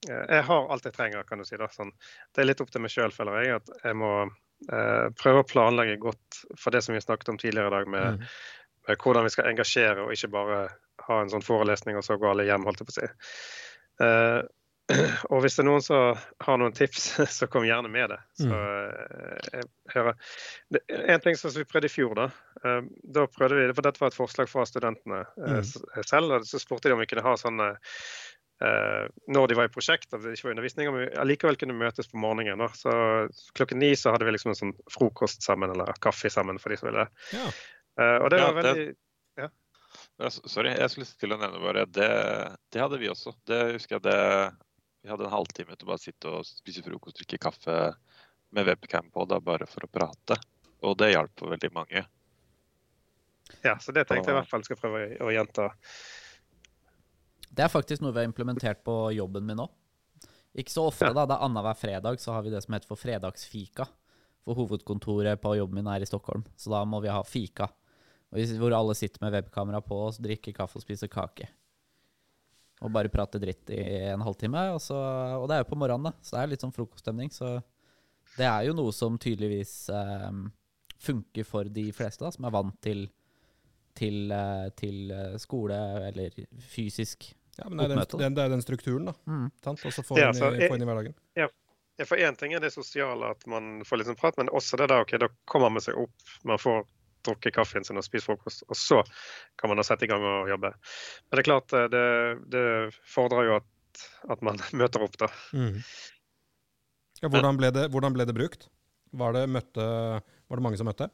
eh, 0.09 0.25
Jeg 0.35 0.43
har 0.49 0.71
alt 0.73 0.87
jeg 0.89 0.95
trenger, 0.97 1.23
kan 1.27 1.39
du 1.41 1.47
si. 1.47 1.57
da, 1.59 1.69
sånn. 1.71 1.93
Det 2.33 2.43
er 2.43 2.49
litt 2.49 2.63
opp 2.63 2.73
til 2.73 2.83
meg 2.83 2.93
sjøl, 2.93 3.13
føler 3.15 3.39
jeg. 3.43 3.61
At 3.61 3.85
jeg 3.87 3.99
må 4.01 4.11
eh, 4.23 5.07
prøve 5.19 5.43
å 5.43 5.47
planlegge 5.47 5.99
godt 6.03 6.43
for 6.59 6.75
det 6.75 6.83
som 6.83 6.95
vi 6.97 7.03
snakket 7.03 7.33
om 7.35 7.39
tidligere 7.41 7.71
i 7.71 7.77
dag, 7.77 7.87
med, 7.95 8.19
Mm. 8.19 8.27
med 8.87 8.99
hvordan 8.99 9.23
vi 9.23 9.29
skal 9.31 9.47
engasjere, 9.47 10.03
og 10.03 10.11
ikke 10.11 10.33
bare 10.33 10.57
ha 11.07 11.21
en 11.21 11.31
sånn 11.31 11.43
forelesning 11.45 11.95
og 11.97 12.03
så 12.03 12.17
gå 12.19 12.27
alle 12.29 12.43
hjem, 12.49 12.65
holdt 12.67 12.83
jeg 12.83 12.89
på 12.89 12.93
å 12.93 12.99
si. 12.99 13.07
Eh, 14.03 14.41
og 15.31 15.39
hvis 15.43 15.55
det 15.55 15.63
er 15.63 15.67
noen 15.69 15.83
som 15.85 16.17
har 16.43 16.57
noen 16.59 16.73
tips, 16.75 17.05
så 17.37 17.47
kom 17.47 17.63
gjerne 17.67 17.89
med 17.91 18.09
det. 18.11 18.17
Så 18.41 18.49
eh, 18.51 19.53
jeg 19.53 19.67
hører. 19.95 20.17
Det, 20.75 20.81
en 21.15 21.23
ting 21.23 21.37
som 21.39 21.53
vi 21.55 21.63
prøvde 21.69 21.87
i 21.87 21.93
fjor, 21.93 22.15
da. 22.19 22.25
eh, 22.63 22.81
da 23.15 23.23
prøvde 23.31 23.61
vi, 23.61 23.69
for 23.77 23.87
Dette 23.87 24.01
var 24.03 24.11
et 24.11 24.17
forslag 24.19 24.51
fra 24.51 24.65
studentene 24.69 25.23
eh, 25.23 25.61
Mm. 25.63 26.03
selv. 26.07 26.35
og 26.39 26.45
Så 26.49 26.59
spurte 26.59 26.89
de 26.91 26.97
om 26.97 26.99
vi 27.03 27.07
kunne 27.13 27.23
ha 27.25 27.35
sånne 27.39 27.69
eh, 28.63 29.05
når 29.33 29.47
de 29.53 29.57
var 29.61 29.69
i 29.69 29.73
prosjekt, 29.73 30.11
og 30.13 30.23
det 30.23 30.35
ikke 30.35 30.49
var 30.49 30.55
undervisning, 30.57 30.89
om 30.91 30.99
vi 30.99 31.07
allikevel 31.23 31.57
kunne 31.59 31.77
møtes 31.79 32.11
på 32.11 32.19
morgenen. 32.21 32.59
Da. 32.59 32.67
Så 32.75 32.93
klokken 33.57 33.79
ni 33.81 33.93
så 33.99 34.11
hadde 34.13 34.27
vi 34.27 34.35
liksom 34.35 34.51
en 34.53 34.59
sånn 34.59 34.75
frokost 34.93 35.43
sammen, 35.47 35.71
eller 35.73 35.95
kaffe 36.03 36.29
sammen 36.33 36.59
for 36.61 36.71
de 36.75 36.77
som 36.81 36.91
ville. 36.91 37.07
Ja. 37.33 37.47
Eh, 38.03 38.17
og 38.19 38.29
det 38.35 38.43
var 38.43 38.59
det- 38.61 38.67
veldig 38.75 38.91
Ja, 40.21 40.29
Sorry, 40.29 40.71
jeg 40.73 40.89
skulle 40.89 41.05
til 41.19 41.33
å 41.33 41.37
nevne 41.41 41.59
bare 41.61 41.83
det, 41.89 42.07
det 42.73 42.81
hadde 42.81 42.97
vi 43.01 43.09
også. 43.09 43.33
Det 43.49 43.59
husker 43.75 43.95
jeg 43.99 44.03
det 44.05 44.17
Vi 45.03 45.11
hadde 45.11 45.25
en 45.27 45.33
halvtime 45.35 45.75
til 45.75 45.85
å 45.87 45.91
bare 45.91 45.99
sitte 46.01 46.31
og 46.31 46.45
spise 46.47 46.83
frokost, 46.85 47.17
drikke 47.19 47.41
kaffe 47.43 47.77
med 48.55 48.67
webcam 48.69 49.09
på, 49.11 49.25
da 49.27 49.39
bare 49.43 49.67
for 49.67 49.83
å 49.83 49.91
prate. 49.91 50.37
Og 50.83 50.95
det 50.99 51.11
hjalp 51.13 51.33
for 51.39 51.51
veldig 51.51 51.71
mange. 51.75 52.05
Ja, 53.63 53.75
så 53.79 53.91
det 53.95 54.05
tenkte 54.07 54.31
jeg 54.31 54.37
i 54.37 54.39
hvert 54.39 54.51
fall 54.51 54.63
skal 54.63 54.79
prøve 54.79 55.01
å, 55.19 55.31
gjenta. 55.33 55.69
Det 57.53 57.65
er 57.65 57.71
faktisk 57.71 58.03
noe 58.03 58.13
vi 58.15 58.23
har 58.23 58.29
implementert 58.29 58.83
på 58.85 58.95
jobben 59.15 59.45
min 59.47 59.59
nå. 59.59 59.67
Ikke 60.55 60.71
så 60.71 60.87
ofte, 60.87 61.09
Ja. 61.09 61.13
da. 61.13 61.25
Det 61.25 61.35
er 61.35 61.45
annenhver 61.47 61.77
fredag 61.77 62.19
så 62.21 62.33
har 62.33 62.43
vi 62.43 62.53
det 62.53 62.63
som 62.63 62.73
heter 62.73 62.87
for 62.87 62.99
fredagsfika. 62.99 63.87
For 64.43 64.55
hovedkontoret 64.55 65.41
på 65.41 65.55
jobben 65.57 65.75
min 65.81 65.87
er 65.87 66.01
i 66.01 66.05
Stockholm, 66.07 66.43
så 66.55 66.69
da 66.69 66.83
må 66.85 67.01
vi 67.01 67.11
ha 67.11 67.23
fika. 67.23 67.69
Hvor 68.31 68.73
alle 68.73 68.95
sitter 68.95 69.21
med 69.21 69.33
webkamera 69.33 69.81
på 69.81 69.99
og 70.07 70.17
drikker 70.21 70.53
kaffe 70.53 70.77
og 70.79 70.81
spiser 70.83 71.07
kake. 71.07 71.47
Og 72.81 72.91
bare 72.91 73.09
prate 73.09 73.39
dritt 73.39 73.69
i 73.71 73.79
en 74.11 74.21
halvtime. 74.25 74.73
Og, 74.73 74.81
så, 74.81 74.95
og 75.39 75.47
det 75.47 75.55
er 75.55 75.63
jo 75.63 75.69
på 75.69 75.77
morgenen, 75.79 76.09
da, 76.09 76.13
så 76.21 76.35
det 76.35 76.41
er 76.43 76.51
litt 76.51 76.63
sånn 76.65 76.73
frokoststemning. 76.75 77.29
Så 77.31 77.53
det 78.37 78.47
er 78.49 78.65
jo 78.67 78.73
noe 78.75 78.91
som 78.95 79.15
tydeligvis 79.21 79.89
eh, 79.93 80.31
funker 81.03 81.45
for 81.47 81.69
de 81.69 81.85
fleste, 81.95 82.25
da, 82.25 82.31
som 82.33 82.45
er 82.49 82.55
vant 82.55 82.75
til, 82.83 83.05
til, 83.95 84.25
eh, 84.35 84.67
til 84.79 85.11
eh, 85.15 85.37
skole 85.39 85.77
eller 86.09 86.35
fysisk. 86.73 87.29
Ja, 87.59 87.67
men 87.69 87.77
det 87.77 87.85
er 87.85 87.91
den, 87.93 87.99
Oppmøte, 88.01 88.17
den, 88.23 88.33
det 88.39 88.43
er 88.47 88.49
den 88.55 88.63
strukturen, 88.65 89.05
da. 89.11 89.13
Mm. 89.29 89.45
Og 89.71 89.91
så 89.93 90.01
få 90.03 90.17
Ja, 90.17 90.31
inn, 90.33 90.41
i- 90.57 90.65
inn 90.73 90.81
i 90.81 90.89
hverdagen. 90.89 91.15
Ja, 91.37 91.47
for 92.09 92.17
én 92.17 92.35
ting 92.35 92.55
er 92.57 92.59
det 92.59 92.71
sosiale, 92.73 93.29
at 93.35 93.45
man 93.47 93.83
får 93.85 94.01
sånn 94.07 94.17
prat, 94.17 94.35
men 94.41 94.49
også 94.49 94.79
det 94.81 94.87
der 94.89 95.03
ok, 95.05 95.13
da 95.21 95.27
kommer 95.45 95.69
man 95.69 95.83
seg 95.85 95.93
opp, 96.01 96.31
man 96.43 96.57
får 96.57 96.83
drukket 97.25 97.55
kaffen 97.55 97.85
sin 97.87 97.99
og 97.99 98.05
spist 98.05 98.29
frokost, 98.29 98.65
og 98.69 98.79
så 98.79 99.01
kan 99.59 99.71
man 99.71 99.79
da 99.79 99.85
sette 99.87 100.07
i 100.07 100.11
gang 100.11 100.23
og 100.27 100.51
jobbe. 100.51 100.73
Men 100.73 101.37
det 101.37 101.43
er 101.43 101.49
klart, 101.49 101.75
eh, 101.77 101.89
det, 101.93 102.05
det 102.53 102.65
fordrer 103.09 103.49
jo 103.49 103.57
at, 103.61 104.05
at 104.35 104.45
man 104.45 104.61
møter 104.79 105.05
opp, 105.05 105.17
da. 105.21 105.31
Mm. 105.55 105.81
Ja, 107.23 107.31
hvordan, 107.31 107.59
ble 107.59 107.71
det, 107.71 107.89
hvordan 107.93 108.15
ble 108.15 108.27
det 108.27 108.35
brukt? 108.35 108.67
Var 109.13 109.35
det, 109.35 109.43
møtte, 109.51 109.83
var 110.49 110.59
det 110.59 110.65
mange 110.65 110.79
som 110.79 110.89
møtte? 110.89 111.07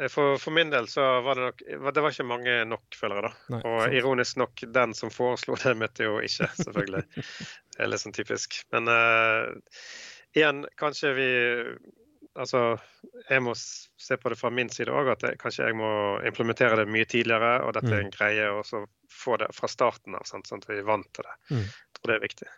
Eh, 0.00 0.08
For, 0.08 0.36
for 0.40 0.54
min 0.56 0.72
del 0.72 0.88
så 0.88 1.04
var 1.20 1.38
det 1.38 1.46
nok 1.46 1.62
Det 1.94 2.02
var 2.02 2.14
ikke 2.14 2.28
mange 2.28 2.56
nok 2.68 2.96
følgere, 2.98 3.28
da. 3.30 3.56
Nei, 3.56 3.60
Og 3.68 3.96
ironisk 3.96 4.40
nok, 4.40 4.64
den 4.74 4.94
som 4.98 5.12
foreslo 5.12 5.56
det, 5.60 5.76
møtte 5.78 6.08
jo 6.08 6.18
ikke, 6.24 6.50
selvfølgelig. 6.64 7.04
Det 7.14 7.84
er 7.84 7.92
litt 7.92 8.04
sånn 8.04 8.16
typisk. 8.16 8.60
Men 8.74 8.90
uh, 8.90 9.52
igjen, 10.36 10.64
kanskje 10.80 11.14
vi 11.16 11.30
Altså, 12.34 12.78
jeg 13.28 13.42
må 13.44 13.52
se 13.54 14.16
på 14.16 14.30
det 14.32 14.38
fra 14.40 14.48
min 14.50 14.70
side 14.72 14.88
òg, 14.88 15.10
at 15.12 15.20
jeg, 15.26 15.36
kanskje 15.42 15.66
jeg 15.68 15.76
må 15.76 15.88
implementere 16.24 16.78
det 16.80 16.86
mye 16.88 17.04
tidligere, 17.04 17.58
og 17.66 17.74
dette 17.76 17.90
er 17.92 17.98
Mm. 18.00 18.06
en 18.06 18.14
greie, 18.14 18.46
og 18.56 18.64
så 18.64 18.86
få 19.12 19.36
det 19.38 19.50
fra 19.52 19.68
starten 19.68 20.14
av, 20.16 20.24
sant, 20.24 20.46
sånn 20.48 20.62
at 20.62 20.68
vi 20.70 20.78
er 20.78 20.86
vant 20.88 21.08
til 21.12 21.24
det. 21.28 21.34
Mm. 21.50 21.66
Jeg 21.68 21.92
tror 21.98 22.08
det 22.08 22.16
er 22.16 22.24
viktig. 22.28 22.48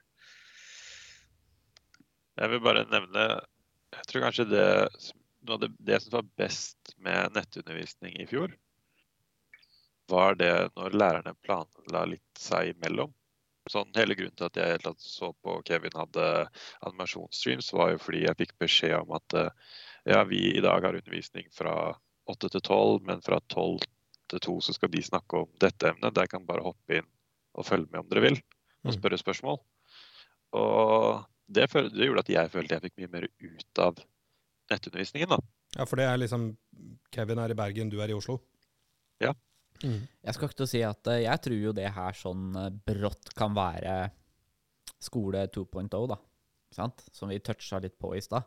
Jeg 2.38 2.50
vil 2.50 2.60
bare 2.60 2.84
nevne 2.90 3.26
Jeg 3.94 4.06
tror 4.10 4.22
kanskje 4.24 4.48
det, 4.50 4.88
som- 4.98 5.20
noe 5.46 5.54
av 5.54 5.60
det, 5.60 5.68
det 5.78 6.02
som 6.02 6.10
var 6.10 6.22
best 6.36 6.94
med 6.98 7.32
nettundervisning 7.32 8.16
i 8.20 8.26
fjor, 8.26 8.52
var 10.08 10.34
det 10.34 10.70
når 10.74 10.90
lærerne 10.98 11.34
planla 11.44 12.04
litt 12.10 12.34
seg 12.36 12.74
imellom. 12.74 13.12
Sånn, 13.70 13.88
hele 13.96 14.12
grunnen 14.18 14.36
til 14.36 14.44
at 14.50 14.58
jeg 14.60 14.72
helt 14.74 14.82
tatt 14.84 15.00
så 15.00 15.30
på 15.40 15.54
Kevin 15.64 15.94
hadde 15.96 16.24
animasjonsstreams, 16.84 17.70
var 17.72 17.94
jo 17.94 18.00
fordi 18.02 18.24
jeg 18.26 18.36
fikk 18.42 18.52
beskjed 18.60 18.96
om 18.98 19.14
at 19.16 19.36
eh, 19.40 19.48
ja, 20.12 20.20
vi 20.28 20.42
i 20.58 20.60
dag 20.64 20.84
har 20.84 20.98
undervisning 20.98 21.46
fra 21.54 21.94
8 22.28 22.50
til 22.52 22.60
12, 22.60 23.00
men 23.08 23.22
fra 23.24 23.38
12 23.52 23.86
til 24.32 24.42
2 24.48 24.56
så 24.66 24.74
skal 24.76 24.92
de 24.92 25.02
snakke 25.04 25.40
om 25.44 25.48
dette 25.64 25.88
emnet. 25.94 26.14
Der 26.16 26.28
kan 26.28 26.44
bare 26.48 26.64
hoppe 26.66 26.98
inn 27.00 27.08
og 27.56 27.64
følge 27.68 27.88
med 27.92 28.02
om 28.04 28.10
dere 28.12 28.26
vil, 28.28 28.40
og 28.84 28.92
Mm. 28.92 28.98
spørre 28.98 29.16
spørsmål. 29.20 29.58
Og 30.52 31.24
det, 31.48 31.66
det 31.72 32.06
gjorde 32.08 32.24
at 32.24 32.28
jeg 32.34 32.50
følte 32.52 32.76
jeg 32.76 32.84
fikk 32.84 32.98
mye 33.00 33.12
mer 33.14 33.26
ut 33.28 33.80
av 33.80 33.98
nettundervisningen. 34.72 35.28
da. 35.34 35.38
Ja, 35.78 35.84
for 35.88 35.96
det 36.00 36.04
er 36.08 36.20
liksom 36.20 36.50
Kevin 37.12 37.40
er 37.42 37.50
i 37.52 37.56
Bergen, 37.58 37.88
du 37.90 38.00
er 38.00 38.12
i 38.12 38.16
Oslo. 38.16 38.38
Ja. 39.22 39.32
Mhm. 39.84 40.02
Jeg 40.24 40.34
skal 40.34 40.48
ikke 40.48 40.56
til 40.62 40.66
å 40.66 40.72
si 40.74 40.82
at 40.86 41.06
eh, 41.12 41.22
jeg 41.26 41.42
tror 41.44 41.58
jo 41.60 41.72
det 41.76 41.90
her 41.92 42.12
sånn 42.16 42.44
eh, 42.56 42.70
brått 42.88 43.34
kan 43.36 43.54
være 43.56 44.10
skole 45.04 45.46
2.0, 45.52 46.08
da. 46.08 46.16
Sant? 46.74 47.04
Som 47.12 47.28
vi 47.30 47.38
toucha 47.44 47.78
litt 47.84 47.98
på 48.00 48.14
i 48.16 48.22
stad. 48.24 48.46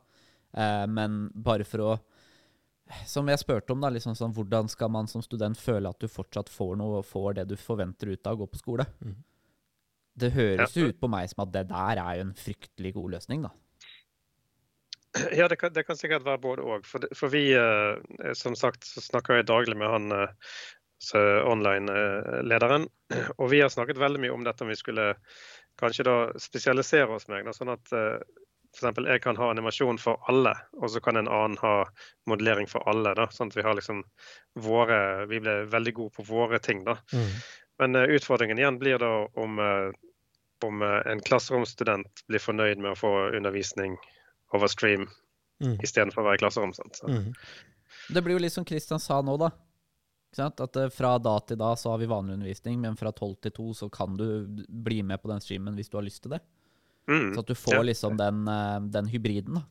Eh, 0.58 0.86
men 0.90 1.28
bare 1.36 1.64
for 1.68 1.84
å 1.86 2.00
Som 3.06 3.28
jeg 3.28 3.40
spurte 3.42 3.74
om, 3.76 3.82
da, 3.84 3.90
liksom 3.92 4.14
sånn, 4.16 4.32
hvordan 4.34 4.70
skal 4.72 4.88
man 4.90 5.08
som 5.12 5.22
student 5.22 5.58
føle 5.60 5.90
at 5.92 6.00
du 6.00 6.08
fortsatt 6.08 6.48
får 6.48 6.78
noe, 6.80 7.02
får 7.04 7.34
det 7.36 7.44
du 7.50 7.56
forventer 7.60 8.14
ut 8.14 8.28
av 8.28 8.38
å 8.38 8.46
gå 8.46 8.48
på 8.54 8.62
skole? 8.62 8.86
Mm. 9.04 9.18
Det 10.18 10.30
høres 10.32 10.72
Ja. 10.76 10.82
jo 10.86 10.88
ut 10.94 11.00
på 11.02 11.10
meg 11.12 11.28
som 11.30 11.44
at 11.44 11.52
det 11.52 11.66
der 11.68 12.00
er 12.00 12.16
jo 12.16 12.22
en 12.30 12.34
fryktelig 12.34 12.94
god 12.96 13.12
løsning, 13.18 13.42
da. 13.44 13.52
Ja, 15.36 15.48
det 15.50 15.58
kan, 15.60 15.74
det 15.74 15.84
kan 15.86 15.98
sikkert 15.98 16.24
være 16.24 16.40
både 16.40 16.64
òg. 16.64 16.86
For, 16.86 17.04
for 17.14 17.28
vi, 17.34 17.52
eh, 17.58 18.34
som 18.38 18.56
sagt, 18.56 18.86
så 18.86 19.02
snakker 19.02 19.36
jeg 19.40 19.48
daglig 19.50 19.76
med 19.76 19.90
han 19.90 20.12
eh, 20.14 20.34
online-lederen. 21.16 22.88
Og 23.38 23.50
vi 23.52 23.62
har 23.62 23.70
snakket 23.70 24.00
veldig 24.02 24.22
mye 24.24 24.34
om 24.36 24.44
dette 24.44 24.64
om 24.64 24.72
vi 24.72 24.76
skulle 24.80 25.16
kanskje 25.80 26.04
da 26.08 26.18
spesialisere 26.40 27.16
oss 27.16 27.28
meg. 27.28 27.46
Da, 27.46 27.54
sånn 27.54 27.72
at 27.74 27.94
eh, 27.96 28.18
f.eks. 28.76 29.00
jeg 29.06 29.22
kan 29.24 29.38
ha 29.40 29.52
animasjon 29.54 30.00
for 30.02 30.22
alle, 30.32 30.56
og 30.78 30.92
så 30.92 31.02
kan 31.04 31.20
en 31.20 31.30
annen 31.30 31.58
ha 31.62 31.76
modellering 32.30 32.70
for 32.70 32.88
alle. 32.90 33.14
Da, 33.18 33.30
sånn 33.34 33.54
at 33.54 33.60
vi 33.60 33.66
har 33.66 33.78
liksom 33.78 34.04
våre 34.58 35.26
Vi 35.30 35.40
blir 35.44 35.70
veldig 35.70 35.94
gode 35.94 36.16
på 36.18 36.28
våre 36.28 36.60
ting, 36.60 36.84
da. 36.88 36.98
Mm. 37.14 37.32
Men 37.78 37.96
eh, 37.96 38.18
utfordringen 38.18 38.60
igjen 38.60 38.82
blir 38.82 39.00
da 39.02 39.14
om, 39.38 39.60
eh, 39.62 39.94
om 40.66 40.82
en 40.82 41.22
klasseromsstudent 41.22 42.26
blir 42.28 42.42
fornøyd 42.42 42.82
med 42.82 42.96
å 42.96 43.00
få 43.00 43.14
undervisning 43.38 43.98
over 44.56 44.72
stream 44.72 45.06
mm. 45.62 45.78
istedenfor 45.84 46.24
å 46.24 46.30
være 46.32 46.40
i 46.40 46.46
klasserom. 46.46 46.74
Sant? 46.74 46.96
Så, 46.98 47.08
Mhm. 47.08 47.34
Det 48.08 48.22
blir 48.24 48.38
jo 48.38 48.40
litt 48.40 48.54
som 48.54 48.66
Kristian 48.66 49.00
sa 49.00 49.22
nå, 49.22 49.38
da. 49.38 49.50
Ikke 50.38 50.44
sant? 50.46 50.62
At 50.62 50.78
eh, 50.78 50.90
fra 50.94 51.16
da 51.18 51.40
til 51.50 51.58
da 51.58 51.72
så 51.76 51.90
har 51.96 51.98
vi 51.98 52.06
vanlig 52.12 52.36
undervisning, 52.38 52.78
men 52.84 52.96
fra 53.00 53.10
tolv 53.12 53.40
til 53.42 53.52
to 53.58 53.72
så 53.74 53.88
kan 53.90 54.14
du 54.20 54.28
bli 54.70 55.00
med 55.02 55.18
på 55.24 55.32
den 55.32 55.42
streamen 55.42 55.74
hvis 55.76 55.90
du 55.90 55.98
har 55.98 56.06
lyst 56.06 56.22
til 56.22 56.36
det. 56.36 56.42
mm, 57.10 57.34
Så 57.34 57.40
at 57.42 57.48
du 57.48 57.56
får 57.58 57.74
Ja. 57.80 57.82
liksom 57.90 58.18
den, 58.18 58.48
eh, 58.48 58.80
den 58.94 59.08
hybriden, 59.08 59.56
da. 59.56 59.64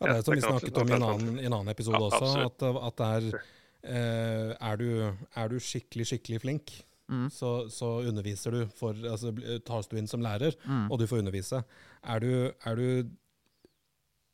Ja, 0.00 0.06
det 0.06 0.16
er 0.16 0.22
som 0.22 0.34
det 0.34 0.42
vi 0.42 0.46
snakket 0.46 0.78
om 0.78 0.88
i 0.88 0.92
en 0.92 1.02
annen, 1.02 1.38
en 1.38 1.52
annen 1.52 1.68
episode 1.68 1.98
Ja, 1.98 2.08
også, 2.08 2.46
at, 2.46 2.62
at 2.62 2.96
det 2.96 3.06
er 3.34 3.40
eh, 3.84 4.56
er, 4.60 4.76
du, 4.76 5.16
er 5.36 5.48
du 5.48 5.56
skikkelig, 5.58 6.06
skikkelig 6.06 6.40
flink, 6.40 6.82
Mm. 7.08 7.28
så, 7.30 7.68
så 7.70 8.02
underviser 8.08 8.50
du 8.50 8.66
for 8.74 8.90
Altså 9.06 9.30
tas 9.64 9.86
du 9.86 9.96
inn 9.96 10.08
som 10.08 10.20
lærer, 10.20 10.56
Mm. 10.66 10.90
og 10.90 10.98
du 10.98 11.06
får 11.06 11.18
undervise. 11.22 11.62
Er 12.02 12.18
du, 12.18 12.50
er 12.66 12.74
du 12.74 13.10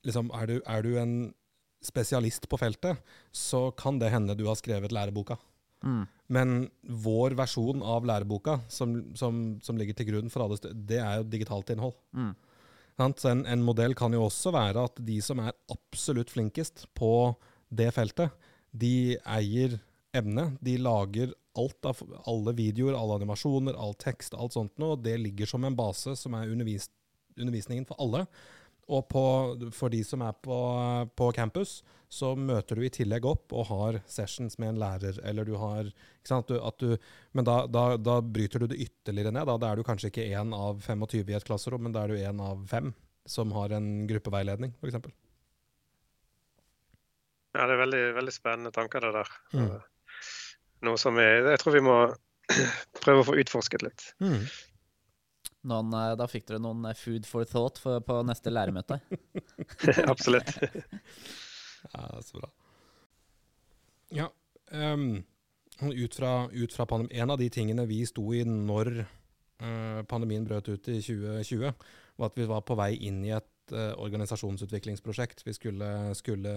liksom 0.06 0.30
er 0.32 0.46
du, 0.46 0.60
er 0.66 0.82
du 0.82 0.96
en 0.98 1.34
spesialist 1.82 2.48
på 2.48 2.58
feltet, 2.60 3.00
så 3.34 3.70
kan 3.78 3.98
det 4.00 4.12
hende 4.14 4.36
du 4.38 4.46
har 4.48 4.58
skrevet 4.58 4.94
læreboka. 4.94 5.38
Mm. 5.82 6.04
Men 6.32 6.54
vår 6.82 7.34
versjon 7.38 7.82
av 7.82 8.06
læreboka, 8.08 8.60
som, 8.70 8.94
som, 9.18 9.42
som 9.62 9.78
ligger 9.78 9.98
til 9.98 10.12
grunn 10.12 10.32
for 10.32 10.44
alle 10.44 10.58
steder, 10.60 10.78
det 10.88 11.00
er 11.02 11.20
jo 11.20 11.28
digitalt 11.32 11.74
innhold. 11.74 11.96
Mm. 12.14 12.32
Så 13.18 13.32
en, 13.32 13.46
en 13.48 13.64
modell 13.64 13.96
kan 13.98 14.14
jo 14.14 14.26
også 14.28 14.52
være 14.54 14.86
at 14.86 15.00
de 15.02 15.18
som 15.24 15.40
er 15.42 15.56
absolutt 15.72 16.30
flinkest 16.30 16.86
på 16.98 17.32
det 17.72 17.88
feltet, 17.96 18.30
de 18.70 19.18
eier 19.28 19.78
emnet. 20.16 20.56
De 20.64 20.76
lager 20.80 21.32
alt 21.58 21.88
av 21.88 22.00
alle 22.28 22.54
videoer, 22.56 22.96
alle 22.96 23.18
animasjoner, 23.20 23.76
all 23.76 23.96
tekst, 24.00 24.36
alt 24.36 24.56
sånt 24.56 24.76
noe. 24.80 25.00
Det 25.00 25.16
ligger 25.20 25.48
som 25.48 25.64
en 25.64 25.76
base 25.76 26.14
som 26.20 26.36
er 26.38 26.52
undervis, 26.52 26.88
undervisningen 27.36 27.88
for 27.88 28.00
alle. 28.00 28.26
Og 28.90 29.04
på, 29.08 29.24
for 29.74 29.92
de 29.92 30.02
som 30.04 30.24
er 30.26 30.34
på, 30.42 30.56
på 31.16 31.28
campus, 31.36 31.80
så 32.12 32.34
møter 32.36 32.76
du 32.76 32.84
i 32.84 32.90
tillegg 32.92 33.24
opp 33.24 33.54
og 33.56 33.68
har 33.70 34.00
sessions 34.10 34.58
med 34.60 34.74
en 34.74 34.80
lærer, 34.82 35.20
eller 35.24 35.46
du 35.48 35.54
har 35.56 35.86
ikke 35.86 36.28
sant, 36.28 36.50
du, 36.50 36.58
du, 36.82 36.98
Men 37.32 37.46
da, 37.48 37.62
da, 37.70 37.84
da 37.96 38.18
bryter 38.20 38.60
du 38.60 38.66
det 38.68 38.82
ytterligere 38.84 39.32
ned. 39.32 39.46
Da, 39.48 39.56
da 39.56 39.70
er 39.70 39.80
du 39.80 39.86
kanskje 39.86 40.10
ikke 40.10 40.26
én 40.28 40.52
av 40.52 40.82
25 40.84 41.32
i 41.32 41.38
et 41.38 41.46
klasserom, 41.48 41.86
men 41.86 41.94
da 41.94 42.04
er 42.04 42.12
du 42.12 42.20
én 42.20 42.42
av 42.44 42.66
fem 42.68 42.92
som 43.24 43.54
har 43.54 43.72
en 43.72 43.86
gruppeveiledning, 44.10 44.74
f.eks. 44.82 44.98
ja, 47.54 47.64
det 47.68 47.74
er 47.76 47.80
veldig, 47.80 48.02
veldig 48.16 48.34
spennende 48.34 48.72
tanker, 48.74 49.04
det 49.04 49.12
der. 49.14 49.32
Mm. 49.54 49.70
Noe 50.88 50.98
som 50.98 51.18
jeg, 51.20 51.44
jeg 51.46 51.60
tror 51.62 51.76
vi 51.76 51.84
må 51.86 51.96
prøve 53.04 53.22
å 53.22 53.28
få 53.28 53.38
utforsket 53.40 53.84
litt. 53.86 54.06
Mm. 54.24 54.42
Noen, 55.70 55.92
eh, 55.94 56.14
da 56.18 56.26
fikk 56.30 56.48
dere 56.48 56.62
noen 56.62 56.88
eh, 56.90 56.96
food 56.98 57.26
for 57.28 57.46
thought 57.48 57.78
for, 57.82 58.02
på 58.02 58.18
neste 58.26 58.50
læremøte. 58.50 58.98
Absolutt. 60.12 60.56
Ja, 61.92 62.06
så 62.22 62.40
bra. 62.40 62.50
Ja, 64.12 64.28
um, 64.70 65.22
ut 65.80 66.14
fra, 66.14 66.32
ut 66.52 66.74
fra 66.74 66.86
En 67.10 67.30
av 67.30 67.38
de 67.38 67.48
tingene 67.50 67.86
vi 67.88 68.02
sto 68.06 68.26
i 68.34 68.42
når 68.44 68.92
uh, 69.00 70.02
pandemien 70.10 70.44
brøt 70.44 70.68
ut 70.68 70.88
i 70.92 70.98
2020, 71.00 71.72
var 72.18 72.28
at 72.28 72.38
vi 72.38 72.48
var 72.50 72.66
på 72.66 72.76
vei 72.76 72.92
inn 73.08 73.22
i 73.24 73.32
et 73.32 73.72
uh, 73.72 73.94
organisasjonsutviklingsprosjekt. 74.02 75.46
Vi 75.46 75.54
skulle, 75.56 75.88
skulle 76.18 76.52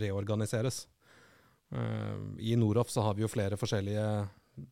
reorganiseres. 0.00 0.86
Uh, 1.74 2.34
I 2.40 2.56
Noroff 2.56 2.90
så 2.90 3.04
har 3.06 3.14
vi 3.14 3.24
jo 3.24 3.30
flere 3.30 3.60
forskjellige 3.60 4.08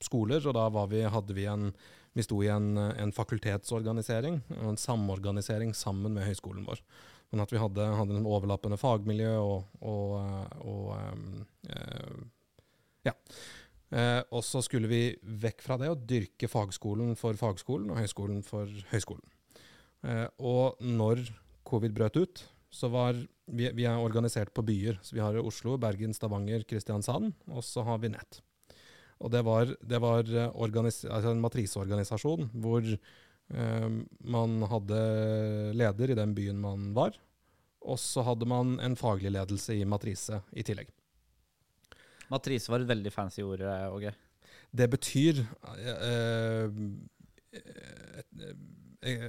skoler, 0.05 0.45
og 0.47 0.57
da 0.57 0.87
vi, 0.91 1.03
hadde 1.11 1.37
vi 1.37 1.49
en 1.51 1.73
vi 2.13 2.25
sto 2.25 2.43
i 2.45 2.51
en, 2.53 2.77
en 2.77 3.13
fakultetsorganisering, 3.15 4.43
en 4.61 4.77
samorganisering 4.77 5.73
sammen 5.77 6.13
med 6.17 6.27
høyskolen 6.29 6.67
vår. 6.69 6.83
Sånn 7.33 7.41
at 7.41 7.53
vi 7.55 7.61
hadde, 7.61 7.89
hadde 7.97 8.19
en 8.19 8.29
overlappende 8.29 8.77
fagmiljø 8.77 9.33
og, 9.41 9.71
og, 9.81 10.17
og 10.61 10.89
um, 10.99 11.29
uh, 11.73 12.23
Ja. 13.09 13.17
Uh, 13.93 14.21
og 14.33 14.45
så 14.45 14.61
skulle 14.65 14.89
vi 14.89 15.03
vekk 15.21 15.65
fra 15.65 15.77
det 15.81 15.91
og 15.93 16.05
dyrke 16.09 16.49
fagskolen 16.49 17.17
for 17.21 17.37
fagskolen 17.37 17.91
og 17.93 18.01
høyskolen 18.01 18.45
for 18.45 18.69
høyskolen. 18.93 19.25
Uh, 20.05 20.29
og 20.41 20.85
når 20.85 21.25
covid 21.69 21.97
brøt 21.97 22.21
ut, 22.21 22.45
så 22.73 22.89
var 22.93 23.17
vi, 23.17 23.69
vi 23.73 23.89
er 23.89 24.01
organisert 24.01 24.53
på 24.53 24.65
byer. 24.65 25.01
Så 25.05 25.17
vi 25.17 25.25
har 25.25 25.37
Oslo, 25.41 25.79
Bergen, 25.81 26.13
Stavanger, 26.17 26.65
Kristiansand, 26.69 27.33
og 27.49 27.65
så 27.65 27.85
har 27.89 28.01
vi 28.05 28.13
nett. 28.13 28.41
Og 29.23 29.31
det 29.31 29.43
var, 29.47 29.71
det 29.79 30.01
var 30.03 30.27
eh, 30.27 30.49
altså 30.51 31.31
en 31.31 31.43
matriseorganisasjon 31.43 32.49
hvor 32.63 32.87
eh, 32.87 33.91
man 34.37 34.57
hadde 34.71 35.03
leder 35.79 36.13
i 36.13 36.19
den 36.19 36.35
byen 36.35 36.59
man 36.63 36.91
var, 36.97 37.15
og 37.83 37.99
så 37.99 38.25
hadde 38.27 38.49
man 38.51 38.77
en 38.83 38.99
faglig 38.99 39.33
ledelse 39.35 39.77
i 39.79 39.87
matrise 39.87 40.43
i 40.55 40.67
tillegg. 40.67 40.91
Matrise 42.33 42.73
var 42.73 42.83
et 42.83 42.91
veldig 42.91 43.13
fancy 43.15 43.45
ord, 43.45 43.63
eh, 43.63 43.89
Åge. 43.93 44.15
Det 44.73 44.89
betyr 44.91 45.43
eh, 45.43 46.69
eh, 47.53 48.53
eh, 49.03 49.27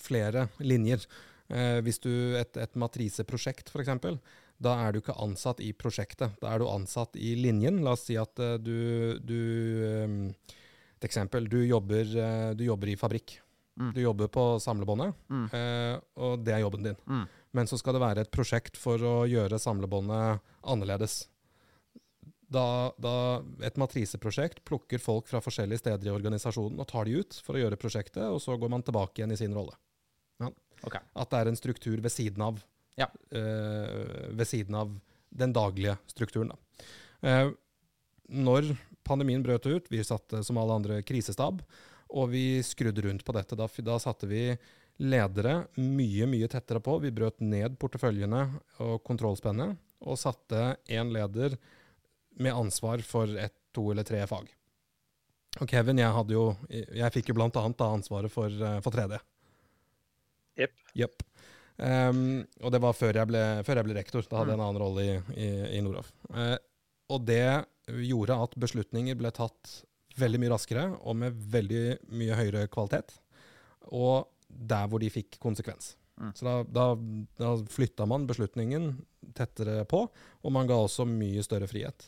flere 0.00 0.48
linjer. 0.60 1.06
Eh, 1.48 1.78
hvis 1.84 2.00
du 2.00 2.10
Et, 2.36 2.56
et 2.56 2.76
matriseprosjekt, 2.76 3.70
f.eks., 3.72 4.18
da 4.62 4.74
er 4.86 4.92
du 4.94 5.00
ikke 5.00 5.16
ansatt 5.20 5.60
i 5.60 5.72
prosjektet. 5.76 6.36
Da 6.40 6.52
er 6.54 6.62
du 6.62 6.68
ansatt 6.70 7.16
i 7.16 7.34
linjen. 7.36 7.82
La 7.84 7.92
oss 7.96 8.06
si 8.08 8.16
at 8.20 8.38
eh, 8.38 8.56
du, 8.62 9.18
du 9.20 9.40
eh, 9.84 10.60
Et 10.98 11.08
eksempel. 11.10 11.48
Du 11.50 11.58
jobber, 11.66 12.04
eh, 12.16 12.54
du 12.56 12.64
jobber 12.64 12.88
i 12.88 12.96
fabrikk. 12.96 13.40
Mm. 13.76 13.90
Du 13.92 14.00
jobber 14.00 14.28
på 14.30 14.42
samlebåndet, 14.62 15.14
Mm. 15.28 15.46
eh, 15.52 15.96
og 16.22 16.44
det 16.46 16.52
er 16.54 16.60
jobben 16.62 16.84
din. 16.86 16.96
Mm. 17.10 17.24
Men 17.52 17.66
så 17.66 17.76
skal 17.78 17.92
det 17.96 18.00
være 18.04 18.20
et 18.22 18.30
prosjekt 18.30 18.76
for 18.78 18.98
å 19.02 19.14
gjøre 19.26 19.58
samlebåndet 19.58 20.40
annerledes. 20.62 21.24
Da, 22.54 22.92
da 23.02 23.42
et 23.66 23.76
matriseprosjekt 23.80 24.62
plukker 24.68 25.00
folk 25.02 25.26
fra 25.26 25.40
forskjellige 25.42 25.80
steder 25.82 26.06
i 26.06 26.12
organisasjonen 26.14 26.78
og 26.78 26.86
tar 26.86 27.08
de 27.08 27.18
ut 27.18 27.34
for 27.42 27.56
å 27.58 27.62
gjøre 27.64 27.78
prosjektet, 27.80 28.22
og 28.30 28.38
så 28.42 28.54
går 28.60 28.70
man 28.70 28.84
tilbake 28.86 29.18
igjen 29.20 29.34
i 29.34 29.38
sin 29.40 29.54
rolle. 29.56 29.74
Ja. 30.42 30.52
Okay. 30.84 31.00
At 31.18 31.32
det 31.32 31.40
er 31.40 31.50
en 31.50 31.58
struktur 31.58 31.98
ved 32.04 32.12
siden 32.14 32.44
av, 32.46 32.62
Ja. 33.00 33.08
uh, 33.34 34.30
ved 34.30 34.46
siden 34.46 34.76
av 34.78 34.92
den 35.34 35.52
daglige 35.54 35.96
strukturen. 36.06 36.52
Da. 36.52 36.86
Uh, 37.24 37.50
når 38.28 38.70
pandemien 39.04 39.42
brøt 39.44 39.66
ut, 39.66 39.90
vi 39.90 40.04
satte 40.06 40.42
som 40.46 40.58
alle 40.60 40.78
andre 40.78 41.02
krisestab, 41.06 41.60
og 42.14 42.30
vi 42.32 42.62
skrudde 42.64 43.02
rundt 43.04 43.24
på 43.26 43.34
dette. 43.36 43.58
Da, 43.58 43.68
da 43.84 43.98
satte 44.02 44.28
vi 44.30 44.46
ledere 45.02 45.64
mye, 45.80 46.28
mye 46.30 46.48
tettere 46.50 46.80
på. 46.84 46.98
Vi 47.02 47.12
brøt 47.14 47.42
ned 47.42 47.78
porteføljene 47.82 48.44
og 48.84 49.00
kontrollspennet, 49.06 49.76
og 50.04 50.20
satte 50.20 50.74
én 50.92 51.10
leder 51.14 51.56
med 52.38 52.54
ansvar 52.54 53.02
for 53.06 53.30
ett, 53.40 53.56
to 53.74 53.88
eller 53.90 54.06
tre 54.06 54.20
fag. 54.30 54.46
Og 55.62 55.70
Kevin, 55.70 55.98
jeg, 56.02 56.14
hadde 56.14 56.34
jo, 56.34 56.48
jeg 56.70 57.14
fikk 57.14 57.30
jo 57.30 57.36
blant 57.38 57.56
annet 57.58 57.78
da 57.78 57.90
ansvaret 57.94 58.32
for, 58.32 58.50
eh, 58.50 58.80
for 58.82 58.94
3D. 58.94 59.18
Jepp. 60.58 60.74
Jepp. 60.98 61.24
Ehm, 61.82 62.44
og 62.62 62.70
det 62.74 62.80
var 62.82 62.94
før 62.96 63.18
jeg 63.18 63.30
ble, 63.30 63.42
før 63.66 63.80
jeg 63.80 63.88
ble 63.88 63.96
rektor. 63.98 64.26
Da 64.28 64.40
hadde 64.40 64.54
jeg 64.54 64.60
en 64.60 64.66
annen 64.66 64.82
rolle 64.82 65.04
i, 65.06 65.16
i, 65.34 65.48
i 65.78 65.82
Noroff. 65.84 66.12
Uh, 66.30 66.56
og 67.12 67.26
det 67.28 67.64
gjorde 68.06 68.38
at 68.46 68.54
beslutninger 68.60 69.18
ble 69.18 69.32
tatt 69.34 69.80
veldig 70.18 70.40
mye 70.40 70.54
raskere 70.54 70.86
og 71.02 71.18
med 71.20 71.36
veldig 71.52 71.82
mye 72.14 72.38
høyere 72.38 72.68
kvalitet. 72.72 73.16
Og 73.92 74.30
der 74.48 74.88
hvor 74.88 75.02
de 75.02 75.10
fikk 75.12 75.40
konsekvens. 75.42 75.94
Mm. 76.20 76.30
Så 76.38 76.46
da, 76.46 76.56
da, 76.62 76.86
da 77.40 77.54
flytta 77.74 78.06
man 78.06 78.28
beslutningen 78.28 78.92
tettere 79.34 79.82
på, 79.90 80.04
og 80.06 80.54
man 80.54 80.68
ga 80.70 80.78
også 80.78 81.06
mye 81.08 81.42
større 81.42 81.66
frihet. 81.70 82.06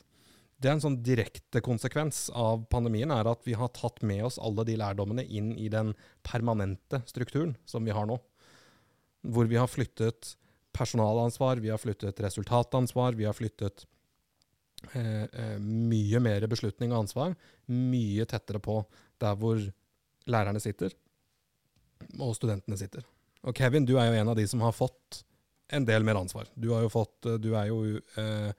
Det 0.56 0.70
er 0.70 0.76
en 0.76 0.84
sånn 0.84 1.00
direkte 1.04 1.60
konsekvens 1.60 2.28
av 2.32 2.62
pandemien 2.72 3.10
er 3.12 3.28
at 3.28 3.42
vi 3.44 3.56
har 3.58 3.74
tatt 3.76 4.00
med 4.06 4.22
oss 4.24 4.38
alle 4.40 4.64
de 4.64 4.78
lærdommene 4.80 5.26
inn 5.26 5.50
i 5.58 5.66
den 5.72 5.92
permanente 6.24 7.02
strukturen 7.10 7.56
som 7.68 7.84
vi 7.84 7.92
har 7.92 8.08
nå. 8.08 8.16
Hvor 9.32 9.48
vi 9.50 9.58
har 9.58 9.70
flyttet 9.70 10.34
personalansvar, 10.76 11.60
vi 11.62 11.72
har 11.72 11.80
flyttet 11.80 12.20
resultatansvar, 12.20 13.16
vi 13.16 13.24
har 13.24 13.36
flyttet 13.36 13.86
eh, 14.92 15.24
eh, 15.24 15.56
mye 15.60 16.20
mer 16.20 16.46
beslutning 16.50 16.92
og 16.92 17.06
ansvar 17.06 17.34
mye 17.72 18.26
tettere 18.28 18.60
på 18.62 18.80
der 19.22 19.36
hvor 19.40 19.60
lærerne 20.26 20.60
sitter, 20.60 20.92
og 22.18 22.34
studentene 22.36 22.78
sitter. 22.78 23.04
Og 23.46 23.56
Kevin, 23.56 23.86
du 23.86 23.96
er 23.96 24.10
jo 24.10 24.20
en 24.20 24.32
av 24.32 24.38
de 24.38 24.46
som 24.48 24.62
har 24.64 24.74
fått 24.74 25.22
en 25.74 25.86
del 25.86 26.04
mer 26.06 26.18
ansvar. 26.18 26.48
Du, 26.54 26.68
fått, 26.90 27.26
du 27.42 27.52
er 27.58 27.70
jo 27.70 27.80
eh, 28.20 28.50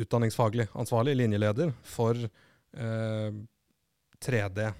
utdanningsfaglig 0.00 0.68
ansvarlig, 0.72 1.16
linjeleder, 1.20 1.72
for 1.84 2.16
eh, 2.16 3.40
3D 4.20 4.70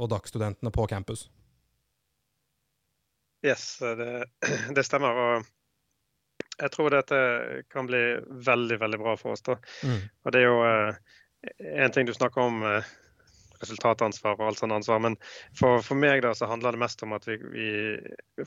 og 0.00 0.10
DAG-studentene 0.12 0.72
på 0.74 0.86
campus. 0.90 1.28
Yes, 3.46 3.78
det, 3.80 4.24
det 4.76 4.84
stemmer. 4.84 5.20
Og 5.24 6.50
jeg 6.60 6.72
tror 6.74 6.92
dette 6.92 7.20
kan 7.72 7.88
bli 7.88 8.02
veldig, 8.46 8.80
veldig 8.80 9.00
bra 9.00 9.16
for 9.20 9.36
oss. 9.36 9.44
da. 9.46 9.56
Mm. 9.84 10.00
Og 10.24 10.34
det 10.34 10.42
er 10.42 10.48
jo 10.48 10.64
en 11.84 11.94
ting 11.94 12.08
du 12.08 12.12
snakker 12.14 12.42
om, 12.44 12.62
eh, 12.68 12.90
resultatansvar 13.60 14.38
og 14.38 14.46
alt 14.48 14.60
sånt 14.60 14.72
ansvar. 14.72 15.00
Men 15.04 15.16
for, 15.56 15.80
for 15.84 15.98
meg 16.00 16.22
da 16.24 16.32
så 16.36 16.48
handler 16.50 16.76
det 16.76 16.82
mest 16.82 17.04
om 17.04 17.14
at 17.16 17.28
vi, 17.28 17.36
vi 17.52 17.70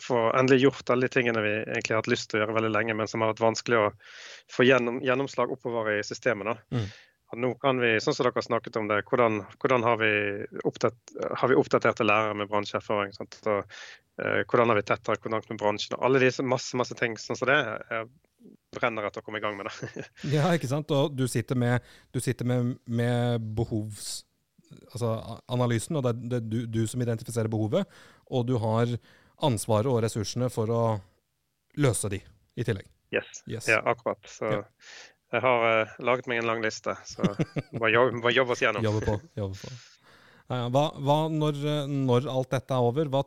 får 0.01 0.33
endelig 0.39 0.63
gjort 0.65 0.93
alle 0.93 1.07
de 1.07 1.13
tingene 1.13 1.45
vi 1.45 1.55
egentlig 1.61 1.95
har 1.95 2.03
hatt 2.03 2.11
lyst 2.11 2.29
til 2.31 2.39
å 2.39 2.43
gjøre 2.43 2.57
veldig 2.59 2.73
lenge, 2.73 2.97
men 2.97 3.09
som 3.09 3.23
har 3.23 3.33
vært 3.33 3.45
vanskelig 3.45 3.81
å 3.81 3.89
få 4.51 4.67
gjennom, 4.67 5.01
gjennomslag 5.05 5.53
oppover 5.53 5.93
i 5.97 6.05
systemet. 6.05 6.53
da. 6.53 6.79
Mm. 6.79 6.87
Og 7.33 7.39
nå 7.41 7.49
kan 7.61 7.79
vi, 7.81 7.95
sånn 8.03 8.13
som 8.13 8.27
dere 8.27 8.37
har 8.37 8.45
snakket 8.45 8.75
om 8.77 8.89
det, 8.91 8.99
hvordan, 9.09 9.39
hvordan 9.61 9.85
har, 9.87 9.97
vi 10.01 10.11
oppdatert, 10.69 11.13
har 11.41 11.49
vi 11.49 11.57
oppdaterte 11.57 12.05
lærere 12.05 12.35
med 12.37 12.49
bransjeerfaring? 12.51 13.15
Og, 13.17 13.77
eh, 14.21 14.41
hvordan 14.49 14.69
har 14.69 14.77
vi 14.77 14.85
tettere 14.85 15.21
kontakt 15.21 15.49
med 15.49 15.61
bransjen? 15.61 15.97
Alle 15.97 16.21
disse 16.21 16.45
masse, 16.45 16.77
masse 16.77 16.97
ting 16.99 17.17
sånn 17.17 17.39
som 17.39 17.49
det. 17.49 17.57
Jeg 17.89 18.11
brenner 18.75 19.07
etter 19.09 19.23
å 19.23 19.25
komme 19.25 19.41
i 19.41 19.45
gang 19.45 19.57
med 19.57 19.69
det. 19.69 20.05
Ja, 20.35 20.51
ikke 20.53 20.69
sant? 20.69 20.93
Og 20.93 21.17
du 21.17 21.25
sitter 21.31 21.57
med, 21.57 21.89
du 22.13 22.21
sitter 22.23 22.49
med, 22.49 22.77
med 22.85 23.49
behovs... 23.57 24.21
Altså 24.89 25.11
analysen, 25.53 25.99
og 25.99 26.01
det 26.01 26.11
er, 26.15 26.21
det 26.31 26.37
er 26.39 26.45
du, 26.49 26.55
du 26.65 26.79
som 26.89 27.01
identifiserer 27.03 27.49
behovet, 27.51 27.85
og 28.33 28.47
du 28.49 28.55
har 28.57 28.89
ansvaret 29.45 29.89
og 29.91 29.99
ressursene 30.01 30.49
for 30.49 30.71
å 30.73 30.81
løse 31.77 32.09
de 32.09 32.17
i 32.57 32.65
tillegg. 32.65 32.87
Yes. 33.13 33.43
Yes. 33.45 33.67
Ja, 33.69 33.83
akkurat. 33.85 34.17
Så 34.25 34.49
Ja. 34.49 34.63
Jeg 35.33 35.41
har 35.43 35.63
uh, 35.65 35.95
laget 36.05 36.27
meg 36.29 36.41
en 36.41 36.49
lang 36.51 36.61
liste, 36.63 36.93
så 37.09 37.25
bare 37.73 37.91
jobb, 37.93 38.19
bare 38.25 38.35
jobb 38.35 38.53
oss 38.53 38.61
gjennom. 38.63 38.85
Jobbe 38.85 39.01
på. 39.07 39.17
Jobbe 39.39 39.57
på. 39.57 39.73
Ja. 40.51 40.61
Hva, 40.69 40.83
hva 40.99 41.17
når, 41.31 41.59
når 41.89 42.27
alt 42.29 42.51
dette 42.53 42.75
er 42.75 42.85
over, 42.85 43.07
hva, 43.09 43.23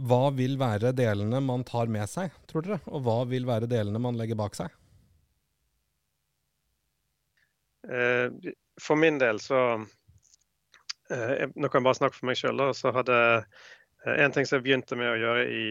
hva, 0.00 0.20
vil 0.34 0.56
være 0.58 0.90
delene 0.96 1.42
man 1.44 1.62
tar 1.68 1.90
med 1.92 2.08
seg, 2.10 2.32
tror 2.50 2.64
dere? 2.66 2.80
Og 2.90 3.04
hva 3.06 3.18
vil 3.30 3.46
være 3.46 3.68
delene 3.70 4.00
man 4.02 4.18
legger 4.18 4.38
bak 4.40 4.56
seg? 4.58 4.72
Uh, 7.86 8.28
For 8.80 8.96
min 9.00 9.18
del 9.20 9.38
så 9.40 9.60
uh, 9.80 11.32
jeg- 11.36 11.52
Nå 11.54 11.68
kan 11.68 11.80
jeg 11.80 11.86
bare 11.88 11.98
snakke 12.00 12.18
for 12.18 12.28
meg 12.28 12.38
sjøl. 12.40 12.60
Så 12.76 12.92
hadde 12.94 13.16
eh, 14.06 14.16
en 14.24 14.32
ting 14.32 14.46
som 14.46 14.58
jeg 14.58 14.66
begynte 14.68 14.98
med 15.00 15.10
å 15.12 15.20
gjøre 15.20 15.46
i, 15.52 15.64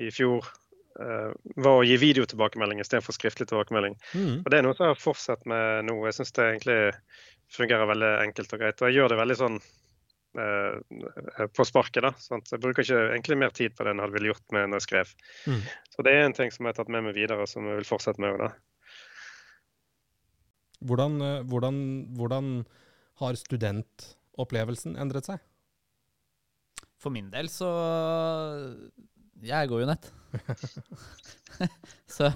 i 0.00 0.10
fjor, 0.14 0.46
eh, 0.46 0.67
var 0.98 1.78
å 1.78 1.84
gi 1.86 1.94
videotilbakemelding 2.00 2.80
istedenfor 2.82 3.14
skriftlig 3.14 3.46
tilbakemelding. 3.50 3.94
Mm. 4.18 4.38
Og 4.40 4.48
Det 4.50 4.58
er 4.58 4.64
noe 4.66 4.74
som 4.74 4.86
jeg 4.86 4.94
har 4.96 5.02
fortsatt 5.02 5.44
med 5.46 5.86
nå. 5.86 5.94
Jeg 6.08 6.16
syns 6.16 6.34
det 6.34 6.46
egentlig 6.46 6.78
fungerer 7.54 7.88
veldig 7.88 8.14
enkelt 8.26 8.54
og 8.54 8.62
greit. 8.62 8.80
Og 8.82 8.90
jeg 8.90 8.98
gjør 8.98 9.12
det 9.12 9.20
veldig 9.20 9.36
sånn 9.38 9.58
eh, 10.42 11.46
på 11.54 11.66
sparket. 11.68 12.02
da, 12.04 12.12
sant? 12.22 12.50
Jeg 12.52 12.62
bruker 12.62 12.84
ikke 12.84 13.02
egentlig 13.12 13.38
mer 13.40 13.54
tid 13.56 13.76
på 13.76 13.84
det 13.84 13.92
enn 13.92 14.02
jeg 14.02 14.08
hadde 14.08 14.18
ville 14.18 14.32
gjort 14.32 14.56
med 14.56 14.68
når 14.68 14.82
jeg 14.82 14.88
skrev. 14.88 15.12
Mm. 15.48 15.62
Så 15.94 16.06
det 16.06 16.14
er 16.14 16.26
en 16.26 16.36
ting 16.38 16.54
som 16.54 16.66
jeg 16.66 16.74
har 16.74 16.80
tatt 16.80 16.92
med 16.94 17.06
meg 17.08 17.18
videre, 17.18 17.48
som 17.50 17.68
jeg 17.68 17.80
vil 17.80 17.88
fortsette 17.88 18.24
med. 18.24 18.42
da. 18.42 18.52
Hvordan, 20.88 21.20
eh, 21.24 21.44
hvordan, 21.50 21.76
hvordan 22.18 22.50
har 23.22 23.38
studentopplevelsen 23.38 24.98
endret 25.00 25.30
seg? 25.30 25.44
For 26.98 27.14
min 27.14 27.30
del 27.30 27.46
så 27.50 27.70
Jeg 29.46 29.70
går 29.70 29.84
jo 29.84 29.88
nett. 29.88 30.08
så 32.16 32.30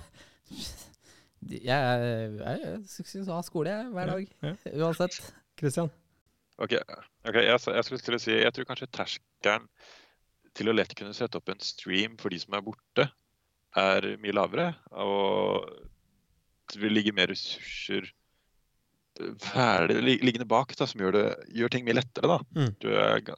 jeg, 1.43 1.65
jeg, 1.67 2.37
jeg 2.39 3.25
ha 3.27 3.41
skole 3.43 3.73
jeg, 3.73 3.89
hver 3.95 4.13
dag. 4.13 4.31
Ja, 4.45 4.53
Uansett. 4.87 5.19
Kristian? 5.59 5.91
Ok, 6.63 6.77
okay 7.27 7.47
jeg, 7.49 7.59
jeg 7.59 7.85
skulle 7.89 8.05
til 8.05 8.21
si, 8.23 8.37
jeg 8.39 8.55
tror 8.55 8.69
kanskje 8.69 8.91
terskelen 8.95 9.67
til 10.57 10.69
å 10.69 10.75
lett 10.77 10.95
kunne 10.97 11.17
sette 11.17 11.41
opp 11.41 11.51
en 11.51 11.63
stream 11.65 12.19
for 12.21 12.33
de 12.33 12.39
som 12.43 12.55
er 12.55 12.65
borte, 12.65 13.09
er 13.79 14.09
mye 14.23 14.37
lavere. 14.37 14.69
Og 15.03 15.67
det 16.73 16.81
vil 16.83 16.95
ligge 16.95 17.15
mer 17.17 17.33
ressurser 17.33 18.11
ferdig 19.43 19.99
liggende 20.25 20.49
bak, 20.49 20.73
da, 20.79 20.87
som 20.89 21.03
gjør, 21.03 21.17
det, 21.19 21.27
gjør 21.57 21.73
ting 21.73 21.85
mye 21.87 21.99
lettere. 21.99 22.31
da. 22.31 22.39
Mm. 22.57 22.71
Du 22.81 22.89
er, 22.93 23.35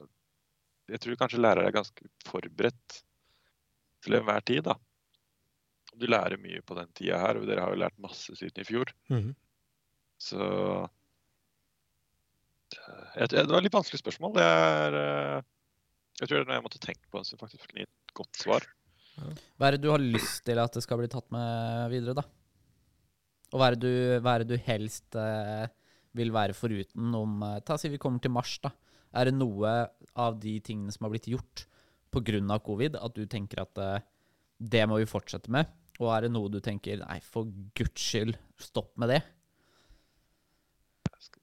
jeg 0.91 1.01
tror 1.03 1.19
kanskje 1.19 1.41
lærere 1.41 1.71
er 1.71 1.75
ganske 1.75 2.09
forberedt 2.27 3.01
til 4.05 4.17
enhver 4.19 4.43
tid. 4.45 4.61
da. 4.69 4.75
Du 5.95 6.05
lærer 6.11 6.37
mye 6.41 6.61
på 6.65 6.75
den 6.77 6.89
tida 6.97 7.17
her, 7.21 7.37
og 7.39 7.47
dere 7.47 7.63
har 7.63 7.71
jo 7.75 7.79
lært 7.83 7.97
masse 8.03 8.35
siden 8.35 8.61
i 8.63 8.67
fjor. 8.67 8.91
Mhm. 9.09 9.33
Så 10.19 10.39
eh, 12.75 13.05
jeg, 13.21 13.29
jeg- 13.31 13.45
Det 13.45 13.51
var 13.51 13.57
et 13.61 13.67
litt 13.67 13.73
vanskelig 13.77 14.01
spørsmål. 14.01 14.33
Det 14.33 14.43
er, 14.43 14.93
eh, 15.37 15.41
Jeg 16.19 16.29
tror 16.29 16.37
det 16.37 16.41
er 16.41 16.47
noe 16.47 16.55
jeg 16.55 16.63
måtte 16.63 16.79
tenke 16.79 17.07
på 17.11 17.19
så 17.25 17.31
jeg 17.35 17.39
faktisk 17.41 17.67
kunne 17.67 17.81
gi 17.81 17.87
et 17.89 18.13
godt 18.15 18.35
svar. 18.39 18.61
Hva 19.59 19.67
er 19.67 19.71
det 19.75 19.81
du 19.81 19.89
har 19.91 19.99
lyst 19.99 20.45
til 20.45 20.57
at 20.59 20.71
det 20.71 20.83
skal 20.83 20.97
bli 20.97 21.07
tatt 21.11 21.29
med 21.31 21.89
videre, 21.91 22.13
da? 22.15 22.23
Og 23.51 23.59
hva 23.59 23.67
er 23.67 23.75
det 23.75 23.81
du, 23.83 24.19
hva 24.23 24.35
er 24.35 24.39
det 24.43 24.47
du 24.47 24.57
helst 24.63 25.15
eh, 25.15 25.67
vil 26.15 26.31
være 26.31 26.53
foruten 26.55 27.13
om 27.15 27.43
eh, 27.43 27.59
Ta 27.67 27.75
Si 27.77 27.89
vi 27.89 27.97
kommer 27.97 28.21
til 28.21 28.31
mars, 28.31 28.59
da. 28.63 28.71
Er 29.13 29.25
det 29.25 29.33
noe 29.35 29.89
av 30.15 30.39
de 30.39 30.59
tingene 30.61 30.91
som 30.91 31.03
har 31.05 31.11
blitt 31.11 31.27
gjort 31.27 31.65
pga. 32.15 32.59
covid, 32.63 32.95
at 32.95 33.13
du 33.17 33.25
tenker 33.27 33.61
at 33.65 33.77
eh, 33.83 33.99
det 34.59 34.85
må 34.89 34.97
vi 35.01 35.05
fortsette 35.09 35.51
med? 35.51 35.67
Og 35.99 36.09
er 36.11 36.25
det 36.25 36.31
noe 36.35 36.49
du 36.51 36.59
tenker 36.63 36.97
nei, 37.03 37.19
for 37.23 37.47
guds 37.75 38.01
skyld, 38.01 38.35
stopp 38.59 38.91
med 38.99 39.09
det? 39.13 39.21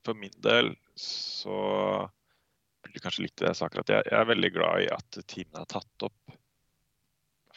For 0.05 0.15
min 0.19 0.35
del 0.43 0.73
så 0.99 1.55
blir 2.83 2.97
det 2.97 3.03
kanskje 3.05 3.23
litt 3.29 3.37
det 3.39 3.47
jeg 3.53 3.57
sa 3.61 3.69
akkurat. 3.69 3.89
Jeg, 3.95 4.09
jeg 4.11 4.19
er 4.19 4.29
veldig 4.33 4.51
glad 4.57 4.83
i 4.83 4.89
at 4.93 5.19
teamene 5.31 5.63
er 5.63 5.71
tatt 5.71 6.07
opp. 6.09 6.37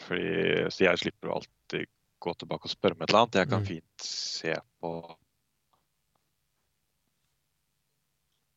Fordi, 0.05 0.69
så 0.69 0.85
jeg 0.85 1.01
slipper 1.01 1.31
å 1.31 1.39
alltid 1.39 1.89
gå 2.21 2.33
tilbake 2.41 2.67
og 2.69 2.71
spørre 2.75 2.95
om 2.97 3.03
et 3.05 3.09
eller 3.09 3.23
annet. 3.25 3.39
Jeg 3.41 3.49
kan 3.49 3.61
Mm. 3.63 3.69
fint 3.69 4.05
se 4.05 4.53
på 4.81 4.91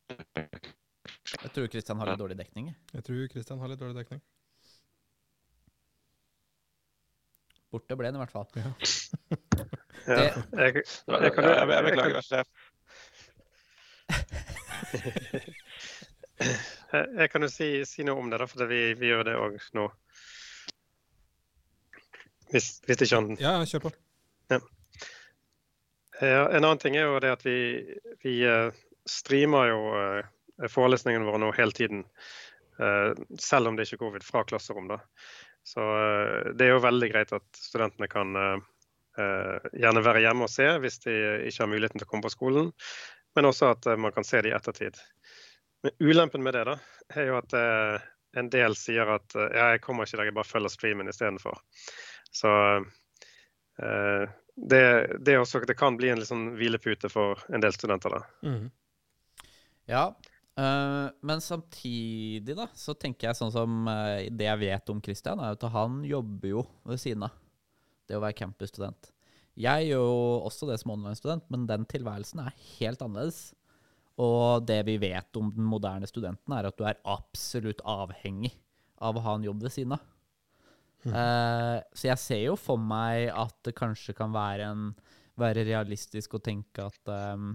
Jeg 0.09 1.51
tror 1.53 1.67
Kristian 1.71 1.99
har 2.01 2.09
litt 2.11 2.19
dårlig 2.21 2.37
dekning. 2.39 2.67
jeg. 2.71 2.77
Jeg 2.93 3.03
tror 3.07 3.27
Kristian 3.33 3.59
har 3.59 3.69
litt 3.71 3.79
dårlig 3.79 3.95
dekning. 4.03 4.21
Borte 7.71 7.95
ble 7.99 8.07
den 8.09 8.17
i 8.17 8.23
hvert 8.23 8.33
fall. 8.33 8.47
Ja. 8.57 8.71
Ja, 10.07 10.15
Det- 10.15 10.25
jeg, 10.25 10.75
Jeg, 10.75 10.83
jeg, 10.85 11.21
jeg, 11.21 11.33
kan, 11.35 11.43
jeg, 11.43 11.55
jeg 11.59 11.69
jeg, 11.69 11.83
beklager, 11.89 12.21
sjef. 12.25 12.47
jeg, 16.91 17.05
jeg 17.19 17.29
kan 17.33 17.45
jo 17.45 17.49
si, 17.51 17.67
si 17.85 18.05
noe 18.07 18.19
om 18.21 18.29
det, 18.31 18.39
da, 18.41 18.47
for 18.49 18.69
vi, 18.69 18.79
vi 18.99 19.09
gjør 19.11 19.25
det 19.27 19.35
òg 19.39 19.57
nå. 19.77 19.87
Hvis, 22.49 22.69
hvis 22.87 23.03
ikke 23.05 23.15
han 23.19 23.33
Ja, 23.37 23.57
ja, 23.59 23.65
kjør 23.69 23.83
på. 23.89 23.91
Ja, 26.19 26.41
en 26.51 26.65
annen 26.65 26.79
ting 26.81 26.97
er 26.99 27.05
jo 27.07 27.19
det 27.23 27.29
at 27.31 27.43
vi, 27.45 27.57
vi 28.25 28.33
eh, 28.43 28.71
streamer 29.07 29.69
jo 29.69 29.77
eh, 29.95 30.25
forelesningene 30.73 31.23
våre 31.29 31.39
nå 31.39 31.51
hele 31.55 31.71
tiden. 31.77 32.01
eh, 32.81 33.13
selv 33.39 33.69
om 33.69 33.77
det 33.77 33.85
ikke 33.87 33.95
er 33.99 34.03
covid, 34.07 34.25
fra 34.27 34.41
klasserom. 34.49 34.89
da. 34.91 34.97
Så 35.63 35.81
eh, 35.81 36.51
det 36.55 36.67
er 36.67 36.75
jo 36.75 36.83
veldig 36.83 37.09
greit 37.11 37.33
at 37.35 37.47
studentene 37.61 38.09
kan 38.11 38.35
eh, 38.35 38.67
eh, 39.21 39.69
gjerne 39.83 40.03
være 40.05 40.23
hjemme 40.25 40.47
og 40.47 40.53
se 40.53 40.67
hvis 40.81 41.01
de 41.05 41.15
ikke 41.49 41.65
har 41.65 41.71
muligheten 41.71 42.01
til 42.01 42.07
å 42.07 42.11
komme 42.13 42.25
på 42.25 42.33
skolen. 42.33 42.71
Men 43.37 43.49
også 43.49 43.73
at 43.75 43.85
man 44.01 44.13
kan 44.15 44.25
se 44.25 44.41
det 44.41 44.51
i 44.51 44.55
ettertid. 44.57 44.97
Men 45.85 45.93
ulempen 46.01 46.43
med 46.43 46.57
det 46.57 46.65
da, 46.67 46.79
er 47.13 47.29
jo 47.29 47.35
at 47.37 47.53
en 48.39 48.49
del 48.51 48.73
sier 48.75 49.07
at 49.13 49.35
ja, 49.37 49.69
jeg 49.75 49.83
kommer 49.85 50.09
ikke 50.09 50.17
i 50.17 50.25
jeg 50.27 50.35
bare 50.35 50.49
følger 50.49 50.73
streamen 50.73 51.11
istedenfor. 51.11 51.61
Så 52.35 52.51
det, 53.77 54.81
det, 55.21 55.37
også, 55.39 55.61
det 55.69 55.77
kan 55.79 55.95
bli 55.95 56.09
en 56.11 56.25
sånn 56.25 56.49
hvilepute 56.57 57.13
for 57.13 57.45
en 57.53 57.63
del 57.63 57.77
studenter. 57.77 58.17
da. 58.17 58.49
Mm. 58.49 58.65
Ja, 59.93 60.03
øh, 60.59 61.05
men 61.25 61.43
samtidig 61.43 62.55
da, 62.57 62.67
så 62.77 62.95
tenker 62.97 63.29
jeg 63.29 63.39
sånn 63.39 63.53
som 63.55 63.87
uh, 63.87 64.19
det 64.27 64.47
jeg 64.47 64.61
vet 64.65 64.91
om 64.93 64.99
Christian, 65.03 65.41
er 65.43 65.55
at 65.55 65.69
han 65.73 66.01
jobber 66.07 66.51
jo 66.51 66.65
ved 66.87 67.01
siden 67.01 67.27
av 67.29 67.37
det 68.09 68.17
å 68.17 68.23
være 68.23 68.37
campusstudent. 68.39 69.11
Jeg 69.59 69.89
gjør 69.89 70.05
jo 70.05 70.19
også 70.47 70.69
det 70.69 70.79
som 70.81 70.93
online-student, 70.95 71.45
men 71.51 71.65
den 71.69 71.83
tilværelsen 71.89 72.45
er 72.45 72.55
helt 72.79 73.01
annerledes. 73.05 73.49
Og 74.19 74.65
det 74.67 74.81
vi 74.87 74.97
vet 74.99 75.39
om 75.39 75.51
den 75.55 75.67
moderne 75.67 76.07
studenten, 76.09 76.55
er 76.55 76.67
at 76.67 76.77
du 76.79 76.85
er 76.87 76.99
absolutt 77.07 77.83
avhengig 77.87 78.53
av 79.03 79.15
å 79.15 79.23
ha 79.23 79.35
en 79.37 79.45
jobb 79.47 79.63
ved 79.67 79.75
siden 79.75 79.95
av. 79.95 80.07
Eh, 81.07 81.77
så 81.95 82.09
jeg 82.09 82.19
ser 82.19 82.41
jo 82.43 82.57
for 82.59 82.81
meg 82.81 83.29
at 83.31 83.55
det 83.63 83.75
kanskje 83.77 84.15
kan 84.17 84.33
være, 84.35 84.67
en, 84.67 84.89
være 85.39 85.63
realistisk 85.67 86.35
å 86.35 86.43
tenke 86.43 86.89
at 86.89 87.11
ehm, 87.13 87.53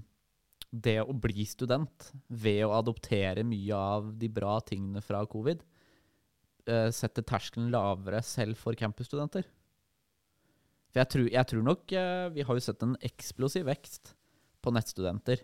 det 0.75 0.99
å 1.05 1.14
bli 1.14 1.45
student 1.47 2.09
ved 2.27 2.64
å 2.66 2.75
adoptere 2.75 3.45
mye 3.47 3.77
av 3.79 4.11
de 4.18 4.31
bra 4.33 4.57
tingene 4.66 5.03
fra 5.05 5.22
covid, 5.31 5.62
uh, 6.70 6.89
setter 6.95 7.27
terskelen 7.27 7.70
lavere 7.75 8.22
selv 8.27 8.59
for 8.61 8.77
campusstudenter. 8.79 9.47
For 10.91 11.03
jeg 11.03 11.11
tror, 11.12 11.29
jeg 11.35 11.51
tror 11.51 11.64
nok 11.66 11.93
uh, 11.99 12.27
Vi 12.31 12.45
har 12.47 12.55
jo 12.55 12.62
sett 12.62 12.83
en 12.87 12.95
eksplosiv 13.03 13.66
vekst 13.66 14.14
på 14.62 14.72
nettstudenter. 14.75 15.43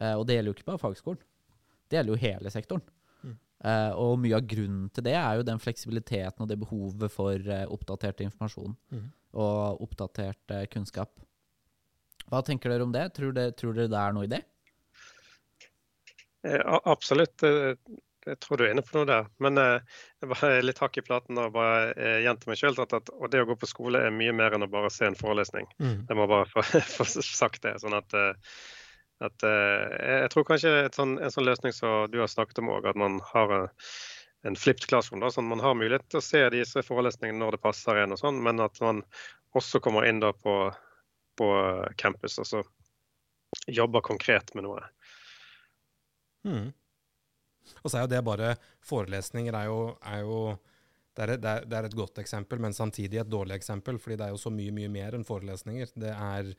Uh, 0.00 0.16
og 0.18 0.26
det 0.26 0.36
gjelder 0.36 0.52
jo 0.52 0.58
ikke 0.58 0.70
bare 0.72 0.82
fagskolen. 0.82 1.22
Det 1.86 2.00
gjelder 2.00 2.16
jo 2.16 2.24
hele 2.24 2.52
sektoren. 2.52 2.82
Mm. 3.22 3.36
Og 4.02 4.18
mye 4.20 4.36
av 4.36 4.44
grunnen 4.46 4.88
til 4.92 5.04
det 5.06 5.14
er 5.16 5.38
jo 5.38 5.44
den 5.46 5.60
fleksibiliteten 5.62 6.42
og 6.42 6.48
det 6.50 6.58
behovet 6.60 7.12
for 7.14 7.46
oppdatert 7.72 8.20
informasjon 8.26 8.74
mm. 8.92 9.06
og 9.38 9.80
oppdatert 9.86 10.52
kunnskap. 10.74 11.14
Hva 12.26 12.42
tenker 12.44 12.74
dere 12.74 12.84
om 12.84 12.92
det? 12.92 13.06
Tror, 13.16 13.32
det? 13.32 13.46
tror 13.56 13.78
dere 13.78 13.90
det 13.92 14.02
er 14.02 14.16
noe 14.16 14.26
i 14.26 14.32
det? 14.34 14.42
Eh, 16.46 16.78
absolutt. 16.84 17.42
Jeg 18.26 18.38
tror 18.42 18.58
du 18.58 18.64
er 18.66 18.72
inne 18.74 18.82
på 18.82 18.96
noe 18.96 19.08
der. 19.08 19.28
Men 19.42 19.58
eh, 19.62 20.00
jeg 20.22 20.30
var 20.32 20.56
litt 20.64 20.82
hakk 20.82 20.98
i 20.98 21.04
platen 21.06 21.38
og 21.42 21.54
bare 21.54 21.92
eh, 21.94 22.18
gjenta 22.24 22.50
meg 22.50 22.60
sjøl 22.60 22.80
og 22.82 23.28
det 23.30 23.42
å 23.42 23.48
gå 23.50 23.58
på 23.60 23.70
skole 23.70 24.02
er 24.02 24.14
mye 24.14 24.34
mer 24.34 24.56
enn 24.56 24.66
å 24.66 24.72
bare 24.72 24.90
se 24.94 25.06
en 25.08 25.18
forelesning. 25.18 25.68
Mm. 25.78 26.02
Jeg 26.08 26.18
må 26.18 26.26
bare 26.30 26.48
få, 26.50 26.64
få 26.96 27.06
sagt 27.22 27.62
det. 27.66 27.76
sånn 27.82 27.96
at, 27.98 28.18
at 29.26 29.46
Jeg 29.46 30.32
tror 30.34 30.48
kanskje 30.50 30.74
sånn, 30.96 31.16
en 31.20 31.32
sånn 31.32 31.48
løsning 31.48 31.74
som 31.76 32.10
du 32.12 32.20
har 32.22 32.30
snakket 32.30 32.62
om 32.64 32.74
òg, 32.74 32.90
at 32.90 32.98
man 33.00 33.20
har 33.32 33.58
en 34.46 34.56
flipped 34.56 34.86
classroom. 34.90 35.22
Da, 35.22 35.30
sånn 35.32 35.48
Man 35.50 35.62
har 35.62 35.78
mulighet 35.78 36.06
til 36.10 36.20
å 36.20 36.24
se 36.24 36.42
disse 36.54 36.82
forelesningene 36.86 37.40
når 37.42 37.56
det 37.56 37.64
passer 37.64 38.02
en, 38.02 38.14
og 38.14 38.20
sånn, 38.20 38.42
men 38.42 38.62
at 38.62 38.78
man 38.84 39.02
også 39.56 39.80
kommer 39.82 40.06
inn 40.06 40.20
da 40.22 40.32
på, 40.36 40.56
på 41.38 41.48
campus 42.00 42.38
og 42.42 42.50
så 42.50 42.62
jobber 43.66 44.04
konkret 44.04 44.52
med 44.54 44.66
noe. 44.66 44.82
Mhm. 46.46 46.72
Og 47.82 47.90
så 47.90 47.98
er 47.98 48.06
jo 48.06 48.12
det 48.14 48.22
bare 48.26 48.54
Forelesninger 48.86 49.56
er 49.58 49.68
jo, 49.70 49.82
er 50.06 50.22
jo 50.22 50.40
det, 51.16 51.24
er, 51.24 51.36
det, 51.40 51.52
er, 51.52 51.68
det 51.68 51.76
er 51.78 51.86
et 51.88 51.96
godt 51.96 52.18
eksempel, 52.20 52.60
men 52.60 52.76
samtidig 52.76 53.22
et 53.22 53.30
dårlig 53.30 53.56
eksempel, 53.56 53.98
fordi 53.98 54.18
det 54.20 54.26
er 54.26 54.34
jo 54.34 54.40
så 54.40 54.52
mye 54.52 54.74
mye 54.76 54.90
mer 54.92 55.16
enn 55.16 55.24
forelesninger. 55.24 55.94
Det 55.96 56.10
er 56.12 56.50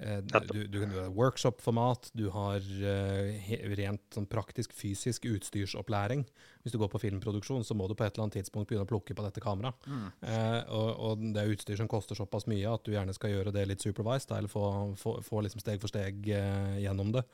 eh, 0.00 0.22
du, 0.24 0.62
du, 0.64 0.78
du 0.80 0.94
har 0.96 1.10
workshop-format, 1.12 2.08
du 2.16 2.30
har 2.32 2.64
eh, 2.64 3.50
rent 3.76 4.16
sånn 4.16 4.28
praktisk 4.32 4.72
fysisk 4.72 5.28
utstyrsopplæring. 5.28 6.24
Hvis 6.64 6.72
du 6.72 6.80
går 6.80 6.88
på 6.94 7.02
filmproduksjon, 7.02 7.68
så 7.68 7.76
må 7.76 7.84
du 7.84 7.92
på 7.98 8.06
et 8.06 8.16
eller 8.16 8.30
annet 8.30 8.38
tidspunkt 8.40 8.72
begynne 8.72 8.88
å 8.88 8.90
plukke 8.94 9.18
på 9.18 9.28
dette 9.28 9.44
kameraet. 9.44 9.90
Eh, 10.24 10.72
og, 10.72 10.88
og 11.10 11.28
det 11.36 11.44
er 11.44 11.52
utstyr 11.52 11.76
som 11.82 11.92
koster 11.92 12.16
såpass 12.16 12.48
mye 12.48 12.72
at 12.72 12.88
du 12.88 12.96
gjerne 12.96 13.16
skal 13.16 13.36
gjøre 13.36 13.52
det 13.58 13.68
litt 13.68 13.84
supervised, 13.84 14.32
eller 14.32 14.48
få, 14.48 14.64
få, 14.96 15.18
få 15.28 15.44
liksom 15.44 15.60
steg 15.60 15.84
for 15.84 15.92
steg 15.92 16.32
eh, 16.32 16.80
gjennom 16.86 17.12
det. 17.20 17.26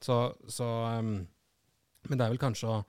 Så, 0.00 0.22
så 0.48 0.70
um, 1.02 1.16
Men 2.08 2.18
det 2.18 2.26
er 2.26 2.34
vel 2.34 2.42
kanskje 2.42 2.80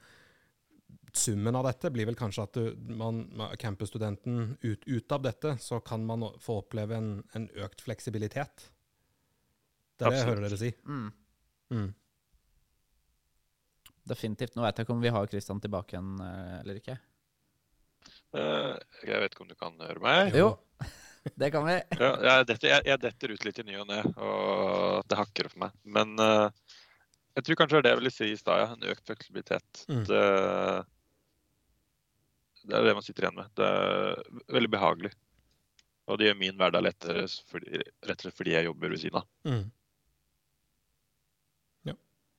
Summen 1.11 1.57
av 1.59 1.65
dette 1.67 1.89
blir 1.91 2.07
vel 2.07 2.15
kanskje 2.15 2.43
at 2.45 2.55
du, 2.55 2.67
man, 2.95 3.25
campusstudenten 3.59 4.53
ut, 4.63 4.85
ut 4.87 5.11
av 5.11 5.25
dette, 5.25 5.57
så 5.59 5.81
kan 5.83 6.05
man 6.07 6.23
få 6.39 6.61
oppleve 6.61 6.95
en, 6.95 7.09
en 7.35 7.49
økt 7.65 7.83
fleksibilitet. 7.83 8.69
Det 9.99 10.07
er 10.07 10.13
det 10.15 10.21
jeg 10.21 10.29
hører 10.29 10.45
dere 10.45 10.59
si. 10.61 10.69
Mm. 10.87 11.09
Mm. 11.75 11.89
Definitivt. 14.07 14.55
Nå 14.55 14.63
vet 14.63 14.79
jeg 14.79 14.87
ikke 14.87 14.95
om 14.95 15.03
vi 15.03 15.11
har 15.13 15.27
Kristian 15.29 15.59
tilbake 15.61 15.97
igjen 15.97 16.15
eh, 16.23 16.55
eller 16.61 16.79
ikke. 16.79 16.95
Eh, 18.31 18.73
Jeg 19.05 19.21
vet 19.25 19.35
ikke 19.35 19.43
om 19.45 19.51
du 19.51 19.57
kan 19.59 19.75
høre 19.83 20.01
meg? 20.03 20.31
Jo, 20.39 20.53
det 21.43 21.51
kan 21.53 21.67
vi. 21.67 21.75
Ja, 21.99 22.13
jeg, 22.29 22.47
detter, 22.53 22.71
jeg, 22.71 22.87
jeg 22.87 23.03
detter 23.03 23.35
ut 23.35 23.45
litt 23.49 23.59
i 23.61 23.67
ny 23.67 23.77
og 23.83 23.91
ne, 23.91 23.99
og 24.15 25.03
det 25.11 25.19
hakker 25.19 25.51
for 25.51 25.65
meg. 25.67 25.75
Men 25.99 26.15
eh, 26.23 26.47
jeg 27.35 27.47
tror 27.47 27.59
kanskje 27.59 27.77
det 27.77 27.81
er 27.81 27.85
det 27.85 27.91
jeg 27.93 28.01
ville 28.01 28.13
si 28.15 28.29
i 28.31 28.39
stad, 28.39 28.61
ja. 28.63 28.69
En 28.75 28.87
økt 28.93 29.05
fleksibilitet. 29.07 29.83
Mm. 29.87 30.05
Det, 30.09 30.23
det 32.67 32.77
er 32.77 32.87
det 32.87 32.95
man 32.97 33.05
sitter 33.05 33.27
igjen 33.27 33.37
med. 33.41 33.51
Det 33.57 33.67
er 33.67 34.23
veldig 34.57 34.71
behagelig. 34.73 35.13
Og 36.11 36.17
det 36.19 36.27
gjør 36.27 36.41
min 36.41 36.57
hverdag 36.59 36.83
lettere, 36.83 37.27
fordi, 37.51 37.79
rett 37.79 38.17
og 38.17 38.25
slett 38.25 38.39
fordi 38.39 38.55
jeg 38.57 38.67
jobber 38.67 38.91
ved 38.91 39.03
siden 39.03 39.21
av. 39.21 39.29
Mm. 39.47 39.69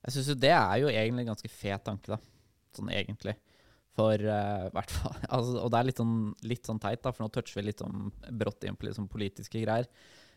Jeg 0.03 0.17
syns 0.17 0.29
jo 0.33 0.39
det 0.43 0.51
er 0.51 0.77
jo 0.81 0.91
egentlig 0.91 1.23
en 1.23 1.31
ganske 1.31 1.51
fet 1.51 1.83
tanke, 1.87 2.11
da. 2.11 2.19
Sånn 2.75 2.89
egentlig. 2.91 3.37
For 3.93 4.17
uh, 4.17 4.67
hvert 4.73 4.89
fall 4.89 5.13
altså, 5.35 5.59
Og 5.61 5.69
det 5.69 5.79
er 5.79 5.87
litt 5.87 6.01
sånn, 6.01 6.17
litt 6.49 6.67
sånn 6.69 6.81
teit, 6.81 7.03
da, 7.05 7.13
for 7.13 7.25
nå 7.25 7.29
toucher 7.33 7.59
vi 7.59 7.67
litt 7.69 7.83
sånn 7.83 8.09
brått 8.41 8.65
inn 8.67 8.77
på 8.79 8.87
litt 8.87 8.97
sånn 8.97 9.11
politiske 9.11 9.61
greier. 9.61 9.87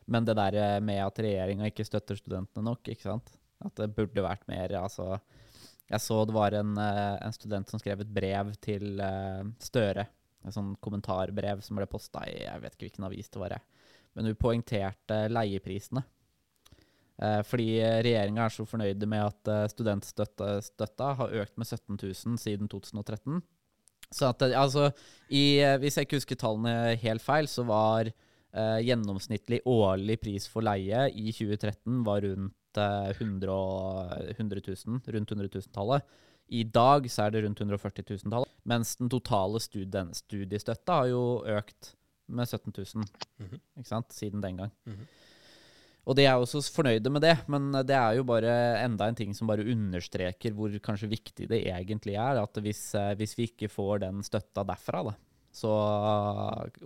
Men 0.06 0.26
det 0.28 0.36
der 0.38 0.54
eh, 0.60 0.76
med 0.86 1.00
at 1.02 1.16
regjeringa 1.18 1.66
ikke 1.66 1.82
støtter 1.82 2.14
studentene 2.14 2.62
nok, 2.62 2.86
ikke 2.92 3.08
sant. 3.08 3.32
At 3.64 3.78
det 3.78 3.94
burde 3.96 4.24
vært 4.24 4.44
mer 4.50 4.74
altså 4.82 5.16
Jeg 5.88 6.02
så 6.02 6.18
det 6.28 6.34
var 6.36 6.52
en, 6.58 6.74
eh, 6.82 7.14
en 7.24 7.34
student 7.34 7.70
som 7.70 7.80
skrev 7.80 8.02
et 8.02 8.12
brev 8.12 8.52
til 8.62 9.00
eh, 9.00 9.46
Støre. 9.62 10.06
Et 10.46 10.54
sånn 10.54 10.74
kommentarbrev 10.82 11.62
som 11.64 11.78
ble 11.78 11.86
posta 11.90 12.24
i 12.28 12.40
jeg 12.42 12.62
vet 12.62 12.74
ikke 12.74 12.88
hvilken 12.88 13.08
avis 13.08 13.30
det 13.32 13.42
var. 13.42 13.56
Men 14.14 14.28
hun 14.28 14.38
poengterte 14.40 15.20
leieprisene. 15.30 16.02
Eh, 17.22 17.40
fordi 17.48 17.68
regjeringa 18.04 18.44
er 18.44 18.54
så 18.54 18.66
fornøyde 18.68 19.08
med 19.08 19.24
at 19.30 19.72
studentstøtta 19.72 21.12
har 21.22 21.38
økt 21.42 21.56
med 21.56 21.70
17 21.70 21.96
000 22.02 22.42
siden 22.42 22.70
2013. 22.72 23.40
Så 24.14 24.28
at, 24.30 24.42
altså, 24.54 24.90
i, 25.28 25.58
hvis 25.82 25.96
jeg 25.96 26.06
ikke 26.06 26.20
husker 26.20 26.38
tallene 26.38 26.94
helt 27.02 27.24
feil, 27.24 27.48
så 27.50 27.64
var 27.66 28.10
eh, 28.56 28.78
gjennomsnittlig 28.86 29.62
årlig 29.68 30.18
pris 30.22 30.46
for 30.50 30.66
leie 30.66 31.08
i 31.12 31.32
2013 31.34 32.04
var 32.06 32.22
rundt 32.26 32.54
100, 32.76 33.48
og- 33.52 34.30
100 34.36 34.60
000, 34.86 35.00
rundt 35.14 35.30
100 35.32 35.48
000-tallet. 35.48 36.02
I 36.48 36.62
dag 36.62 37.08
så 37.10 37.24
er 37.26 37.30
det 37.34 37.44
rundt 37.44 37.58
140 37.60 38.04
000-tallet, 38.06 38.48
mens 38.64 38.96
den 39.00 39.08
totale 39.10 39.58
studien, 39.60 40.12
studiestøtta 40.14 41.00
har 41.00 41.08
jo 41.10 41.22
økt 41.46 41.94
med 42.28 42.46
17 42.46 42.72
000 42.72 43.04
Mhm. 43.40 43.60
ikke 43.78 43.88
sant, 43.88 44.12
siden 44.12 44.40
den 44.42 44.56
gang. 44.56 44.70
Mhm. 44.86 45.06
Og 46.06 46.14
de 46.14 46.22
er 46.22 46.34
også 46.38 46.60
fornøyde 46.70 47.10
med 47.10 47.20
det, 47.22 47.48
men 47.48 47.72
det 47.72 47.90
er 47.96 48.14
jo 48.14 48.22
bare 48.22 48.78
enda 48.84 49.08
en 49.08 49.14
ting 49.18 49.34
som 49.34 49.48
bare 49.48 49.64
understreker 49.66 50.52
hvor 50.54 50.70
kanskje 50.78 51.08
viktig 51.10 51.48
det 51.48 51.64
egentlig 51.66 52.14
er. 52.14 52.38
At 52.42 52.54
hvis, 52.62 52.94
eh, 52.94 53.14
hvis 53.16 53.34
vi 53.36 53.48
ikke 53.50 53.68
får 53.68 53.98
den 54.04 54.22
støtta 54.22 54.62
derfra, 54.64 55.02
da, 55.02 55.14
så 55.52 55.66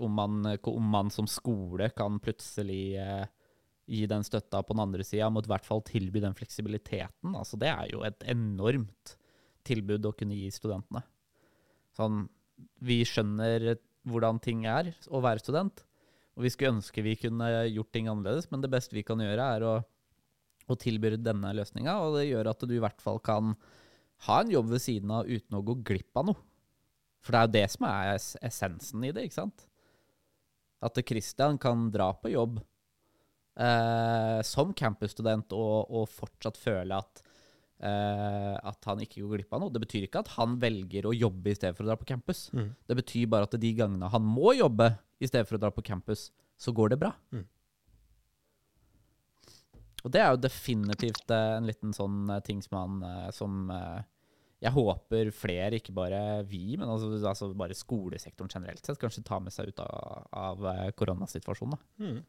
om 0.00 0.10
man, 0.14 0.56
om 0.64 0.82
man 0.90 1.10
som 1.10 1.26
skole 1.26 1.90
kan 1.94 2.18
plutselig 2.22 2.96
eh, 2.96 3.26
gi 3.90 4.06
den 4.10 4.24
støtta 4.26 4.62
på 4.62 4.76
den 4.76 4.84
andre 4.84 5.04
sida, 5.06 5.28
må 5.32 5.42
i 5.42 5.50
hvert 5.50 5.66
fall 5.66 5.82
tilby 5.86 6.22
den 6.22 6.36
fleksibiliteten. 6.38 7.34
Altså, 7.34 7.58
det 7.60 7.70
er 7.72 7.90
jo 7.90 8.04
et 8.06 8.22
enormt 8.30 9.16
tilbud 9.66 10.06
å 10.06 10.14
kunne 10.16 10.38
gi 10.38 10.50
studentene. 10.54 11.02
Sånn, 11.98 12.24
vi 12.86 13.00
skjønner 13.08 13.74
hvordan 14.08 14.38
ting 14.42 14.64
er 14.70 14.92
å 15.10 15.20
være 15.24 15.42
student, 15.42 15.82
og 16.38 16.46
vi 16.46 16.52
skulle 16.52 16.76
ønske 16.78 17.02
vi 17.04 17.16
kunne 17.20 17.48
gjort 17.68 17.90
ting 17.92 18.08
annerledes, 18.08 18.48
men 18.52 18.62
det 18.62 18.70
beste 18.72 18.96
vi 18.96 19.04
kan 19.06 19.20
gjøre, 19.20 19.48
er 19.56 19.66
å, 19.66 19.74
å 20.70 20.78
tilby 20.78 21.16
denne 21.18 21.52
løsninga, 21.58 21.98
og 22.04 22.20
det 22.20 22.28
gjør 22.30 22.52
at 22.54 22.64
du 22.64 22.76
i 22.76 22.82
hvert 22.82 23.02
fall 23.02 23.20
kan 23.24 23.56
ha 24.28 24.38
en 24.40 24.52
jobb 24.52 24.70
ved 24.70 24.84
siden 24.84 25.12
av 25.16 25.28
uten 25.28 25.58
å 25.58 25.64
gå 25.66 25.80
glipp 25.90 26.20
av 26.20 26.30
noe. 26.30 26.46
For 27.20 27.34
det 27.34 27.40
er 27.40 27.48
jo 27.48 27.56
det 27.58 27.66
som 27.74 27.86
er 27.90 28.14
essensen 28.48 29.04
i 29.04 29.12
det, 29.12 29.26
ikke 29.26 29.42
sant? 29.42 29.66
At 30.80 30.96
Christian 31.04 31.58
kan 31.60 31.90
dra 31.92 32.14
på 32.16 32.32
jobb 32.32 32.62
som 34.46 34.70
campusstudent 34.76 35.52
og, 35.56 35.90
og 35.90 36.08
fortsatt 36.08 36.56
føle 36.60 36.96
at, 36.96 37.22
eh, 37.82 38.54
at 38.56 38.88
han 38.88 39.02
ikke 39.04 39.22
går 39.24 39.36
glipp 39.40 39.56
av 39.56 39.64
noe. 39.64 39.74
Det 39.74 39.82
betyr 39.82 40.06
ikke 40.06 40.22
at 40.24 40.34
han 40.38 40.58
velger 40.62 41.08
å 41.10 41.14
jobbe 41.16 41.52
i 41.52 41.56
stedet 41.58 41.76
for 41.76 41.84
å 41.84 41.90
dra 41.90 41.96
på 42.00 42.08
campus. 42.08 42.46
Mm. 42.56 42.70
Det 42.88 42.98
betyr 43.02 43.30
bare 43.32 43.48
at 43.48 43.58
de 43.60 43.72
gangene 43.76 44.10
han 44.12 44.24
må 44.24 44.54
jobbe 44.56 44.92
i 45.20 45.28
stedet 45.28 45.48
for 45.48 45.58
å 45.58 45.62
dra 45.66 45.72
på 45.74 45.84
campus, 45.84 46.30
så 46.60 46.72
går 46.76 46.94
det 46.94 47.00
bra. 47.02 47.12
Mm. 47.34 47.44
Og 50.04 50.14
det 50.14 50.22
er 50.22 50.30
jo 50.32 50.40
definitivt 50.40 51.28
eh, 51.34 51.58
en 51.58 51.68
liten 51.68 51.92
sånn 51.96 52.22
eh, 52.32 52.40
ting 52.46 52.62
som 52.64 52.78
han 52.78 53.02
eh, 53.04 53.28
som 53.36 53.66
eh, 53.74 54.00
jeg 54.60 54.74
håper 54.76 55.30
flere, 55.32 55.78
ikke 55.80 55.94
bare 55.96 56.42
vi, 56.48 56.76
men 56.76 56.88
altså, 56.92 57.14
altså 57.24 57.48
bare 57.56 57.76
skolesektoren 57.76 58.52
generelt 58.52 58.84
sett, 58.84 58.98
kanskje 59.00 59.24
tar 59.24 59.40
med 59.40 59.54
seg 59.54 59.70
ut 59.72 59.80
av, 59.80 60.26
av 60.36 60.66
eh, 60.72 60.90
koronasituasjonen. 60.96 61.76
da 61.76 62.04
Mhm. 62.04 62.20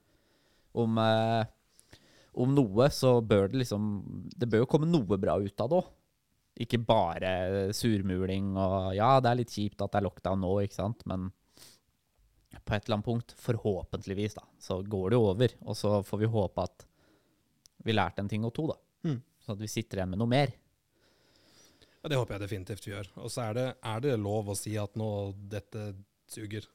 Om, 0.74 0.98
eh, 1.02 1.98
om 2.34 2.54
noe, 2.56 2.88
så 2.94 3.18
bør 3.22 3.52
det 3.52 3.64
liksom 3.64 3.90
Det 4.32 4.48
bør 4.48 4.64
jo 4.64 4.70
komme 4.72 4.88
noe 4.88 5.18
bra 5.20 5.36
ut 5.40 5.64
av 5.64 5.72
det 5.72 5.82
òg. 5.82 5.90
Ikke 6.62 6.82
bare 6.84 7.72
surmuling 7.76 8.56
og 8.60 8.94
Ja, 8.96 9.20
det 9.20 9.32
er 9.32 9.40
litt 9.40 9.54
kjipt 9.56 9.82
at 9.82 9.92
det 9.94 10.02
er 10.02 10.08
lockdown 10.08 10.44
nå, 10.44 10.56
ikke 10.64 10.80
sant, 10.80 11.06
men 11.10 11.32
på 12.66 12.76
et 12.76 12.86
eller 12.86 12.98
annet 12.98 13.08
punkt, 13.08 13.34
forhåpentligvis, 13.40 14.36
da, 14.36 14.44
så 14.60 14.82
går 14.84 15.12
det 15.12 15.18
jo 15.18 15.28
over. 15.30 15.54
Og 15.66 15.78
så 15.78 15.94
får 16.04 16.20
vi 16.22 16.30
håpe 16.34 16.66
at 16.68 16.86
vi 17.86 17.96
lærte 17.96 18.22
en 18.22 18.30
ting 18.30 18.44
og 18.46 18.54
to, 18.56 18.68
da. 18.70 18.78
Mm. 19.08 19.22
Sånn 19.42 19.56
at 19.56 19.64
vi 19.64 19.72
sitter 19.72 20.02
igjen 20.02 20.12
med 20.14 20.22
noe 20.22 20.32
mer. 20.32 20.54
Ja, 22.02 22.10
det 22.10 22.18
håper 22.18 22.36
jeg 22.36 22.44
definitivt 22.44 22.86
vi 22.88 22.94
gjør. 22.94 23.10
Og 23.22 23.32
så 23.34 23.48
er 23.48 23.58
det, 23.58 23.66
er 23.94 24.04
det 24.04 24.20
lov 24.22 24.52
å 24.52 24.58
si 24.58 24.76
at 24.80 24.96
nå 25.00 25.10
dette 25.52 25.92
suger. 26.32 26.68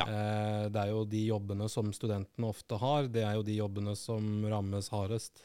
Ja. 0.00 0.06
Eh, 0.08 0.68
det 0.72 0.80
er 0.80 0.88
jo 0.94 1.04
de 1.04 1.26
jobbene 1.28 1.68
som 1.68 1.90
studentene 1.92 2.48
ofte 2.48 2.78
har, 2.80 3.08
det 3.12 3.22
er 3.28 3.34
jo 3.36 3.42
de 3.46 3.56
jobbene 3.58 3.92
som 3.98 4.44
rammes 4.48 4.88
hardest 4.88 5.42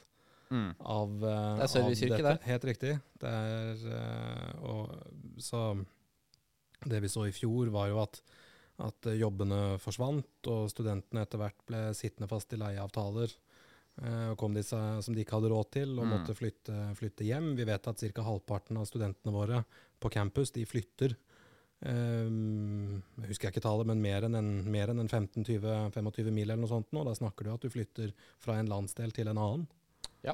av 0.79 1.09
eh, 1.27 1.57
Det 1.59 1.65
er 1.65 1.71
serviceyrket, 1.73 2.23
det. 2.23 2.35
Helt 2.47 2.63
riktig. 2.69 2.93
Det 3.19 3.27
er 3.27 3.81
eh, 3.91 4.61
og, 4.63 4.93
Så 5.43 5.63
det 6.85 7.01
vi 7.03 7.09
så 7.11 7.25
i 7.27 7.33
fjor, 7.35 7.67
var 7.73 7.89
jo 7.91 7.99
at, 8.05 8.21
at 8.85 9.09
jobbene 9.17 9.77
forsvant, 9.83 10.29
og 10.47 10.69
studentene 10.71 11.25
etter 11.25 11.41
hvert 11.41 11.59
ble 11.67 11.81
sittende 11.97 12.29
fast 12.31 12.53
i 12.53 12.59
leieavtaler. 12.61 13.33
eh, 14.01 14.29
Og 14.31 14.37
kom 14.39 14.53
de 14.55 14.63
seg, 14.63 15.01
som 15.03 15.13
de 15.13 15.25
ikke 15.25 15.35
hadde 15.41 15.51
råd 15.51 15.71
til, 15.75 15.97
og 15.99 16.05
Mm. 16.05 16.13
måtte 16.15 16.35
flytte, 16.37 16.95
flytte 16.95 17.25
hjem. 17.27 17.55
Vi 17.57 17.65
vet 17.65 17.87
at 17.87 17.99
ca. 18.13 18.21
halvparten 18.23 18.77
av 18.77 18.85
studentene 18.87 19.33
våre 19.33 19.65
på 19.99 20.09
campus 20.09 20.51
de 20.51 20.63
flytter. 20.65 21.17
Um, 21.85 23.03
jeg 23.21 23.35
husker 23.35 23.51
ikke 23.51 23.61
tallet, 23.61 23.85
men 23.85 24.01
mer 24.01 24.25
enn 24.25 24.37
en, 24.37 24.51
enn 24.65 25.01
en 25.03 25.11
15-20-25 25.11 26.31
mil 26.33 26.47
eller 26.47 26.63
noe 26.63 26.71
sånt 26.71 26.89
nå. 26.95 27.03
Da 27.05 27.13
snakker 27.17 27.45
du 27.45 27.53
at 27.53 27.65
du 27.65 27.73
flytter 27.73 28.13
fra 28.41 28.57
en 28.57 28.71
landsdel 28.71 29.13
til 29.15 29.29
en 29.29 29.41
annen. 29.41 29.67
Ja. 30.25 30.33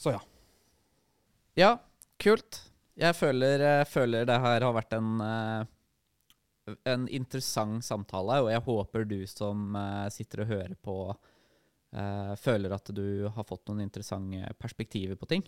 Så 0.00 0.14
ja. 0.16 0.22
Ja, 1.58 1.76
kult. 2.22 2.62
Jeg 2.98 3.14
føler, 3.18 3.84
føler 3.90 4.26
det 4.26 4.40
her 4.42 4.64
har 4.64 4.74
vært 4.74 4.94
en, 4.96 5.20
eh, 5.20 6.74
en 6.90 7.06
interessant 7.10 7.84
samtale, 7.84 8.40
og 8.42 8.50
jeg 8.52 8.64
håper 8.66 9.06
du 9.10 9.20
som 9.30 9.74
eh, 9.78 10.08
sitter 10.14 10.44
og 10.44 10.52
hører 10.52 10.74
på, 10.78 10.96
eh, 11.94 12.34
føler 12.40 12.74
at 12.74 12.90
du 12.94 13.26
har 13.26 13.46
fått 13.48 13.66
noen 13.68 13.84
interessante 13.84 14.54
perspektiver 14.62 15.18
på 15.18 15.28
ting. 15.30 15.46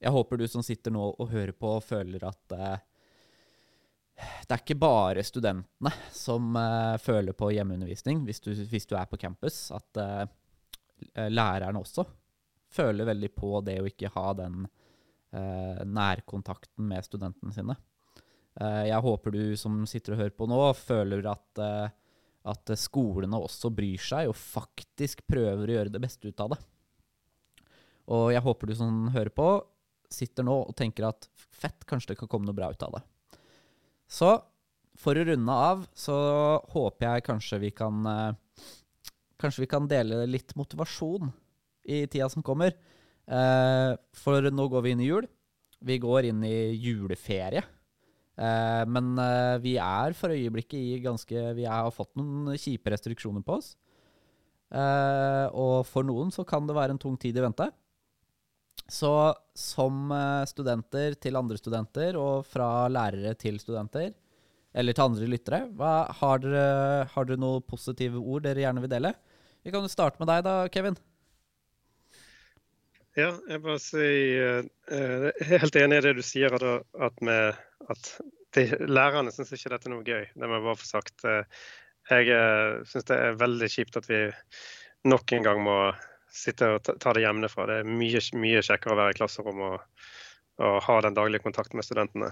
Jeg 0.00 0.12
håper 0.16 0.40
du 0.40 0.46
som 0.48 0.64
sitter 0.64 0.92
nå 0.94 1.10
og 1.12 1.28
hører 1.28 1.52
på, 1.52 1.74
føler 1.84 2.24
at 2.24 2.56
eh, 2.56 2.86
det 4.46 4.54
er 4.54 4.62
ikke 4.62 4.78
bare 4.80 5.24
studentene 5.26 5.92
som 6.14 6.56
uh, 6.56 6.96
føler 7.00 7.36
på 7.36 7.50
hjemmeundervisning 7.54 8.24
hvis 8.26 8.42
du, 8.44 8.52
hvis 8.54 8.88
du 8.88 8.96
er 8.98 9.08
på 9.10 9.18
campus. 9.20 9.68
At 9.74 10.00
uh, 10.00 10.24
lærerne 11.30 11.80
også 11.80 12.04
føler 12.70 13.08
veldig 13.08 13.30
på 13.34 13.60
det 13.66 13.78
å 13.80 13.88
ikke 13.88 14.12
ha 14.14 14.26
den 14.38 14.64
uh, 14.66 15.80
nærkontakten 15.86 16.86
med 16.90 17.06
studentene 17.06 17.56
sine. 17.56 17.78
Jeg 18.60 18.98
håper 19.06 19.30
du 19.32 19.54
som 19.56 19.76
sitter 19.88 20.12
og 20.12 20.18
hører 20.24 20.32
på 20.34 20.46
nå, 20.50 20.56
føler 20.74 21.22
at, 21.30 21.60
at 22.50 22.72
skolene 22.76 23.38
også 23.38 23.70
bryr 23.72 24.02
seg 24.02 24.28
og 24.28 24.34
faktisk 24.36 25.22
prøver 25.30 25.70
å 25.70 25.76
gjøre 25.76 25.92
det 25.94 26.00
beste 26.02 26.28
ut 26.28 26.42
av 26.42 26.50
det. 26.52 26.58
Og 28.10 28.26
jeg 28.34 28.42
håper 28.44 28.68
du 28.68 28.74
som 28.76 29.06
hører 29.14 29.30
på, 29.32 29.46
sitter 30.10 30.44
nå 30.44 30.58
og 30.66 30.74
tenker 30.76 31.06
at 31.08 31.30
fett, 31.38 31.86
kanskje 31.88 32.12
det 32.12 32.18
kan 32.20 32.32
komme 32.34 32.50
noe 32.50 32.58
bra 32.58 32.72
ut 32.74 32.84
av 32.84 32.98
det. 32.98 33.04
Så 34.10 34.34
for 35.00 35.16
å 35.16 35.24
runde 35.24 35.56
av, 35.70 35.84
så 35.96 36.14
håper 36.74 37.06
jeg 37.06 37.26
kanskje 37.28 37.60
vi 37.62 37.74
kan 37.74 38.06
eh, 38.10 38.30
Kanskje 39.40 39.62
vi 39.62 39.70
kan 39.72 39.86
dele 39.88 40.26
litt 40.28 40.52
motivasjon 40.52 41.30
i 41.88 42.02
tida 42.12 42.26
som 42.28 42.42
kommer. 42.44 42.74
Eh, 43.24 43.92
for 44.12 44.48
nå 44.52 44.66
går 44.68 44.82
vi 44.84 44.90
inn 44.92 45.00
i 45.00 45.06
jul. 45.06 45.24
Vi 45.80 45.96
går 45.96 46.28
inn 46.28 46.42
i 46.44 46.74
juleferie. 46.76 47.62
Eh, 48.36 48.82
men 48.84 49.14
vi 49.64 49.78
er 49.80 50.12
for 50.18 50.36
øyeblikket 50.36 50.76
i 50.76 51.00
ganske 51.00 51.46
Vi 51.56 51.64
har 51.64 51.88
fått 51.96 52.12
noen 52.20 52.52
kjipe 52.60 52.92
restriksjoner 52.92 53.46
på 53.46 53.56
oss. 53.62 53.72
Og 54.70 55.88
for 55.88 56.04
noen 56.04 56.28
så 56.30 56.44
kan 56.44 56.68
det 56.68 56.76
være 56.76 56.98
en 56.98 57.00
tung 57.00 57.16
tid 57.16 57.40
i 57.40 57.46
vente. 57.46 57.70
Så 58.90 59.12
som 59.54 60.10
eh, 60.14 60.46
studenter 60.50 61.14
til 61.22 61.38
andre 61.38 61.58
studenter, 61.60 62.16
og 62.18 62.46
fra 62.48 62.88
lærere 62.90 63.36
til 63.38 63.60
studenter, 63.62 64.10
eller 64.74 64.96
til 64.96 65.06
andre 65.06 65.28
lyttere, 65.30 65.60
hva, 65.78 65.92
har, 66.20 66.42
dere, 66.42 67.06
har 67.12 67.28
dere 67.28 67.42
noen 67.42 67.62
positive 67.66 68.18
ord 68.18 68.44
dere 68.46 68.64
gjerne 68.64 68.82
vil 68.82 68.92
dele? 68.92 69.14
Vi 69.62 69.72
kan 69.74 69.84
jo 69.84 69.92
starte 69.92 70.18
med 70.22 70.30
deg 70.30 70.42
da, 70.46 70.56
Kevin. 70.72 70.98
Ja, 73.18 73.32
jeg 73.50 73.62
bare 73.64 73.80
sier 73.82 74.60
eh, 74.62 75.24
Jeg 75.26 75.46
er 75.46 75.60
helt 75.64 75.78
enig 75.80 75.98
i 75.98 76.04
det 76.06 76.16
du 76.18 76.22
sier, 76.24 76.54
at, 76.54 77.24
med, 77.26 77.58
at 77.90 78.12
de, 78.56 78.66
lærerne 78.86 79.32
syns 79.34 79.50
ikke 79.54 79.74
dette 79.74 79.90
er 79.90 79.94
noe 79.94 80.06
gøy. 80.06 80.28
Det 80.34 80.46
må 80.46 80.58
jeg 80.58 80.66
bare 80.66 80.82
få 80.82 80.88
sagt. 80.88 81.26
Eh, 81.26 81.64
Jeg 82.10 82.86
syns 82.90 83.06
det 83.06 83.18
er 83.22 83.36
veldig 83.38 83.70
kjipt 83.70 83.98
at 84.00 84.08
vi 84.10 84.24
nok 85.06 85.30
en 85.36 85.44
gang 85.46 85.60
må 85.62 85.76
sitte 86.32 86.68
og 86.76 86.82
ta, 86.86 87.12
det 87.14 87.24
hjemmefra. 87.24 87.66
Det 87.68 87.80
er 87.80 87.90
mye, 87.90 88.22
mye 88.38 88.62
kjekkere 88.64 88.94
å 88.94 89.00
være 89.00 89.14
i 89.14 89.18
klasserom 89.18 89.60
og, 89.66 90.06
og 90.62 90.80
ha 90.86 90.96
den 91.06 91.16
daglige 91.18 91.44
kontakten 91.44 91.80
med 91.80 91.86
studentene. 91.86 92.30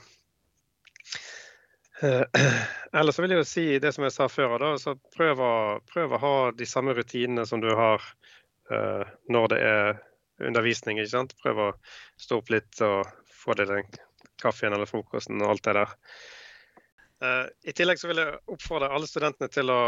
Eh, 2.00 2.24
ellers 2.98 3.18
så 3.18 3.24
vil 3.24 3.34
jeg 3.34 3.42
jo 3.42 3.48
si 3.48 3.66
det 3.82 3.92
som 3.94 4.06
jeg 4.06 4.14
sa 4.14 4.28
før, 4.30 4.58
da, 4.62 4.72
så 4.80 4.94
prøv 5.16 5.42
å, 5.42 5.54
prøv 5.90 6.14
å 6.14 6.22
ha 6.22 6.34
de 6.54 6.68
samme 6.68 6.94
rutinene 6.96 7.46
som 7.48 7.62
du 7.62 7.70
har 7.74 8.04
uh, 8.70 9.04
når 9.32 9.54
det 9.54 9.62
er 9.66 9.88
undervisning. 10.48 11.00
ikke 11.00 11.16
sant? 11.16 11.34
Prøv 11.42 11.64
å 11.64 11.70
stå 12.20 12.42
opp 12.42 12.52
litt 12.54 12.82
og 12.86 13.08
få 13.34 13.56
deg 13.58 13.70
den 13.72 13.88
kaffen 14.38 14.74
eller 14.74 14.86
frokosten 14.86 15.42
og 15.42 15.56
alt 15.56 15.66
det 15.66 15.78
der. 15.80 15.96
Uh, 17.18 17.46
I 17.66 17.74
tillegg 17.74 17.98
så 17.98 18.10
vil 18.10 18.22
jeg 18.22 18.38
oppfordre 18.46 18.92
alle 18.94 19.10
studentene 19.10 19.50
til 19.50 19.74
å 19.74 19.80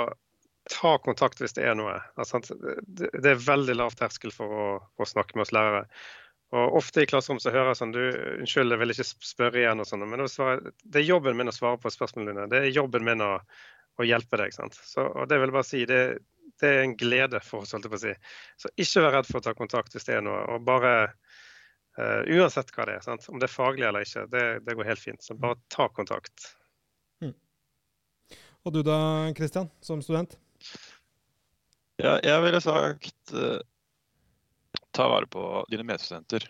ta 0.70 0.96
kontakt 1.02 1.40
hvis 1.42 1.54
det 1.56 1.66
er 1.66 1.76
noe. 1.78 1.98
Det, 2.16 3.10
er 3.10 3.44
veldig 3.44 3.76
lav 3.76 3.96
terskel 3.98 4.32
for 4.34 4.54
å, 4.96 5.06
snakke 5.08 5.36
med 5.36 5.48
oss 5.48 5.54
lærere. 5.54 5.84
Og 6.50 6.80
ofte 6.80 7.04
i 7.04 7.06
klasserom 7.10 7.38
så 7.42 7.52
hører 7.54 7.70
jeg 7.70 7.78
sånn 7.78 7.92
du, 7.94 8.02
'Unnskyld, 8.40 8.74
jeg 8.74 8.80
vil 8.80 8.94
ikke 8.94 9.06
spørre 9.06 9.60
igjen', 9.60 9.82
og 9.82 9.86
sånn. 9.86 10.06
Men 10.10 10.24
det 10.26 11.02
er 11.02 11.06
jobben 11.06 11.38
min 11.38 11.50
å 11.50 11.54
svare 11.54 11.78
på 11.78 11.92
spørsmålene 11.94 12.34
dine. 12.34 12.48
Det 12.50 12.62
er 12.64 12.74
jobben 12.74 13.06
min 13.06 13.22
å, 13.22 13.36
å 13.98 14.06
hjelpe 14.06 14.40
deg. 14.40 14.54
sant? 14.54 14.74
Så, 14.74 15.06
og 15.06 15.30
det 15.30 15.38
vil 15.38 15.50
jeg 15.50 15.58
bare 15.58 15.68
si, 15.68 15.84
det, 15.86 16.00
det 16.60 16.72
er 16.72 16.82
en 16.82 16.96
glede 16.98 17.40
for 17.44 17.62
oss, 17.62 17.74
holdt 17.76 17.86
jeg 17.86 17.94
på 17.94 18.00
å 18.00 18.02
si. 18.02 18.16
Så 18.64 18.72
ikke 18.74 19.04
vær 19.06 19.16
redd 19.18 19.30
for 19.30 19.38
å 19.38 19.46
ta 19.46 19.54
kontakt 19.58 19.94
hvis 19.94 20.08
det 20.08 20.18
er 20.18 20.26
noe. 20.26 20.42
Og 20.54 20.66
bare 20.66 20.94
uh, 21.06 22.22
Uansett 22.26 22.74
hva 22.74 22.88
det 22.88 22.98
er, 22.98 23.06
sant? 23.06 23.30
om 23.30 23.38
det 23.38 23.46
er 23.46 23.54
faglig 23.54 23.86
eller 23.86 24.06
ikke, 24.06 24.26
det, 24.34 24.44
det 24.66 24.78
går 24.78 24.90
helt 24.90 25.04
fint. 25.06 25.22
Så 25.22 25.38
bare 25.38 25.60
ta 25.70 25.86
kontakt. 25.94 26.50
Mm. 27.22 27.36
Og 28.66 28.74
du 28.74 28.82
da, 28.86 28.98
Kristian, 29.38 29.70
som 29.86 30.02
student? 30.02 30.34
Ja, 32.00 32.16
jeg 32.24 32.42
ville 32.44 32.60
sagt 32.64 33.34
uh, 33.36 33.60
ta 34.96 35.08
vare 35.10 35.28
på 35.30 35.44
dine 35.72 35.84
medstudenter. 35.88 36.46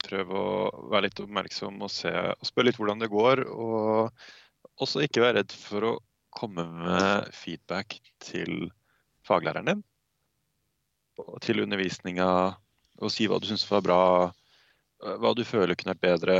Prøv 0.00 0.32
å 0.32 0.44
være 0.88 1.08
litt 1.08 1.20
oppmerksom 1.20 1.82
og, 1.84 1.90
se, 1.92 2.10
og 2.10 2.48
spør 2.48 2.70
litt 2.70 2.78
hvordan 2.80 3.02
det 3.02 3.10
går. 3.12 3.44
Og 3.52 4.80
også 4.80 5.04
ikke 5.04 5.24
være 5.24 5.42
redd 5.42 5.52
for 5.52 5.88
å 5.90 5.92
komme 6.32 6.64
med 6.72 7.28
feedback 7.36 7.98
til 8.24 8.70
faglæreren 9.26 9.68
din. 9.68 9.84
Og 11.20 11.36
til 11.44 11.60
undervisninga, 11.60 12.30
og 13.00 13.12
si 13.12 13.26
hva 13.28 13.40
du 13.40 13.48
syns 13.50 13.66
var 13.68 13.84
bra, 13.84 14.02
hva 15.20 15.32
du 15.36 15.44
føler 15.44 15.76
kunne 15.76 15.92
vært 15.92 16.06
bedre. 16.06 16.38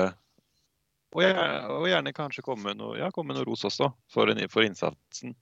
Og 1.12 1.24
gjerne, 1.24 1.46
og 1.74 1.88
gjerne 1.90 2.14
kanskje 2.16 2.44
komme 2.46 2.70
med 2.70 2.80
noe, 2.80 2.96
ja, 3.00 3.10
komme 3.12 3.32
med 3.32 3.40
noe 3.40 3.48
ros 3.48 3.66
også, 3.66 3.90
for, 4.12 4.30
for 4.52 4.64
innsatsen. 4.64 5.34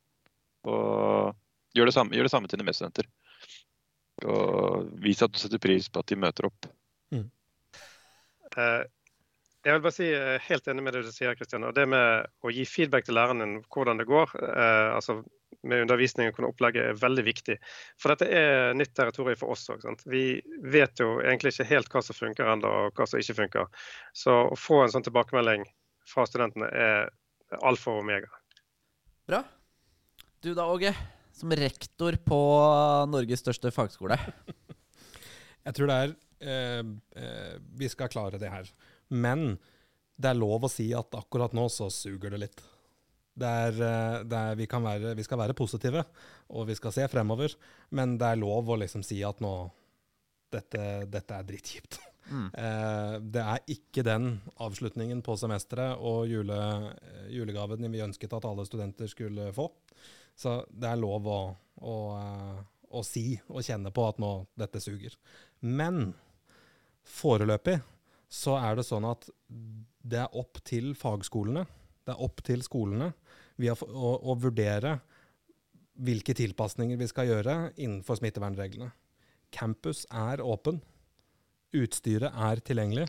Og 0.66 1.36
gjør 1.76 1.90
det 1.90 1.96
samme, 1.96 2.16
gjør 2.16 2.28
det 2.28 2.34
samme 2.34 2.50
til 2.50 2.60
dine 2.60 2.68
medstudenter. 2.68 3.08
Og 4.26 4.92
vis 5.02 5.22
at 5.22 5.32
du 5.32 5.40
setter 5.40 5.62
pris 5.62 5.88
på 5.90 6.02
at 6.02 6.10
de 6.10 6.18
møter 6.18 6.48
opp. 6.48 6.68
Mm. 7.14 7.26
Uh, 8.56 8.84
jeg 9.66 9.74
vil 9.74 9.82
bare 9.84 9.94
si 9.94 10.08
uh, 10.10 10.36
helt 10.48 10.70
enig 10.70 10.84
med 10.84 10.96
det 10.96 11.04
du 11.06 11.10
sier, 11.14 11.36
Kristian. 11.38 11.66
Og 11.68 11.74
det 11.76 11.86
med 11.90 12.26
å 12.42 12.52
gi 12.54 12.64
feedback 12.66 13.06
til 13.06 13.18
læreren 13.18 13.44
din 13.44 13.58
hvordan 13.74 14.00
det 14.00 14.08
går, 14.08 14.32
uh, 14.42 14.94
altså 14.96 15.20
med 15.66 15.82
undervisning 15.84 16.30
og 16.30 16.36
kunne 16.36 16.50
opplegge, 16.52 16.84
er 16.90 16.98
veldig 16.98 17.24
viktig. 17.26 17.58
For 17.98 18.14
dette 18.14 18.28
er 18.30 18.76
nytt 18.78 18.94
territorium 18.96 19.38
for 19.40 19.54
oss 19.54 19.66
òg. 19.72 19.84
Vi 20.06 20.38
vet 20.70 21.02
jo 21.02 21.18
egentlig 21.18 21.54
ikke 21.54 21.68
helt 21.72 21.92
hva 21.92 22.02
som 22.04 22.16
funker 22.16 22.52
ennå, 22.54 22.70
og 22.86 22.98
hva 22.98 23.08
som 23.10 23.22
ikke 23.22 23.40
funker. 23.40 23.86
Så 24.16 24.34
å 24.52 24.58
få 24.58 24.84
en 24.84 24.94
sånn 24.94 25.06
tilbakemelding 25.06 25.66
fra 26.08 26.26
studentene 26.28 26.70
er 26.70 27.10
alfa 27.64 27.94
og 27.94 28.04
omega. 28.04 28.30
Bra. 29.28 29.42
Du 30.44 30.52
da, 30.54 30.68
Åge 30.70 30.94
som 31.40 31.54
rektor 31.54 32.18
på 32.26 32.38
Norges 33.10 33.44
største 33.44 33.72
fagskole? 33.74 34.18
Jeg 35.66 35.76
tror 35.76 35.90
det 35.90 35.98
er 35.98 36.14
eh, 36.40 36.82
eh, 37.20 37.54
Vi 37.78 37.90
skal 37.92 38.10
klare 38.12 38.40
det 38.40 38.50
her. 38.52 38.70
Men 39.08 39.56
det 40.18 40.32
er 40.32 40.38
lov 40.38 40.66
å 40.66 40.72
si 40.72 40.90
at 40.96 41.14
akkurat 41.16 41.54
nå 41.56 41.68
så 41.72 41.88
suger 41.92 42.34
det 42.34 42.42
litt. 42.46 42.62
Det 43.38 43.48
er, 43.48 43.80
eh, 43.86 44.18
det 44.26 44.38
er, 44.38 44.58
vi, 44.58 44.66
være, 44.66 45.14
vi, 45.14 45.26
skal 45.26 45.42
være 45.42 45.56
positive, 45.58 46.02
og 46.50 46.68
vi 46.70 46.76
skal 46.78 46.94
se 46.94 47.08
fremover. 47.10 47.54
Men 47.94 48.16
det 48.18 48.32
er 48.32 48.40
lov 48.40 48.72
å 48.72 48.80
liksom 48.82 49.06
si 49.06 49.22
at 49.26 49.44
nå 49.44 49.56
Dette, 50.48 51.04
dette 51.12 51.34
er 51.36 51.50
drittkjipt. 51.50 51.98
Mm. 52.28 52.50
Eh, 52.60 53.14
det 53.32 53.40
er 53.40 53.70
ikke 53.72 54.02
den 54.04 54.26
avslutningen 54.60 55.22
på 55.24 55.32
semesteret 55.40 55.96
og 56.04 56.26
jule, 56.28 56.58
julegaven 57.32 57.88
vi 57.88 58.02
ønsket 58.04 58.34
at 58.36 58.44
alle 58.44 58.66
studenter 58.68 59.08
skulle 59.08 59.46
få. 59.56 59.70
Så 60.38 60.60
det 60.70 60.86
er 60.86 61.00
lov 61.00 61.26
å, 61.26 61.38
å, 61.82 61.94
eh, 62.14 62.58
å, 62.94 63.02
si 63.06 63.32
og 63.48 63.64
kjenne 63.66 63.90
på 63.94 64.04
at 64.06 64.20
nå 64.22 64.32
dette 64.58 64.80
suger. 64.82 65.16
Men 65.66 66.12
foreløpig 67.08 67.80
så 68.30 68.58
er 68.60 68.78
det 68.78 68.86
sånn 68.86 69.08
at 69.08 69.26
det 69.48 70.22
er 70.22 70.38
opp 70.38 70.60
til 70.68 70.92
fagskolene, 70.98 71.64
det 72.06 72.14
er 72.14 72.24
opp 72.24 72.42
til 72.46 72.62
skolene 72.64 73.10
å, 73.58 74.12
å 74.14 74.36
vurdere 74.38 74.98
hvilke 75.98 76.36
tilpasninger 76.38 77.00
vi 77.00 77.08
skal 77.10 77.28
gjøre 77.32 77.56
innenfor 77.74 78.20
smittevernreglene. 78.20 78.92
Campus 79.50 80.04
er 80.14 80.44
åpen. 80.44 80.78
Utstyret 81.74 82.30
er 82.32 82.62
tilgjengelig. 82.64 83.08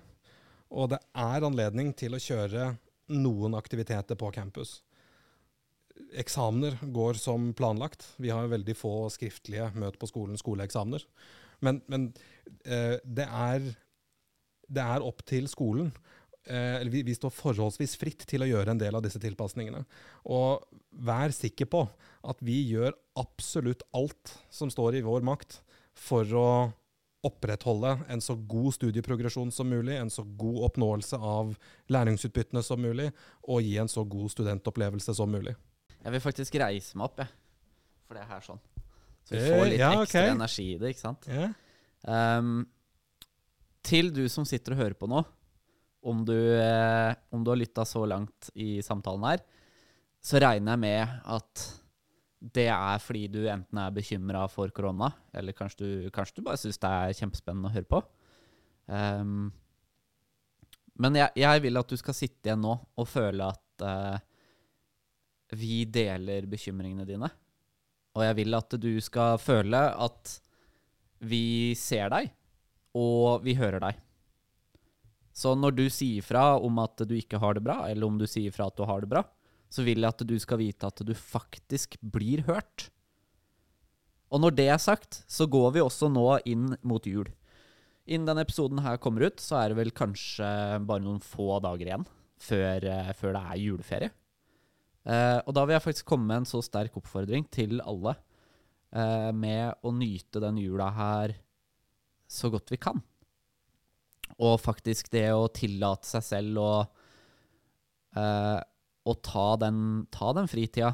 Og 0.73 0.89
det 0.95 0.99
er 1.13 1.45
anledning 1.45 1.93
til 1.97 2.15
å 2.15 2.23
kjøre 2.23 2.71
noen 3.13 3.55
aktiviteter 3.57 4.17
på 4.19 4.31
campus 4.33 4.79
eksamener 6.19 6.77
går 6.95 7.19
som 7.19 7.51
planlagt. 7.53 8.05
Vi 8.17 8.31
har 8.33 8.49
veldig 8.51 8.75
få 8.77 8.93
skriftlige 9.13 9.69
møt 9.79 9.99
på 9.99 10.09
skolen, 10.09 10.39
skoleeksamener. 10.39 11.05
Men, 11.65 11.81
men 11.91 12.09
eh, 12.63 12.97
det, 13.03 13.27
er, 13.27 13.67
det, 14.67 14.83
er, 14.83 15.05
opp 15.05 15.23
til 15.27 15.49
skolen. 15.51 15.91
Eh, 16.47 16.81
vi, 16.89 17.03
vi, 17.07 17.15
står 17.17 17.33
forholdsvis 17.35 17.97
fritt 17.99 18.25
til 18.29 18.45
å 18.45 18.49
gjøre 18.49 18.73
en 18.73 18.81
del 18.81 18.95
av 18.95 19.05
disse 19.05 19.21
tilpasningene. 19.21 19.83
Og 20.31 20.65
vær 20.89 21.35
sikker 21.35 21.69
på 21.69 21.85
at 22.29 22.43
vi 22.45 22.61
gjør 22.71 22.95
absolutt 23.19 23.85
alt 23.95 24.35
som 24.53 24.71
står 24.71 24.99
i 24.99 25.05
vår 25.05 25.25
makt 25.27 25.61
for 25.99 26.37
å 26.37 26.49
opprettholde 27.27 27.97
en 28.07 28.21
så 28.23 28.35
god 28.47 28.73
studieprogresjon 28.77 29.49
som 29.51 29.67
mulig, 29.67 29.97
en 29.99 30.11
så 30.11 30.23
god 30.23 30.69
oppnåelse 30.69 31.17
av 31.19 31.57
læringsutbyttene 31.91 32.63
som 32.63 32.79
mulig, 32.79 33.09
og 33.43 33.65
gi 33.65 33.75
en 33.81 33.91
så 33.91 34.05
god 34.07 34.31
studentopplevelse 34.31 35.15
som 35.17 35.31
mulig. 35.31 35.57
Jeg 35.99 36.15
vil 36.15 36.23
faktisk 36.23 36.55
reise 36.61 36.99
meg 36.99 37.09
opp, 37.09 37.21
jeg. 37.23 37.31
For 38.07 38.17
det 38.17 38.23
er 38.23 38.31
her 38.31 38.45
sånn. 38.45 38.61
Så 39.27 39.35
vi 39.35 39.41
får 39.45 39.65
litt 39.67 39.81
ja, 39.81 39.89
ekstra 39.93 40.23
okay. 40.25 40.31
energi 40.33 40.67
i 40.73 40.77
det, 40.81 40.93
ikke 40.93 41.03
sant? 41.03 41.27
Yeah. 41.29 41.51
Um, 42.07 42.63
til 43.85 44.09
du 44.15 44.23
som 44.31 44.47
sitter 44.47 44.73
og 44.75 44.81
hører 44.81 44.97
på 44.97 45.09
nå, 45.11 45.21
om 46.09 46.23
du, 46.25 46.35
eh, 46.35 47.11
om 47.35 47.43
du 47.43 47.51
har 47.51 47.59
lytta 47.59 47.83
så 47.85 48.05
langt 48.07 48.49
i 48.55 48.79
samtalen 48.85 49.25
her, 49.27 49.43
så 50.23 50.39
regner 50.39 50.75
jeg 50.75 50.81
med 50.83 51.15
at 51.35 51.65
det 52.39 52.69
er 52.71 53.01
fordi 53.03 53.25
du 53.31 53.41
enten 53.51 53.81
er 53.81 53.95
bekymra 53.95 54.45
for 54.51 54.71
korona, 54.75 55.11
eller 55.35 55.55
kanskje 55.55 55.79
du, 55.83 55.89
kanskje 56.15 56.39
du 56.39 56.45
bare 56.45 56.59
syns 56.61 56.79
det 56.79 56.91
er 56.91 57.17
kjempespennende 57.17 57.67
å 57.67 57.75
høre 57.75 57.89
på. 57.89 58.01
Um, 58.87 59.49
men 60.99 61.19
jeg, 61.19 61.35
jeg, 61.39 61.63
vil 61.63 61.79
at 61.79 61.91
du 61.91 61.99
skal 61.99 62.15
sitte 62.15 62.49
igjen 62.49 62.63
nå 62.63 62.73
og 62.79 63.07
føle 63.07 63.51
at 63.51 63.83
uh, 63.83 64.23
vi 65.55 65.83
deler 65.89 66.47
bekymringene 66.49 67.07
dine. 67.07 67.29
Og 68.17 68.25
jeg 68.25 68.37
vil 68.41 68.57
at 68.57 68.75
du 68.81 68.91
skal 69.03 69.39
føle 69.41 69.81
at 69.95 70.35
vi 71.19 71.75
ser 71.77 72.11
deg, 72.13 72.29
og 72.97 73.43
vi 73.45 73.55
hører 73.59 73.83
deg. 73.83 73.99
Så 75.35 75.53
når 75.55 75.75
du 75.77 75.85
sier 75.93 76.25
fra 76.25 76.57
om 76.57 76.79
at 76.83 77.03
du 77.07 77.13
ikke 77.15 77.39
har 77.39 77.55
det 77.55 77.63
bra, 77.63 77.83
eller 77.87 78.07
om 78.07 78.17
du 78.19 78.25
sier 78.27 78.51
fra 78.55 78.67
at 78.67 78.77
du 78.79 78.85
har 78.87 79.03
det 79.03 79.11
bra, 79.11 79.23
så 79.69 79.85
vil 79.85 80.01
jeg 80.01 80.09
at 80.09 80.25
du 80.25 80.35
skal 80.41 80.59
vite 80.59 80.87
at 80.89 81.03
du 81.05 81.13
faktisk 81.13 81.99
blir 82.01 82.43
hørt. 82.49 82.89
Og 84.33 84.41
når 84.43 84.55
det 84.57 84.67
er 84.73 84.81
sagt, 84.81 85.23
så 85.29 85.47
går 85.49 85.75
vi 85.77 85.83
også 85.83 86.09
nå 86.11 86.25
inn 86.49 86.73
mot 86.85 87.05
jul. 87.05 87.29
Innen 88.09 88.27
denne 88.29 88.43
episoden 88.45 88.81
her 88.81 88.97
kommer 89.01 89.27
ut, 89.29 89.41
så 89.41 89.61
er 89.61 89.71
det 89.71 89.79
vel 89.79 89.93
kanskje 89.95 90.47
bare 90.89 91.05
noen 91.05 91.21
få 91.21 91.59
dager 91.63 91.91
igjen 91.91 92.07
før, 92.41 92.85
eh, 92.89 93.11
før 93.17 93.35
det 93.35 93.43
er 93.43 93.61
juleferie. 93.61 94.11
Uh, 95.09 95.41
og 95.47 95.55
da 95.57 95.63
vil 95.65 95.73
jeg 95.73 95.85
faktisk 95.87 96.09
komme 96.11 96.29
med 96.29 96.43
en 96.43 96.49
så 96.49 96.59
sterk 96.61 96.97
oppfordring 96.99 97.47
til 97.49 97.79
alle 97.81 98.13
uh, 98.93 99.31
med 99.33 99.79
å 99.81 99.93
nyte 99.95 100.41
den 100.43 100.59
jula 100.61 100.91
her 100.93 101.33
så 102.29 102.51
godt 102.53 102.69
vi 102.69 102.77
kan. 102.81 103.01
Og 104.37 104.59
faktisk 104.61 105.09
det 105.15 105.25
å 105.33 105.49
tillate 105.49 106.05
seg 106.05 106.25
selv 106.27 106.61
å, 106.61 106.73
uh, 108.19 108.59
å 108.61 109.15
ta, 109.25 109.47
den, 109.65 110.05
ta 110.13 110.33
den 110.37 110.49
fritida. 110.51 110.93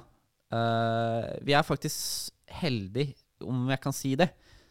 vi 1.44 1.52
er 1.58 1.66
faktisk 1.68 2.32
heldige, 2.48 3.18
om 3.44 3.66
jeg 3.68 3.82
kan 3.84 3.94
si 3.94 4.14
det, 4.16 4.30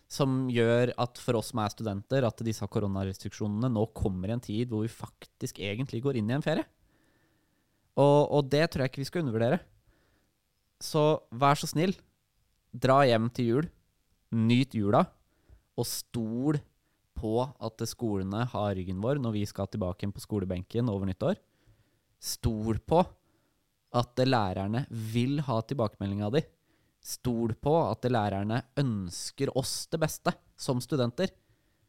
som 0.09 0.47
gjør 0.49 0.95
at 1.01 1.21
for 1.21 1.37
oss 1.37 1.51
som 1.53 1.61
er 1.61 1.75
studenter, 1.75 2.25
at 2.25 2.41
disse 2.47 2.65
koronarestriksjonene 2.65 3.69
nå 3.75 3.85
kommer 3.93 4.31
i 4.31 4.37
en 4.39 4.45
tid 4.45 4.71
hvor 4.71 4.87
vi 4.87 4.93
faktisk 4.93 5.61
egentlig 5.61 6.01
går 6.07 6.21
inn 6.21 6.31
i 6.31 6.37
en 6.39 6.47
ferie. 6.47 6.65
Og, 7.95 8.21
og, 8.27 8.51
det 8.51 8.67
tror 8.71 8.85
jeg 8.85 8.93
ikke 8.93 9.03
vi 9.05 9.09
skal 9.09 9.25
undervurdere. 9.25 9.61
Så 10.83 11.03
vær 11.31 11.59
så 11.59 11.69
snill, 11.71 11.95
dra 12.75 13.05
hjem 13.07 13.29
til 13.35 13.51
jul. 13.51 13.69
Nyt 14.35 14.75
jula. 14.75 15.05
Og 15.79 15.87
stol 15.87 16.59
på 17.15 17.37
at 17.45 17.85
skolene 17.89 18.43
har 18.51 18.75
ryggen 18.75 19.03
vår 19.03 19.21
når 19.23 19.37
vi 19.37 19.45
skal 19.47 19.71
tilbake 19.71 20.11
på 20.11 20.23
skolebenken 20.23 20.91
over 20.91 21.07
nyttår. 21.09 21.39
Stol 22.19 22.81
på 22.83 23.05
at 23.95 24.25
lærerne 24.27 24.85
vil 24.91 25.39
ha 25.47 25.61
tilbakemeldinga 25.63 26.33
di. 26.35 26.43
Stol 27.05 27.55
på 27.61 27.75
at 27.87 28.07
lærerne 28.11 28.63
ønsker 28.81 29.53
oss 29.55 29.85
det 29.93 30.01
beste 30.03 30.35
som 30.59 30.81
studenter. 30.83 31.31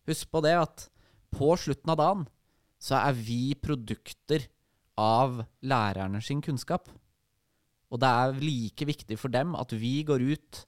Husk 0.06 0.30
på 0.30 0.42
det 0.46 0.54
at 0.60 0.90
på 1.34 1.56
slutten 1.58 1.92
av 1.92 2.00
dagen 2.00 2.26
så 2.82 3.00
er 3.00 3.16
vi 3.18 3.56
produkter 3.58 4.46
av 5.00 5.42
lærerne 5.66 6.22
sin 6.24 6.42
kunnskap. 6.44 6.88
Og 7.92 8.02
det 8.02 8.10
er 8.10 8.40
like 8.42 8.88
viktig 8.88 9.18
for 9.20 9.34
dem 9.34 9.54
at 9.60 9.74
vi 9.76 10.00
går 10.08 10.24
ut 10.24 10.64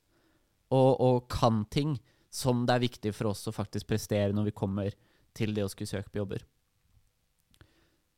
og, 0.72 0.92
og, 1.00 1.18
kan 1.32 1.64
ting 1.72 1.96
som 2.34 2.66
det 2.68 2.76
er 2.76 2.84
viktig 2.84 3.14
for 3.16 3.32
oss 3.32 3.48
å 3.48 3.56
faktisk 3.56 3.88
prestere 3.88 4.36
når 4.36 4.50
vi 4.50 4.56
kommer 4.56 4.96
til 5.38 5.54
det 5.56 5.64
å 5.64 5.72
skulle 5.72 5.90
søke 5.90 6.12
på 6.12 6.22
jobber. 6.22 6.44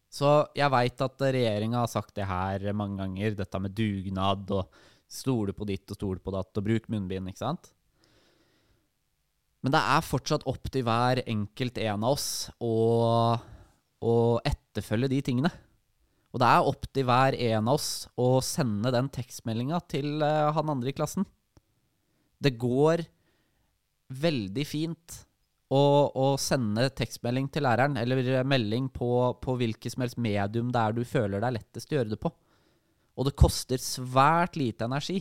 Så 0.09 0.29
jeg 0.57 0.73
veit 0.73 1.01
at 1.05 1.21
regjeringa 1.21 1.83
har 1.83 1.91
sagt 1.91 2.15
det 2.17 2.25
her 2.25 2.63
mange 2.73 2.97
ganger, 2.97 3.37
dette 3.37 3.61
med 3.61 3.75
dugnad 3.77 4.49
og 4.57 4.79
stole 5.09 5.53
på 5.53 5.67
ditt 5.69 5.89
og 5.93 5.99
stole 5.99 6.23
på 6.23 6.33
datt 6.33 6.57
og 6.57 6.65
bruk 6.65 6.89
munnbind, 6.89 7.29
ikke 7.29 7.43
sant? 7.43 7.69
Men 9.61 9.75
det 9.75 9.81
er 9.93 10.05
fortsatt 10.05 10.45
opp 10.49 10.69
til 10.71 10.85
hver 10.87 11.21
enkelt 11.27 11.77
en 11.83 12.05
av 12.07 12.15
oss 12.15 12.27
å, 12.63 12.75
å 14.01 14.15
etterfølge 14.47 15.11
de 15.11 15.19
tingene. 15.29 15.51
Og 16.29 16.41
det 16.41 16.49
er 16.49 16.67
opp 16.69 16.85
til 16.93 17.07
hver 17.09 17.37
en 17.49 17.69
av 17.71 17.79
oss 17.79 18.05
å 18.19 18.37
sende 18.45 18.91
den 18.93 19.09
tekstmeldinga 19.13 19.79
til 19.89 20.21
uh, 20.21 20.51
han 20.53 20.69
andre 20.75 20.91
i 20.91 20.97
klassen. 20.97 21.25
Det 22.39 22.53
går 22.59 23.03
veldig 24.09 24.65
fint 24.65 25.17
å, 25.69 25.81
å, 26.09 26.27
sende 26.41 26.87
tekstmelding 26.97 27.49
til 27.53 27.65
læreren, 27.65 27.97
eller 28.01 28.43
melding 28.47 28.87
på, 28.93 29.09
på 29.41 29.57
hvilket 29.59 29.93
som 29.93 30.05
helst 30.05 30.21
medium 30.21 30.71
det 30.73 30.81
er 30.81 30.95
du 30.97 31.03
føler 31.05 31.41
det 31.41 31.49
er 31.49 31.57
lettest 31.59 31.91
å 31.91 31.99
gjøre 31.99 32.13
det 32.13 32.21
på. 32.21 32.31
Og 33.19 33.27
det 33.27 33.37
koster 33.37 33.81
svært 33.81 34.57
lite 34.57 34.87
energi 34.87 35.19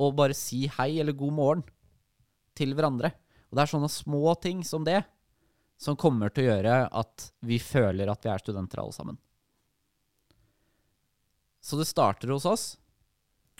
å 0.00 0.10
bare 0.16 0.36
si 0.36 0.64
hei 0.78 0.98
eller 1.00 1.16
god 1.16 1.36
morgen 1.36 1.64
til 2.56 2.74
hverandre. 2.74 3.12
Og 3.48 3.56
det 3.56 3.64
er 3.64 3.70
sånne 3.70 3.92
små 3.92 4.34
ting 4.42 4.64
som 4.66 4.84
det 4.86 5.00
som 5.80 5.98
kommer 5.98 6.32
til 6.32 6.44
å 6.46 6.52
gjøre 6.52 6.80
at 6.90 7.28
vi 7.46 7.60
føler 7.62 8.10
at 8.10 8.24
vi 8.24 8.32
er 8.32 8.42
studenter 8.42 8.82
alle 8.82 8.96
sammen. 8.96 9.18
Så 11.64 11.80
det 11.80 11.88
starter 11.88 12.28
hos 12.28 12.44
oss, 12.44 12.64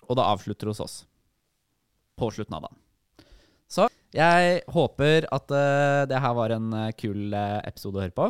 og 0.04 0.18
det 0.18 0.28
avslutter 0.28 0.68
hos 0.68 0.82
oss. 0.84 0.96
På 2.20 2.28
slutten 2.30 2.58
av 2.58 2.66
dagen. 2.66 2.80
Så 3.70 3.88
jeg 4.14 4.60
håper 4.70 5.24
at 5.32 5.50
uh, 5.50 6.04
det 6.06 6.20
her 6.20 6.34
var 6.36 6.52
en 6.54 6.68
uh, 6.76 6.92
kul 6.94 7.32
uh, 7.32 7.64
episode 7.64 7.98
å 7.98 8.04
høre 8.04 8.14
på. 8.14 8.28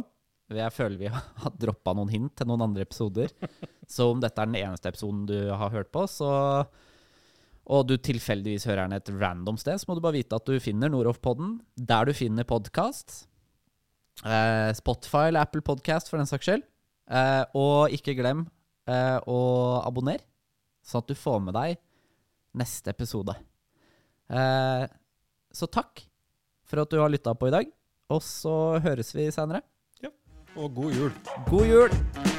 Jeg 0.54 0.76
føler 0.76 1.00
vi 1.00 1.10
har 1.42 1.58
droppa 1.58 1.96
noen 1.98 2.12
hint 2.12 2.36
til 2.38 2.48
noen 2.48 2.68
andre 2.68 2.86
episoder. 2.86 3.34
Så 3.90 4.12
om 4.12 4.22
dette 4.22 4.38
er 4.38 4.48
den 4.48 4.60
eneste 4.62 4.92
episoden 4.92 5.26
du 5.28 5.36
har 5.50 5.74
hørt 5.74 5.90
på, 5.92 6.06
så 6.08 6.30
og 7.64 7.86
du 7.88 7.94
tilfeldigvis 7.96 8.66
hører 8.68 8.84
den 8.84 8.98
et 8.98 9.08
random 9.08 9.56
sted, 9.56 9.80
så 9.80 9.88
må 9.88 9.94
du 9.96 10.02
bare 10.04 10.18
vite 10.18 10.36
at 10.36 10.44
du 10.44 10.58
finner 10.60 10.90
Noroff-podden 10.92 11.54
der 11.80 12.04
du 12.04 12.12
finner 12.12 12.44
podkast. 12.44 13.22
Spotify 14.76 15.30
eller 15.30 15.46
Apple 15.46 15.64
Podcast, 15.64 16.10
for 16.12 16.20
den 16.20 16.28
saks 16.28 16.44
skyld. 16.44 16.66
Og 17.56 17.96
ikke 17.96 18.18
glem 18.20 18.44
eh, 18.86 19.18
abonner, 19.18 19.82
abonnere, 19.88 20.26
sånn 20.84 21.04
at 21.04 21.10
du 21.10 21.16
får 21.18 21.40
med 21.46 21.56
deg 21.56 21.78
neste 22.60 22.92
episode. 22.94 23.36
Eh, 24.28 24.84
så 25.54 25.70
takk 25.70 26.04
for 26.64 26.84
at 26.84 26.92
du 26.92 27.00
har 27.02 27.12
lytta 27.12 27.34
på 27.36 27.50
i 27.50 27.54
dag, 27.54 27.74
og 28.12 28.22
så 28.24 28.78
høres 28.84 29.14
vi 29.16 29.30
seinere. 29.34 29.64
Ja. 30.04 30.12
Og 30.56 30.72
god 30.80 30.96
jul. 31.00 31.12
God 31.50 31.68
jul! 31.70 32.33